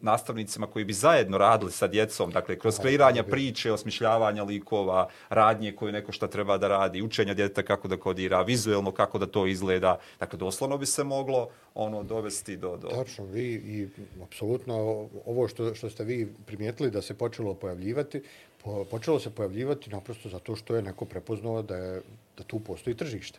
nastavnicima 0.01 0.67
koji 0.67 0.85
bi 0.85 0.93
zajedno 0.93 1.39
radili 1.39 1.73
sa 1.73 1.87
djecom, 1.87 2.31
dakle, 2.31 2.59
kroz 2.59 2.79
kreiranja 2.79 3.23
priče, 3.23 3.73
osmišljavanja 3.73 4.43
likova, 4.43 5.09
radnje 5.29 5.73
koje 5.73 5.93
neko 5.93 6.13
šta 6.13 6.29
treba 6.29 6.59
da 6.59 6.69
radi, 6.69 7.03
učenja 7.03 7.35
djeteta 7.35 7.63
kako 7.63 7.89
da 7.89 7.97
kodira, 7.97 8.43
vizuelno 8.43 8.93
kako 8.93 9.19
da 9.19 9.27
to 9.27 9.47
izgleda. 9.47 9.99
Dakle, 10.21 10.39
doslovno 10.39 10.79
bi 10.79 10.87
se 10.87 11.05
moglo 11.05 11.49
ono 11.75 12.03
dovesti 12.03 12.57
do... 12.57 12.77
do... 12.77 12.89
Tačno, 12.89 13.25
vi 13.25 13.53
i 13.55 13.89
apsolutno 14.23 15.09
ovo 15.27 15.49
što, 15.49 15.75
što 15.75 15.91
ste 15.91 16.05
vi 16.05 16.33
primijetili 16.47 16.91
da 16.91 17.03
se 17.03 17.15
počelo 17.15 17.55
pojavljivati, 17.55 18.23
po, 18.65 18.85
počelo 18.85 19.21
se 19.21 19.31
pojavljivati 19.31 19.91
naprosto 19.91 20.29
zato 20.29 20.57
što 20.57 20.77
je 20.77 20.83
neko 20.83 21.05
prepoznao 21.05 21.63
da, 21.63 21.77
je, 21.77 22.03
da 22.39 22.45
tu 22.45 22.61
postoji 22.61 22.97
tržište. 22.97 23.39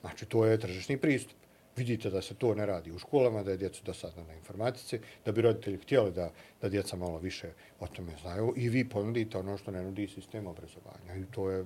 Znači, 0.00 0.26
to 0.26 0.44
je 0.44 0.60
tržišni 0.60 0.96
pristup 0.96 1.36
vidite 1.76 2.10
da 2.10 2.22
se 2.22 2.34
to 2.34 2.54
ne 2.54 2.66
radi 2.66 2.92
u 2.92 2.98
školama, 2.98 3.42
da 3.42 3.50
je 3.50 3.56
djecu 3.56 3.84
dosadno 3.84 4.24
na 4.24 4.34
informatici, 4.34 5.00
da 5.24 5.32
bi 5.32 5.42
roditelji 5.42 5.78
htjeli 5.78 6.12
da, 6.12 6.30
da 6.62 6.68
djeca 6.68 6.96
malo 6.96 7.18
više 7.18 7.48
o 7.80 7.86
tome 7.86 8.12
znaju 8.22 8.54
i 8.56 8.68
vi 8.68 8.88
ponudite 8.88 9.38
ono 9.38 9.58
što 9.58 9.70
ne 9.70 9.82
nudi 9.82 10.08
sistem 10.08 10.46
obrazovanja. 10.46 11.16
I 11.16 11.24
to 11.30 11.50
je 11.50 11.64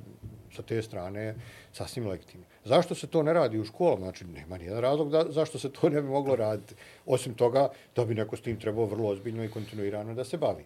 sa 0.56 0.62
te 0.62 0.82
strane 0.82 1.34
sasvim 1.72 2.06
legitimno. 2.06 2.46
Zašto 2.64 2.94
se 2.94 3.06
to 3.06 3.22
ne 3.22 3.32
radi 3.32 3.58
u 3.58 3.64
školama? 3.64 4.02
Znači, 4.02 4.24
nema 4.24 4.58
nijedan 4.58 4.80
razlog 4.80 5.10
da, 5.10 5.24
zašto 5.28 5.58
se 5.58 5.72
to 5.72 5.88
ne 5.88 6.02
bi 6.02 6.08
moglo 6.08 6.36
raditi. 6.36 6.74
Osim 7.06 7.34
toga, 7.34 7.68
da 7.96 8.04
bi 8.04 8.14
neko 8.14 8.36
s 8.36 8.40
tim 8.40 8.60
trebao 8.60 8.86
vrlo 8.86 9.08
ozbiljno 9.08 9.44
i 9.44 9.50
kontinuirano 9.50 10.14
da 10.14 10.24
se 10.24 10.38
bavi. 10.38 10.64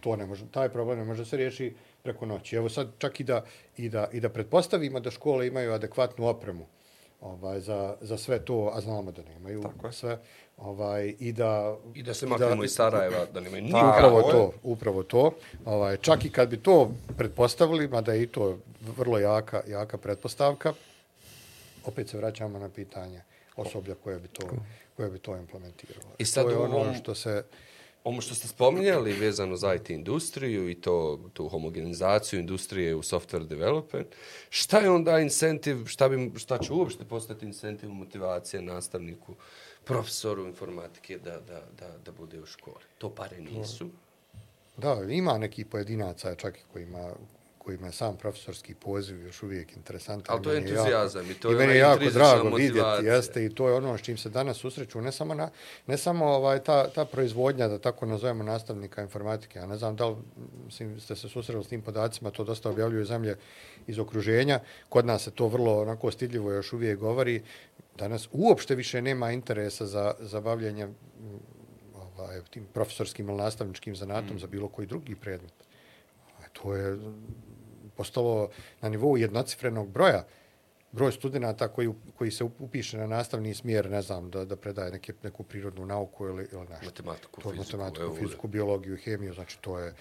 To 0.00 0.16
ne 0.16 0.26
može, 0.26 0.46
taj 0.50 0.68
problem 0.68 0.98
ne 0.98 1.04
može 1.04 1.24
se 1.24 1.36
riješi 1.36 1.74
preko 2.02 2.26
noći. 2.26 2.56
Evo 2.56 2.68
sad 2.68 2.88
čak 2.98 3.20
i 3.20 3.24
da, 3.24 3.44
i 3.76 3.88
da, 3.88 4.08
i 4.12 4.20
da 4.20 4.28
pretpostavimo 4.28 5.00
da 5.00 5.10
škole 5.10 5.46
imaju 5.46 5.72
adekvatnu 5.72 6.26
opremu 6.26 6.66
ovaj, 7.26 7.60
za, 7.60 7.96
za 8.00 8.18
sve 8.18 8.38
to, 8.38 8.70
a 8.74 8.80
znamo 8.80 9.12
da 9.12 9.22
nemaju 9.22 9.62
Tako 9.62 9.92
sve. 9.92 10.18
Ovaj, 10.56 11.14
i, 11.18 11.32
da, 11.32 11.76
I 11.94 12.02
da 12.02 12.14
se 12.14 12.26
maknemo 12.26 12.64
iz 12.64 12.72
Sarajeva, 12.72 13.26
da 13.34 13.40
nemaju 13.40 13.62
nikako. 13.62 13.88
Upravo 13.88 14.22
to, 14.22 14.52
upravo 14.62 15.02
to. 15.02 15.30
Ovaj, 15.64 15.96
čak 15.96 16.24
i 16.24 16.30
kad 16.30 16.48
bi 16.48 16.56
to 16.56 16.90
pretpostavili, 17.16 17.88
mada 17.88 18.12
je 18.12 18.22
i 18.22 18.26
to 18.26 18.58
vrlo 18.96 19.18
jaka, 19.18 19.62
jaka 19.66 19.98
pretpostavka, 19.98 20.72
opet 21.84 22.08
se 22.08 22.16
vraćamo 22.16 22.58
na 22.58 22.68
pitanje 22.68 23.20
osoblja 23.56 23.94
koje 23.94 24.18
bi 24.18 24.28
to, 24.28 24.46
koje 24.96 25.10
bi 25.10 25.18
to 25.18 25.36
implementiralo. 25.36 26.06
I 26.18 26.24
sad 26.24 26.44
to 26.44 26.50
je 26.50 26.56
ono 26.56 26.94
što 26.94 27.14
se 27.14 27.44
Ovo 28.06 28.20
što 28.20 28.34
ste 28.34 28.48
spominjali 28.48 29.12
vezano 29.12 29.56
za 29.56 29.74
IT 29.74 29.90
industriju 29.90 30.70
i 30.70 30.74
to, 30.74 31.20
tu 31.32 31.48
homogenizaciju 31.48 32.40
industrije 32.40 32.94
u 32.94 33.02
software 33.02 33.46
development, 33.46 34.06
šta 34.50 34.78
je 34.78 34.90
onda 34.90 35.18
incentiv, 35.18 35.86
šta, 35.86 36.08
bi, 36.08 36.32
šta 36.38 36.58
će 36.58 36.72
uopšte 36.72 37.04
postati 37.04 37.46
incentiv 37.46 37.90
motivacije 37.90 38.62
nastavniku, 38.62 39.34
profesoru 39.84 40.46
informatike 40.46 41.18
da, 41.18 41.30
da, 41.30 41.62
da, 41.78 41.98
da 42.04 42.12
bude 42.12 42.40
u 42.40 42.46
školi? 42.46 42.84
To 42.98 43.10
pare 43.10 43.40
nisu. 43.40 43.88
Da, 44.76 45.02
ima 45.10 45.38
neki 45.38 45.64
pojedinaca 45.64 46.34
čak 46.34 46.58
i 46.58 46.72
kojima, 46.72 47.12
kojima 47.66 47.86
je 47.86 47.92
sam 47.92 48.16
profesorski 48.16 48.74
poziv 48.74 49.22
još 49.22 49.42
uvijek 49.42 49.76
interesantan. 49.76 50.34
Ali 50.34 50.42
to 50.42 50.52
je 50.52 50.58
entuzijazam 50.58 51.30
i 51.30 51.34
to 51.34 51.48
je, 51.50 51.54
i 51.54 51.58
meni 51.58 51.72
je 51.72 51.78
jako 51.78 52.04
drago 52.04 52.56
vidjeti, 52.56 53.04
jeste, 53.04 53.44
i 53.44 53.54
to 53.54 53.68
je 53.68 53.74
ono 53.74 53.98
s 53.98 54.02
čim 54.02 54.16
se 54.16 54.30
danas 54.30 54.56
susreću, 54.56 55.00
ne 55.00 55.12
samo, 55.12 55.34
na, 55.34 55.50
ne 55.86 55.96
samo 55.96 56.26
ovaj, 56.26 56.62
ta, 56.62 56.88
ta 56.88 57.04
proizvodnja, 57.04 57.68
da 57.68 57.78
tako 57.78 58.06
nazovemo 58.06 58.44
nastavnika 58.44 59.02
informatike, 59.02 59.58
ja 59.58 59.66
ne 59.66 59.76
znam 59.76 59.96
da 59.96 60.08
li 60.08 60.16
mislim, 60.64 61.00
ste 61.00 61.16
se 61.16 61.28
susreli 61.28 61.64
s 61.64 61.68
tim 61.68 61.82
podacima, 61.82 62.30
to 62.30 62.44
dosta 62.44 62.70
objavljuju 62.70 63.04
zemlje 63.04 63.36
iz 63.86 63.98
okruženja, 63.98 64.60
kod 64.88 65.06
nas 65.06 65.22
se 65.22 65.30
to 65.30 65.48
vrlo 65.48 65.80
onako 65.82 66.10
stidljivo 66.10 66.52
još 66.52 66.72
uvijek 66.72 66.98
govori, 66.98 67.42
danas 67.98 68.28
uopšte 68.32 68.74
više 68.74 69.02
nema 69.02 69.32
interesa 69.32 69.86
za, 69.86 70.14
za 70.20 70.40
bavljanje 70.40 70.88
ovaj, 71.96 72.40
tim 72.50 72.66
profesorskim 72.74 73.28
ili 73.28 73.38
nastavničkim 73.38 73.96
zanatom 73.96 74.36
mm. 74.36 74.38
za 74.38 74.46
bilo 74.46 74.68
koji 74.68 74.86
drugi 74.86 75.14
predmet. 75.14 75.52
To 76.62 76.74
je 76.74 76.98
postalo 77.96 78.48
na 78.80 78.88
nivou 78.88 79.16
jednocifrenog 79.16 79.88
broja 79.88 80.24
broj 80.96 81.12
studenta 81.12 81.68
koji, 81.68 81.90
koji 82.18 82.30
se 82.30 82.44
upiše 82.44 82.98
na 82.98 83.06
nastavni 83.06 83.54
smjer, 83.54 83.90
ne 83.90 84.02
znam, 84.02 84.30
da, 84.30 84.44
da 84.44 84.56
predaje 84.56 84.92
neke, 84.92 85.12
neku 85.22 85.42
prirodnu 85.42 85.86
nauku 85.86 86.26
ili, 86.26 86.48
ili 86.52 86.66
nešto. 86.68 86.84
Matematiku, 86.84 87.40
to, 87.40 87.50
fiziku, 87.50 87.78
matematiku, 87.78 88.16
fiziku, 88.16 88.48
biologiju, 88.48 88.96
hemiju, 88.96 89.34
znači 89.34 89.58
to 89.60 89.78
je, 89.78 89.94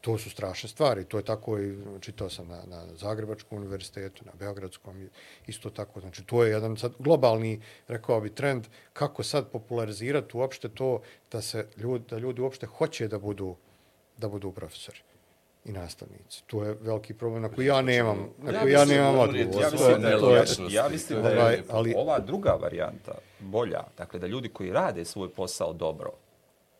to 0.00 0.18
su 0.18 0.30
strašne 0.30 0.68
stvari. 0.68 1.04
To 1.04 1.18
je 1.18 1.24
tako 1.24 1.58
i 1.58 1.76
čitao 2.00 2.30
sam 2.30 2.48
na, 2.48 2.62
na 2.66 2.86
Zagrebačkom 2.96 3.58
univerzitetu, 3.58 4.24
na 4.24 4.32
Beogradskom, 4.38 5.08
isto 5.46 5.70
tako. 5.70 6.00
Znači 6.00 6.24
to 6.24 6.44
je 6.44 6.50
jedan 6.50 6.76
sad 6.76 6.92
globalni, 6.98 7.60
rekao 7.88 8.20
bi, 8.20 8.34
trend 8.34 8.66
kako 8.92 9.22
sad 9.22 9.50
popularizirati 9.50 10.36
uopšte 10.36 10.68
to 10.68 11.00
da 11.32 11.42
se 11.42 11.66
ljudi, 11.76 12.04
da 12.10 12.18
ljudi 12.18 12.40
uopšte 12.40 12.66
hoće 12.66 13.08
da 13.08 13.18
budu, 13.18 13.56
da 14.18 14.28
budu 14.28 14.52
profesori 14.52 15.00
i 15.64 15.72
nastavnici. 15.72 16.42
To 16.46 16.64
je 16.64 16.76
veliki 16.80 17.14
problem 17.14 17.42
na 17.42 17.48
koji 17.48 17.66
ja 17.66 17.82
nemam, 17.82 18.28
na 18.38 18.60
koji 18.60 18.72
ja 18.72 18.84
nemam 18.84 19.18
odgovor. 19.18 19.62
Ja 19.62 19.70
mislim 19.70 20.02
da 20.02 20.08
je, 20.08 20.74
ja 20.74 20.88
mislim 20.88 21.22
da 21.22 21.28
je 21.28 21.40
ovaj, 21.40 21.62
ali, 21.70 21.94
ova 21.96 22.18
druga 22.18 22.58
varijanta 22.62 23.12
bolja, 23.40 23.82
dakle 23.96 24.20
da 24.20 24.26
ljudi 24.26 24.48
koji 24.48 24.72
rade 24.72 25.04
svoj 25.04 25.28
posao 25.28 25.72
dobro, 25.72 26.12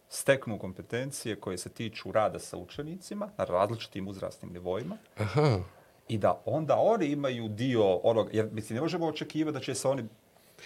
steknu 0.08 0.58
kompetencije 0.58 1.36
koje 1.36 1.58
se 1.58 1.68
tiču 1.68 2.12
rada 2.12 2.38
sa 2.38 2.56
učenicima 2.56 3.28
na 3.38 3.44
različitim 3.44 4.08
uzrastnim 4.08 4.52
nivoima, 4.52 4.96
Aha. 5.16 5.58
i 6.08 6.18
da 6.18 6.42
onda 6.44 6.76
oni 6.76 7.06
imaju 7.06 7.48
dio 7.48 7.96
onog, 7.96 8.28
jer 8.32 8.48
mislim, 8.52 8.74
ne 8.74 8.80
možemo 8.80 9.06
očekivati 9.06 9.54
da 9.54 9.60
će 9.60 9.74
se 9.74 9.88
oni 9.88 10.04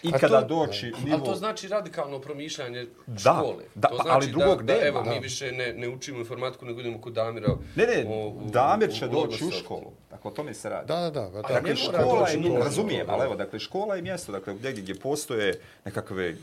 i 0.02 0.12
kada 0.12 0.40
to, 0.40 0.47
doći 0.47 0.93
nivo... 1.05 1.16
Ali 1.16 1.24
to 1.24 1.35
znači 1.35 1.68
radikalno 1.68 2.20
promišljanje 2.20 2.86
da, 3.06 3.18
škole. 3.18 3.64
Da, 3.74 3.89
to 3.89 3.94
znači 3.94 4.09
ali 4.10 4.27
drugog 4.27 4.62
da, 4.62 4.74
da, 4.74 4.86
evo, 4.86 5.02
da. 5.02 5.10
mi 5.10 5.18
više 5.20 5.52
ne, 5.52 5.73
ne 5.73 5.89
učimo 5.89 6.18
informatiku, 6.18 6.64
nego 6.64 6.81
idemo 6.81 7.01
kod 7.01 7.12
Damira. 7.12 7.48
Ne, 7.74 7.86
ne, 7.86 8.05
u, 8.09 8.40
Damir 8.51 8.90
će 8.93 9.06
u, 9.06 9.09
doći 9.09 9.44
u 9.44 9.51
školu. 9.51 9.93
Dakle, 10.10 10.31
o 10.31 10.35
tome 10.35 10.55
se 10.55 10.68
radi. 10.68 10.86
Da, 10.86 11.01
da, 11.01 11.10
da. 11.10 11.28
da. 11.28 11.43
Dakle, 11.43 11.77
škola 11.77 12.28
je, 12.28 12.59
razumijem, 12.59 13.06
ali 13.10 13.24
evo, 13.24 13.35
dakle, 13.36 13.59
škola 13.59 13.97
je 13.97 14.02
mjesto, 14.02 14.32
dakle, 14.32 14.55
gdje, 14.55 14.73
gdje 14.73 14.94
postoje 14.94 15.60
nekakve 15.85 16.35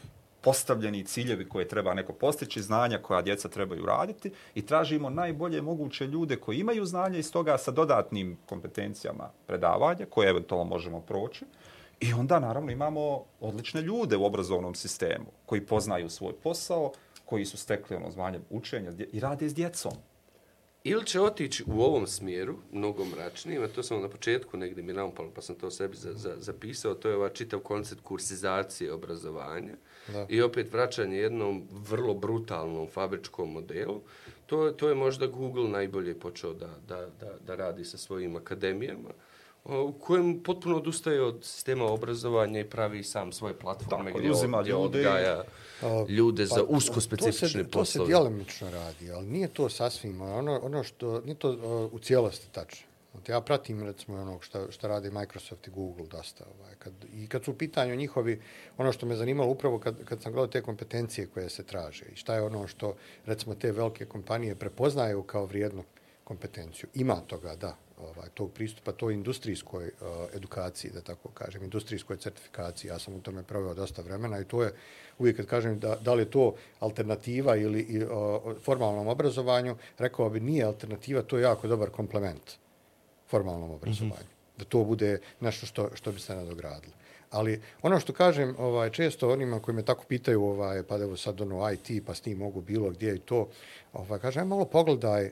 postavljeni 0.44 1.06
ciljevi 1.06 1.50
koje 1.50 1.68
treba 1.68 1.94
neko 1.94 2.14
postići, 2.14 2.62
znanja 2.62 2.98
koja 2.98 3.22
djeca 3.22 3.50
trebaju 3.50 3.86
raditi 3.86 4.32
i 4.56 4.66
tražimo 4.66 5.10
najbolje 5.10 5.62
moguće 5.62 6.08
ljude 6.08 6.36
koji 6.36 6.58
imaju 6.58 6.86
znanja 6.86 7.18
iz 7.18 7.32
toga 7.32 7.58
sa 7.58 7.72
dodatnim 7.72 8.38
kompetencijama 8.46 9.30
predavanja 9.48 10.06
koje 10.10 10.30
eventualno 10.30 10.66
možemo 10.66 11.02
proći. 11.02 11.46
I 12.00 12.14
onda 12.14 12.40
naravno 12.40 12.72
imamo 12.72 13.26
odlične 13.40 13.82
ljude 13.82 14.18
u 14.18 14.26
obrazovnom 14.26 14.76
sistemu 14.76 15.26
koji 15.46 15.66
poznaju 15.66 16.10
svoj 16.10 16.34
posao, 16.44 16.92
koji 17.26 17.46
su 17.46 17.58
stekli 17.58 17.96
ono 17.96 18.12
zvanje 18.12 18.40
učenja 18.50 18.92
i 19.12 19.20
rade 19.20 19.50
s 19.50 19.54
djecom. 19.54 19.92
Ili 20.84 21.06
će 21.06 21.22
otići 21.22 21.64
u 21.68 21.82
ovom 21.82 22.08
smjeru, 22.08 22.58
mnogo 22.72 23.06
mračnije, 23.06 23.68
to 23.68 23.84
sam 23.84 24.02
na 24.02 24.10
početku 24.10 24.58
negdje 24.58 24.84
mi 24.84 24.94
naupalo, 24.94 25.32
pa 25.36 25.42
sam 25.42 25.56
to 25.56 25.72
sebi 25.72 25.96
za, 25.96 26.14
za, 26.14 26.36
zapisao, 26.38 26.94
to 26.94 27.10
je 27.10 27.16
ovaj 27.16 27.30
čitav 27.30 27.60
koncept 27.60 28.02
kursizacije 28.02 28.94
obrazovanja 28.94 29.74
da. 30.08 30.26
i 30.30 30.42
opet 30.42 30.74
vraćanje 30.74 31.18
jednom 31.18 31.68
vrlo 31.72 32.14
brutalnom 32.14 32.88
fabričkom 32.88 33.52
modelu. 33.52 34.02
To, 34.46 34.72
to 34.72 34.90
je 34.90 34.96
možda 34.96 35.28
Google 35.28 35.70
najbolje 35.70 36.20
počeo 36.20 36.54
da, 36.54 36.70
da, 36.88 37.10
da, 37.20 37.38
da 37.48 37.56
radi 37.56 37.86
sa 37.86 37.98
svojim 37.98 38.36
akademijama 38.36 39.10
u 39.66 39.94
kojem 40.00 40.44
potpuno 40.44 40.78
odustaje 40.78 41.22
od 41.22 41.40
sistema 41.44 41.86
obrazovanja 41.86 42.60
i 42.60 42.70
pravi 42.70 43.04
sam 43.04 43.32
svoje 43.32 43.54
platforme 43.60 44.06
Tako, 44.06 44.20
gdje, 44.20 44.32
uzima 44.32 44.62
gdje 44.62 44.72
ljude, 44.72 44.84
odgaja 44.84 45.44
ljude 46.10 46.46
pa, 46.50 46.56
za 46.56 46.64
usko 46.64 47.02
specifične 47.02 47.64
to 47.64 47.86
se, 47.86 48.00
poslove. 48.00 48.06
To 48.06 48.06
se 48.06 48.24
djelimično 48.24 48.72
radi, 48.72 49.12
ali 49.12 49.28
nije 49.28 49.48
to 49.48 49.70
sasvim, 49.70 50.22
ono, 50.22 50.60
ono 50.64 50.84
što, 50.84 51.22
nije 51.22 51.36
to 51.36 51.50
uh, 51.50 51.94
u 51.94 52.00
cijelosti 52.00 52.48
tačno. 52.52 52.88
Ja 53.28 53.42
pratim, 53.42 53.84
recimo, 53.84 54.22
ono 54.22 54.42
što, 54.42 54.72
što 54.72 54.88
radi 54.88 55.12
Microsoft 55.12 55.68
i 55.68 55.72
Google 55.72 56.08
dosta. 56.08 56.46
Ovaj, 56.60 56.76
kad, 56.80 56.94
I 57.14 57.28
kad 57.28 57.44
su 57.44 57.52
u 57.52 57.58
pitanju 57.58 57.96
njihovi, 57.96 58.42
ono 58.78 58.92
što 58.92 59.06
me 59.06 59.16
zanimalo 59.16 59.50
upravo 59.50 59.80
kad, 59.80 60.04
kad 60.06 60.22
sam 60.22 60.32
gledao 60.32 60.48
te 60.48 60.62
kompetencije 60.62 61.28
koje 61.28 61.50
se 61.50 61.64
traže 61.64 62.06
i 62.06 62.16
šta 62.16 62.36
je 62.36 62.42
ono 62.42 62.68
što, 62.68 62.96
recimo, 63.26 63.56
te 63.56 63.72
velike 63.72 64.06
kompanije 64.06 64.56
prepoznaju 64.56 65.24
kao 65.24 65.46
vrijednu 65.46 65.84
kompetenciju. 66.24 66.90
Ima 66.94 67.16
toga, 67.16 67.56
da, 67.56 67.78
ovaj, 67.98 68.30
tog 68.34 68.52
pristupa 68.52 68.92
toj 68.92 69.14
industrijskoj 69.14 69.86
uh, 69.86 70.08
edukaciji, 70.34 70.92
da 70.92 71.02
tako 71.02 71.30
kažem, 71.30 71.64
industrijskoj 71.64 72.18
certifikaciji. 72.18 72.90
Ja 72.90 73.00
sam 73.00 73.14
u 73.14 73.22
tome 73.22 73.44
proveo 73.44 73.74
dosta 73.74 74.02
vremena 74.02 74.40
i 74.40 74.46
to 74.46 74.64
je 74.64 74.74
uvijek 75.18 75.38
kad 75.38 75.46
kažem 75.46 75.80
da, 75.80 75.96
da 75.96 76.14
li 76.14 76.22
je 76.22 76.32
to 76.32 76.56
alternativa 76.80 77.56
ili 77.56 77.80
i, 77.80 78.04
uh, 78.04 78.10
formalnom 78.64 79.08
obrazovanju, 79.08 79.76
rekao 79.98 80.30
bi 80.30 80.40
nije 80.40 80.64
alternativa, 80.64 81.22
to 81.22 81.38
je 81.38 81.44
jako 81.44 81.68
dobar 81.68 81.90
komplement 81.90 82.58
formalnom 83.28 83.72
obrazovanju. 83.72 84.14
Mm 84.14 84.34
-hmm. 84.56 84.58
da 84.58 84.66
to 84.66 84.84
bude 84.84 85.20
nešto 85.40 85.66
što, 85.66 85.90
što 85.94 86.12
bi 86.12 86.20
se 86.20 86.36
nadogradilo. 86.36 86.94
Ali 87.34 87.62
ono 87.82 88.00
što 88.00 88.14
kažem 88.14 88.56
ovaj, 88.60 88.90
često 88.90 89.30
onima 89.30 89.60
koji 89.60 89.76
me 89.76 89.86
tako 89.86 90.04
pitaju, 90.04 90.44
ovaj, 90.44 90.84
pa 90.84 90.96
evo 90.96 91.18
sad 91.18 91.42
ono 91.42 91.72
IT, 91.72 92.06
pa 92.06 92.14
s 92.14 92.22
tim 92.22 92.38
mogu 92.38 92.62
bilo 92.62 92.90
gdje 92.90 93.16
i 93.16 93.20
to, 93.20 93.48
ovaj, 93.94 94.20
kažem, 94.20 94.48
malo 94.48 94.66
pogledaj, 94.66 95.32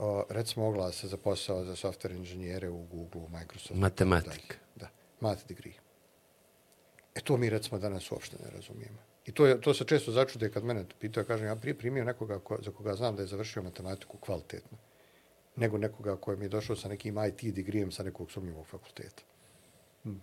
o, 0.00 0.24
recimo 0.28 0.66
oglase 0.68 1.08
za 1.08 1.16
posao 1.16 1.64
za 1.64 1.76
software 1.76 2.16
inženjere 2.16 2.68
u 2.68 2.82
Google, 2.82 3.20
u 3.20 3.28
Microsoftu. 3.28 3.74
Matematik. 3.74 4.58
Da, 4.76 4.88
math 5.20 5.46
degree. 5.48 5.74
E 7.14 7.20
to 7.20 7.36
mi 7.36 7.50
recimo 7.50 7.78
danas 7.78 8.12
uopšte 8.12 8.36
ne 8.44 8.50
razumijemo. 8.50 8.98
I 9.26 9.32
to, 9.32 9.46
je, 9.46 9.60
to 9.60 9.74
se 9.74 9.84
često 9.84 10.12
začude 10.12 10.50
kad 10.50 10.64
mene 10.64 10.84
pitaju, 11.00 11.26
kažem, 11.26 11.46
ja 11.46 11.56
prije 11.56 11.78
primio 11.78 12.04
nekoga 12.04 12.38
ko, 12.38 12.58
za 12.62 12.70
koga 12.70 12.94
znam 12.94 13.16
da 13.16 13.22
je 13.22 13.26
završio 13.26 13.62
matematiku 13.62 14.16
kvalitetno, 14.16 14.78
nego 15.56 15.78
nekoga 15.78 16.16
koji 16.16 16.38
mi 16.38 16.44
je 16.44 16.48
došao 16.48 16.76
sa 16.76 16.88
nekim 16.88 17.16
IT 17.28 17.54
digrijem 17.54 17.92
sa 17.92 18.02
nekog 18.02 18.30
sumnjivog 18.30 18.66
fakulteta. 18.66 19.22
Hmm. 20.02 20.22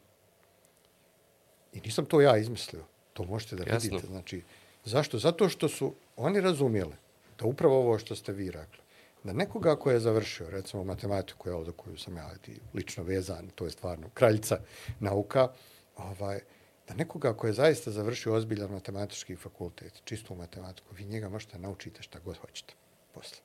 I 1.73 1.81
nisam 1.81 2.05
to 2.05 2.21
ja 2.21 2.37
izmislio. 2.37 2.83
To 3.13 3.23
možete 3.23 3.55
da 3.55 3.63
Jasno. 3.63 3.89
vidite. 3.89 4.07
Znači, 4.07 4.43
zašto? 4.85 5.19
Zato 5.19 5.49
što 5.49 5.69
su 5.69 5.93
oni 6.15 6.41
razumijeli 6.41 6.93
da 7.39 7.45
upravo 7.45 7.79
ovo 7.79 7.99
što 7.99 8.15
ste 8.15 8.31
vi 8.31 8.51
rekli, 8.51 8.79
da 9.27 9.33
nekoga 9.33 9.75
ko 9.75 9.91
je 9.91 9.99
završio, 9.99 10.49
recimo 10.49 10.83
matematiku, 10.83 11.49
evo, 11.49 11.63
za 11.63 11.71
koju 11.71 11.97
sam 11.97 12.17
ja 12.17 12.29
lično 12.73 13.03
vezan, 13.03 13.49
to 13.55 13.65
je 13.65 13.71
stvarno 13.71 14.09
kraljica 14.13 14.59
nauka, 14.99 15.49
ovaj, 15.97 16.39
da 16.87 16.93
nekoga 16.93 17.33
ko 17.33 17.47
je 17.47 17.53
zaista 17.53 17.91
završio 17.91 18.33
ozbiljan 18.33 18.71
matematički 18.71 19.35
fakultet, 19.35 20.01
čistu 20.03 20.35
matematiku, 20.35 20.95
vi 20.95 21.05
njega 21.05 21.29
možete 21.29 21.59
naučiti 21.59 22.03
šta 22.03 22.19
god 22.19 22.37
hoćete 22.37 22.73
posle. 23.13 23.37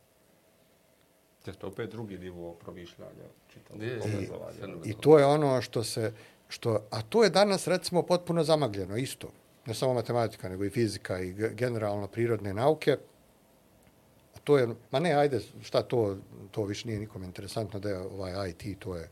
Je 1.47 1.53
to 1.53 1.67
opet 1.67 1.91
drugi 1.91 2.19
nivo 2.19 2.55
promišljanja, 2.55 3.27
čitavog 3.53 3.83
I, 4.85 4.91
I 4.91 4.95
to 5.01 5.19
je 5.19 5.27
ono 5.27 5.63
što 5.63 5.85
se, 5.85 6.13
što, 6.49 6.87
a 6.91 7.03
to 7.03 7.25
je 7.25 7.31
danas 7.31 7.67
recimo 7.67 8.03
potpuno 8.03 8.45
zamagljeno, 8.45 8.97
isto. 8.97 9.29
Ne 9.67 9.75
samo 9.75 9.95
matematika, 9.95 10.49
nego 10.49 10.65
i 10.65 10.71
fizika 10.71 11.21
i 11.21 11.33
generalno 11.33 12.07
prirodne 12.07 12.55
nauke. 12.55 12.97
To 14.45 14.59
je, 14.59 14.69
ma 14.91 15.01
ne, 15.01 15.13
ajde, 15.15 15.41
šta 15.63 15.83
to, 15.83 16.17
to 16.51 16.65
više 16.65 16.89
nije 16.89 17.01
nikom 17.01 17.25
interesantno 17.25 17.81
da 17.81 17.89
je 17.89 17.99
ovaj 17.99 18.51
IT, 18.51 18.79
to 18.79 18.97
je, 18.97 19.09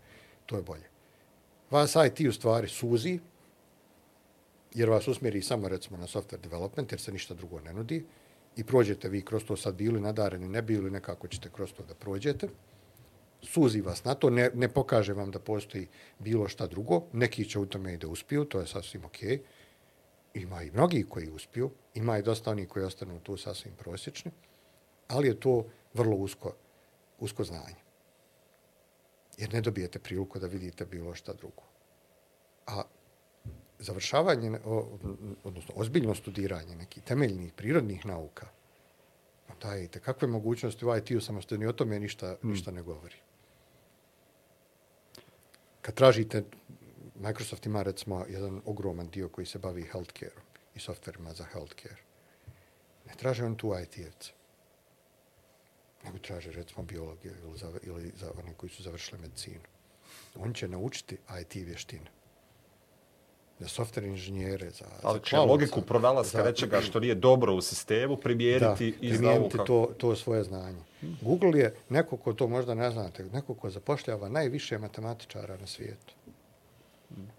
to 0.47 0.57
je 0.57 0.63
bolje. 0.63 0.89
Vas 1.71 1.95
IT 2.07 2.29
u 2.29 2.33
stvari 2.33 2.69
suzi, 2.69 3.19
jer 4.75 4.91
vas 4.91 5.09
usmjeri 5.09 5.43
samo 5.43 5.69
recimo 5.69 5.97
na 5.97 6.07
software 6.07 6.41
development, 6.41 6.93
jer 6.93 7.01
se 7.01 7.13
ništa 7.13 7.35
drugo 7.35 7.61
ne 7.61 7.73
nudi, 7.73 8.05
i 8.57 8.65
prođete 8.65 9.09
vi 9.09 9.23
kroz 9.23 9.45
to 9.45 9.57
sad 9.57 9.75
bili 9.75 10.01
nadareni, 10.01 10.49
ne 10.49 10.63
bili, 10.63 10.91
nekako 10.91 11.29
ćete 11.29 11.51
kroz 11.53 11.73
to 11.73 11.83
da 11.83 11.95
prođete, 11.95 12.49
suzi 13.43 13.81
vas 13.81 14.05
na 14.05 14.15
to, 14.15 14.31
ne, 14.31 14.51
ne 14.55 14.69
pokaže 14.69 15.13
vam 15.13 15.31
da 15.31 15.39
postoji 15.39 15.89
bilo 16.19 16.49
šta 16.49 16.67
drugo, 16.67 17.03
neki 17.13 17.45
će 17.45 17.59
u 17.59 17.67
tome 17.67 17.95
i 17.95 17.97
da 17.97 18.09
uspiju, 18.09 18.45
to 18.45 18.61
je 18.61 18.67
sasvim 18.67 19.05
ok, 19.05 19.23
ima 20.35 20.63
i 20.63 20.71
mnogi 20.71 21.07
koji 21.09 21.31
uspiju, 21.31 21.71
ima 21.95 22.19
i 22.19 22.23
dosta 22.23 22.51
onih 22.51 22.69
koji 22.69 22.85
ostanu 22.85 23.21
tu 23.21 23.37
sasvim 23.37 23.75
prosječni, 23.79 24.31
ali 25.11 25.29
je 25.29 25.41
to 25.41 25.65
vrlo 25.95 26.17
usko, 26.17 26.53
usko 27.19 27.45
znanje. 27.45 27.81
Jer 29.39 29.53
ne 29.53 29.61
dobijete 29.61 29.99
priliku 29.99 30.39
da 30.39 30.47
vidite 30.47 30.85
bilo 30.85 31.15
šta 31.15 31.33
drugo. 31.33 31.63
A 32.67 32.83
završavanje, 33.79 34.59
odnosno 35.45 35.75
ozbiljno 35.77 36.15
studiranje 36.15 36.77
nekih 36.77 37.03
temeljnih 37.03 37.53
prirodnih 37.53 38.07
nauka, 38.07 38.47
dajte, 39.63 40.01
kakve 40.01 40.29
mogućnosti 40.29 40.87
u 40.87 40.97
IT-u 40.97 41.21
samostojni 41.21 41.67
o 41.67 41.73
tome 41.73 42.01
ništa, 42.01 42.37
hmm. 42.41 42.51
ništa 42.51 42.71
ne 42.71 42.83
govori. 42.83 43.17
Kad 45.83 45.95
tražite, 45.95 46.45
Microsoft 47.15 47.67
ima 47.67 47.83
recimo 47.83 48.25
jedan 48.29 48.61
ogroman 48.65 49.09
dio 49.09 49.29
koji 49.29 49.47
se 49.47 49.59
bavi 49.59 49.83
healthcare 49.83 50.41
i 50.75 50.81
softverima 50.81 51.33
za 51.33 51.45
healthcare. 51.45 51.97
Ne 53.07 53.15
traže 53.17 53.45
on 53.45 53.57
tu 53.57 53.69
IT-evce. 53.69 54.40
Nego 56.05 56.19
traže 56.19 56.53
recimo 56.53 56.83
biologiju 56.83 57.35
ili 57.45 57.59
za, 57.59 57.73
ili 57.83 58.13
za 58.17 58.33
one 58.43 58.55
koji 58.57 58.71
su 58.71 58.83
završili 58.83 59.21
medicinu. 59.21 59.61
On 60.37 60.55
će 60.55 60.69
naučiti 60.69 61.17
IT 61.41 61.55
vještine 61.55 62.11
za 63.61 63.69
software 63.69 64.07
inženjere, 64.07 64.71
za, 64.71 64.85
Ali 65.03 65.19
za 65.19 65.25
cloud, 65.29 65.49
logiku 65.49 65.83
pronalaska 65.83 66.45
nečega 66.45 66.81
što 66.81 67.01
nije 67.01 67.15
dobro 67.15 67.55
u 67.55 67.61
sistemu 67.61 68.17
primijeniti 68.17 68.91
da, 68.91 69.07
iz 69.07 69.21
nauka. 69.21 69.65
To, 69.65 69.91
to 69.99 70.17
svoje 70.17 70.45
znanje. 70.45 70.83
Google 71.21 71.61
je 71.61 71.75
neko 71.89 72.17
ko 72.17 72.33
to 72.33 72.49
možda 72.49 72.75
ne 72.75 72.91
znate, 72.91 73.25
neko 73.25 73.55
ko 73.55 73.71
zapošljava 73.71 74.29
najviše 74.29 74.79
matematičara 74.79 75.57
na 75.57 75.67
svijetu. 75.67 76.15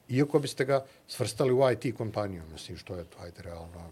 Iako 0.10 0.40
biste 0.40 0.66
ga 0.66 0.86
svrstali 1.08 1.54
u 1.54 1.62
IT 1.72 1.98
kompaniju, 1.98 2.44
mislim 2.52 2.78
što 2.78 2.96
je 2.96 3.04
to, 3.04 3.18
ajde, 3.22 3.42
realno, 3.42 3.92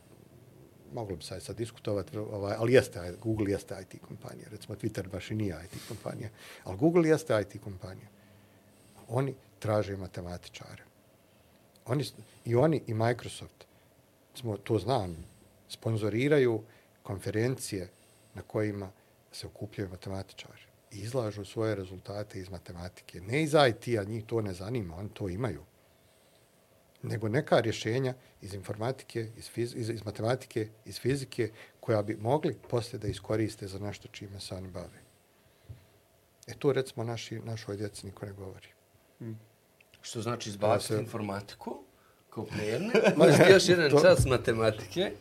moglo 0.93 1.15
bi 1.15 1.23
sad, 1.23 1.43
sad 1.43 1.57
diskutovati, 1.57 2.17
ovaj, 2.17 2.55
ali 2.57 2.73
jeste, 2.73 3.13
Google 3.23 3.51
jeste 3.51 3.75
IT 3.81 4.01
kompanija. 4.01 4.47
Recimo, 4.49 4.75
Twitter 4.75 5.09
baš 5.09 5.31
i 5.31 5.35
nije 5.35 5.57
IT 5.65 5.87
kompanija. 5.87 6.29
Ali 6.63 6.77
Google 6.77 7.09
jeste 7.09 7.41
IT 7.41 7.63
kompanija. 7.63 8.07
Oni 9.07 9.33
traže 9.59 9.97
matematičare 9.97 10.89
oni, 11.89 12.05
i 12.45 12.55
oni 12.55 12.81
i 12.87 12.93
Microsoft, 12.93 13.65
smo 14.35 14.57
to 14.57 14.79
znam, 14.79 15.25
sponzoriraju 15.69 16.63
konferencije 17.03 17.89
na 18.33 18.41
kojima 18.41 18.91
se 19.31 19.47
okupljaju 19.47 19.89
matematičari 19.89 20.61
i 20.91 20.99
izlažu 20.99 21.45
svoje 21.45 21.75
rezultate 21.75 22.39
iz 22.39 22.49
matematike. 22.49 23.21
Ne 23.21 23.43
iz 23.43 23.53
IT-a, 23.53 24.03
njih 24.03 24.25
to 24.25 24.41
ne 24.41 24.53
zanima, 24.53 24.95
oni 24.95 25.09
to 25.09 25.29
imaju. 25.29 25.63
Nego 27.03 27.29
neka 27.29 27.59
rješenja 27.59 28.13
iz 28.41 28.53
informatike, 28.53 29.27
iz, 29.37 29.49
fiz, 29.49 29.75
iz, 29.75 29.89
iz 29.89 30.05
matematike, 30.05 30.67
iz 30.85 30.99
fizike, 30.99 31.51
koja 31.79 32.01
bi 32.01 32.15
mogli 32.15 32.57
poslije 32.69 32.99
da 32.99 33.07
iskoriste 33.07 33.67
za 33.67 33.79
nešto 33.79 34.07
čime 34.07 34.39
se 34.39 34.55
oni 34.55 34.67
bave. 34.67 34.99
E 36.47 36.53
to 36.59 36.73
recimo 36.73 37.03
naši, 37.03 37.39
našoj 37.39 37.77
djeci 37.77 38.05
niko 38.05 38.25
ne 38.25 38.31
govori. 38.31 38.67
Mm. 39.21 39.31
Što 40.01 40.21
znači 40.21 40.49
izbaciti 40.49 40.93
se... 40.93 40.99
informatiku, 40.99 41.83
kao 42.29 42.45
prijedne, 42.45 42.93
možete 43.17 43.51
još 43.51 43.69
jedan 43.69 43.89
to... 43.89 44.01
čas 44.01 44.25
matematike, 44.25 45.11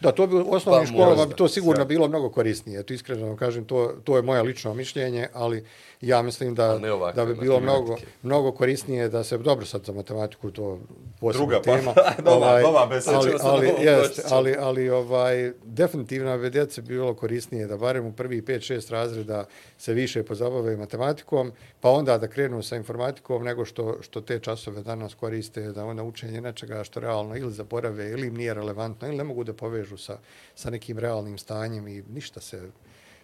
Da, 0.00 0.12
to 0.12 0.26
bi 0.26 0.36
u 0.36 0.46
osnovnim 0.50 0.86
pa, 0.86 0.92
školama 0.92 1.26
bi 1.26 1.34
to 1.34 1.48
sigurno 1.48 1.84
bilo 1.84 2.08
mnogo 2.08 2.30
korisnije. 2.30 2.82
To 2.82 2.94
iskreno 2.94 3.26
vam 3.26 3.36
kažem, 3.36 3.64
to, 3.64 3.92
to 4.04 4.16
je 4.16 4.22
moje 4.22 4.42
lično 4.42 4.74
mišljenje, 4.74 5.28
ali 5.32 5.64
ja 6.00 6.22
mislim 6.22 6.54
da, 6.54 6.80
da 7.14 7.24
bi 7.24 7.34
bilo 7.34 7.60
mnogo, 7.60 7.96
mnogo 8.22 8.52
korisnije 8.52 9.08
da 9.08 9.24
se, 9.24 9.38
dobro 9.38 9.66
sad 9.66 9.84
za 9.84 9.92
matematiku, 9.92 10.50
to 10.50 10.78
posebna 11.20 11.46
Druga, 11.46 11.62
tema. 11.62 11.92
Pa, 12.24 12.30
nova, 12.30 12.46
ovaj, 12.46 12.62
nova 12.62 12.88
ali, 13.06 13.32
ali, 13.42 13.72
jest, 13.80 14.20
ali, 14.30 14.56
ali 14.58 14.90
ovaj, 14.90 15.52
definitivno 15.64 16.38
bi 16.38 16.50
djece 16.50 16.82
bilo 16.82 17.14
korisnije 17.14 17.66
da 17.66 17.76
barem 17.76 18.06
u 18.06 18.12
prvi 18.12 18.42
5-6 18.42 18.90
razreda 18.90 19.44
se 19.78 19.94
više 19.94 20.22
pozabave 20.22 20.76
matematikom, 20.76 21.52
pa 21.80 21.90
onda 21.90 22.18
da 22.18 22.28
krenu 22.28 22.62
sa 22.62 22.76
informatikom 22.76 23.44
nego 23.44 23.64
što, 23.64 24.02
što 24.02 24.20
te 24.20 24.38
časove 24.38 24.82
danas 24.82 25.14
koriste, 25.14 25.60
da 25.60 25.84
onda 25.84 26.02
učenje 26.02 26.40
nečega 26.40 26.84
što 26.84 27.00
realno 27.00 27.36
ili 27.36 27.52
zaborave 27.52 28.10
ili 28.10 28.26
im 28.26 28.34
nije 28.34 28.54
relevantno 28.54 29.08
ili 29.08 29.16
ne 29.16 29.24
mogu 29.24 29.44
da 29.44 29.52
povežu 29.52 29.77
sa, 29.96 30.18
sa 30.54 30.70
nekim 30.70 30.98
realnim 30.98 31.38
stanjem 31.38 31.88
i 31.88 32.02
ništa 32.02 32.40
se, 32.40 32.70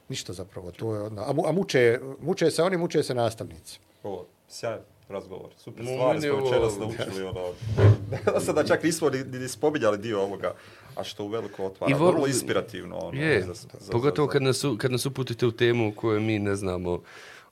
ništa 0.09 0.33
zapravo. 0.33 0.71
To 0.71 0.95
je 0.95 1.01
odna, 1.03 1.23
a, 1.23 1.35
a 1.47 1.53
muče, 1.53 2.01
muče 2.21 2.51
se 2.51 2.63
oni, 2.63 2.77
muče 2.77 3.03
se 3.03 3.15
nastavnici. 3.15 3.79
O, 4.03 4.27
sjaj 4.49 4.79
razgovor. 5.09 5.51
Super 5.57 5.87
stvari 5.87 6.21
smo 6.21 6.37
večeras 6.37 6.79
naučili. 6.79 7.27
Ono, 7.27 7.53
da 8.35 8.41
sada 8.47 8.65
čak 8.65 8.83
nismo 8.83 9.11
ni, 9.11 9.25
ni 9.25 9.49
spominjali 9.49 9.99
dio 9.99 10.23
ovoga 10.23 10.55
a 10.97 11.05
što 11.05 11.25
u 11.25 11.29
veliko 11.29 11.65
otvara. 11.65 11.91
I 11.91 11.95
vrlo 11.95 12.27
inspirativno. 12.27 12.99
Ono, 12.99 13.21
je, 13.21 13.43
za, 13.43 13.55
za, 13.55 13.93
pogotovo 13.93 14.27
za, 14.27 14.33
kad 14.33 14.43
nas, 14.43 14.63
kad 14.79 14.93
nas 14.93 15.07
uputite 15.07 15.47
u 15.47 15.53
temu 15.53 15.93
koju 15.97 16.21
mi 16.21 16.39
ne 16.39 16.57
znamo 16.57 17.03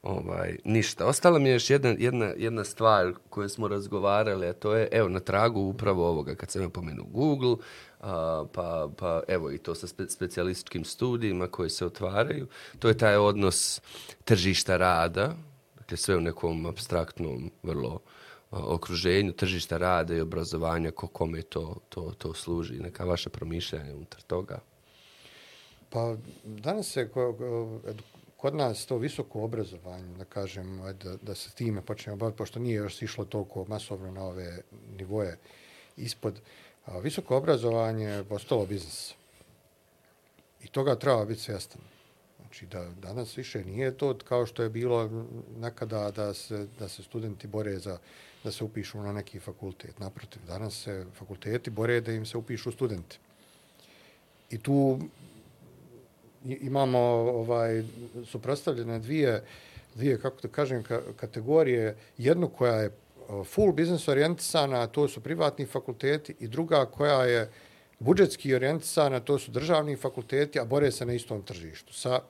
ovaj, 0.02 0.56
ništa. 0.64 1.06
Ostala 1.06 1.38
mi 1.38 1.48
je 1.48 1.52
još 1.52 1.70
jedna, 1.70 1.94
jedna, 1.98 2.32
jedna 2.36 2.64
stvar 2.64 3.12
koju 3.28 3.48
smo 3.48 3.68
razgovarali, 3.68 4.46
a 4.46 4.52
to 4.52 4.74
je, 4.74 4.88
evo, 4.92 5.08
na 5.08 5.20
tragu 5.20 5.60
upravo 5.60 6.08
ovoga, 6.08 6.34
kad 6.34 6.50
sam 6.50 6.70
pomenu 6.70 7.04
Google, 7.12 7.56
a, 8.02 8.44
pa, 8.52 8.88
pa 8.96 9.22
evo 9.28 9.52
i 9.52 9.58
to 9.58 9.74
sa 9.74 9.86
spe, 9.86 10.08
specijalističkim 10.08 10.84
studijima 10.84 11.46
koji 11.46 11.70
se 11.70 11.86
otvaraju, 11.86 12.46
to 12.78 12.88
je 12.88 12.98
taj 12.98 13.16
odnos 13.16 13.80
tržišta 14.24 14.76
rada, 14.76 15.34
dakle 15.78 15.96
sve 15.96 16.16
u 16.16 16.20
nekom 16.20 16.66
abstraktnom, 16.66 17.50
vrlo 17.62 18.00
a, 18.50 18.58
okruženju, 18.58 19.32
tržišta 19.32 19.78
rada 19.78 20.14
i 20.14 20.20
obrazovanja, 20.20 20.90
ko 20.90 21.06
kome 21.06 21.42
to, 21.42 21.76
to, 21.88 22.12
to 22.18 22.34
služi, 22.34 22.80
neka 22.80 23.04
vaša 23.04 23.30
promišljanja 23.30 23.94
unutar 23.94 24.22
toga. 24.22 24.58
Pa 25.90 26.16
danas 26.44 26.92
se 26.92 27.08
kod 28.42 28.54
nas 28.54 28.86
to 28.86 28.96
visoko 28.98 29.42
obrazovanje, 29.42 30.16
da 30.18 30.24
kažem, 30.24 30.80
da, 31.04 31.16
da 31.22 31.34
se 31.34 31.50
time 31.50 31.82
počnemo 31.82 32.16
baviti, 32.16 32.38
pošto 32.38 32.58
nije 32.58 32.74
još 32.74 33.02
išlo 33.02 33.24
toliko 33.24 33.64
masovno 33.68 34.10
na 34.10 34.24
ove 34.24 34.62
nivoje 34.98 35.38
ispod, 35.96 36.40
a, 36.86 36.98
visoko 36.98 37.36
obrazovanje 37.36 38.04
je 38.04 38.24
postalo 38.24 38.66
biznis. 38.66 39.14
I 40.62 40.68
toga 40.68 40.96
treba 40.96 41.24
biti 41.24 41.40
svjestan. 41.40 41.80
Znači 42.36 42.66
da 42.66 42.88
danas 43.02 43.38
više 43.38 43.64
nije 43.64 43.96
to 43.96 44.18
kao 44.28 44.46
što 44.46 44.62
je 44.62 44.68
bilo 44.68 45.26
nekada 45.60 46.10
da 46.10 46.34
se, 46.34 46.66
da 46.78 46.88
se 46.88 47.02
studenti 47.02 47.46
bore 47.46 47.78
za 47.78 47.98
da 48.44 48.52
se 48.52 48.64
upišu 48.64 49.02
na 49.02 49.12
neki 49.12 49.40
fakultet. 49.40 49.98
Naprotiv, 49.98 50.42
danas 50.46 50.82
se 50.82 51.06
fakulteti 51.18 51.70
bore 51.70 52.00
da 52.00 52.12
im 52.12 52.26
se 52.26 52.38
upišu 52.38 52.72
studenti. 52.72 53.18
I 54.50 54.58
tu 54.58 54.98
imamo 56.44 56.98
ovaj 56.98 57.84
suprotstavljene 58.26 58.98
dvije 58.98 59.44
dvije 59.94 60.20
kako 60.20 60.40
da 60.42 60.48
kažem 60.48 60.82
ka, 60.82 61.00
kategorije 61.16 61.96
jednu 62.18 62.48
koja 62.48 62.74
je 62.74 62.90
full 63.44 63.72
business 63.72 64.08
orijentisana 64.08 64.86
to 64.86 65.08
su 65.08 65.20
privatni 65.20 65.66
fakulteti 65.66 66.34
i 66.40 66.48
druga 66.48 66.86
koja 66.86 67.22
je 67.24 67.50
budžetski 67.98 68.54
orijentisana 68.54 69.20
to 69.20 69.38
su 69.38 69.50
državni 69.50 69.96
fakulteti 69.96 70.60
a 70.60 70.64
bore 70.64 70.92
se 70.92 71.06
na 71.06 71.12
istom 71.12 71.42
tržištu 71.42 71.92
sa 71.92 72.20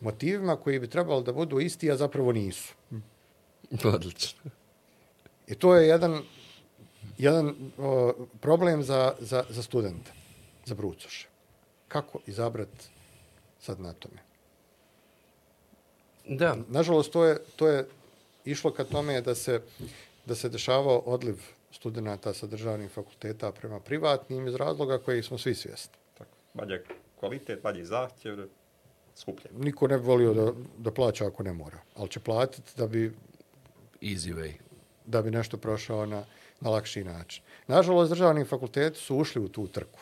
motivima 0.00 0.56
koji 0.56 0.78
bi 0.78 0.90
trebalo 0.90 1.22
da 1.22 1.32
budu 1.32 1.60
isti 1.60 1.90
a 1.90 1.96
zapravo 1.96 2.32
nisu 2.32 2.74
Odlično. 3.94 4.50
i 5.46 5.54
to 5.54 5.74
je 5.74 5.88
jedan 5.88 6.22
jedan 7.18 7.54
o, 7.78 8.12
problem 8.40 8.82
za, 8.82 9.14
za, 9.20 9.44
za 9.48 9.62
studenta 9.62 10.12
za 10.64 10.74
brucoše 10.74 11.28
kako 11.88 12.18
izabrati 12.26 12.88
sad 13.60 13.80
na 13.80 13.92
tome. 13.92 14.18
Da. 16.28 16.56
Nažalost, 16.68 17.12
to 17.12 17.24
je, 17.24 17.38
to 17.56 17.68
je 17.68 17.88
išlo 18.44 18.70
ka 18.70 18.84
tome 18.84 19.20
da 19.20 19.34
se, 19.34 19.60
da 20.26 20.34
se 20.34 20.48
dešavao 20.48 20.98
odliv 20.98 21.42
studenta 21.70 22.32
sa 22.34 22.46
državnih 22.46 22.90
fakulteta 22.90 23.52
prema 23.52 23.80
privatnim 23.80 24.48
iz 24.48 24.54
razloga 24.54 24.98
koji 24.98 25.22
smo 25.22 25.38
svi 25.38 25.54
svjesni. 25.54 25.94
Tako. 26.18 26.30
Manje 26.54 26.82
kvalitet, 27.20 27.64
manje 27.64 27.84
zahtjev, 27.84 28.48
skuplje. 29.14 29.50
Niko 29.52 29.88
ne 29.88 29.98
bi 29.98 30.04
volio 30.04 30.34
da, 30.34 30.52
da 30.78 30.90
plaća 30.90 31.26
ako 31.26 31.42
ne 31.42 31.52
mora, 31.52 31.78
ali 31.94 32.08
će 32.08 32.20
platiti 32.20 32.72
da 32.76 32.86
bi, 32.86 33.12
Easy 34.00 34.34
way. 34.34 34.52
da 35.06 35.22
bi 35.22 35.30
nešto 35.30 35.56
prošao 35.56 36.06
na, 36.06 36.24
na 36.60 36.70
lakši 36.70 37.04
način. 37.04 37.42
Nažalost, 37.66 38.10
državni 38.10 38.44
fakulteti 38.44 38.98
su 38.98 39.16
ušli 39.16 39.42
u 39.42 39.48
tu 39.48 39.66
trku. 39.68 40.00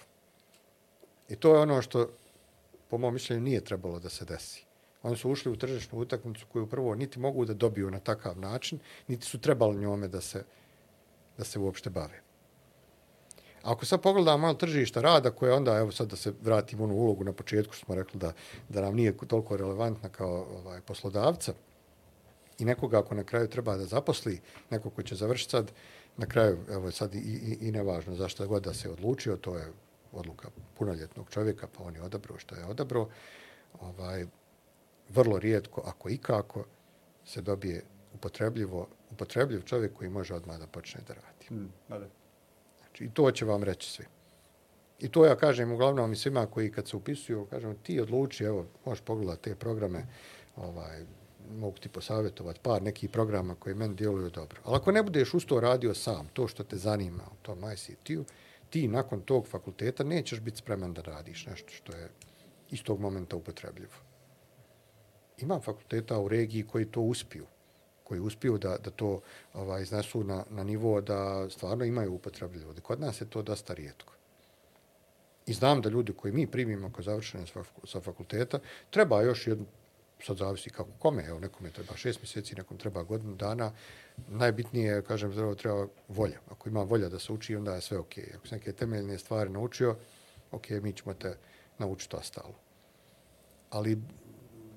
I 1.28 1.36
to 1.36 1.54
je 1.54 1.60
ono 1.60 1.82
što 1.82 2.08
po 2.88 2.98
mom 2.98 3.14
mišljenju, 3.14 3.42
nije 3.42 3.64
trebalo 3.64 3.98
da 3.98 4.08
se 4.08 4.24
desi. 4.24 4.64
Oni 5.02 5.16
su 5.16 5.30
ušli 5.30 5.52
u 5.52 5.56
tržišnu 5.56 5.98
utakmicu 5.98 6.46
koju 6.52 6.66
prvo 6.66 6.94
niti 6.94 7.18
mogu 7.18 7.44
da 7.44 7.54
dobiju 7.54 7.90
na 7.90 7.98
takav 7.98 8.38
način, 8.38 8.78
niti 9.08 9.26
su 9.26 9.40
trebali 9.40 9.80
njome 9.80 10.08
da 10.08 10.20
se, 10.20 10.44
da 11.38 11.44
se 11.44 11.58
uopšte 11.58 11.90
bave. 11.90 12.20
Ako 13.62 13.86
sad 13.86 14.02
pogledamo 14.02 14.38
malo 14.38 14.54
tržišta 14.54 15.00
rada, 15.00 15.30
koje 15.30 15.52
onda, 15.52 15.78
evo 15.78 15.92
sad 15.92 16.08
da 16.10 16.16
se 16.16 16.32
vratimo 16.42 16.84
onu 16.84 16.94
ulogu 16.94 17.24
na 17.24 17.32
početku, 17.32 17.74
što 17.74 17.86
smo 17.86 17.94
rekli 17.94 18.20
da, 18.20 18.32
da 18.68 18.80
nam 18.80 18.94
nije 18.94 19.16
toliko 19.16 19.56
relevantna 19.56 20.08
kao 20.08 20.46
ovaj, 20.56 20.80
poslodavca, 20.80 21.52
i 22.58 22.64
nekoga 22.64 22.98
ako 22.98 23.14
na 23.14 23.24
kraju 23.24 23.48
treba 23.48 23.76
da 23.76 23.84
zaposli, 23.84 24.40
neko 24.70 24.90
ko 24.90 25.02
će 25.02 25.14
završiti 25.14 25.50
sad, 25.50 25.72
na 26.16 26.26
kraju, 26.26 26.58
evo 26.70 26.90
sad 26.90 27.14
i, 27.14 27.18
i, 27.18 27.68
i 27.68 27.72
nevažno 27.72 28.14
zašto 28.14 28.46
god 28.46 28.62
da 28.62 28.74
se 28.74 28.90
odlučio, 28.90 29.36
to 29.36 29.58
je 29.58 29.72
odluka 30.12 30.48
punoljetnog 30.78 31.30
čovjeka, 31.30 31.68
pa 31.76 31.82
on 31.82 31.94
je 31.94 32.02
odabrao 32.02 32.38
što 32.38 32.54
je 32.54 32.64
odabrao, 32.64 33.08
ovaj, 33.80 34.26
vrlo 35.14 35.38
rijetko, 35.38 35.82
ako 35.86 36.08
i 36.08 36.18
kako, 36.18 36.64
se 37.24 37.40
dobije 37.40 37.82
upotrebljivo, 38.14 38.88
upotrebljiv 39.10 39.62
čovjek 39.62 39.92
koji 39.92 40.10
može 40.10 40.34
odmah 40.34 40.58
da 40.58 40.66
počne 40.66 41.00
da 41.08 41.14
radi. 41.14 41.54
Mm. 41.54 41.72
Znači, 42.78 43.04
I 43.04 43.10
to 43.10 43.30
će 43.30 43.44
vam 43.44 43.62
reći 43.62 43.90
svi. 43.90 44.04
I 44.98 45.08
to 45.08 45.26
ja 45.26 45.36
kažem 45.36 45.72
uglavnom 45.72 46.12
i 46.12 46.16
svima 46.16 46.46
koji 46.46 46.72
kad 46.72 46.88
se 46.88 46.96
upisuju, 46.96 47.46
kažem, 47.50 47.76
ti 47.82 48.00
odluči, 48.00 48.44
evo, 48.44 48.66
možeš 48.84 49.04
pogledati 49.04 49.42
te 49.42 49.54
programe, 49.54 50.06
ovaj, 50.56 51.04
mogu 51.58 51.78
ti 51.78 51.88
posavjetovati 51.88 52.60
par 52.62 52.82
nekih 52.82 53.10
programa 53.10 53.54
koji 53.54 53.74
meni 53.74 53.94
djeluju 53.94 54.30
dobro. 54.30 54.60
Ali 54.64 54.76
ako 54.76 54.92
ne 54.92 55.02
budeš 55.02 55.34
usto 55.34 55.60
radio 55.60 55.94
sam, 55.94 56.28
to 56.32 56.48
što 56.48 56.64
te 56.64 56.76
zanima 56.76 57.22
u 57.32 57.36
tom 57.42 57.58
ICT-u, 57.72 58.24
ti 58.70 58.88
nakon 58.88 59.20
tog 59.20 59.48
fakulteta 59.48 60.04
nećeš 60.04 60.40
biti 60.40 60.56
spreman 60.56 60.94
da 60.94 61.02
radiš 61.02 61.46
nešto 61.46 61.72
što 61.72 61.92
je 61.92 62.08
iz 62.70 62.82
tog 62.82 63.00
momenta 63.00 63.36
upotrebljivo. 63.36 64.09
Ima 65.40 65.60
fakulteta 65.60 66.18
u 66.18 66.28
regiji 66.28 66.66
koji 66.66 66.84
to 66.84 67.00
uspiju, 67.00 67.46
koji 68.04 68.20
uspiju 68.20 68.58
da, 68.58 68.76
da 68.76 68.90
to 68.90 69.20
ovaj, 69.54 69.82
iznesu 69.82 70.24
na, 70.24 70.44
na 70.50 70.64
nivo 70.64 71.00
da 71.00 71.50
stvarno 71.50 71.84
imaju 71.84 72.14
upotrebljivo. 72.14 72.74
Kod 72.82 73.00
nas 73.00 73.20
je 73.20 73.30
to 73.30 73.42
dosta 73.42 73.74
rijetko. 73.74 74.12
I 75.46 75.52
znam 75.52 75.80
da 75.80 75.88
ljudi 75.88 76.12
koji 76.12 76.32
mi 76.32 76.46
primimo 76.46 76.92
kao 76.92 77.02
završene 77.02 77.46
sa 77.84 78.00
fakulteta, 78.00 78.58
treba 78.90 79.22
još 79.22 79.46
jednu, 79.46 79.66
sad 80.22 80.36
zavisi 80.36 80.70
kako 80.70 80.90
kome, 80.98 81.24
evo 81.26 81.40
nekome 81.40 81.70
treba 81.70 81.96
šest 81.96 82.22
mjeseci, 82.22 82.54
nekom 82.54 82.78
treba 82.78 83.02
godinu 83.02 83.34
dana, 83.34 83.72
najbitnije 84.28 85.02
kažem, 85.02 85.32
zdravo 85.32 85.54
treba 85.54 85.86
volja. 86.08 86.38
Ako 86.50 86.68
ima 86.68 86.82
volja 86.82 87.08
da 87.08 87.18
se 87.18 87.32
uči, 87.32 87.56
onda 87.56 87.74
je 87.74 87.80
sve 87.80 87.98
okej. 87.98 88.24
Okay. 88.24 88.36
Ako 88.36 88.46
se 88.46 88.54
neke 88.54 88.72
temeljne 88.72 89.18
stvari 89.18 89.50
naučio, 89.50 89.96
okej, 90.50 90.78
okay, 90.78 90.82
mi 90.82 90.92
ćemo 90.92 91.14
te 91.14 91.36
naučiti 91.78 92.16
ostalo. 92.16 92.54
Ali 93.70 93.98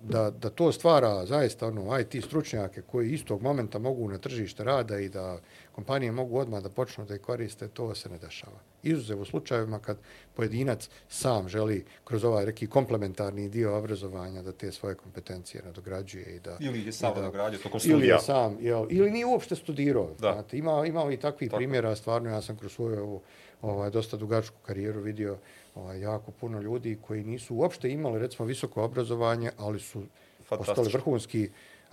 da, 0.03 0.31
da 0.31 0.49
to 0.49 0.71
stvara 0.71 1.25
zaista 1.25 1.67
ono 1.67 1.99
IT 1.99 2.25
stručnjake 2.25 2.81
koji 2.81 3.11
istog 3.11 3.41
momenta 3.41 3.79
mogu 3.79 4.07
na 4.07 4.17
tržište 4.17 4.63
rada 4.63 4.99
i 4.99 5.09
da 5.09 5.39
kompanije 5.71 6.11
mogu 6.11 6.37
odmah 6.37 6.63
da 6.63 6.69
počnu 6.69 7.05
da 7.05 7.15
ih 7.15 7.21
koriste, 7.21 7.67
to 7.67 7.95
se 7.95 8.09
ne 8.09 8.17
dešava. 8.17 8.59
Izuzev 8.83 9.21
u 9.21 9.25
slučajevima 9.25 9.79
kad 9.79 9.97
pojedinac 10.35 10.89
sam 11.09 11.49
želi 11.49 11.85
kroz 12.03 12.23
ovaj 12.23 12.45
neki 12.45 12.67
komplementarni 12.67 13.49
dio 13.49 13.77
obrazovanja 13.77 14.41
da 14.41 14.51
te 14.51 14.71
svoje 14.71 14.95
kompetencije 14.95 15.63
nadograđuje 15.65 16.35
i 16.35 16.39
da 16.39 16.57
ili 16.59 16.85
je 16.85 16.91
sam 16.91 17.13
nadograđuje 17.15 17.61
tokom 17.61 17.79
studija. 17.79 17.97
Ili 17.97 18.07
je 18.07 18.19
sam, 18.19 18.57
jel, 18.59 18.87
ili 18.89 19.11
nije 19.11 19.25
uopšte 19.25 19.55
studirao. 19.55 20.09
Da. 20.19 20.33
Znate, 20.33 20.57
ima, 20.57 20.85
ima 20.85 21.11
i 21.11 21.17
takvih 21.17 21.49
Tako. 21.49 21.57
primjera, 21.57 21.95
stvarno 21.95 22.29
ja 22.29 22.41
sam 22.41 22.57
kroz 22.57 22.73
svoju 22.73 23.03
ovu, 23.03 23.21
ovaj, 23.63 23.89
dosta 23.89 24.17
dugačku 24.17 24.55
karijeru 24.65 25.01
vidio 25.01 25.37
ovaj, 25.75 26.01
jako 26.01 26.31
puno 26.31 26.61
ljudi 26.61 26.97
koji 27.07 27.23
nisu 27.23 27.55
uopšte 27.55 27.91
imali 27.91 28.19
recimo 28.19 28.45
visoko 28.45 28.83
obrazovanje, 28.83 29.51
ali 29.57 29.79
su 29.79 30.03
ostali 30.49 30.89
vrhunski 30.93 31.49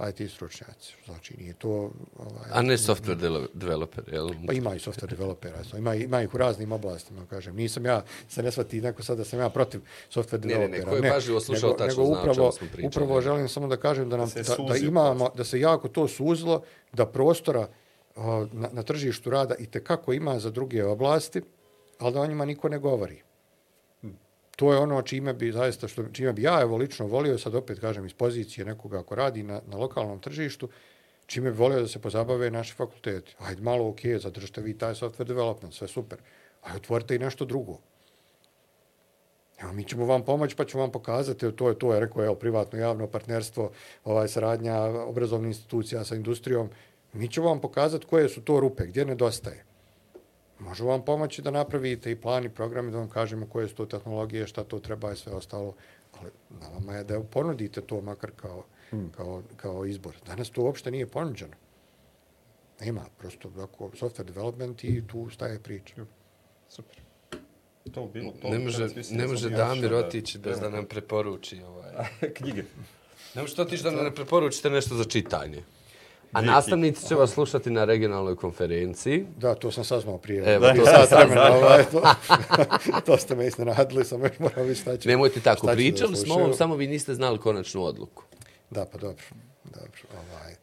IT 0.09 0.31
stručnjaci. 0.31 0.95
Znači, 1.05 1.37
nije 1.39 1.53
to... 1.53 1.91
Ovaj, 2.19 2.51
A 2.53 2.63
ne 2.63 2.77
software 2.77 3.47
developer, 3.55 4.05
jel? 4.13 4.31
Pa 4.47 4.53
ima 4.53 4.75
i 4.75 4.79
software 4.79 5.11
developera. 5.11 5.59
Ima, 5.79 5.95
ima 5.95 6.23
ih 6.23 6.35
u 6.35 6.39
raznim 6.39 6.73
oblastima, 6.73 7.27
kažem. 7.27 7.57
Nisam 7.57 7.87
ja, 7.87 8.05
se 8.29 8.43
ne 8.43 8.51
shvati 8.51 8.81
neko 8.81 9.03
sad 9.03 9.19
da 9.19 9.25
sam 9.25 9.39
ja 9.39 9.51
protiv 9.51 9.81
software 10.11 10.39
developera. 10.39 10.69
Ne, 10.69 10.79
ne, 10.79 10.85
ne, 10.85 10.85
ko 10.85 11.07
je 11.07 11.13
pažljivo 11.13 11.41
slušao 11.41 11.73
tačno 11.73 12.03
nego 12.03 12.19
upravo, 12.19 12.35
zna 12.35 12.45
o 12.45 12.53
smo 12.53 12.67
pričali. 12.73 12.87
Upravo 12.87 13.21
želim 13.21 13.49
samo 13.49 13.69
da 13.69 13.77
kažem 13.77 14.11
da, 14.11 14.17
nam, 14.17 14.29
da, 14.35 14.43
da, 14.43 14.65
da 14.69 14.77
imamo, 14.77 15.31
da 15.37 15.45
se 15.45 15.61
jako 15.61 15.89
to 15.89 16.09
suzlo, 16.09 16.63
da 16.93 17.07
prostora 17.07 17.69
na, 18.53 18.69
na 18.73 18.83
tržištu 18.83 19.31
rada 19.31 19.55
i 19.59 19.67
te 19.67 19.85
kako 19.85 20.13
ima 20.13 20.39
za 20.39 20.51
druge 20.51 20.85
oblasti, 20.85 21.43
ali 22.01 22.15
da 22.15 22.21
o 22.21 22.27
njima 22.27 22.45
niko 22.45 22.69
ne 22.69 22.79
govori. 22.79 23.23
To 24.57 24.73
je 24.73 24.79
ono 24.79 25.03
čime 25.03 25.35
bi 25.35 25.53
zaista 25.53 25.89
što 25.89 26.05
čime 26.13 26.33
bi 26.33 26.43
ja 26.43 26.61
evo 26.61 26.77
lično 26.77 27.07
volio 27.07 27.39
sad 27.39 27.55
opet 27.55 27.81
kažem 27.81 28.07
iz 28.07 28.15
pozicije 28.15 28.65
nekoga 28.65 28.99
ako 28.99 29.15
radi 29.15 29.43
na, 29.43 29.61
na 29.67 29.77
lokalnom 29.77 30.21
tržištu 30.21 30.69
čime 31.27 31.51
bi 31.51 31.57
volio 31.57 31.81
da 31.81 31.89
se 31.89 31.99
pozabave 31.99 32.51
naši 32.51 32.75
fakulteti. 32.75 33.37
Ajde 33.39 33.63
malo 33.63 33.89
ok, 33.89 34.01
zadržite 34.19 34.61
vi 34.61 34.79
taj 34.79 34.95
software 34.95 35.25
development 35.25 35.75
sve 35.75 35.89
super. 35.89 36.19
Ajde 36.63 36.77
otvorite 36.77 37.15
i 37.15 37.19
nešto 37.19 37.45
drugo. 37.45 37.79
Evo, 39.63 39.73
mi 39.73 39.85
ćemo 39.85 40.07
vam 40.07 40.25
pomoći 40.25 40.57
pa 40.57 40.65
ćemo 40.65 40.83
vam 40.83 40.93
pokazati, 40.93 41.53
to 41.57 41.69
je 41.69 41.79
to, 41.79 41.95
je 41.95 42.01
rekao, 42.01 42.25
evo, 42.25 42.35
privatno 42.35 42.79
javno 42.79 43.07
partnerstvo, 43.07 43.71
ovaj, 44.05 44.29
saradnja 44.29 44.77
obrazovnih 44.83 45.49
institucija 45.49 46.05
sa 46.05 46.17
industrijom, 46.17 46.71
mi 47.13 47.29
ćemo 47.29 47.49
vam 47.49 47.61
pokazati 47.61 48.07
koje 48.07 48.29
su 48.29 48.43
to 48.43 48.61
rupe, 48.61 48.87
gdje 48.87 49.05
nedostaje 49.05 49.70
može 50.61 50.85
vam 50.85 51.05
pomoći 51.05 51.43
da 51.43 51.51
napravite 51.51 52.11
i 52.11 52.17
plan 52.17 52.45
i 52.45 52.49
program 52.49 52.89
i 52.89 52.93
da 52.93 52.99
vam 52.99 53.09
kažemo 53.09 53.47
koje 53.47 53.69
su 53.69 53.75
to 53.75 53.87
tehnologije, 53.87 54.47
šta 54.47 54.65
to 54.65 54.79
treba 54.79 55.13
i 55.13 55.17
sve 55.17 55.33
ostalo. 55.33 55.75
Ali 56.21 56.31
na 56.61 56.69
vama 56.69 56.95
je 56.95 57.05
da 57.05 57.21
ponudite 57.21 57.81
to 57.81 58.01
makar 58.01 58.31
kao, 58.37 58.65
hmm. 58.91 59.13
kao, 59.17 59.43
kao 59.57 59.87
izbor. 59.87 60.17
Danas 60.27 60.51
to 60.51 60.63
uopšte 60.63 60.91
nije 60.91 61.07
ponuđeno. 61.07 61.53
Nema, 62.81 63.05
prosto 63.19 63.51
ako 63.63 63.91
software 63.91 64.25
development 64.25 64.85
i 64.85 65.07
tu 65.07 65.31
staje 65.31 65.59
priča. 65.59 65.95
Super. 66.69 67.01
To 67.95 68.07
bilo, 68.07 68.33
to 68.43 68.49
ne 68.49 68.59
može, 68.59 68.89
ne 69.11 69.27
može 69.27 69.51
Damir 69.51 69.95
otići 69.95 70.39
bez 70.39 70.61
da 70.61 70.71
nam 70.71 70.85
preporuči 70.85 71.63
ovaj. 71.63 71.93
knjige. 72.37 72.65
Ne 73.35 73.43
može 73.43 73.63
otići 73.63 73.83
da 73.83 73.91
nam 73.91 74.05
ne 74.05 74.15
preporučite 74.15 74.71
nešto 74.71 74.95
za 74.95 75.05
čitanje. 75.05 75.63
A 76.33 76.41
nastavnici 76.41 77.09
će 77.09 77.15
vas 77.15 77.31
slušati 77.31 77.71
na 77.71 77.85
regionalnoj 77.85 78.37
konferenciji. 78.37 79.27
Da, 79.37 79.55
to 79.55 79.71
sam 79.71 79.85
saznao 79.85 80.19
prije. 80.19 80.55
Evo, 80.55 80.67
to, 80.77 80.85
sad 80.85 81.09
vremena, 81.11 81.55
ovaj, 81.55 81.85
to, 81.85 82.03
to 83.07 83.17
ste 83.17 83.35
me 83.35 83.47
iznenadili, 83.47 84.05
sam 84.05 84.23
još 84.23 84.39
morao 84.39 84.65
vi 84.65 84.75
šta 84.75 84.97
ću. 84.97 85.09
Nemojte 85.09 85.41
tako, 85.41 85.67
pričali 85.67 86.17
smo 86.17 86.35
ovom, 86.35 86.55
samo 86.55 86.77
vi 86.77 86.87
niste 86.87 87.15
znali 87.15 87.39
konačnu 87.39 87.85
odluku. 87.85 88.25
Da, 88.71 88.85
pa 88.85 88.99
dobro. 88.99 89.25
dobro 89.65 89.91
ovaj. 90.13 90.55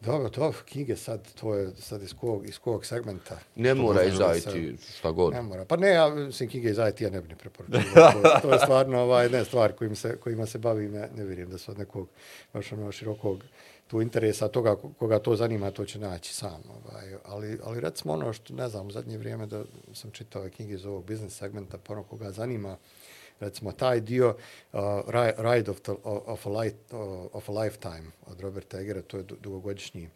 Dobro, 0.00 0.28
to 0.28 0.52
knjige 0.64 0.96
sad, 0.96 1.32
to 1.40 1.54
je 1.54 1.70
sad 1.78 2.02
iz 2.02 2.14
kog, 2.20 2.48
iz 2.48 2.58
kog 2.58 2.86
segmenta. 2.86 3.38
Ne 3.56 3.74
mora 3.74 4.02
iz 4.02 4.14
IT, 4.14 4.80
šta 4.98 5.10
god. 5.10 5.32
Ne 5.32 5.42
mora. 5.42 5.64
Pa 5.64 5.76
ne, 5.76 5.88
ja 5.88 6.08
mislim 6.08 6.48
knjige 6.48 6.70
iz 6.70 6.78
IT 6.88 7.00
ja 7.00 7.10
ne 7.10 7.20
bi 7.20 7.28
ne 7.28 7.36
preporučio. 7.36 7.80
to, 7.94 8.30
to 8.42 8.52
je 8.52 8.58
stvarno 8.58 9.00
ovaj, 9.00 9.28
ne 9.28 9.44
stvar 9.44 9.72
kojim 9.72 9.96
se, 9.96 10.16
kojima 10.16 10.46
se 10.46 10.58
bavim, 10.58 10.92
ne, 10.92 11.08
ne 11.16 11.24
vjerujem 11.24 11.50
da 11.50 11.58
su 11.58 11.70
od 11.70 11.78
nekog 11.78 12.08
baš 12.52 12.72
ono 12.72 12.92
širokog 12.92 13.44
tu 13.90 14.02
interesa 14.02 14.48
toga 14.48 14.76
koga 14.98 15.18
to 15.18 15.36
zanima, 15.36 15.70
to 15.70 15.84
će 15.84 15.98
naći 15.98 16.34
sam. 16.34 16.62
Ovaj. 16.68 17.14
Ali, 17.24 17.58
ali 17.64 17.80
recimo 17.80 18.12
ono 18.12 18.32
što, 18.32 18.54
ne 18.54 18.68
znam, 18.68 18.86
u 18.86 18.90
zadnje 18.90 19.18
vrijeme 19.18 19.46
da 19.46 19.64
sam 19.94 20.10
čitao 20.10 20.50
knjige 20.56 20.74
iz 20.74 20.86
ovog 20.86 21.04
biznis 21.04 21.38
segmenta, 21.38 21.78
pa 21.78 21.92
ono 21.92 22.02
koga 22.02 22.30
zanima, 22.30 22.76
recimo 23.40 23.72
taj 23.72 24.00
dio 24.00 24.36
uh, 24.72 24.80
Ride 25.38 25.70
of, 25.70 25.80
the, 25.80 25.92
of, 26.04 26.46
a 26.46 26.50
light, 26.50 26.92
uh, 26.92 26.98
of 27.32 27.48
a 27.48 27.52
Lifetime 27.52 28.10
od 28.26 28.40
Roberta 28.40 28.80
Egera, 28.80 29.02
to 29.02 29.16
je 29.16 29.22
dugogodišnji 29.22 30.08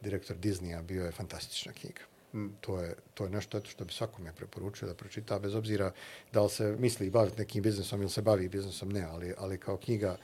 direktor 0.00 0.36
Disneya, 0.36 0.82
bio 0.82 1.04
je 1.04 1.12
fantastična 1.12 1.72
knjiga. 1.72 2.02
Mm. 2.34 2.48
To, 2.60 2.80
je, 2.80 2.94
to 3.14 3.24
je 3.24 3.30
nešto 3.30 3.60
što 3.64 3.84
bi 3.84 3.92
svakome 3.92 4.32
preporučio 4.32 4.88
da 4.88 4.94
pročita, 4.94 5.38
bez 5.38 5.54
obzira 5.54 5.92
da 6.32 6.42
li 6.42 6.50
se 6.50 6.76
misli 6.78 7.10
baviti 7.10 7.38
nekim 7.38 7.62
biznisom 7.62 8.00
ili 8.00 8.10
se 8.10 8.22
bavi 8.22 8.48
biznisom, 8.48 8.88
ne, 8.88 9.02
ali, 9.02 9.34
ali 9.38 9.58
kao 9.58 9.76
knjiga 9.76 10.16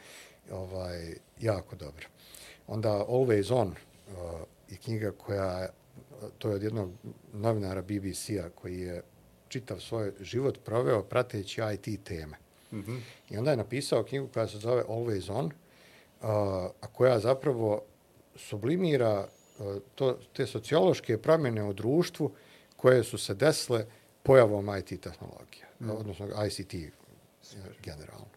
ovaj 0.51 1.15
jako 1.41 1.77
dobro. 1.77 2.07
Onda 2.69 3.05
Always 3.09 3.55
On 3.55 3.69
uh, 3.69 3.75
je 4.69 4.77
knjiga 4.77 5.13
koja, 5.13 5.69
to 6.39 6.49
je 6.49 6.55
od 6.55 6.63
jednog 6.63 6.91
novinara 7.33 7.83
BBC-a 7.83 8.49
koji 8.55 8.81
je 8.81 9.03
čitav 9.49 9.81
svoj 9.81 10.13
život 10.21 10.59
proveo 10.65 11.03
prateći 11.03 11.61
IT 11.75 12.05
teme. 12.05 12.37
Mm 12.73 12.77
-hmm. 12.77 13.01
I 13.31 13.39
onda 13.39 13.51
je 13.51 13.57
napisao 13.57 14.05
knjigu 14.05 14.29
koja 14.35 14.49
se 14.49 14.59
zove 14.59 14.85
Always 14.89 15.33
On, 15.33 15.47
uh, 15.47 15.53
a 16.81 16.87
koja 16.93 17.19
zapravo 17.19 17.83
sublimira 18.37 19.29
uh, 19.59 19.77
to, 19.95 20.19
te 20.33 20.47
sociološke 20.47 21.19
promjene 21.19 21.65
u 21.65 21.73
društvu 21.73 22.33
koje 22.77 23.05
su 23.05 23.19
se 23.19 23.35
desile 23.35 23.87
pojavom 24.23 24.79
IT 24.79 25.01
tehnologije, 25.01 25.65
mm. 25.81 25.91
odnosno 25.91 26.47
ICT 26.47 26.75
generalno. 27.85 28.28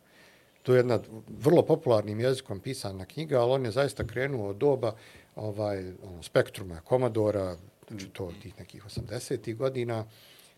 To 0.64 0.74
je 0.74 0.80
jedna 0.80 1.00
vrlo 1.28 1.66
popularnim 1.66 2.20
jezikom 2.20 2.60
pisana 2.60 3.06
knjiga, 3.06 3.42
ali 3.42 3.52
on 3.52 3.66
je 3.66 3.72
zaista 3.72 4.08
krenuo 4.08 4.50
od 4.50 4.56
doba 4.56 4.96
ovaj, 5.36 5.94
ono, 6.04 6.24
spektruma 6.24 6.82
Komodora, 6.82 7.58
znači 7.90 8.10
to 8.10 8.26
od 8.26 8.34
tih 8.42 8.60
nekih 8.60 8.86
80. 8.86 9.56
godina, 9.56 10.06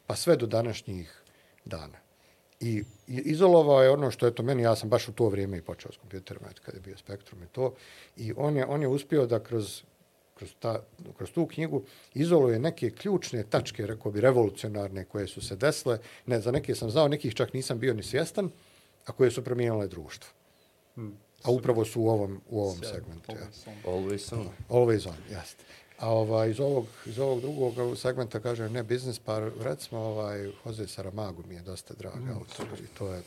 pa 0.08 0.16
sve 0.16 0.36
do 0.36 0.46
današnjih 0.46 1.22
dana. 1.66 1.98
I 2.60 2.84
izolovao 3.08 3.84
je 3.84 3.90
ono 3.90 4.12
što 4.12 4.26
je 4.26 4.36
to 4.36 4.44
meni, 4.44 4.64
ja 4.64 4.76
sam 4.76 4.90
baš 4.90 5.08
u 5.08 5.12
to 5.12 5.30
vrijeme 5.30 5.58
i 5.58 5.62
počeo 5.62 5.92
s 5.92 5.98
kompjuterima, 5.98 6.48
kada 6.66 6.78
je 6.78 6.82
bio 6.82 6.98
spektrum 6.98 7.44
i 7.44 7.48
to, 7.48 7.74
i 8.18 8.34
on 8.38 8.58
je, 8.58 8.66
on 8.66 8.82
je 8.82 8.88
uspio 8.88 9.26
da 9.26 9.40
kroz, 9.40 9.82
kroz, 10.36 10.50
ta, 10.60 10.84
kroz 11.18 11.32
tu 11.32 11.46
knjigu 11.48 11.84
izoluje 12.14 12.60
neke 12.60 12.90
ključne 12.90 13.44
tačke, 13.44 13.88
rekao 13.88 14.12
bi, 14.12 14.22
revolucionarne 14.22 15.06
koje 15.06 15.28
su 15.28 15.42
se 15.42 15.56
desile. 15.56 16.00
Ne, 16.26 16.40
za 16.40 16.52
neke 16.52 16.76
sam 16.76 16.90
znao, 16.90 17.08
nekih 17.08 17.36
čak 17.36 17.54
nisam 17.54 17.80
bio 17.80 17.94
ni 17.94 18.04
svjestan, 18.04 18.50
a 19.06 19.12
koje 19.12 19.32
su 19.32 19.44
promijenile 19.44 19.88
društvo. 19.88 20.30
Hmm. 20.96 21.18
A 21.44 21.52
upravo 21.52 21.86
su 21.86 22.02
u 22.02 22.10
ovom, 22.10 22.42
u 22.50 22.62
ovom 22.62 22.78
segmentu. 22.78 23.32
Always 23.32 23.68
on. 23.68 23.94
Always 23.94 24.34
on, 24.34 24.50
always 24.70 25.08
on 25.08 25.16
jeste. 25.30 25.64
A 26.00 26.10
ovaj, 26.10 26.50
iz, 26.50 26.60
ovog, 26.60 26.86
iz 27.06 27.20
ovog 27.20 27.42
drugog 27.42 27.98
segmenta, 27.98 28.40
kažem, 28.40 28.74
ne 28.74 28.84
biznis, 28.84 29.20
pa 29.20 29.40
recimo 29.40 30.02
ovaj, 30.02 30.52
Jose 30.66 30.88
Saramago 30.88 31.44
mi 31.48 31.56
je 31.56 31.62
dosta 31.62 31.94
drag 31.94 32.16
mm, 32.16 32.32
autor 32.32 32.80
i 32.80 32.88
to 32.98 33.14
je, 33.14 33.22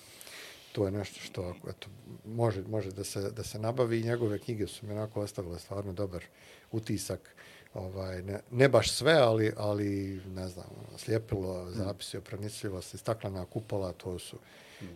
to 0.73 0.85
je 0.85 0.91
nešto 0.91 1.21
što 1.21 1.55
eto, 1.69 1.89
može, 2.25 2.63
može 2.63 2.91
da, 2.91 3.05
se, 3.05 3.31
da 3.31 3.43
se 3.43 3.59
nabavi 3.59 4.01
i 4.01 4.05
njegove 4.05 4.39
knjige 4.39 4.67
su 4.67 4.87
mi 4.87 4.93
onako 4.93 5.21
ostavile 5.21 5.59
stvarno 5.59 5.93
dobar 5.93 6.25
utisak. 6.73 7.35
Ovaj, 7.77 8.23
ne, 8.23 8.41
ne 8.51 8.69
baš 8.69 8.93
sve, 8.93 9.13
ali, 9.13 9.53
ali 9.57 10.21
ne 10.35 10.49
znam, 10.49 10.67
slijepilo, 10.97 11.65
mm. 11.65 11.73
zapisi 11.73 12.17
o 12.17 12.21
pronicljivosti, 12.21 12.99
staklana 12.99 13.45
kupola, 13.45 13.93
to 13.93 14.19
su, 14.19 14.37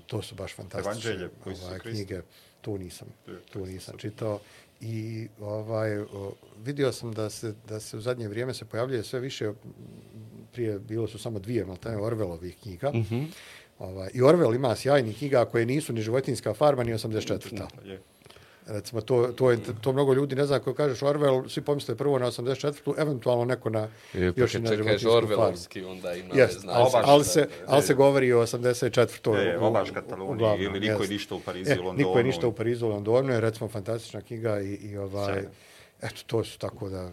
to 0.06 0.22
su 0.22 0.34
baš 0.34 0.54
fantastične 0.54 1.28
ovaj, 1.44 1.78
knjige. 1.78 2.20
Tu 2.60 2.78
nisam, 2.78 3.08
tu 3.52 3.66
nisam 3.66 3.98
čitao. 3.98 4.40
I 4.80 5.28
ovaj, 5.40 5.98
o, 5.98 6.32
vidio 6.64 6.92
sam 6.92 7.12
da 7.12 7.30
se, 7.30 7.54
da 7.68 7.80
se 7.80 7.96
u 7.96 8.00
zadnje 8.00 8.28
vrijeme 8.28 8.54
se 8.54 8.64
pojavljuje 8.64 9.02
sve 9.02 9.20
više, 9.20 9.52
prije 10.52 10.78
bilo 10.78 11.08
su 11.08 11.18
samo 11.18 11.38
dvije, 11.38 11.64
malo 11.64 11.76
tamo 11.76 12.02
Orvelovih 12.02 12.56
knjiga. 12.62 12.90
Mm 12.90 13.06
-hmm. 13.10 13.26
ovaj, 13.78 14.10
I 14.14 14.22
Orvel 14.22 14.54
ima 14.54 14.76
sjajnih 14.76 15.18
knjiga 15.18 15.44
koje 15.44 15.66
nisu 15.66 15.92
ni 15.92 16.02
životinska 16.02 16.54
farma, 16.54 16.84
ni 16.84 16.92
84. 16.92 17.62
Mm, 17.84 17.98
Recimo, 18.66 19.00
to, 19.00 19.32
to, 19.36 19.50
je, 19.50 19.58
to 19.80 19.92
mnogo 19.92 20.14
ljudi 20.14 20.34
ne 20.34 20.46
zna 20.46 20.56
ako 20.56 20.74
kažeš 20.74 21.00
Orwell, 21.00 21.48
svi 21.48 21.62
pomisle 21.62 21.94
prvo 21.94 22.18
na 22.18 22.26
84. 22.26 22.94
eventualno 22.98 23.44
neko 23.44 23.70
na 23.70 23.88
je, 24.12 24.32
još 24.36 24.54
i 24.54 24.60
na 24.60 24.76
životinsku 24.76 25.08
Orwellovski, 25.08 25.84
onda 25.90 26.14
ima 26.14 26.34
yes, 26.34 26.60
zna. 26.60 26.72
Ali, 26.72 26.90
ali, 26.94 27.24
se, 27.24 27.48
ali 27.66 27.82
se 27.82 27.94
govori 27.94 28.32
o 28.32 28.42
84. 28.42 29.34
Je, 29.34 29.58
obaš 29.58 29.90
Kataloniji 29.90 30.64
ili 30.64 30.80
niko 30.80 31.02
je 31.02 31.08
ništa 31.08 31.34
u 31.34 31.40
Parizu 31.40 31.72
i 31.72 31.76
Londonu. 31.76 31.98
Niko 31.98 32.18
je 32.18 32.24
ništa 32.24 32.46
u 32.46 32.52
Parizu 32.52 32.86
i 32.86 32.88
Londonu, 32.88 33.32
je 33.32 33.40
recimo 33.40 33.68
fantastična 33.68 34.20
knjiga 34.20 34.60
i, 34.60 34.74
i 34.74 34.96
ovaj, 34.96 35.42
eto, 36.02 36.22
to 36.26 36.44
su 36.44 36.58
tako 36.58 36.88
da... 36.88 37.10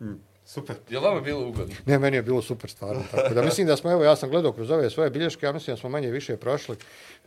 Mm. 0.00 0.20
Super. 0.46 0.76
Je 0.90 0.98
li 0.98 1.04
vama 1.04 1.20
bilo 1.20 1.48
ugodno? 1.48 1.74
Ne, 1.86 1.98
meni 1.98 2.16
je 2.16 2.22
bilo 2.22 2.42
super 2.42 2.70
stvarno. 2.70 3.02
Tako 3.10 3.34
da 3.34 3.42
mislim 3.42 3.66
da 3.66 3.76
smo, 3.76 3.90
evo, 3.90 4.04
ja 4.04 4.16
sam 4.16 4.30
gledao 4.30 4.52
kroz 4.52 4.70
ove 4.70 4.90
svoje 4.90 5.10
bilješke, 5.10 5.46
ja 5.46 5.52
mislim 5.52 5.76
da 5.76 5.80
smo 5.80 5.90
manje 5.90 6.10
više 6.10 6.36
prošli, 6.36 6.76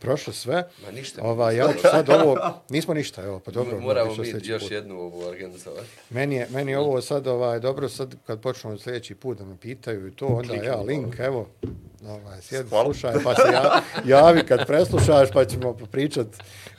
prošli 0.00 0.32
sve. 0.32 0.68
Ma 0.84 0.90
ništa. 0.90 1.22
Ova, 1.22 1.52
ja 1.52 1.72
ću 1.72 1.80
sad 1.80 2.08
ovo, 2.08 2.36
nismo 2.68 2.94
ništa, 2.94 3.22
evo, 3.22 3.40
pa 3.40 3.50
dobro. 3.50 3.80
Moramo 3.80 4.14
mi 4.16 4.28
još 4.44 4.62
put. 4.62 4.70
jednu 4.70 5.00
ovu 5.00 5.20
organizovati. 5.20 5.88
Meni 6.10 6.34
je, 6.34 6.48
meni 6.50 6.72
je 6.72 6.78
ovo 6.78 7.00
sad, 7.00 7.26
ovaj, 7.26 7.60
dobro, 7.60 7.88
sad 7.88 8.14
kad 8.26 8.40
počnemo 8.40 8.78
sljedeći 8.78 9.14
put 9.14 9.38
da 9.38 9.44
me 9.44 9.56
pitaju 9.56 10.08
i 10.08 10.10
to, 10.10 10.26
onda 10.26 10.48
Klikni 10.48 10.66
ja 10.66 10.80
link, 10.80 11.18
evo, 11.18 11.48
ovaj, 12.08 12.40
sjedi, 12.40 12.68
slušaj, 12.84 13.14
pa 13.24 13.34
se 13.34 13.52
ja, 13.52 13.80
javi 14.04 14.46
kad 14.46 14.66
preslušaš, 14.66 15.28
pa 15.32 15.44
ćemo 15.44 15.76
pričat 15.90 16.26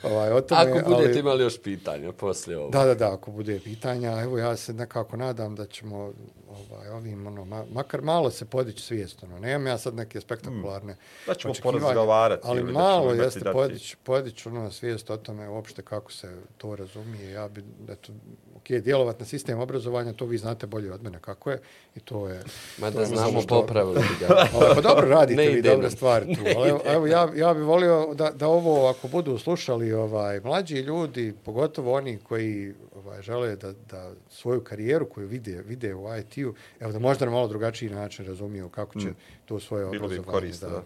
ovaj, 0.02 0.32
o 0.32 0.40
tome. 0.40 0.60
Ako 0.60 0.88
budete 0.88 1.10
ali... 1.10 1.18
imali 1.18 1.42
još 1.42 1.62
pitanja 1.62 2.12
poslije 2.12 2.58
ovo. 2.58 2.70
Da, 2.70 2.84
da, 2.84 2.94
da, 2.94 3.12
ako 3.12 3.30
bude 3.30 3.60
pitanja, 3.64 4.20
evo 4.22 4.38
ja 4.38 4.56
se 4.56 4.72
nekako 4.72 5.16
nadam 5.16 5.54
da 5.54 5.66
ćemo 5.66 6.12
ovaj, 6.52 6.88
ovim, 6.88 7.26
ono, 7.26 7.44
ma, 7.44 7.64
makar 7.72 8.02
malo 8.02 8.30
se 8.30 8.44
podići 8.44 8.82
svijest, 8.82 9.22
ono, 9.22 9.38
nemam 9.38 9.66
ja 9.66 9.78
sad 9.78 9.94
neke 9.94 10.20
spektakularne 10.20 10.92
hmm. 10.92 11.02
Da 11.26 11.34
ćemo 11.34 11.54
porazgovarati. 11.62 12.42
Ali 12.46 12.62
malo 12.62 13.11
jeste 13.14 13.52
podići, 13.52 13.96
podići 14.02 14.48
ono, 14.48 14.70
svijest 14.70 15.10
o 15.10 15.16
tome 15.16 15.48
uopšte 15.48 15.82
kako 15.82 16.12
se 16.12 16.36
to 16.58 16.76
razumije. 16.76 17.30
Ja 17.30 17.48
bi, 17.48 17.64
eto, 17.88 18.12
ok, 18.56 18.68
djelovat 18.70 19.20
na 19.20 19.26
sistem 19.26 19.58
obrazovanja, 19.58 20.12
to 20.12 20.26
vi 20.26 20.38
znate 20.38 20.66
bolje 20.66 20.92
od 20.92 21.02
mene 21.02 21.18
kako 21.20 21.50
je. 21.50 21.60
I 21.94 22.00
to 22.00 22.28
je... 22.28 22.42
Ma 22.78 22.90
da 22.90 23.04
znamo 23.04 23.42
popraviti 23.48 24.14
ga. 24.20 24.48
pa 24.74 24.80
dobro 24.80 25.08
radite 25.08 25.48
vi 25.48 25.62
dobre 25.62 25.90
stvari 25.90 26.34
tu. 26.34 26.40
Ali, 26.56 26.72
evo, 26.84 27.06
ja, 27.06 27.32
ja 27.34 27.54
bih 27.54 27.62
volio 27.62 28.14
da, 28.14 28.30
da 28.30 28.48
ovo, 28.48 28.88
ako 28.88 29.08
budu 29.08 29.38
slušali 29.38 29.92
ovaj 29.92 30.40
mlađi 30.40 30.76
ljudi, 30.76 31.34
pogotovo 31.44 31.92
oni 31.92 32.18
koji 32.18 32.74
ovaj, 32.96 33.22
žele 33.22 33.56
da, 33.56 33.72
da 33.72 34.12
svoju 34.30 34.60
karijeru 34.64 35.08
koju 35.08 35.26
vide, 35.28 35.62
vide 35.66 35.94
u 35.94 36.16
IT-u, 36.16 36.54
evo 36.80 36.92
da 36.92 36.98
možda 36.98 37.24
na 37.24 37.30
malo 37.30 37.48
drugačiji 37.48 37.90
način 37.90 38.26
razumiju 38.26 38.68
kako 38.68 39.00
će 39.00 39.08
mm. 39.08 39.16
to 39.44 39.60
svoje 39.60 39.84
obrazovanje 39.84 40.22
korist, 40.22 40.60
da, 40.60 40.68
da, 40.68 40.82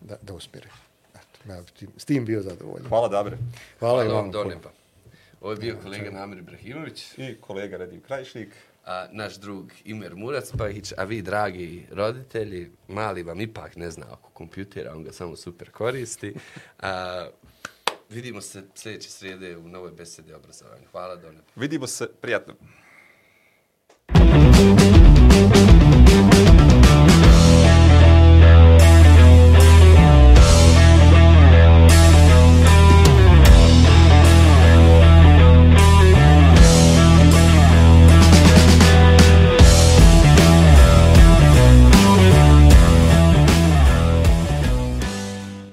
da, 0.00 0.16
da 0.22 0.34
uspire. 0.34 0.85
Ja 1.48 1.62
s 1.96 2.04
tim 2.04 2.24
bio 2.24 2.42
zadovoljan. 2.42 2.88
Hvala, 2.88 3.08
Dabre. 3.08 3.38
Hvala, 3.78 4.04
Hvala 4.04 4.20
vam. 4.20 4.30
Donepa. 4.30 4.70
Ovo 5.40 5.52
je 5.52 5.56
bio 5.56 5.76
kolega 5.82 6.10
Namir 6.10 6.38
Ibrahimović. 6.38 7.18
I 7.18 7.36
kolega 7.40 7.76
Redim 7.76 8.00
Krajišnik. 8.00 8.48
A 8.84 9.06
naš 9.12 9.34
drug 9.34 9.72
Imer 9.84 10.14
Murac 10.14 10.52
Pahić, 10.58 10.92
a 10.96 11.04
vi, 11.04 11.22
dragi 11.22 11.86
roditelji, 11.90 12.70
mali 12.88 13.22
vam 13.22 13.40
ipak 13.40 13.76
ne 13.76 13.90
zna 13.90 14.06
oko 14.12 14.30
kompjutera, 14.30 14.92
on 14.92 15.04
ga 15.04 15.12
samo 15.12 15.36
super 15.36 15.70
koristi. 15.70 16.34
A, 16.78 17.26
vidimo 18.10 18.40
se 18.40 18.62
sljedeće 18.74 19.10
srijede 19.10 19.56
u 19.56 19.68
novoj 19.68 19.90
besede 19.90 20.34
obrazovanju. 20.34 20.84
Hvala, 20.92 21.16
Donepa. 21.16 21.52
Vidimo 21.56 21.86
se, 21.86 22.08
prijatno. 22.20 22.54